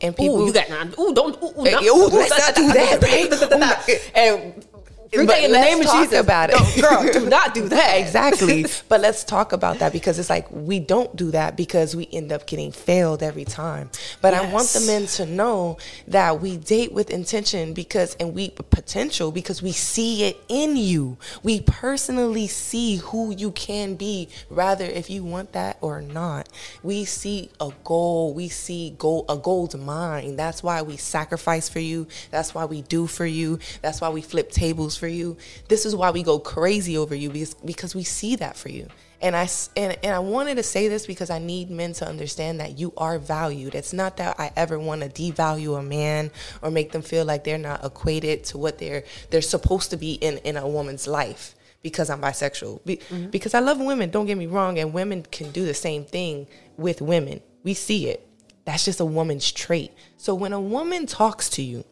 and 0.00 0.16
people 0.16 0.40
Ooh, 0.42 0.46
you 0.46 0.52
got. 0.52 0.68
Ooh, 0.98 1.14
don't. 1.14 1.36
Ooh, 1.42 1.52
ooh, 1.60 1.64
not- 1.64 1.82
ooh, 1.84 2.06
let's 2.08 2.30
not 2.30 2.54
do 2.54 2.72
that, 2.72 3.02
right? 3.02 4.12
And 4.14 4.66
But 5.12 5.20
in 5.20 5.52
the 5.52 5.58
name 5.58 5.80
of 5.80 5.86
Jesus. 5.86 6.20
about 6.20 6.50
it. 6.50 6.56
No, 6.80 7.02
girl, 7.02 7.12
do 7.12 7.28
not 7.28 7.54
do 7.54 7.68
that. 7.68 7.94
exactly. 7.96 8.66
But 8.88 9.00
let's 9.00 9.24
talk 9.24 9.52
about 9.52 9.78
that 9.80 9.92
because 9.92 10.18
it's 10.18 10.30
like 10.30 10.46
we 10.50 10.78
don't 10.78 11.14
do 11.16 11.30
that 11.32 11.56
because 11.56 11.96
we 11.96 12.08
end 12.12 12.32
up 12.32 12.46
getting 12.46 12.72
failed 12.72 13.22
every 13.22 13.44
time. 13.44 13.90
But 14.20 14.34
I 14.34 14.52
want 14.52 14.68
the 14.68 14.80
men 14.80 15.06
to 15.06 15.26
know 15.26 15.78
that 16.08 16.40
we 16.40 16.56
date 16.56 16.92
with 16.92 17.10
intention 17.10 17.72
because 17.72 18.14
and 18.20 18.34
we 18.34 18.50
potential 18.50 19.32
because 19.32 19.62
we 19.62 19.72
see 19.72 20.24
it 20.24 20.40
in 20.48 20.76
you. 20.76 21.16
We 21.42 21.60
personally 21.60 22.46
see 22.46 22.96
who 22.96 23.34
you 23.34 23.50
can 23.52 23.94
be, 23.94 24.28
rather 24.50 24.84
if 24.84 25.10
you 25.10 25.24
want 25.24 25.52
that 25.52 25.78
or 25.80 26.00
not. 26.00 26.48
We 26.82 27.04
see 27.04 27.50
a 27.60 27.72
goal. 27.84 28.34
We 28.34 28.48
see 28.48 28.94
goal 28.98 29.24
a 29.28 29.36
gold 29.36 29.78
mine. 29.78 30.36
That's 30.36 30.62
why 30.62 30.82
we 30.82 30.96
sacrifice 30.96 31.68
for 31.68 31.80
you. 31.80 32.06
That's 32.30 32.54
why 32.54 32.64
we 32.64 32.82
do 32.82 33.06
for 33.06 33.26
you. 33.26 33.58
That's 33.82 34.00
why 34.00 34.08
we 34.10 34.22
flip 34.22 34.50
tables 34.50 34.95
for 34.96 35.08
you. 35.08 35.36
This 35.68 35.86
is 35.86 35.94
why 35.94 36.10
we 36.10 36.22
go 36.22 36.38
crazy 36.38 36.96
over 36.96 37.14
you 37.14 37.30
because 37.30 37.54
because 37.54 37.94
we 37.94 38.04
see 38.04 38.36
that 38.36 38.56
for 38.56 38.68
you. 38.68 38.88
And 39.20 39.34
I 39.34 39.48
and, 39.76 39.98
and 40.02 40.14
I 40.14 40.18
wanted 40.18 40.56
to 40.56 40.62
say 40.62 40.88
this 40.88 41.06
because 41.06 41.30
I 41.30 41.38
need 41.38 41.70
men 41.70 41.92
to 41.94 42.06
understand 42.06 42.60
that 42.60 42.78
you 42.78 42.92
are 42.96 43.18
valued. 43.18 43.74
It's 43.74 43.92
not 43.92 44.18
that 44.18 44.38
I 44.38 44.52
ever 44.56 44.78
want 44.78 45.02
to 45.02 45.08
devalue 45.08 45.78
a 45.78 45.82
man 45.82 46.30
or 46.62 46.70
make 46.70 46.92
them 46.92 47.02
feel 47.02 47.24
like 47.24 47.44
they're 47.44 47.58
not 47.58 47.84
equated 47.84 48.44
to 48.44 48.58
what 48.58 48.78
they're 48.78 49.04
they're 49.30 49.42
supposed 49.42 49.90
to 49.90 49.96
be 49.96 50.14
in 50.14 50.38
in 50.38 50.56
a 50.56 50.68
woman's 50.68 51.06
life 51.06 51.54
because 51.82 52.10
I'm 52.10 52.20
bisexual. 52.20 52.84
Be, 52.84 52.96
mm-hmm. 52.96 53.30
Because 53.30 53.54
I 53.54 53.60
love 53.60 53.78
women, 53.78 54.10
don't 54.10 54.26
get 54.26 54.36
me 54.36 54.46
wrong, 54.46 54.78
and 54.78 54.92
women 54.92 55.22
can 55.22 55.52
do 55.52 55.64
the 55.64 55.74
same 55.74 56.04
thing 56.04 56.48
with 56.76 57.00
women. 57.00 57.40
We 57.62 57.74
see 57.74 58.08
it. 58.08 58.26
That's 58.64 58.84
just 58.84 58.98
a 58.98 59.04
woman's 59.04 59.52
trait. 59.52 59.92
So 60.16 60.34
when 60.34 60.52
a 60.52 60.60
woman 60.60 61.06
talks 61.06 61.48
to 61.50 61.62
you 61.62 61.84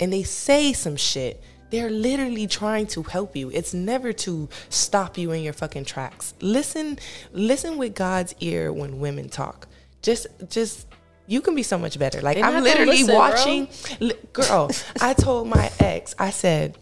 and 0.00 0.10
they 0.12 0.22
say 0.22 0.72
some 0.72 0.96
shit, 0.96 1.42
they're 1.72 1.90
literally 1.90 2.46
trying 2.46 2.86
to 2.86 3.02
help 3.02 3.34
you. 3.34 3.50
It's 3.50 3.72
never 3.72 4.12
to 4.12 4.48
stop 4.68 5.16
you 5.16 5.32
in 5.32 5.42
your 5.42 5.54
fucking 5.54 5.86
tracks. 5.86 6.34
Listen, 6.40 6.98
listen 7.32 7.78
with 7.78 7.94
God's 7.94 8.34
ear 8.40 8.70
when 8.72 9.00
women 9.00 9.30
talk. 9.30 9.66
Just, 10.02 10.26
just, 10.50 10.86
you 11.26 11.40
can 11.40 11.54
be 11.54 11.62
so 11.62 11.78
much 11.78 11.98
better. 11.98 12.20
Like 12.20 12.36
I'm 12.36 12.62
literally 12.62 13.04
listen, 13.04 13.14
watching, 13.14 13.68
li- 14.00 14.12
girl. 14.34 14.70
I 15.00 15.14
told 15.14 15.48
my 15.48 15.72
ex, 15.80 16.14
I 16.18 16.28
said, 16.28 16.76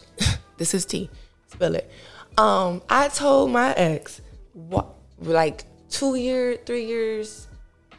this 0.56 0.72
is 0.72 0.86
tea. 0.86 1.10
Spill 1.48 1.74
it. 1.74 1.90
Um, 2.38 2.80
I 2.88 3.08
told 3.08 3.50
my 3.50 3.74
ex, 3.74 4.22
what, 4.54 4.86
like 5.20 5.64
two 5.90 6.14
years, 6.14 6.58
three 6.64 6.86
years, 6.86 7.48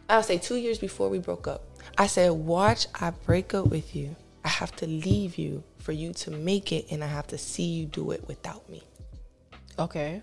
I'll 0.10 0.24
say 0.24 0.40
two 0.40 0.56
years 0.56 0.80
before 0.80 1.10
we 1.10 1.20
broke 1.20 1.48
up. 1.48 1.64
I 1.96 2.08
said, 2.08 2.32
watch, 2.32 2.88
I 3.00 3.12
break 3.12 3.54
up 3.54 3.68
with 3.68 3.96
you. 3.96 4.16
I 4.46 4.50
have 4.50 4.76
to 4.78 4.88
leave 4.88 5.38
you 5.38 5.64
for 5.80 5.92
you 5.92 6.14
to 6.14 6.32
make 6.32 6.72
it, 6.72 6.88
and 6.92 7.04
I 7.04 7.08
have 7.08 7.28
to 7.28 7.38
see 7.38 7.64
you 7.64 7.86
do 7.86 8.12
it 8.12 8.28
without 8.28 8.68
me. 8.70 8.84
Okay. 9.80 10.22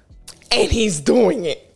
And 0.52 0.70
he's 0.70 1.00
doing 1.00 1.44
it. 1.44 1.66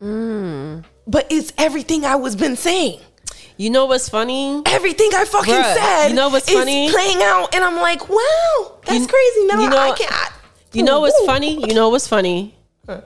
Hmm. 0.00 0.80
But 1.06 1.26
it's 1.30 1.52
everything 1.58 2.04
I 2.04 2.16
was 2.16 2.36
been 2.36 2.56
saying. 2.56 3.00
You 3.56 3.70
know 3.70 3.86
what's 3.86 4.08
funny? 4.08 4.62
Everything 4.66 5.10
I 5.14 5.24
fucking 5.24 5.54
Bruh, 5.54 5.74
said. 5.74 6.08
you 6.08 6.14
know 6.14 6.28
what's 6.28 6.50
funny? 6.52 6.90
Playing 6.90 7.22
out, 7.22 7.54
and 7.54 7.62
I'm 7.62 7.76
like, 7.76 8.08
wow, 8.08 8.78
that's 8.84 9.00
You- 9.00 9.06
crazy. 9.06 9.46
Now 9.46 9.60
you 9.62 9.70
know- 9.70 9.78
I 9.78 9.92
can't. 9.92 10.12
I- 10.12 10.30
You 10.72 10.82
know 10.82 10.98
what's 11.00 11.20
Ooh. 11.20 11.26
funny? 11.26 11.60
You 11.68 11.72
know 11.72 11.88
what's 11.90 12.08
funny? 12.08 12.56
Huh. 12.86 13.02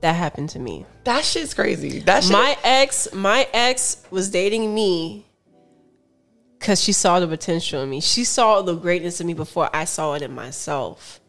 That 0.00 0.14
happened 0.14 0.48
to 0.50 0.58
me. 0.58 0.86
That 1.04 1.26
shit's 1.26 1.52
crazy. 1.52 1.98
That 2.00 2.22
shit. 2.24 2.32
My 2.32 2.56
ex, 2.64 3.08
my 3.12 3.46
ex 3.52 3.98
was 4.10 4.30
dating 4.30 4.74
me 4.74 5.25
because 6.66 6.82
she 6.82 6.90
saw 6.92 7.20
the 7.20 7.28
potential 7.28 7.80
in 7.84 7.88
me. 7.88 8.00
She 8.00 8.24
saw 8.24 8.60
the 8.60 8.74
greatness 8.74 9.20
in 9.20 9.28
me 9.28 9.34
before 9.34 9.70
I 9.72 9.84
saw 9.84 10.14
it 10.14 10.22
in 10.22 10.34
myself. 10.34 11.20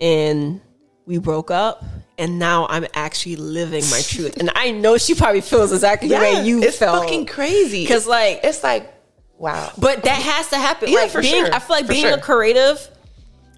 And 0.00 0.60
we 1.06 1.18
broke 1.18 1.50
up, 1.50 1.82
and 2.18 2.38
now 2.38 2.68
I'm 2.70 2.86
actually 2.94 3.34
living 3.34 3.82
my 3.90 4.00
truth. 4.00 4.36
And 4.40 4.48
I 4.54 4.70
know 4.70 4.96
she 4.96 5.16
probably 5.16 5.40
feels 5.40 5.72
exactly 5.72 6.08
the 6.10 6.14
way 6.18 6.44
you 6.44 6.62
it's 6.62 6.78
felt. 6.78 7.02
It's 7.02 7.10
fucking 7.10 7.26
crazy. 7.26 7.84
'Cause, 7.84 8.06
like- 8.06 8.38
it's 8.44 8.62
like, 8.62 8.94
wow. 9.38 9.72
But 9.76 10.04
that 10.04 10.22
has 10.22 10.50
to 10.50 10.56
happen. 10.56 10.88
Yeah, 10.92 11.00
like 11.00 11.10
for 11.10 11.20
being, 11.20 11.44
sure. 11.46 11.52
I 11.52 11.58
feel 11.58 11.74
like 11.76 11.86
For 11.86 11.92
being 11.94 12.04
sure. 12.06 12.14
a 12.14 12.20
creative, 12.20 12.88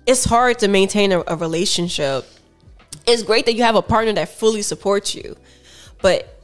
it's 0.06 0.24
hard 0.24 0.60
to 0.60 0.68
maintain 0.68 1.12
a, 1.12 1.22
a 1.26 1.36
relationship. 1.36 2.24
It's 3.06 3.22
great 3.22 3.44
that 3.44 3.52
you 3.52 3.64
have 3.64 3.74
a 3.76 3.82
partner 3.82 4.14
that 4.14 4.30
fully 4.30 4.62
supports 4.62 5.14
you, 5.14 5.36
but 6.00 6.40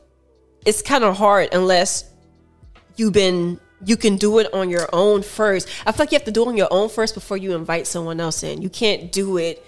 it's 0.66 0.82
kind 0.82 1.04
of 1.04 1.16
hard 1.16 1.54
unless 1.54 2.04
you've 2.96 3.14
been 3.14 3.60
you 3.86 3.96
can 3.96 4.16
do 4.16 4.38
it 4.40 4.52
on 4.52 4.68
your 4.68 4.86
own 4.92 5.22
first. 5.22 5.66
I 5.86 5.92
feel 5.92 6.00
like 6.04 6.12
you 6.12 6.16
have 6.16 6.24
to 6.26 6.30
do 6.32 6.42
it 6.44 6.48
on 6.48 6.56
your 6.58 6.68
own 6.70 6.90
first 6.90 7.14
before 7.14 7.38
you 7.38 7.54
invite 7.56 7.86
someone 7.86 8.20
else 8.20 8.42
in. 8.42 8.60
You 8.60 8.68
can't 8.68 9.10
do 9.10 9.38
it 9.38 9.64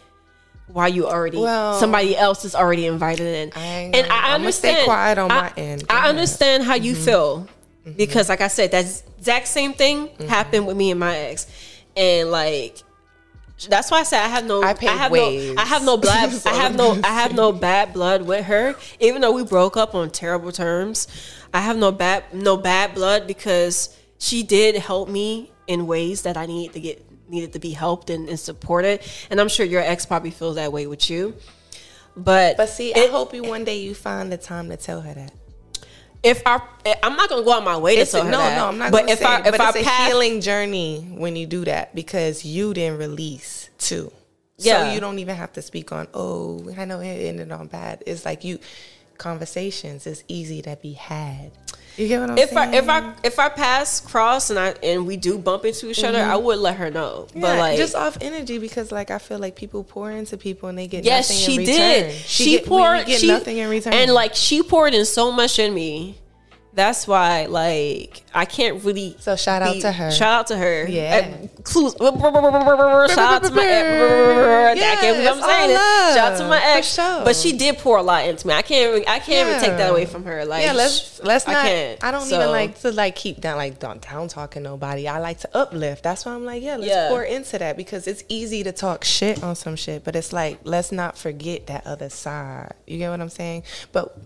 while 0.66 0.88
you 0.88 1.06
already 1.06 1.38
Well- 1.38 1.78
somebody 1.80 2.14
else 2.14 2.44
is 2.44 2.54
already 2.54 2.84
invited 2.86 3.26
in. 3.26 3.52
I 3.56 3.64
and 3.64 3.92
gonna- 3.94 4.08
I 4.10 4.34
understand. 4.34 4.84
quiet 4.84 5.16
on 5.18 5.30
I- 5.30 5.40
my 5.42 5.52
end. 5.56 5.84
I 5.88 6.08
understand 6.10 6.64
how 6.64 6.74
you 6.74 6.92
Mm-hmm. 6.92 7.04
feel 7.04 7.46
because, 7.96 8.28
like 8.28 8.42
I 8.42 8.48
said, 8.48 8.72
that 8.72 8.84
exact 9.18 9.48
same 9.48 9.72
thing 9.72 10.08
Mm-hmm. 10.08 10.26
happened 10.28 10.66
with 10.66 10.76
me 10.76 10.90
and 10.90 11.00
my 11.00 11.16
ex, 11.16 11.46
and 11.96 12.30
like. 12.30 12.76
That's 13.68 13.90
why 13.90 13.98
I 14.00 14.02
said 14.04 14.20
I 14.22 14.28
have 14.28 14.44
no. 14.44 14.62
I 14.62 14.76
I, 14.80 14.84
have 14.84 15.10
waves. 15.10 15.56
no. 15.56 15.60
I 15.62 15.64
have 15.64 15.84
no 15.84 15.96
bad. 15.96 16.32
I 16.46 16.54
have 16.54 16.76
no. 16.76 16.92
I 17.04 17.08
have 17.08 17.34
no 17.34 17.50
bad 17.50 17.92
blood 17.92 18.22
with 18.22 18.44
her. 18.44 18.76
Even 19.00 19.20
though 19.20 19.32
we 19.32 19.42
broke 19.42 19.76
up 19.76 19.96
on 19.96 20.10
terrible 20.10 20.52
terms, 20.52 21.08
I 21.52 21.60
have 21.62 21.76
no 21.76 21.90
bad 21.90 22.22
no 22.32 22.56
bad 22.56 22.94
blood 22.94 23.26
because 23.26 23.96
she 24.18 24.42
did 24.42 24.76
help 24.76 25.08
me 25.08 25.52
in 25.66 25.86
ways 25.86 26.22
that 26.22 26.36
I 26.36 26.46
needed 26.46 26.74
to 26.74 26.80
get 26.80 27.04
needed 27.30 27.52
to 27.54 27.58
be 27.58 27.70
helped 27.72 28.10
and, 28.10 28.28
and 28.28 28.40
supported. 28.40 29.00
And 29.30 29.40
I'm 29.40 29.48
sure 29.48 29.66
your 29.66 29.82
ex 29.82 30.06
probably 30.06 30.30
feels 30.30 30.56
that 30.56 30.72
way 30.72 30.86
with 30.86 31.10
you. 31.10 31.34
But 32.16 32.56
But 32.56 32.68
see, 32.68 32.94
I 32.94 33.08
hope 33.08 33.34
you 33.34 33.44
one 33.44 33.64
day 33.64 33.78
you 33.80 33.94
find 33.94 34.32
the 34.32 34.38
time 34.38 34.70
to 34.70 34.76
tell 34.76 35.00
her 35.02 35.14
that. 35.14 35.32
if 36.22 36.42
I 36.46 36.60
I'm 37.02 37.16
not 37.16 37.28
gonna 37.28 37.44
go 37.44 37.52
out 37.52 37.64
my 37.64 37.76
way 37.76 37.96
to 37.96 38.02
It's 38.02 38.12
tell 38.12 38.22
a, 38.22 38.24
her 38.24 38.30
no, 38.32 38.38
that. 38.38 38.56
no, 38.56 38.66
I'm 38.68 38.78
not. 38.78 38.92
But 38.92 39.08
if 39.08 39.20
say 39.20 39.24
I 39.24 39.40
if 39.44 39.52
but 39.52 39.60
I 39.60 39.68
it's 39.70 39.78
a 39.78 39.82
pass, 39.84 40.08
healing 40.08 40.40
journey 40.40 41.02
when 41.16 41.36
you 41.36 41.46
do 41.46 41.64
that 41.66 41.94
because 41.94 42.44
you 42.44 42.74
didn't 42.74 42.98
release 42.98 43.70
too. 43.78 44.12
Yeah. 44.58 44.88
So 44.88 44.92
you 44.94 45.00
don't 45.00 45.18
even 45.20 45.36
have 45.36 45.52
to 45.54 45.62
speak 45.62 45.92
on. 45.92 46.08
Oh, 46.14 46.68
I 46.76 46.84
know 46.86 47.00
it 47.00 47.06
ended 47.06 47.52
on 47.52 47.68
bad. 47.68 48.02
It's 48.06 48.24
like 48.24 48.42
you 48.44 48.58
conversations. 49.18 50.06
It's 50.06 50.24
easy 50.28 50.62
to 50.62 50.76
be 50.76 50.94
had. 50.94 51.52
You 51.98 52.06
get 52.08 52.20
what 52.20 52.30
I'm 52.30 52.38
if 52.38 52.50
saying? 52.50 52.74
I 52.74 52.76
if 52.76 52.88
I 52.88 53.14
if 53.24 53.38
I 53.40 53.48
pass 53.48 54.00
cross 54.00 54.50
and 54.50 54.58
I 54.58 54.68
and 54.84 55.06
we 55.06 55.16
do 55.16 55.36
bump 55.36 55.64
into 55.64 55.90
each 55.90 56.04
other, 56.04 56.22
I 56.22 56.36
would 56.36 56.58
let 56.60 56.76
her 56.76 56.90
know. 56.90 57.26
Mm-hmm. 57.30 57.38
Yeah, 57.40 57.42
but 57.42 57.58
like 57.58 57.76
just 57.76 57.94
off 57.96 58.16
energy 58.20 58.58
because 58.58 58.92
like 58.92 59.10
I 59.10 59.18
feel 59.18 59.38
like 59.40 59.56
people 59.56 59.82
pour 59.84 60.10
into 60.10 60.36
people 60.36 60.68
and 60.68 60.78
they 60.78 60.86
get 60.86 61.04
Yes, 61.04 61.28
nothing 61.28 61.44
she 61.44 61.52
in 61.54 61.58
return. 61.58 61.76
did. 61.76 62.12
She, 62.14 62.44
get, 62.44 62.52
we- 62.52 62.58
we 62.62 62.68
poured. 62.82 63.06
get 63.06 63.20
she, 63.20 63.26
nothing 63.26 63.58
in 63.58 63.68
return. 63.68 63.92
and 63.94 64.12
like 64.12 64.34
she 64.36 64.62
poured 64.62 64.94
in 64.94 65.04
so 65.04 65.32
much 65.32 65.58
in 65.58 65.74
me. 65.74 66.18
That's 66.78 67.08
why, 67.08 67.46
like, 67.46 68.22
I 68.32 68.44
can't 68.44 68.84
really. 68.84 69.16
So 69.18 69.34
shout 69.34 69.62
out 69.62 69.80
to 69.80 69.90
her. 69.90 70.12
Shout 70.12 70.32
out 70.40 70.46
to 70.46 70.56
her. 70.56 70.86
Yeah. 70.88 71.34
Uh, 71.42 71.62
clues. 71.64 71.92
Shout 71.98 72.06
out 72.14 73.42
to 73.42 73.50
my 73.52 73.64
ex. 73.66 74.78
I 74.78 74.94
can't 75.00 75.16
believe 75.16 75.28
I'm 75.28 75.42
saying 75.42 75.76
all 75.76 76.14
Shout 76.14 76.32
out 76.34 76.38
to 76.38 76.48
my 76.48 76.62
ex. 76.64 76.94
sure. 76.94 77.24
But 77.24 77.34
she 77.34 77.58
did 77.58 77.78
pour 77.78 77.98
a 77.98 78.02
lot 78.02 78.28
into 78.28 78.46
me. 78.46 78.54
I 78.54 78.62
can't. 78.62 78.96
Even, 78.96 79.08
I 79.08 79.18
can't 79.18 79.48
even 79.48 79.60
take 79.60 79.76
that 79.78 79.90
away 79.90 80.06
from 80.06 80.22
her. 80.24 80.44
Like, 80.44 80.62
yeah, 80.62 80.72
let's 80.72 81.20
let's 81.24 81.48
I 81.48 81.52
not. 81.52 81.64
I, 81.64 81.68
can't. 81.68 82.00
don't 82.12 82.20
So- 82.22 82.36
even 82.36 82.50
like 82.50 82.78
to 82.82 82.92
like 82.92 83.16
keep 83.16 83.40
down 83.40 83.56
like 83.56 83.80
down, 83.80 83.98
down 83.98 84.28
talking 84.28 84.62
nobody. 84.62 85.08
I 85.08 85.18
like 85.18 85.40
to 85.40 85.56
uplift. 85.56 86.04
That's 86.04 86.24
why 86.24 86.32
I'm 86.34 86.44
like, 86.44 86.62
yeah, 86.62 86.76
let's 86.76 86.88
Yeah. 86.88 87.08
pour 87.08 87.24
into 87.24 87.58
that 87.58 87.76
because 87.76 88.06
it's 88.06 88.22
easy 88.28 88.62
to 88.62 88.70
talk 88.70 89.02
shit 89.02 89.42
on 89.42 89.56
some 89.56 89.74
shit, 89.74 90.04
but 90.04 90.14
it's 90.14 90.32
like 90.32 90.60
let's 90.62 90.92
not 90.92 91.18
forget 91.18 91.66
that 91.66 91.88
other 91.88 92.08
side. 92.08 92.74
You 92.86 92.98
get 92.98 93.10
what 93.10 93.20
I'm 93.20 93.30
saying? 93.30 93.64
But 93.90 94.16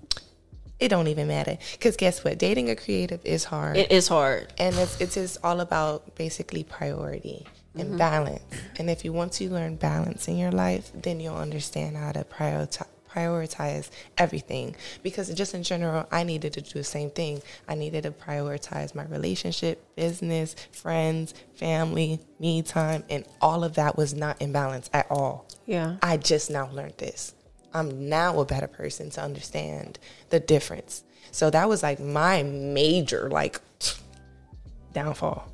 it 0.82 0.88
don't 0.88 1.08
even 1.08 1.28
matter 1.28 1.56
because 1.72 1.96
guess 1.96 2.22
what? 2.24 2.38
Dating 2.38 2.68
a 2.70 2.76
creative 2.76 3.20
is 3.24 3.44
hard. 3.44 3.76
It 3.76 3.90
is 3.92 4.08
hard. 4.08 4.52
and 4.58 4.74
it's 4.76 5.00
it's 5.00 5.14
just 5.14 5.38
all 5.44 5.60
about 5.60 6.14
basically 6.16 6.64
priority 6.64 7.46
and 7.74 7.88
Mm-hmm. 7.88 7.96
balance. 7.98 8.42
And 8.78 8.90
if 8.90 9.02
you 9.04 9.12
want 9.14 9.32
to 9.38 9.48
learn 9.50 9.76
balance 9.76 10.28
in 10.28 10.36
your 10.36 10.52
life, 10.52 10.90
then 10.94 11.20
you'll 11.20 11.36
understand 11.48 11.96
how 11.96 12.12
to 12.12 12.24
prioritize 12.24 12.86
prioritize 13.14 13.90
everything 14.16 14.74
because 15.02 15.28
just 15.34 15.52
in 15.54 15.62
general 15.62 16.06
I 16.10 16.22
needed 16.24 16.54
to 16.54 16.62
do 16.62 16.70
the 16.78 16.84
same 16.84 17.10
thing. 17.10 17.42
I 17.68 17.74
needed 17.74 18.02
to 18.04 18.10
prioritize 18.10 18.94
my 18.94 19.04
relationship, 19.04 19.84
business, 19.96 20.56
friends, 20.72 21.34
family, 21.54 22.20
me 22.40 22.62
time 22.62 23.04
and 23.10 23.24
all 23.40 23.64
of 23.64 23.74
that 23.74 23.96
was 23.98 24.14
not 24.14 24.40
in 24.40 24.50
balance 24.52 24.88
at 24.94 25.06
all. 25.10 25.46
Yeah. 25.66 25.96
I 26.02 26.16
just 26.16 26.50
now 26.50 26.70
learned 26.72 26.94
this. 26.98 27.34
I'm 27.74 28.08
now 28.08 28.40
a 28.40 28.44
better 28.44 28.66
person 28.66 29.10
to 29.10 29.22
understand 29.22 29.98
the 30.30 30.40
difference. 30.40 31.04
So 31.30 31.50
that 31.50 31.68
was 31.68 31.82
like 31.82 32.00
my 32.00 32.42
major 32.42 33.28
like 33.30 33.60
downfall. 34.92 35.48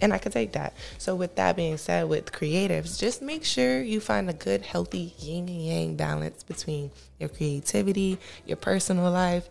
And 0.00 0.12
I 0.12 0.18
could 0.18 0.32
take 0.32 0.52
that. 0.52 0.74
So 0.98 1.16
with 1.16 1.34
that 1.36 1.56
being 1.56 1.76
said, 1.76 2.08
with 2.08 2.30
creatives, 2.30 3.00
just 3.00 3.20
make 3.20 3.44
sure 3.44 3.82
you 3.82 3.98
find 3.98 4.30
a 4.30 4.32
good, 4.32 4.62
healthy 4.62 5.12
yin 5.18 5.48
and 5.48 5.60
yang 5.60 5.96
balance 5.96 6.44
between 6.44 6.92
your 7.18 7.28
creativity, 7.28 8.18
your 8.46 8.58
personal 8.58 9.10
life, 9.10 9.48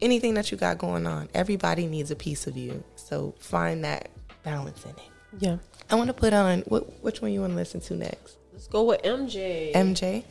anything 0.00 0.32
that 0.34 0.50
you 0.50 0.56
got 0.56 0.78
going 0.78 1.06
on. 1.06 1.28
Everybody 1.34 1.86
needs 1.86 2.10
a 2.10 2.16
piece 2.16 2.46
of 2.46 2.56
you. 2.56 2.82
So 2.94 3.34
find 3.38 3.84
that 3.84 4.08
balance 4.42 4.82
in 4.84 4.92
it. 4.92 5.10
Yeah. 5.38 5.58
I 5.90 5.94
want 5.96 6.08
to 6.08 6.14
put 6.14 6.32
on 6.32 6.60
what, 6.60 7.02
which 7.02 7.20
one 7.20 7.32
you 7.32 7.40
want 7.40 7.52
to 7.52 7.56
listen 7.56 7.80
to 7.82 7.94
next? 7.94 8.38
Let's 8.52 8.68
go 8.68 8.84
with 8.84 9.02
MJ. 9.02 9.72
MJ. 9.74 10.24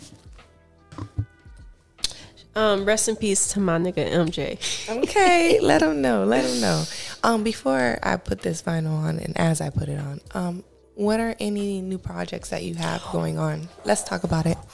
Um, 2.55 2.85
rest 2.85 3.09
in 3.09 3.15
peace 3.15 3.49
to 3.49 3.59
my 3.59 3.77
nigga 3.77 4.09
MJ. 4.09 4.57
Okay, 5.03 5.59
let 5.59 5.79
them 5.79 6.01
know. 6.01 6.23
Let 6.23 6.45
them 6.45 6.61
know. 6.61 6.83
Um, 7.23 7.43
before 7.43 7.99
I 8.01 8.17
put 8.17 8.41
this 8.41 8.61
vinyl 8.61 8.97
on, 8.97 9.19
and 9.19 9.37
as 9.37 9.61
I 9.61 9.69
put 9.69 9.89
it 9.89 9.99
on, 9.99 10.21
um, 10.33 10.63
what 10.95 11.19
are 11.19 11.35
any 11.39 11.81
new 11.81 11.97
projects 11.97 12.49
that 12.49 12.63
you 12.63 12.75
have 12.75 13.03
going 13.11 13.37
on? 13.37 13.67
Let's 13.83 14.03
talk 14.03 14.23
about 14.23 14.45
it. 14.45 14.57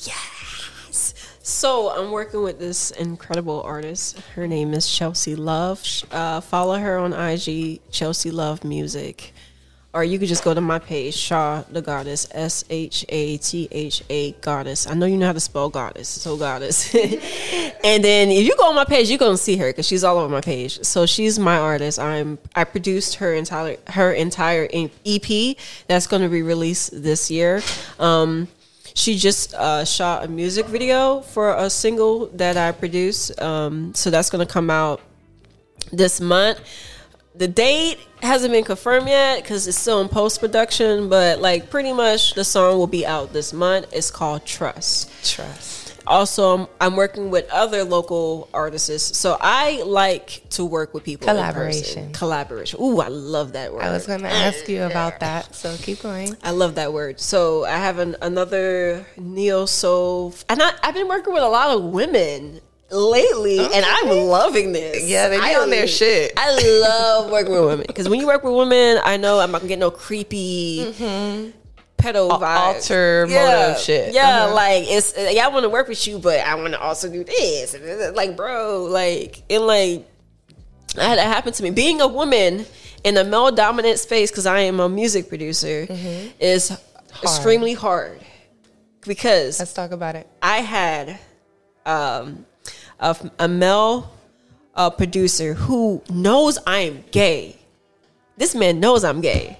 Yes. 0.00 1.14
So 1.42 1.90
I'm 1.90 2.10
working 2.10 2.42
with 2.42 2.58
this 2.58 2.90
incredible 2.90 3.62
artist. 3.62 4.20
Her 4.34 4.46
name 4.46 4.74
is 4.74 4.86
Chelsea 4.88 5.34
Love. 5.34 5.82
Uh, 6.12 6.40
follow 6.40 6.78
her 6.78 6.98
on 6.98 7.14
IG, 7.14 7.80
Chelsea 7.90 8.30
Love 8.30 8.64
Music. 8.64 9.32
Or 9.94 10.04
you 10.04 10.18
could 10.18 10.28
just 10.28 10.44
go 10.44 10.52
to 10.52 10.60
my 10.60 10.78
page, 10.78 11.16
Shatha 11.16 11.82
Goddess, 11.82 12.28
S 12.32 12.62
H 12.68 13.06
A 13.08 13.38
T 13.38 13.68
H 13.70 14.04
A 14.10 14.32
Goddess. 14.32 14.86
I 14.86 14.92
know 14.92 15.06
you 15.06 15.16
know 15.16 15.26
how 15.26 15.32
to 15.32 15.40
spell 15.40 15.70
Goddess, 15.70 16.08
so 16.10 16.36
Goddess. 16.36 16.94
and 16.94 18.04
then 18.04 18.28
if 18.28 18.46
you 18.46 18.54
go 18.58 18.68
on 18.68 18.74
my 18.74 18.84
page, 18.84 19.08
you're 19.08 19.18
gonna 19.18 19.38
see 19.38 19.56
her 19.56 19.70
because 19.70 19.86
she's 19.86 20.04
all 20.04 20.18
over 20.18 20.30
my 20.30 20.42
page. 20.42 20.84
So 20.84 21.06
she's 21.06 21.38
my 21.38 21.56
artist. 21.56 21.98
I'm 21.98 22.38
I 22.54 22.64
produced 22.64 23.14
her 23.16 23.32
entire 23.32 23.78
her 23.86 24.12
entire 24.12 24.68
EP 25.06 25.56
that's 25.86 26.06
gonna 26.06 26.28
be 26.28 26.42
released 26.42 27.02
this 27.02 27.30
year. 27.30 27.62
Um, 27.98 28.46
she 28.92 29.16
just 29.16 29.54
uh, 29.54 29.86
shot 29.86 30.24
a 30.24 30.28
music 30.28 30.66
video 30.66 31.22
for 31.22 31.54
a 31.54 31.70
single 31.70 32.26
that 32.34 32.58
I 32.58 32.72
produced. 32.72 33.40
Um, 33.40 33.94
so 33.94 34.10
that's 34.10 34.28
gonna 34.28 34.44
come 34.44 34.68
out 34.68 35.00
this 35.92 36.20
month. 36.20 36.60
The 37.38 37.46
date 37.46 38.00
hasn't 38.20 38.52
been 38.52 38.64
confirmed 38.64 39.06
yet 39.06 39.40
because 39.40 39.68
it's 39.68 39.78
still 39.78 40.00
in 40.00 40.08
post 40.08 40.40
production, 40.40 41.08
but 41.08 41.40
like 41.40 41.70
pretty 41.70 41.92
much 41.92 42.34
the 42.34 42.42
song 42.42 42.78
will 42.78 42.88
be 42.88 43.06
out 43.06 43.32
this 43.32 43.52
month. 43.52 43.86
It's 43.92 44.10
called 44.10 44.44
Trust. 44.44 45.08
Trust. 45.24 45.78
Also, 46.04 46.56
I'm, 46.56 46.66
I'm 46.80 46.96
working 46.96 47.30
with 47.30 47.48
other 47.50 47.84
local 47.84 48.48
artists, 48.52 49.16
so 49.16 49.36
I 49.40 49.82
like 49.82 50.42
to 50.50 50.64
work 50.64 50.94
with 50.94 51.04
people. 51.04 51.28
Collaboration. 51.28 52.12
Collaboration. 52.12 52.80
Ooh, 52.82 52.98
I 52.98 53.08
love 53.08 53.52
that 53.52 53.72
word. 53.72 53.82
I 53.82 53.92
was 53.92 54.06
going 54.06 54.22
to 54.22 54.28
ask 54.28 54.68
you 54.68 54.82
about 54.82 55.20
that, 55.20 55.54
so 55.54 55.76
keep 55.76 56.00
going. 56.02 56.34
I 56.42 56.50
love 56.50 56.74
that 56.76 56.92
word. 56.92 57.20
So 57.20 57.66
I 57.66 57.76
have 57.76 57.98
an, 57.98 58.16
another 58.20 59.06
neo 59.16 59.66
soul, 59.66 60.34
and 60.48 60.60
I, 60.60 60.72
I've 60.82 60.94
been 60.94 61.08
working 61.08 61.34
with 61.34 61.42
a 61.42 61.48
lot 61.48 61.76
of 61.76 61.84
women 61.84 62.62
lately, 62.90 63.58
and 63.58 63.84
I'm 63.86 64.08
loving 64.28 64.72
this. 64.72 65.04
Yeah, 65.04 65.28
they 65.28 65.36
be 65.38 65.42
I- 65.42 65.54
on 65.60 65.70
their 65.70 65.86
shit. 65.86 66.32
I 66.36 66.52
love 66.80 67.30
working 67.30 67.52
with 67.52 67.64
women 67.64 67.84
because 67.86 68.08
when 68.08 68.20
you 68.20 68.26
work 68.26 68.42
with 68.44 68.54
women, 68.54 68.98
I 69.04 69.16
know 69.16 69.40
I'm 69.40 69.50
not 69.52 69.58
gonna 69.60 69.68
get 69.68 69.78
no 69.78 69.90
creepy. 69.90 70.92
Pedo 71.98 72.30
vibes, 72.30 72.42
alter 72.42 73.26
yeah, 73.28 73.66
motive 73.66 73.82
shit. 73.82 74.14
Yeah, 74.14 74.44
Uh-huh. 74.44 74.54
like 74.54 74.84
it's 74.86 75.14
yeah, 75.18 75.44
I 75.44 75.48
want 75.48 75.64
to 75.64 75.68
work 75.68 75.88
with 75.88 76.06
you, 76.06 76.20
but 76.20 76.38
I 76.38 76.54
want 76.54 76.72
to 76.72 76.80
also 76.80 77.10
do 77.10 77.24
this. 77.24 77.76
Like, 78.14 78.36
bro, 78.36 78.84
like, 78.84 79.42
and 79.50 79.66
like, 79.66 80.06
I 80.96 81.02
had 81.04 81.18
that 81.18 81.26
happen 81.26 81.52
to 81.52 81.62
me. 81.64 81.70
Being 81.70 82.00
a 82.00 82.06
woman 82.06 82.64
in 83.02 83.16
a 83.16 83.24
male 83.24 83.50
dominant 83.50 83.98
space, 83.98 84.30
because 84.30 84.46
I 84.46 84.60
am 84.60 84.78
a 84.78 84.88
music 84.88 85.28
producer, 85.28 85.86
Mm-hmm. 85.88 86.28
is 86.38 86.70
extremely 87.20 87.74
hard. 87.74 88.20
Because 89.00 89.58
Let's 89.58 89.72
talk 89.72 89.90
about 89.90 90.14
it. 90.14 90.28
I 90.40 90.58
had 90.58 91.18
um, 91.84 92.46
a, 93.00 93.16
a 93.38 93.48
male 93.48 94.10
uh, 94.74 94.90
producer 94.90 95.54
who 95.54 96.02
knows 96.08 96.58
I 96.66 96.78
am 96.80 97.04
gay. 97.10 97.56
This 98.36 98.54
man 98.54 98.80
knows 98.80 99.04
I'm 99.04 99.20
gay. 99.20 99.58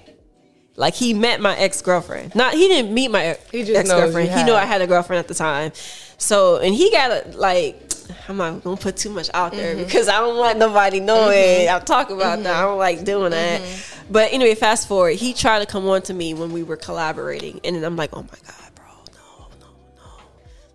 Like 0.75 0.93
he 0.93 1.13
met 1.13 1.41
my 1.41 1.57
ex 1.57 1.81
girlfriend. 1.81 2.35
Not 2.35 2.53
he 2.53 2.69
didn't 2.69 2.93
meet 2.93 3.11
my 3.11 3.37
ex 3.51 3.51
girlfriend. 3.51 4.31
He 4.31 4.43
knew. 4.43 4.53
I 4.53 4.65
had 4.65 4.81
a 4.81 4.87
girlfriend 4.87 5.19
at 5.19 5.27
the 5.27 5.33
time. 5.33 5.73
So 6.17 6.57
and 6.57 6.73
he 6.73 6.89
got 6.89 7.11
a 7.11 7.37
like. 7.37 7.85
I'm 8.27 8.37
not 8.37 8.63
gonna 8.63 8.75
put 8.77 8.97
too 8.97 9.11
much 9.11 9.29
out 9.35 9.51
there 9.51 9.75
because 9.75 10.07
I 10.07 10.19
don't 10.19 10.37
want 10.37 10.57
nobody 10.57 10.99
knowing. 10.99 11.69
I'll 11.69 11.79
talk 11.81 12.09
about 12.09 12.41
that. 12.41 12.55
I 12.55 12.61
don't 12.61 12.79
like 12.79 13.03
doing 13.03 13.31
that. 13.31 13.61
But 14.09 14.33
anyway, 14.33 14.55
fast 14.55 14.87
forward. 14.87 15.17
He 15.17 15.33
tried 15.33 15.59
to 15.59 15.65
come 15.67 15.87
on 15.87 16.01
to 16.03 16.13
me 16.13 16.33
when 16.33 16.51
we 16.51 16.63
were 16.63 16.77
collaborating, 16.77 17.59
and 17.63 17.75
then 17.75 17.83
I'm 17.83 17.95
like, 17.95 18.09
oh 18.13 18.23
my 18.23 18.37
god, 18.47 18.71
bro, 18.73 18.85
no, 19.13 19.47
no, 19.59 19.67
no. 19.97 20.23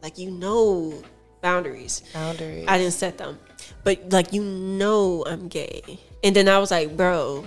Like 0.02 0.16
you 0.18 0.30
know 0.30 1.02
boundaries. 1.44 2.02
Boundaries. 2.12 2.64
I 2.66 2.78
didn't 2.78 2.94
set 2.94 3.18
them. 3.18 3.38
But 3.84 4.10
like 4.10 4.32
you 4.32 4.42
know 4.42 5.24
I'm 5.26 5.46
gay. 5.48 6.00
And 6.24 6.34
then 6.34 6.48
I 6.48 6.58
was 6.58 6.70
like, 6.70 6.96
bro. 6.96 7.44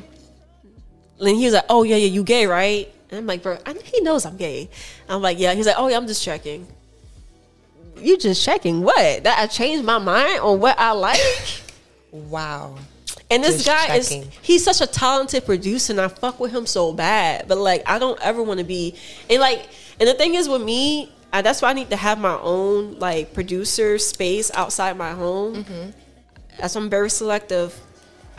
And 1.19 1.35
he 1.35 1.45
was 1.45 1.55
like, 1.55 1.65
oh 1.67 1.81
yeah, 1.83 1.95
yeah, 1.95 2.07
you 2.07 2.23
gay, 2.23 2.45
right? 2.45 2.93
And 3.09 3.19
I'm 3.19 3.25
like, 3.25 3.41
bro, 3.41 3.57
I, 3.65 3.73
he 3.73 4.01
knows 4.01 4.25
I'm 4.25 4.37
gay. 4.37 4.69
I'm 5.09 5.21
like, 5.21 5.39
yeah. 5.39 5.53
He's 5.55 5.65
like, 5.65 5.75
oh 5.79 5.87
yeah, 5.87 5.97
I'm 5.97 6.05
just 6.07 6.23
checking. 6.23 6.67
You 7.97 8.17
just 8.17 8.45
checking 8.45 8.83
what? 8.83 9.23
That 9.23 9.39
I 9.39 9.47
changed 9.47 9.83
my 9.83 9.97
mind 9.97 10.39
on 10.41 10.59
what 10.59 10.79
I 10.79 10.91
like. 10.91 11.19
Wow. 12.09 12.77
And 13.29 13.43
this 13.43 13.63
Just 13.63 13.67
guy 13.67 13.99
checking. 13.99 14.23
is 14.23 14.29
he's 14.41 14.63
such 14.63 14.79
a 14.79 14.87
talented 14.87 15.45
producer 15.45 15.91
and 15.91 15.99
I 15.99 16.07
fuck 16.07 16.39
with 16.39 16.51
him 16.51 16.65
so 16.65 16.93
bad. 16.93 17.47
But 17.47 17.57
like 17.57 17.83
I 17.85 17.99
don't 17.99 18.19
ever 18.21 18.41
want 18.41 18.59
to 18.59 18.65
be 18.65 18.95
and 19.29 19.41
like 19.41 19.67
and 19.99 20.07
the 20.07 20.13
thing 20.13 20.33
is 20.35 20.47
with 20.47 20.61
me, 20.63 21.11
I, 21.33 21.41
that's 21.41 21.61
why 21.61 21.69
I 21.69 21.73
need 21.73 21.89
to 21.89 21.95
have 21.97 22.19
my 22.19 22.37
own 22.41 22.99
like 22.99 23.33
producer 23.33 23.97
space 23.99 24.49
outside 24.53 24.97
my 24.97 25.11
home. 25.11 25.63
Mm-hmm. 25.63 25.89
That's 26.59 26.75
why 26.75 26.81
I'm 26.81 26.89
very 26.89 27.09
selective. 27.09 27.79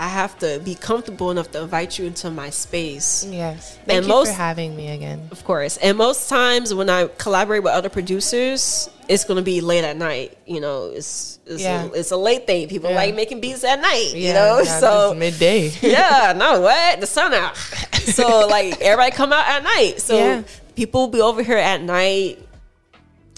I 0.01 0.07
have 0.07 0.39
to 0.39 0.61
be 0.64 0.76
comfortable 0.76 1.32
enough 1.32 1.51
to 1.51 1.62
invite 1.62 1.99
you 1.99 2.07
into 2.07 2.30
my 2.30 2.51
space. 2.51 3.26
Yes. 3.28 3.76
Thank 3.84 3.91
And 3.99 4.07
you 4.07 4.09
most- 4.12 4.28
for 4.30 4.34
having 4.36 4.76
me 4.76 4.91
again. 4.91 5.26
Of 5.32 5.43
course. 5.45 5.76
And 5.78 5.99
most 5.99 6.28
times 6.28 6.72
when 6.72 6.89
I 6.89 7.09
collaborate 7.18 7.64
with 7.64 7.72
other 7.72 7.89
producers, 7.89 8.89
it's 9.09 9.24
gonna 9.24 9.43
be 9.43 9.61
late 9.61 9.82
at 9.82 9.97
night. 9.97 10.39
You 10.47 10.61
know, 10.61 10.93
it's 10.95 11.41
it's, 11.47 11.62
Yeah. 11.62 11.84
a, 11.86 11.93
it's 11.93 12.12
a 12.12 12.16
late 12.16 12.47
thing. 12.47 12.68
People 12.68 12.91
Yeah. 12.91 12.97
like 12.97 13.14
making 13.16 13.41
beats 13.41 13.64
at 13.64 13.80
night. 13.80 14.12
you 14.14 14.32
know, 14.34 14.62
so 14.62 15.14
midday. 15.14 15.68
yeah, 15.82 16.32
no, 16.36 16.61
what? 16.61 17.01
The 17.01 17.07
sun 17.07 17.34
out. 17.34 17.57
So 18.09 18.47
like 18.47 18.80
everybody 18.80 19.11
come 19.14 19.32
out 19.34 19.47
at 19.47 19.62
night. 19.64 20.01
So 20.01 20.16
Yeah. 20.16 20.43
people 20.76 21.09
be 21.09 21.20
over 21.20 21.43
here 21.43 21.59
at 21.59 21.82
night. 21.82 22.39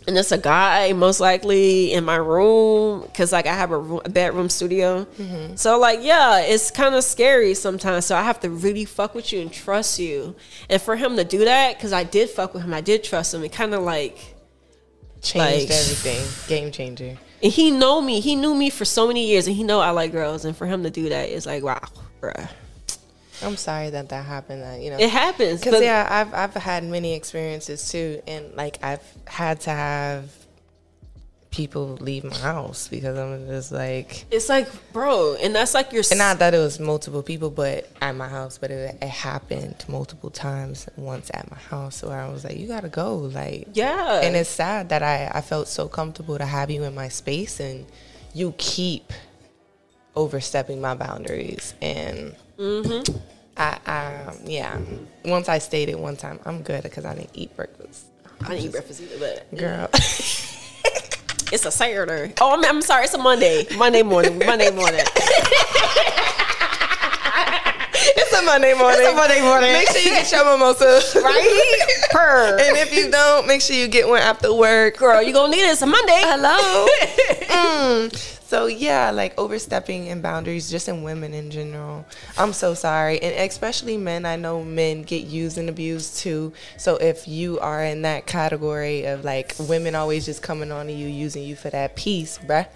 And 0.09 0.17
it's 0.17 0.33
a 0.33 0.39
guy 0.39 0.93
most 0.95 1.21
likely 1.21 1.93
in 1.93 2.05
my 2.05 2.17
room 2.17 3.03
because 3.03 3.33
like 3.33 3.47
I 3.47 3.55
have 3.55 3.71
a, 3.71 3.79
room, 3.79 4.01
a 4.05 4.09
bedroom 4.09 4.49
studio. 4.49 5.05
Mm-hmm. 5.19 5.57
So 5.57 5.79
like 5.79 6.01
yeah, 6.03 6.41
it's 6.41 6.71
kind 6.71 6.95
of 6.95 7.05
scary 7.05 7.55
sometimes. 7.55 8.07
So 8.07 8.17
I 8.17 8.23
have 8.23 8.41
to 8.41 8.51
really 8.51 8.85
fuck 8.87 9.15
with 9.15 9.33
you 9.33 9.41
and 9.43 9.53
trust 9.53 9.99
you. 9.99 10.35
And 10.71 10.81
for 10.81 10.97
him 10.97 11.17
to 11.17 11.25
do 11.25 11.45
that, 11.45 11.77
because 11.77 11.93
I 11.93 12.05
did 12.05 12.31
fuck 12.31 12.55
with 12.55 12.63
him, 12.65 12.73
I 12.75 12.81
did 12.81 13.05
trust 13.05 13.35
him. 13.35 13.45
It 13.45 13.53
kind 13.53 13.75
of 13.75 13.83
like 13.83 14.37
Changed 15.23 15.69
Like- 15.69 15.79
everything. 15.79 16.27
Game 16.49 16.73
changer. 16.73 17.19
and 17.43 17.53
he 17.53 17.71
know 17.71 18.01
me. 18.01 18.21
He 18.21 18.35
knew 18.37 18.55
me 18.55 18.71
for 18.71 18.87
so 18.87 19.07
many 19.07 19.27
years, 19.27 19.47
and 19.47 19.55
he 19.55 19.63
know 19.65 19.79
I 19.81 19.91
like 19.91 20.13
girls. 20.13 20.47
And 20.47 20.57
for 20.57 20.67
him 20.67 20.83
to 20.85 20.91
do 20.91 21.11
that 21.11 21.29
is 21.29 21.45
like 21.45 21.63
wow, 21.63 21.79
bruh. 22.23 22.49
I'm 23.43 23.57
sorry 23.57 23.91
that 23.91 24.09
that 24.11 24.25
happened. 24.25 24.63
That 24.63 24.81
you 24.81 24.91
know, 24.91 24.99
It 24.99 25.11
happens. 25.11 25.61
Because 25.61 25.83
yeah, 25.83 26.07
I've 26.11 26.35
I've 26.35 26.55
had 26.55 26.85
many 26.85 27.15
experiences 27.15 27.91
too, 27.91 28.23
and 28.27 28.55
like 28.55 28.79
I've 28.83 29.05
had 29.27 29.61
to 29.63 29.71
have 29.71 30.31
people 31.51 31.97
leave 32.01 32.23
my 32.23 32.37
house 32.37 32.87
because 32.87 33.19
I'm 33.19 33.47
just 33.49 33.73
like, 33.73 34.25
It's 34.31 34.49
like, 34.49 34.69
bro, 34.93 35.35
and 35.35 35.55
that's 35.55 35.75
like 35.75 35.93
your. 35.93 36.05
and 36.11 36.19
not 36.19 36.39
that 36.39 36.55
it 36.55 36.59
was 36.59 36.79
multiple 36.79 37.23
people, 37.23 37.51
but 37.51 37.91
at 38.01 38.15
my 38.15 38.29
house, 38.29 38.57
but 38.59 38.71
it, 38.71 38.97
it 39.01 39.09
happened 39.09 39.85
multiple 39.89 40.31
times. 40.31 40.89
Once 40.97 41.31
at 41.35 41.51
my 41.51 41.59
house, 41.59 42.03
where 42.03 42.21
I 42.21 42.29
was 42.29 42.45
like, 42.45 42.57
you 42.57 42.69
gotta 42.69 42.89
go, 42.89 43.17
like 43.17 43.69
yeah, 43.73 44.21
and 44.21 44.37
it's 44.37 44.51
sad 44.51 44.91
that 44.91 45.03
I 45.03 45.31
I 45.35 45.41
felt 45.41 45.69
so 45.69 45.89
comfortable 45.89 46.39
to 46.39 46.47
have 46.47 46.71
you 46.71 46.85
in 46.85 46.95
my 46.95 47.09
space, 47.09 47.59
and 47.61 47.87
you 48.33 48.55
keep 48.59 49.13
overstepping 50.15 50.81
my 50.81 50.95
boundaries, 50.95 51.75
and 51.83 52.37
I, 52.61 53.79
I 53.87 54.35
yeah. 54.45 54.79
Once 55.25 55.49
I 55.49 55.59
stayed 55.59 55.89
it 55.89 55.99
one 55.99 56.17
time, 56.17 56.39
I'm 56.45 56.63
good 56.63 56.83
because 56.83 57.07
I 57.07 57.15
didn't 57.15 57.31
eat 57.33 57.57
breakfast. 57.57 58.05
I 58.43 58.49
didn't 58.49 58.65
eat 58.65 58.73
breakfast 58.73 59.01
either, 59.01 59.19
but 59.19 59.59
Girl, 59.59 59.89
it's 59.95 61.65
a 61.65 61.71
Saturday. 61.71 62.35
Oh, 62.41 62.53
I'm, 62.53 62.65
I'm 62.65 62.83
sorry, 62.83 63.05
it's 63.05 63.15
a 63.15 63.19
Monday. 63.19 63.67
Monday 63.77 64.03
morning. 64.03 64.39
Monday 64.39 64.71
morning. 64.71 65.01
it's 67.95 68.33
a 68.33 68.43
Monday 68.43 68.75
morning. 68.75 69.01
It's 69.01 69.11
a 69.11 69.15
Monday 69.15 69.41
morning. 69.41 69.73
Make 69.73 69.89
sure 69.89 70.03
you 70.03 70.11
get 70.11 70.31
your 70.31 70.45
mimosa, 70.45 71.01
right? 71.23 71.83
Per. 72.11 72.59
And 72.61 72.77
if 72.77 72.95
you 72.95 73.11
don't, 73.11 73.47
make 73.47 73.63
sure 73.63 73.75
you 73.75 73.89
get 73.89 74.07
one 74.07 74.21
after 74.21 74.53
work. 74.53 74.99
Girl, 74.99 75.23
you're 75.23 75.33
gonna 75.33 75.51
need 75.51 75.63
it. 75.63 75.73
It's 75.73 75.81
a 75.81 75.87
Monday. 75.87 76.21
Hello. 76.25 76.87
Mm. 78.11 78.40
So 78.51 78.67
yeah, 78.67 79.13
like 79.13 79.33
overstepping 79.39 80.07
in 80.09 80.21
boundaries, 80.23 80.69
just 80.69 80.89
in 80.89 81.05
women 81.05 81.33
in 81.35 81.53
general. 81.53 82.05
I'm 82.37 82.53
so 82.53 82.75
sorry, 82.75 83.23
and 83.23 83.33
especially 83.49 83.97
men. 83.97 84.27
I 84.27 84.35
know 84.35 84.65
men 84.65 85.03
get 85.03 85.23
used 85.27 85.57
and 85.57 85.69
abused 85.69 86.17
too. 86.19 86.53
So 86.77 86.97
if 86.97 87.29
you 87.29 87.61
are 87.61 87.85
in 87.85 88.03
that 88.03 88.27
category 88.27 89.05
of 89.05 89.25
like 89.25 89.55
women 89.61 89.95
always 89.95 90.27
just 90.27 90.43
coming 90.43 90.73
on 90.73 90.87
to 90.87 90.93
you, 90.93 91.07
using 91.07 91.45
you 91.45 91.55
for 91.55 91.71
that 91.71 91.95
piece, 91.95 92.39
bruh, 92.39 92.67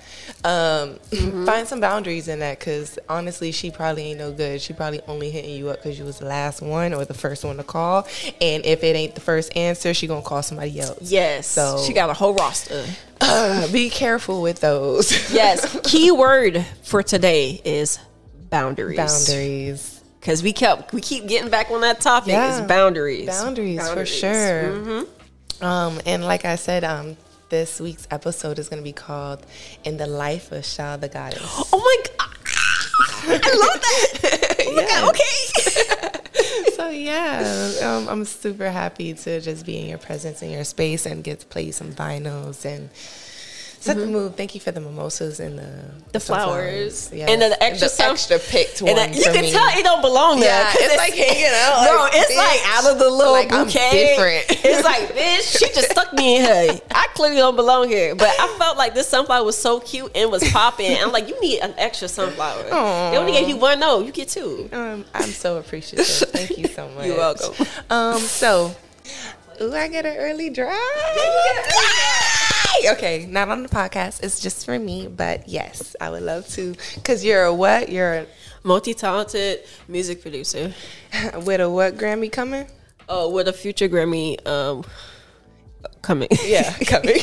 um, 0.45 0.95
Mm-hmm. 1.11 1.45
find 1.47 1.67
some 1.67 1.81
boundaries 1.81 2.29
in 2.29 2.39
that. 2.39 2.61
Cause 2.61 2.97
honestly, 3.09 3.51
she 3.51 3.73
probably 3.73 4.05
ain't 4.11 4.19
no 4.21 4.31
good. 4.33 4.61
She 4.61 4.73
probably 4.75 5.01
only 5.09 5.31
hitting 5.33 5.51
you 5.57 5.71
up 5.71 5.79
because 5.83 5.99
you 5.99 6.05
was 6.05 6.21
the 6.21 6.27
last 6.27 6.63
one 6.63 6.95
or 6.95 7.05
the 7.05 7.15
first 7.15 7.45
one 7.45 7.57
to 7.57 7.65
call. 7.65 8.07
And 8.41 8.65
if 8.65 8.85
it 8.85 8.95
ain't 8.95 9.17
the 9.17 9.21
first 9.21 9.57
answer, 9.57 9.93
she 9.93 10.07
gonna 10.07 10.23
call 10.23 10.43
somebody 10.45 10.79
else. 10.79 11.11
Yes. 11.11 11.49
So- 11.49 11.83
she 11.85 11.93
got 11.93 12.11
a 12.11 12.15
whole 12.15 12.35
roster. 12.35 12.85
Uh, 13.21 13.67
be 13.73 13.91
careful 13.91 14.43
with 14.43 14.61
those. 14.61 15.13
Yes. 15.35 15.79
Key 15.85 16.11
word 16.13 16.65
for 16.83 17.03
today 17.03 17.61
is 17.65 17.99
boundaries. 18.51 18.97
boundaries. 18.97 20.03
Because 20.21 20.43
we 20.43 20.53
kept 20.53 20.93
we 20.93 21.01
keep 21.01 21.27
getting 21.27 21.51
back 21.51 21.71
on 21.71 21.81
that 21.83 22.01
topic. 22.01 22.33
Yeah. 22.33 22.61
Is 22.61 22.67
boundaries. 22.67 23.27
Boundaries, 23.27 23.87
for 23.91 24.07
sure. 24.07 24.63
Mm-hmm. 24.65 25.65
Um, 25.65 26.01
and 26.07 26.25
like 26.25 26.45
I 26.45 26.57
said, 26.57 26.83
um, 26.85 27.17
this 27.51 27.79
week's 27.81 28.07
episode 28.11 28.59
is 28.59 28.69
going 28.69 28.81
to 28.81 28.85
be 28.85 28.93
called 28.93 29.45
"In 29.85 29.97
the 29.99 30.07
Life 30.07 30.51
of 30.53 30.63
Shatha 30.63 31.13
Goddess." 31.13 31.43
Oh 31.73 31.79
my 31.79 31.97
god. 32.17 32.31
I 33.27 33.33
love 33.33 33.81
that. 33.83 34.57
Oh 34.67 34.75
my 34.75 34.87
God, 34.87 35.11
okay. 35.11 36.21
yeah, 36.95 37.73
um, 37.83 38.09
I'm 38.09 38.25
super 38.25 38.71
happy 38.71 39.15
to 39.15 39.41
just 39.41 39.67
be 39.67 39.79
in 39.79 39.87
your 39.87 39.99
presence 39.99 40.43
in 40.43 40.51
your 40.51 40.65
space 40.65 41.07
and 41.07 41.23
get 41.23 41.41
to 41.41 41.47
play 41.47 41.71
some 41.71 41.93
vinyls 41.93 42.65
and 42.65 42.91
set 43.85 43.97
the 43.97 44.07
mood. 44.07 44.37
Thank 44.37 44.55
you 44.55 44.61
for 44.61 44.73
the 44.73 44.81
mimosas 44.81 45.41
and 45.41 45.59
the 45.59 45.63
Mm-hmm. 45.63 46.01
The 46.13 46.21
flowers. 46.21 47.11
Yes. 47.13 47.29
And 47.29 47.43
the 47.43 47.61
extra 47.63 47.89
stuff- 47.89 48.13
extra 48.13 48.39
picked 48.39 48.81
one 48.81 48.91
And 48.91 48.99
that, 48.99 49.15
you 49.17 49.25
for 49.25 49.33
can 49.33 49.43
me. 49.43 49.51
tell 49.51 49.67
it 49.77 49.83
don't 49.83 50.01
belong 50.01 50.39
there. 50.39 50.49
Yeah, 50.49 50.71
'cause 50.71 50.81
it's 50.83 50.97
like 50.97 51.13
hanging 51.15 51.45
out. 51.53 52.01
Like, 52.03 52.13
it's 52.15 52.37
like 52.37 52.61
out 52.77 52.93
of 52.93 52.99
the 53.01 53.11
little 53.11 53.33
Like, 53.33 53.53
I'm 53.53 53.65
bouquet. 53.67 53.91
different. 54.17 54.45
It's 54.65 54.85
like, 54.85 55.09
bitch, 55.15 55.59
she 55.59 55.67
just 55.75 55.91
stuck 55.91 56.13
me 56.13 56.37
in 56.37 56.43
here. 56.45 56.81
I 56.93 57.09
clearly 57.15 57.37
don't 57.37 57.57
belong 57.57 57.89
here. 57.89 58.15
But 58.15 58.31
I 58.39 58.47
felt 58.59 58.77
like 58.79 58.95
this 58.95 59.09
sunflower 59.09 59.45
was 59.45 59.59
so 59.59 59.81
cute 59.81 60.13
and 60.15 60.31
was 60.31 60.43
popping. 60.53 60.97
I'm 60.97 61.11
like, 61.13 61.29
you 61.29 61.39
need 61.41 61.61
an 61.61 61.75
extra 61.79 62.07
sunflower. 62.09 62.63
They 62.65 63.19
only 63.19 63.33
gave 63.33 63.49
you 63.49 63.57
one. 63.57 63.81
No, 63.81 64.01
you 64.01 64.13
get 64.13 64.29
two. 64.29 64.69
Um, 64.73 65.05
I'm 65.15 65.31
so 65.31 65.59
appreciative. 65.59 66.07
Thank 66.07 66.57
you 66.59 66.69
so 66.69 66.89
much. 66.91 67.07
You're 67.07 67.17
welcome. 67.17 67.67
Um, 67.91 68.19
so, 68.21 68.75
ooh, 69.61 69.75
I 69.75 69.89
get 69.89 70.07
an 70.07 70.17
early 70.17 70.51
drive. 70.51 70.79
Okay, 72.87 73.25
not 73.27 73.49
on 73.49 73.63
the 73.63 73.69
podcast. 73.69 74.23
It's 74.23 74.41
just 74.41 74.67
for 74.67 74.79
me, 74.79 75.07
but 75.07 75.49
yes, 75.49 75.97
I 76.03 76.11
would 76.11 76.23
love 76.23 76.47
to. 76.49 76.75
Cause 77.03 77.25
you're 77.25 77.45
a 77.45 77.55
what? 77.55 77.89
You're 77.89 78.13
a 78.13 78.27
Multi-talented 78.67 79.61
music 79.89 80.23
producer. 80.23 80.73
with 81.45 81.61
a 81.61 81.69
what 81.69 81.97
Grammy 81.97 82.33
coming? 82.33 82.67
Oh, 83.11 83.31
with 83.31 83.47
a 83.49 83.53
future 83.53 83.91
Grammy 83.91 84.45
um, 84.47 84.85
coming. 86.01 86.29
Yeah, 86.45 86.73
coming. 86.87 87.21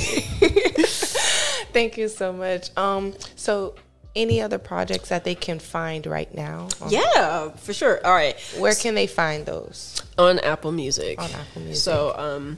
Thank 1.74 1.98
you 1.98 2.10
so 2.10 2.32
much. 2.32 2.70
Um, 2.78 3.16
so 3.36 3.74
any 4.16 4.42
other 4.42 4.58
projects 4.58 5.10
that 5.10 5.24
they 5.24 5.36
can 5.36 5.60
find 5.60 6.06
right 6.06 6.34
now? 6.34 6.68
Um, 6.82 6.90
yeah, 6.90 7.50
for 7.52 7.74
sure. 7.74 8.06
All 8.06 8.14
right. 8.14 8.40
Where 8.58 8.76
can 8.76 8.96
they 8.96 9.08
find 9.08 9.46
those? 9.46 10.02
on 10.18 10.40
Apple 10.40 10.72
Music. 10.72 11.20
On 11.20 11.30
Apple 11.32 11.62
Music. 11.62 11.84
So, 11.84 12.16
um, 12.18 12.58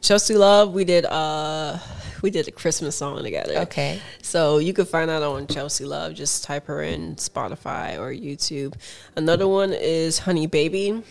Chelsea 0.00 0.34
Love, 0.34 0.72
we 0.72 0.84
did 0.84 1.04
uh, 1.04 1.78
we 2.22 2.30
did 2.30 2.48
a 2.48 2.50
Christmas 2.50 2.96
song 2.96 3.22
together. 3.22 3.58
Okay. 3.60 4.00
So 4.22 4.58
you 4.58 4.72
can 4.72 4.86
find 4.86 5.10
that 5.10 5.22
on 5.22 5.46
Chelsea 5.46 5.84
Love. 5.84 6.14
Just 6.14 6.44
type 6.44 6.66
her 6.66 6.82
in 6.82 7.16
Spotify 7.16 7.98
or 7.98 8.12
YouTube. 8.12 8.74
Another 9.16 9.46
one 9.46 9.72
is 9.72 10.18
Honey 10.18 10.46
Baby. 10.46 11.02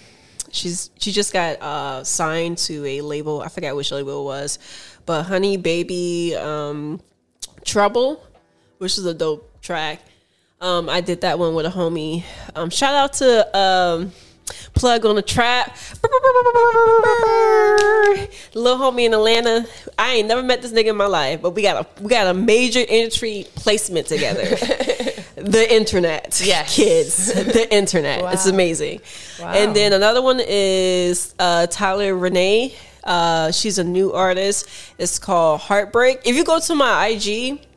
She's 0.51 0.89
she 0.97 1.11
just 1.11 1.33
got 1.33 1.61
uh, 1.61 2.03
signed 2.03 2.57
to 2.59 2.85
a 2.85 3.01
label. 3.01 3.41
I 3.41 3.49
forgot 3.49 3.75
which 3.75 3.91
label 3.91 4.21
it 4.21 4.25
was, 4.25 4.59
but 5.05 5.23
Honey 5.23 5.57
Baby 5.57 6.35
um, 6.35 7.01
Trouble, 7.65 8.23
which 8.79 8.97
is 8.97 9.05
a 9.05 9.13
dope 9.13 9.48
track. 9.69 10.01
Um, 10.61 10.89
I 10.89 10.99
did 10.99 11.21
that 11.21 11.37
one 11.37 11.53
with 11.53 11.67
a 11.67 11.69
homie. 11.69 12.23
Um, 12.55 12.71
shout 12.71 12.95
out 12.95 13.13
to 13.13 13.55
um, 13.55 14.11
Plug 14.73 15.05
on 15.05 15.15
the 15.15 15.21
Trap. 15.21 15.77
Little 18.55 18.79
homie 18.79 19.05
in 19.05 19.13
Atlanta. 19.13 19.67
I 19.95 20.13
ain't 20.15 20.27
never 20.27 20.41
met 20.41 20.63
this 20.63 20.71
nigga 20.71 20.87
in 20.87 20.97
my 20.97 21.05
life, 21.05 21.43
but 21.43 21.51
we 21.51 21.61
got 21.61 21.85
a 21.85 22.01
we 22.01 22.09
got 22.09 22.25
a 22.25 22.33
major 22.33 22.83
entry 22.89 23.45
placement 23.53 24.07
together. 24.07 24.43
the 25.35 25.67
internet. 25.69 26.41
Yes. 26.43 26.75
Kids. 26.75 27.27
The 27.27 27.71
internet. 27.71 28.33
It's 28.33 28.47
amazing. 28.47 29.01
Wow. 29.39 29.51
And 29.51 29.75
then 29.75 29.93
another 29.93 30.23
one 30.23 30.41
is 30.43 31.35
uh, 31.37 31.67
Tyler 31.67 32.15
Renee. 32.15 32.73
Uh, 33.03 33.51
she's 33.51 33.77
a 33.77 33.83
new 33.83 34.13
artist. 34.13 34.67
It's 34.97 35.19
called 35.19 35.61
Heartbreak. 35.61 36.21
If 36.25 36.35
you 36.35 36.43
go 36.43 36.59
to 36.59 36.73
my 36.73 37.09
IG, 37.09 37.67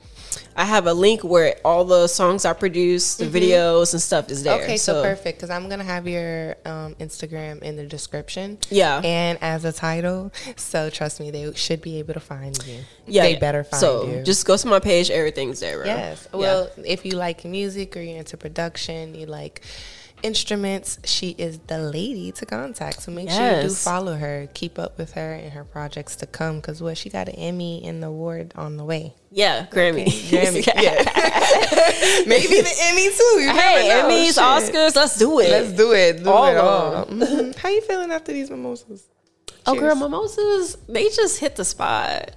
I 0.56 0.64
have 0.64 0.86
a 0.86 0.94
link 0.94 1.24
where 1.24 1.56
all 1.64 1.84
the 1.84 2.06
songs 2.06 2.44
I 2.44 2.52
produced, 2.52 3.18
the 3.18 3.26
videos 3.26 3.92
and 3.92 4.02
stuff 4.02 4.30
is 4.30 4.42
there. 4.42 4.54
Mm-hmm. 4.54 4.64
Okay, 4.64 4.76
so, 4.76 5.02
perfect 5.02 5.38
because 5.38 5.50
I'm 5.50 5.68
gonna 5.68 5.84
have 5.84 6.06
your 6.06 6.56
um, 6.64 6.94
Instagram 6.96 7.62
in 7.62 7.76
the 7.76 7.84
description. 7.84 8.58
Yeah. 8.70 9.00
and 9.04 9.38
as 9.40 9.64
a 9.64 9.72
title, 9.72 10.32
so 10.56 10.90
trust 10.90 11.20
me, 11.20 11.30
they 11.30 11.52
should 11.54 11.80
be 11.80 11.98
able 11.98 12.14
to 12.14 12.20
find 12.20 12.58
you. 12.66 12.80
Yeah, 13.06 13.22
they 13.22 13.32
yeah. 13.34 13.38
better 13.38 13.64
find 13.64 13.80
so 13.80 14.06
you. 14.06 14.22
just 14.22 14.46
go 14.46 14.56
to 14.56 14.66
my 14.68 14.78
page. 14.78 15.10
Everything's 15.10 15.60
there, 15.60 15.78
bro. 15.78 15.86
yes. 15.86 16.28
Yeah. 16.32 16.38
Well, 16.38 16.70
if 16.84 17.04
you 17.04 17.12
like 17.12 17.44
music 17.44 17.96
or 17.96 18.00
you're 18.00 18.18
into 18.18 18.36
production, 18.36 19.14
you 19.14 19.26
like 19.26 19.62
instruments, 20.22 20.98
she 21.04 21.30
is 21.38 21.58
the 21.66 21.78
lady 21.78 22.32
to 22.32 22.46
contact. 22.46 23.02
So 23.02 23.12
make 23.12 23.30
sure 23.30 23.56
you 23.56 23.68
do 23.68 23.74
follow 23.74 24.14
her, 24.16 24.48
keep 24.54 24.78
up 24.78 24.98
with 24.98 25.12
her 25.12 25.32
and 25.34 25.52
her 25.52 25.64
projects 25.64 26.16
to 26.16 26.26
come. 26.26 26.56
Because 26.56 26.82
what 26.82 26.96
she 26.98 27.10
got 27.10 27.28
an 27.28 27.34
Emmy 27.36 27.82
and 27.84 28.02
the 28.02 28.06
award 28.08 28.52
on 28.56 28.76
the 28.76 28.84
way. 28.84 29.14
yeah, 29.30 29.66
Grammy, 29.70 30.04
Grammy, 30.30 30.66
yeah. 30.66 31.02
Maybe 32.26 32.60
the 32.60 32.74
Emmy 32.82 33.08
too. 33.10 33.40
You 33.40 33.50
hey. 33.50 33.88
Emmys, 34.02 34.26
Shit. 34.34 34.36
Oscars, 34.74 34.96
let's 34.96 35.18
do 35.18 35.38
it. 35.40 35.50
Let's 35.50 35.72
do 35.72 35.92
it. 35.92 36.22
Do 36.22 36.30
All 36.30 36.46
it 36.46 36.56
all. 36.56 37.06
Mhm. 37.06 37.54
How 37.62 37.68
you 37.68 37.80
feeling 37.82 38.10
after 38.10 38.32
these 38.32 38.50
mimosas? 38.50 39.06
Oh, 39.64 39.76
girl, 39.76 39.94
mimosas, 39.94 40.76
they 40.88 41.04
just 41.10 41.38
hit 41.38 41.54
the 41.54 41.64
spot. 41.64 42.32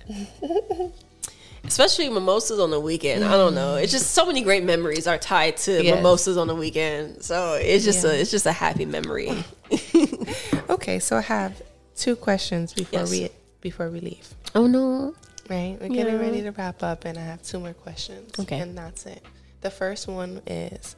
Especially 1.75 2.07
mimosas 2.09 2.57
on 2.57 2.71
the 2.71 2.79
weekend. 2.79 3.21
I 3.25 3.31
don't 3.31 3.53
know. 3.53 3.75
It's 3.75 3.91
just 3.91 4.11
so 4.11 4.25
many 4.25 4.41
great 4.43 4.63
memories 4.63 5.07
are 5.07 5.17
tied 5.17 5.57
to 5.57 5.83
Yes. 5.83 5.95
mimosas 5.97 6.37
on 6.37 6.47
the 6.47 6.55
weekend. 6.55 7.21
So 7.21 7.55
it's 7.55 7.83
just 7.83 8.05
Yeah. 8.05 8.11
a 8.11 8.13
it's 8.13 8.31
just 8.31 8.45
a 8.45 8.53
happy 8.53 8.85
memory. 8.85 9.43
Okay, 10.69 10.99
so 10.99 11.17
I 11.17 11.21
have 11.21 11.61
two 11.97 12.15
questions 12.15 12.71
before 12.73 12.99
Yes. 13.01 13.11
we 13.11 13.29
before 13.59 13.89
we 13.89 13.99
leave. 13.99 14.25
Oh 14.55 14.67
no. 14.67 15.13
Right, 15.49 15.77
we're 15.81 15.89
getting 15.89 16.13
Yeah. 16.15 16.19
ready 16.27 16.41
to 16.43 16.51
wrap 16.51 16.81
up, 16.81 17.03
and 17.03 17.17
I 17.17 17.21
have 17.23 17.43
two 17.43 17.59
more 17.59 17.73
questions. 17.73 18.31
Okay. 18.39 18.57
and 18.59 18.77
that's 18.77 19.05
it. 19.05 19.21
The 19.59 19.69
first 19.69 20.07
one 20.07 20.41
is, 20.47 20.95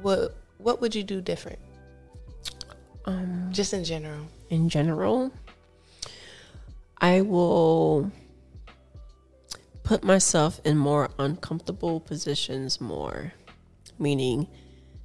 what 0.00 0.32
what 0.58 0.80
would 0.80 0.94
you 0.94 1.02
do 1.02 1.20
different, 1.20 1.58
Um 3.04 3.48
just 3.50 3.72
in 3.74 3.82
general? 3.82 4.26
in 4.48 4.68
general, 4.68 5.32
I 7.00 7.20
will 7.22 8.12
put 9.88 10.04
myself 10.04 10.60
in 10.66 10.76
more 10.76 11.08
uncomfortable 11.18 11.98
positions 11.98 12.78
more, 12.78 13.32
meaning 13.98 14.46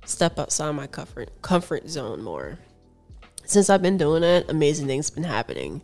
step 0.04 0.38
outside 0.38 0.74
my 0.74 0.86
comfort 0.86 1.30
comfort 1.42 1.88
zone 1.88 2.22
more. 2.22 2.60
Since 3.46 3.70
I've 3.70 3.82
been 3.82 3.98
doing 3.98 4.24
it, 4.24 4.50
amazing 4.50 4.88
things 4.88 5.10
been 5.10 5.24
happening. 5.24 5.82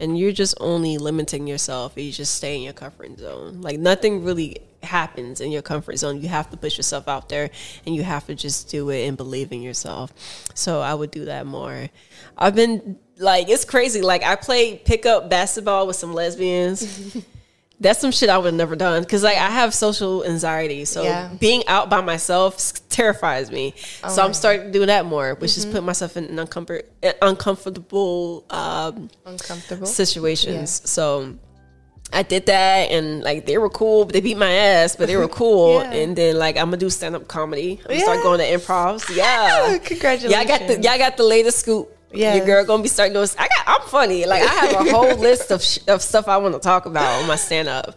And 0.00 0.18
you're 0.18 0.32
just 0.32 0.56
only 0.58 0.98
limiting 0.98 1.46
yourself 1.46 1.92
you 1.94 2.10
just 2.10 2.34
stay 2.34 2.56
in 2.56 2.62
your 2.62 2.72
comfort 2.72 3.20
zone. 3.20 3.60
Like 3.60 3.78
nothing 3.78 4.24
really 4.24 4.56
happens 4.82 5.40
in 5.40 5.52
your 5.52 5.62
comfort 5.62 5.98
zone. 5.98 6.20
You 6.20 6.28
have 6.28 6.50
to 6.50 6.56
push 6.56 6.76
yourself 6.76 7.06
out 7.06 7.28
there 7.28 7.50
and 7.86 7.94
you 7.94 8.02
have 8.02 8.26
to 8.26 8.34
just 8.34 8.68
do 8.68 8.90
it 8.90 9.06
and 9.06 9.16
believe 9.16 9.52
in 9.52 9.62
yourself. 9.62 10.12
So 10.54 10.80
I 10.80 10.92
would 10.92 11.12
do 11.12 11.26
that 11.26 11.46
more. 11.46 11.88
I've 12.36 12.56
been 12.56 12.98
like 13.16 13.48
it's 13.48 13.64
crazy. 13.64 14.02
Like 14.02 14.24
I 14.24 14.34
played 14.34 14.84
pickup 14.84 15.30
basketball 15.30 15.86
with 15.86 15.94
some 15.94 16.12
lesbians. 16.14 17.16
That's 17.82 17.98
some 17.98 18.10
shit 18.12 18.28
I 18.28 18.36
would 18.36 18.44
have 18.46 18.54
never 18.54 18.76
done 18.76 19.02
because 19.02 19.22
like 19.22 19.38
I 19.38 19.48
have 19.50 19.72
social 19.72 20.22
anxiety, 20.24 20.84
so 20.84 21.02
Yeah. 21.02 21.30
being 21.40 21.66
out 21.66 21.88
by 21.88 22.02
myself 22.02 22.72
terrifies 22.90 23.50
me. 23.50 23.72
so 24.06 24.22
I'm 24.22 24.34
starting 24.34 24.66
to 24.66 24.70
do 24.72 24.84
that 24.84 25.06
more, 25.06 25.34
which 25.36 25.56
is 25.56 25.64
put 25.64 25.82
myself 25.82 26.16
in 26.18 26.26
uncomfort, 26.28 26.82
uh, 27.02 27.12
uncomfortable 27.22 28.44
um, 28.50 29.08
Uncomfortable. 29.24 29.86
situations. 29.86 30.82
So 30.88 31.36
I 32.12 32.22
did 32.22 32.46
that, 32.46 32.90
and 32.90 33.22
like 33.22 33.46
they 33.46 33.56
were 33.56 33.70
cool. 33.70 34.04
But 34.04 34.12
they 34.14 34.20
beat 34.20 34.36
my 34.36 34.50
ass, 34.52 34.96
but 34.96 35.06
they 35.06 35.16
were 35.16 35.28
cool. 35.28 35.80
Yeah. 35.80 35.92
And 35.92 36.16
then 36.16 36.38
like 36.38 36.56
I'm 36.56 36.66
gonna 36.66 36.76
do 36.76 36.90
stand 36.90 37.14
up 37.16 37.28
comedy. 37.28 37.78
I'm 37.82 37.86
gonna 37.88 37.94
Yeah. 37.98 38.02
start 38.04 38.22
going 38.22 38.38
to 38.40 38.46
improvs. 38.46 39.16
Yeah, 39.16 39.78
Congratulations. 39.84 40.32
Y'all 40.32 40.44
got 40.58 40.66
the 40.66 40.74
y'all 40.82 40.98
got 40.98 41.16
the 41.16 41.22
latest 41.24 41.60
scoop. 41.60 41.96
Yes. 42.12 42.36
Your 42.36 42.46
girl 42.46 42.64
gonna 42.64 42.82
be 42.82 42.88
starting 42.88 43.14
doing. 43.14 43.28
I 43.38 43.48
got. 43.48 43.64
I'm 43.66 43.88
funny. 43.88 44.26
Like 44.26 44.42
I 44.42 44.46
have 44.46 44.86
a 44.86 44.90
whole 44.90 45.14
list 45.28 45.50
of 45.50 45.62
sh- 45.62 45.78
of 45.86 46.02
stuff 46.02 46.28
I 46.28 46.38
want 46.38 46.54
to 46.54 46.60
talk 46.60 46.86
about 46.86 47.20
on 47.22 47.28
my 47.28 47.36
stand 47.36 47.68
up. 47.68 47.96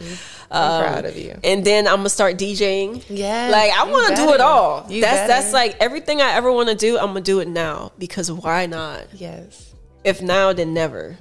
I'm 0.52 0.72
um, 0.72 0.84
proud 0.84 1.06
of 1.06 1.18
you. 1.18 1.40
And 1.44 1.65
then 1.65 1.88
I'm 1.88 1.98
gonna 1.98 2.10
start 2.10 2.38
DJing. 2.38 3.03
Yeah, 3.10 3.49
like 3.49 3.72
I 3.72 3.85
want 3.85 4.15
to 4.15 4.15
do 4.15 4.34
it 4.34 4.41
all. 4.41 4.85
You 4.88 5.02
that's 5.02 5.15
better. 5.15 5.27
that's 5.27 5.53
like 5.53 5.77
everything 5.80 6.22
I 6.22 6.34
ever 6.34 6.52
want 6.52 6.69
to 6.69 6.76
do. 6.76 6.98
I'm 6.98 7.07
gonna 7.07 7.22
do 7.22 7.40
it 7.40 7.48
now 7.48 7.91
because 7.98 8.31
why 8.31 8.68
not? 8.68 9.07
Yes. 9.14 9.73
If 10.03 10.22
now, 10.22 10.53
then 10.53 10.73
never. 10.73 11.18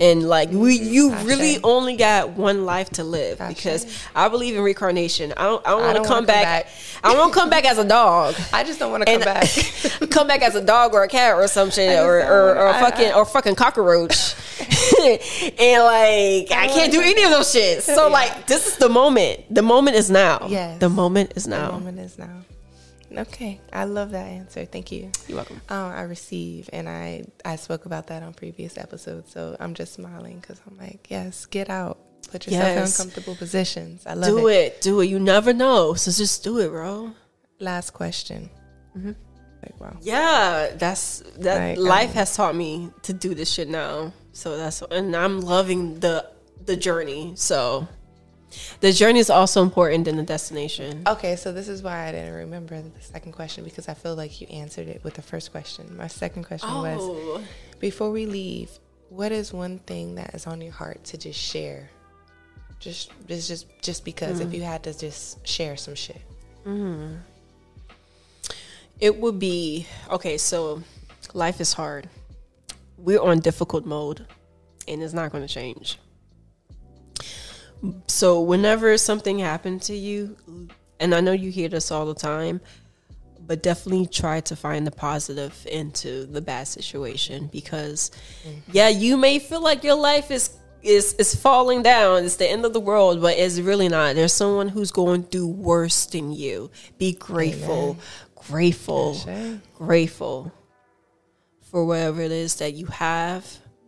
And 0.00 0.26
like 0.26 0.48
we, 0.50 0.76
you 0.78 1.12
Ashe. 1.12 1.26
really 1.26 1.58
only 1.62 1.94
got 1.94 2.30
one 2.30 2.64
life 2.64 2.88
to 2.90 3.04
live 3.04 3.38
Ashe. 3.40 3.54
because 3.54 4.04
I 4.16 4.28
believe 4.28 4.56
in 4.56 4.62
reincarnation. 4.62 5.34
I 5.36 5.42
don't. 5.44 5.66
I 5.66 5.70
don't 5.70 5.80
want 5.82 5.96
to 5.98 6.02
come 6.04 6.08
come 6.16 6.26
back. 6.26 6.64
back. 6.64 6.68
I 7.04 7.14
want 7.16 7.34
to 7.34 7.38
come 7.38 7.50
back 7.50 7.66
as 7.66 7.76
a 7.76 7.84
dog. 7.86 8.34
I 8.52 8.64
just 8.64 8.78
don't 8.78 8.90
want 8.90 9.06
to 9.06 9.12
come 9.12 9.20
back. 9.20 9.46
come 10.10 10.26
back 10.26 10.40
as 10.40 10.54
a 10.54 10.64
dog 10.64 10.94
or 10.94 11.02
a 11.04 11.08
cat 11.08 11.34
or 11.34 11.46
some 11.48 11.70
shit 11.70 11.98
or, 11.98 12.18
or, 12.20 12.56
or 12.56 12.66
a 12.68 12.76
I- 12.76 12.80
fucking 12.80 13.08
I- 13.10 13.14
or 13.14 13.26
fucking 13.26 13.56
cockroach. 13.56 14.34
and 15.00 15.82
like 15.84 16.50
I 16.50 16.68
can't 16.72 16.92
do 16.92 17.00
any 17.00 17.22
of 17.22 17.30
those 17.30 17.52
shit. 17.52 17.82
So 17.82 18.06
Yeah. 18.06 18.12
like 18.12 18.46
this 18.46 18.66
is 18.66 18.76
the 18.76 18.88
moment. 18.88 19.54
The 19.54 19.62
moment 19.62 19.96
is 19.96 20.10
now. 20.10 20.46
Yes. 20.48 20.78
The 20.80 20.88
moment 20.88 21.32
is 21.36 21.44
the 21.44 21.50
moment 21.50 21.98
is 21.98 22.18
now. 22.18 22.42
Okay, 23.16 23.60
I 23.72 23.84
love 23.84 24.12
that 24.12 24.26
answer. 24.26 24.64
Thank 24.64 24.92
you. 24.92 25.10
You're 25.26 25.36
welcome. 25.36 25.60
Um, 25.68 25.90
I 25.92 26.02
receive, 26.02 26.70
and 26.72 26.88
I 26.88 27.24
I 27.44 27.56
spoke 27.56 27.86
about 27.86 28.06
that 28.08 28.22
on 28.22 28.34
previous 28.34 28.78
episodes, 28.78 29.32
so 29.32 29.56
I'm 29.58 29.74
just 29.74 29.94
smiling 29.94 30.38
because 30.40 30.60
I'm 30.66 30.78
like, 30.78 31.08
yes, 31.10 31.46
get 31.46 31.68
out, 31.70 31.98
put 32.30 32.46
yourself 32.46 32.64
Yes. 32.64 33.00
in 33.00 33.06
uncomfortable 33.06 33.34
positions. 33.36 34.06
I 34.06 34.14
love 34.14 34.30
Do 34.30 34.48
it. 34.48 34.54
it. 34.54 34.80
Do 34.80 35.00
it. 35.00 35.06
You 35.06 35.18
never 35.18 35.52
know. 35.52 35.94
So 35.94 36.10
just 36.12 36.44
do 36.44 36.58
it, 36.58 36.68
bro. 36.68 37.12
Last 37.58 37.90
question. 37.90 38.48
Mm-hmm. 38.96 39.12
Like, 39.62 39.80
wow. 39.80 39.96
Yeah, 40.00 40.70
that's 40.76 41.20
that. 41.38 41.76
Like, 41.76 41.78
life 41.78 42.10
um, 42.10 42.14
has 42.14 42.34
taught 42.36 42.54
me 42.54 42.90
to 43.02 43.12
do 43.12 43.34
this 43.34 43.50
shit 43.52 43.68
now. 43.68 44.12
So 44.32 44.56
that's 44.56 44.82
and 44.82 45.14
I'm 45.16 45.40
loving 45.40 45.98
the 46.00 46.30
the 46.64 46.76
journey. 46.76 47.32
So 47.34 47.88
the 48.80 48.92
journey 48.92 49.18
is 49.20 49.30
also 49.30 49.62
important 49.62 50.04
than 50.06 50.16
the 50.16 50.22
destination. 50.22 51.02
Okay, 51.06 51.36
so 51.36 51.52
this 51.52 51.68
is 51.68 51.82
why 51.82 52.08
I 52.08 52.12
didn't 52.12 52.34
remember 52.34 52.80
the 52.80 52.90
second 53.00 53.32
question 53.32 53.64
because 53.64 53.88
I 53.88 53.94
feel 53.94 54.14
like 54.16 54.40
you 54.40 54.46
answered 54.48 54.88
it 54.88 55.02
with 55.04 55.14
the 55.14 55.22
first 55.22 55.50
question. 55.52 55.96
My 55.96 56.08
second 56.08 56.44
question 56.44 56.68
was 56.72 56.98
Oh, 57.00 57.42
before 57.78 58.10
we 58.10 58.26
leave, 58.26 58.70
what 59.08 59.32
is 59.32 59.52
one 59.52 59.78
thing 59.80 60.16
that 60.16 60.34
is 60.34 60.46
on 60.46 60.60
your 60.60 60.72
heart 60.72 61.04
to 61.04 61.18
just 61.18 61.38
share? 61.40 61.90
Just 62.80 63.12
just 63.28 63.48
just 63.48 63.66
just 63.82 64.04
because 64.04 64.40
Mm. 64.40 64.46
if 64.46 64.54
you 64.54 64.62
had 64.62 64.82
to 64.84 64.98
just 64.98 65.46
share 65.46 65.76
some 65.76 65.94
shit. 65.94 66.20
it 69.00 69.16
would 69.18 69.38
be 69.38 69.86
okay. 70.10 70.36
So 70.38 70.82
life 71.34 71.60
is 71.60 71.72
hard. 71.72 72.08
We're 72.98 73.20
on 73.20 73.40
difficult 73.40 73.86
mode, 73.86 74.26
and 74.88 75.02
it's 75.02 75.14
not 75.14 75.32
going 75.32 75.46
to 75.46 75.52
change. 75.52 75.98
So 78.06 78.40
whenever 78.40 78.96
something 78.98 79.38
happened 79.38 79.82
to 79.82 79.94
you, 79.94 80.36
and 80.98 81.14
I 81.14 81.20
know 81.20 81.32
you 81.32 81.50
hear 81.50 81.68
this 81.68 81.90
all 81.90 82.06
the 82.06 82.14
time, 82.14 82.60
but 83.50 83.62
definitely 83.62 84.06
try 84.06 84.40
to 84.40 84.54
find 84.54 84.86
the 84.86 84.90
positive 84.90 85.66
into 85.70 86.26
the 86.26 86.40
bad 86.40 86.68
situation 86.68 87.48
because 87.50 88.10
mm-hmm. 88.46 88.58
yeah, 88.72 88.88
you 88.88 89.16
may 89.16 89.38
feel 89.38 89.62
like 89.62 89.82
your 89.82 89.96
life 89.96 90.30
is 90.30 90.50
is 90.82 91.14
is 91.14 91.34
falling 91.34 91.82
down, 91.82 92.24
it's 92.24 92.36
the 92.36 92.48
end 92.48 92.64
of 92.64 92.72
the 92.72 92.80
world, 92.80 93.20
but 93.20 93.36
it's 93.36 93.58
really 93.58 93.88
not. 93.88 94.14
There's 94.14 94.32
someone 94.32 94.68
who's 94.68 94.90
going 94.90 95.24
through 95.24 95.48
worse 95.48 96.06
than 96.06 96.32
you. 96.32 96.70
Be 96.98 97.12
grateful, 97.12 97.98
grateful, 98.34 99.14
Sure. 99.14 99.60
grateful 99.74 100.52
for 101.70 101.84
whatever 101.84 102.22
it 102.22 102.32
is 102.32 102.56
that 102.56 102.74
you 102.74 102.86
have, 102.86 103.46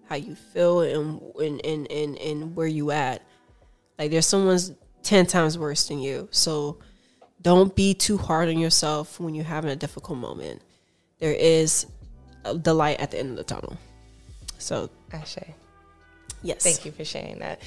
how 0.08 0.16
you 0.16 0.34
feel 0.34 0.80
and 0.80 1.20
and 1.40 1.64
and 1.64 1.90
and, 1.90 2.18
and 2.18 2.56
where 2.56 2.66
you 2.66 2.90
at. 2.90 3.22
Like 4.02 4.10
there's 4.10 4.26
someone's 4.26 4.72
10 5.04 5.26
times 5.26 5.56
worse 5.56 5.86
than 5.86 6.00
you. 6.00 6.26
So 6.32 6.78
don't 7.40 7.72
be 7.76 7.94
too 7.94 8.18
hard 8.18 8.48
on 8.48 8.58
yourself 8.58 9.20
when 9.20 9.32
you're 9.32 9.44
having 9.44 9.70
a 9.70 9.76
difficult 9.76 10.18
moment. 10.18 10.60
There 11.20 11.32
is 11.32 11.86
the 12.42 12.74
light 12.74 12.98
at 12.98 13.12
the 13.12 13.20
end 13.20 13.30
of 13.30 13.36
the 13.36 13.44
tunnel. 13.44 13.76
So, 14.58 14.90
Ashe. 15.12 15.38
yes. 16.42 16.64
Thank 16.64 16.84
you 16.84 16.90
for 16.90 17.04
sharing 17.04 17.38
that. 17.38 17.62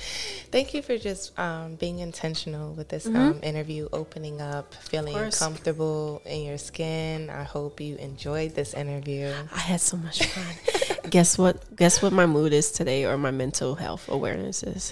Thank 0.52 0.74
you 0.74 0.82
for 0.82 0.98
just 0.98 1.40
um, 1.40 1.76
being 1.76 1.99
intentional 1.99 2.74
with 2.74 2.90
this 2.90 3.06
Mm-hmm. 3.07 3.16
um, 3.16 3.40
interview, 3.41 3.88
opening 3.94 4.41
up, 4.41 4.74
feeling 4.74 5.32
comfortable 5.32 6.22
in 6.26 6.44
your 6.44 6.57
skin. 6.57 7.30
I 7.30 7.44
hope 7.44 7.80
you 7.80 7.95
enjoyed 7.95 8.56
this 8.56 8.74
interview. 8.74 9.32
I 9.53 9.60
had 9.60 9.80
so 9.80 9.95
much 9.95 10.26
fun. 10.26 10.99
Guess 11.10 11.38
what? 11.38 11.78
Guess 11.78 12.02
what 12.02 12.12
my 12.12 12.26
mood 12.26 12.52
is 12.52 12.74
today 12.74 13.06
or 13.06 13.18
my 13.18 13.32
mental 13.32 13.76
health 13.76 14.10
awareness 14.10 14.64
is? 14.64 14.91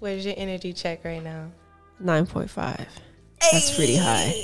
Where's 0.00 0.24
your 0.24 0.34
energy 0.36 0.72
check 0.72 1.04
right 1.04 1.22
now? 1.22 1.50
9.5. 2.02 2.86
That's 3.40 3.76
pretty 3.76 3.96
high. 3.96 4.34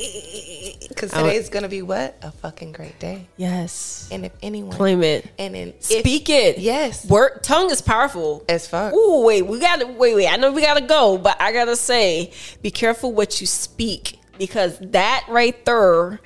Because 0.89 1.11
today's 1.13 1.49
gonna 1.49 1.69
be 1.69 1.83
what 1.83 2.17
a 2.23 2.31
fucking 2.31 2.73
great 2.73 2.99
day. 3.01 3.27
Yes. 3.37 4.09
And 4.13 4.25
if 4.25 4.33
anyone, 4.43 4.73
Claim 4.77 5.03
it. 5.03 5.27
and 5.39 5.55
then 5.55 5.75
Speak 5.81 6.29
it. 6.31 6.59
yes, 6.59 7.05
Word 7.07 7.43
tongue 7.43 7.71
is 7.73 7.83
powerful. 7.83 8.45
as 8.49 8.69
fuck. 8.69 8.95
Ooh, 8.95 9.25
wait, 9.25 9.43
we 9.43 9.59
gotta 9.59 9.87
wait, 9.89 10.15
wait. 10.15 10.29
I 10.29 10.37
know 10.37 10.53
we 10.53 10.63
gotta 10.63 10.81
go, 10.87 11.19
but 11.19 11.41
I 11.41 11.53
gotta 11.53 11.75
say, 11.77 12.33
be 12.63 12.71
careful 12.71 13.13
what 13.13 13.41
you 13.41 13.47
speak 13.49 14.21
because 14.39 14.79
that 14.81 15.25
right 15.29 15.65
there 15.65 16.21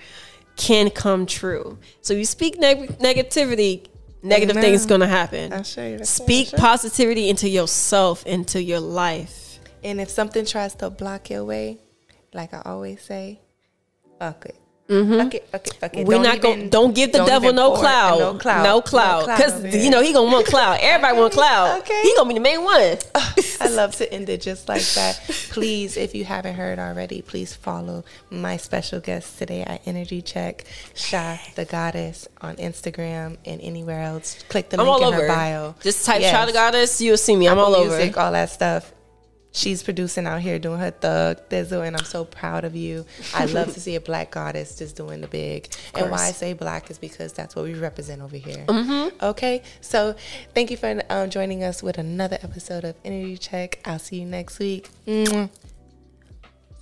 can 0.57 0.91
come 0.91 1.25
true. 1.25 1.79
So 2.03 2.13
you 2.15 2.27
speak 2.27 2.59
neg- 2.59 2.99
negativity, 2.99 3.87
negative 4.23 4.57
Amen. 4.57 4.63
things 4.71 4.87
gonna 4.87 5.07
happen. 5.09 5.53
I'll 5.53 5.63
show 5.63 5.83
you. 5.83 5.93
I'll 5.93 5.99
show 5.99 6.01
you, 6.01 6.05
Speak 6.05 6.53
you. 6.53 6.59
positivity 6.59 7.29
into 7.29 7.49
yourself, 7.49 8.25
into 8.27 8.63
your 8.63 8.81
life. 8.81 9.61
And 9.85 10.01
if 10.01 10.11
something 10.11 10.45
tries 10.45 10.75
to 10.77 10.91
block 10.91 11.31
your 11.31 11.45
way, 11.45 11.79
like 12.35 12.53
I 12.53 12.63
always 12.65 13.01
say, 13.03 13.41
fuck 14.19 14.47
it. 14.47 14.57
Mm-hmm. 14.89 15.19
Fuck 15.19 15.35
it, 15.35 15.49
fuck 15.51 15.67
it, 15.67 15.75
fuck 15.75 15.97
it. 15.99 16.07
We're 16.07 16.15
Don't 16.15 16.23
not 16.23 16.45
even- 16.45 16.69
Don't 16.71 16.95
give 16.95 17.13
the 17.13 17.19
don't 17.19 17.27
devil 17.29 17.53
no 17.53 17.73
cloud. 17.77 18.19
No 18.21 18.35
cloud. 18.39 18.63
No 18.65 18.81
cloud. 18.81 19.27
Because 19.27 19.85
you 19.85 19.91
know 19.91 20.01
he 20.03 20.15
gonna 20.15 20.33
want 20.33 20.47
cloud. 20.47 20.79
Everybody 20.81 21.19
want 21.19 21.33
cloud. 21.41 21.81
Okay. 21.81 22.01
He 22.03 22.15
gonna 22.17 22.29
be 22.29 22.35
the 22.35 22.41
main 22.41 22.65
one. 22.65 22.97
I 23.61 23.69
love 23.69 23.95
to 23.97 24.13
end 24.13 24.29
it 24.29 24.41
just 24.41 24.69
like 24.69 24.83
that. 24.95 25.21
Please, 25.51 25.97
if 25.97 26.15
you 26.15 26.25
haven't 26.25 26.55
heard 26.55 26.79
already, 26.79 27.23
please 27.23 27.55
follow 27.55 28.05
my 28.31 28.57
special 28.57 29.01
guest 29.01 29.39
today 29.39 29.63
at 29.63 29.81
Energy 29.87 30.23
Check, 30.23 30.65
Sha 30.95 31.39
the 31.55 31.65
Goddess 31.65 32.29
on 32.41 32.57
Instagram 32.57 33.37
and 33.45 33.61
anywhere 33.61 34.03
else. 34.03 34.43
Click 34.49 34.71
the 34.71 34.81
I'm 34.81 34.87
link 34.87 35.03
all 35.03 35.13
in 35.13 35.21
her 35.21 35.29
bio. 35.29 35.75
Just 35.83 36.05
type 36.07 36.21
Yes. 36.21 36.33
"Child 36.33 36.49
of 36.51 36.55
Goddess." 36.55 37.01
You'll 37.01 37.17
see 37.17 37.37
me. 37.37 37.49
I'm 37.49 37.59
all 37.59 37.75
over. 37.75 37.97
music, 37.97 38.17
all 38.17 38.33
that 38.33 38.51
stuff. 38.51 38.93
She's 39.51 39.83
producing 39.83 40.27
out 40.27 40.41
here 40.41 40.59
doing 40.59 40.79
her 40.79 40.91
thug 40.91 41.49
thizzle, 41.49 41.87
and 41.87 41.97
I'm 41.97 42.05
so 42.05 42.25
proud 42.25 42.65
of 42.65 42.77
you. 42.77 43.07
I 43.35 43.47
love 43.47 43.73
to 43.75 43.81
see 43.87 43.97
a 43.97 44.01
black 44.01 44.31
goddess 44.31 44.77
just 44.77 44.97
doing 44.97 45.21
the 45.21 45.27
big. 45.29 45.69
And 45.95 46.11
why 46.11 46.27
I 46.27 46.33
say 46.33 46.53
black 46.53 46.91
is 46.91 46.99
because 46.99 47.33
that's 47.33 47.57
what 47.57 47.65
we 47.65 47.75
represent 47.75 48.23
over 48.23 48.37
here. 48.37 48.65
Okay, 49.23 49.63
so 49.81 50.15
thank 50.55 50.71
you 50.71 50.77
for 50.77 51.03
um, 51.09 51.31
joining 51.31 51.65
us 51.65 51.83
with 51.83 51.99
another 51.99 52.39
episode 52.43 52.85
of 52.85 52.95
Energy 53.05 53.39
Check. 53.39 53.81
I'll 53.85 53.99
see 53.99 54.21
you 54.21 54.27
next 54.27 54.59
week. 54.59 54.91
Mwah. 55.07 55.49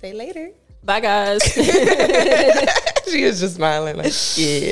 Say 0.01 0.13
later. 0.13 0.51
Bye, 0.83 0.99
guys. 0.99 1.41
she 1.53 3.23
is 3.23 3.39
just 3.39 3.55
smiling 3.55 3.97
like, 3.97 4.13
yeah. 4.37 4.71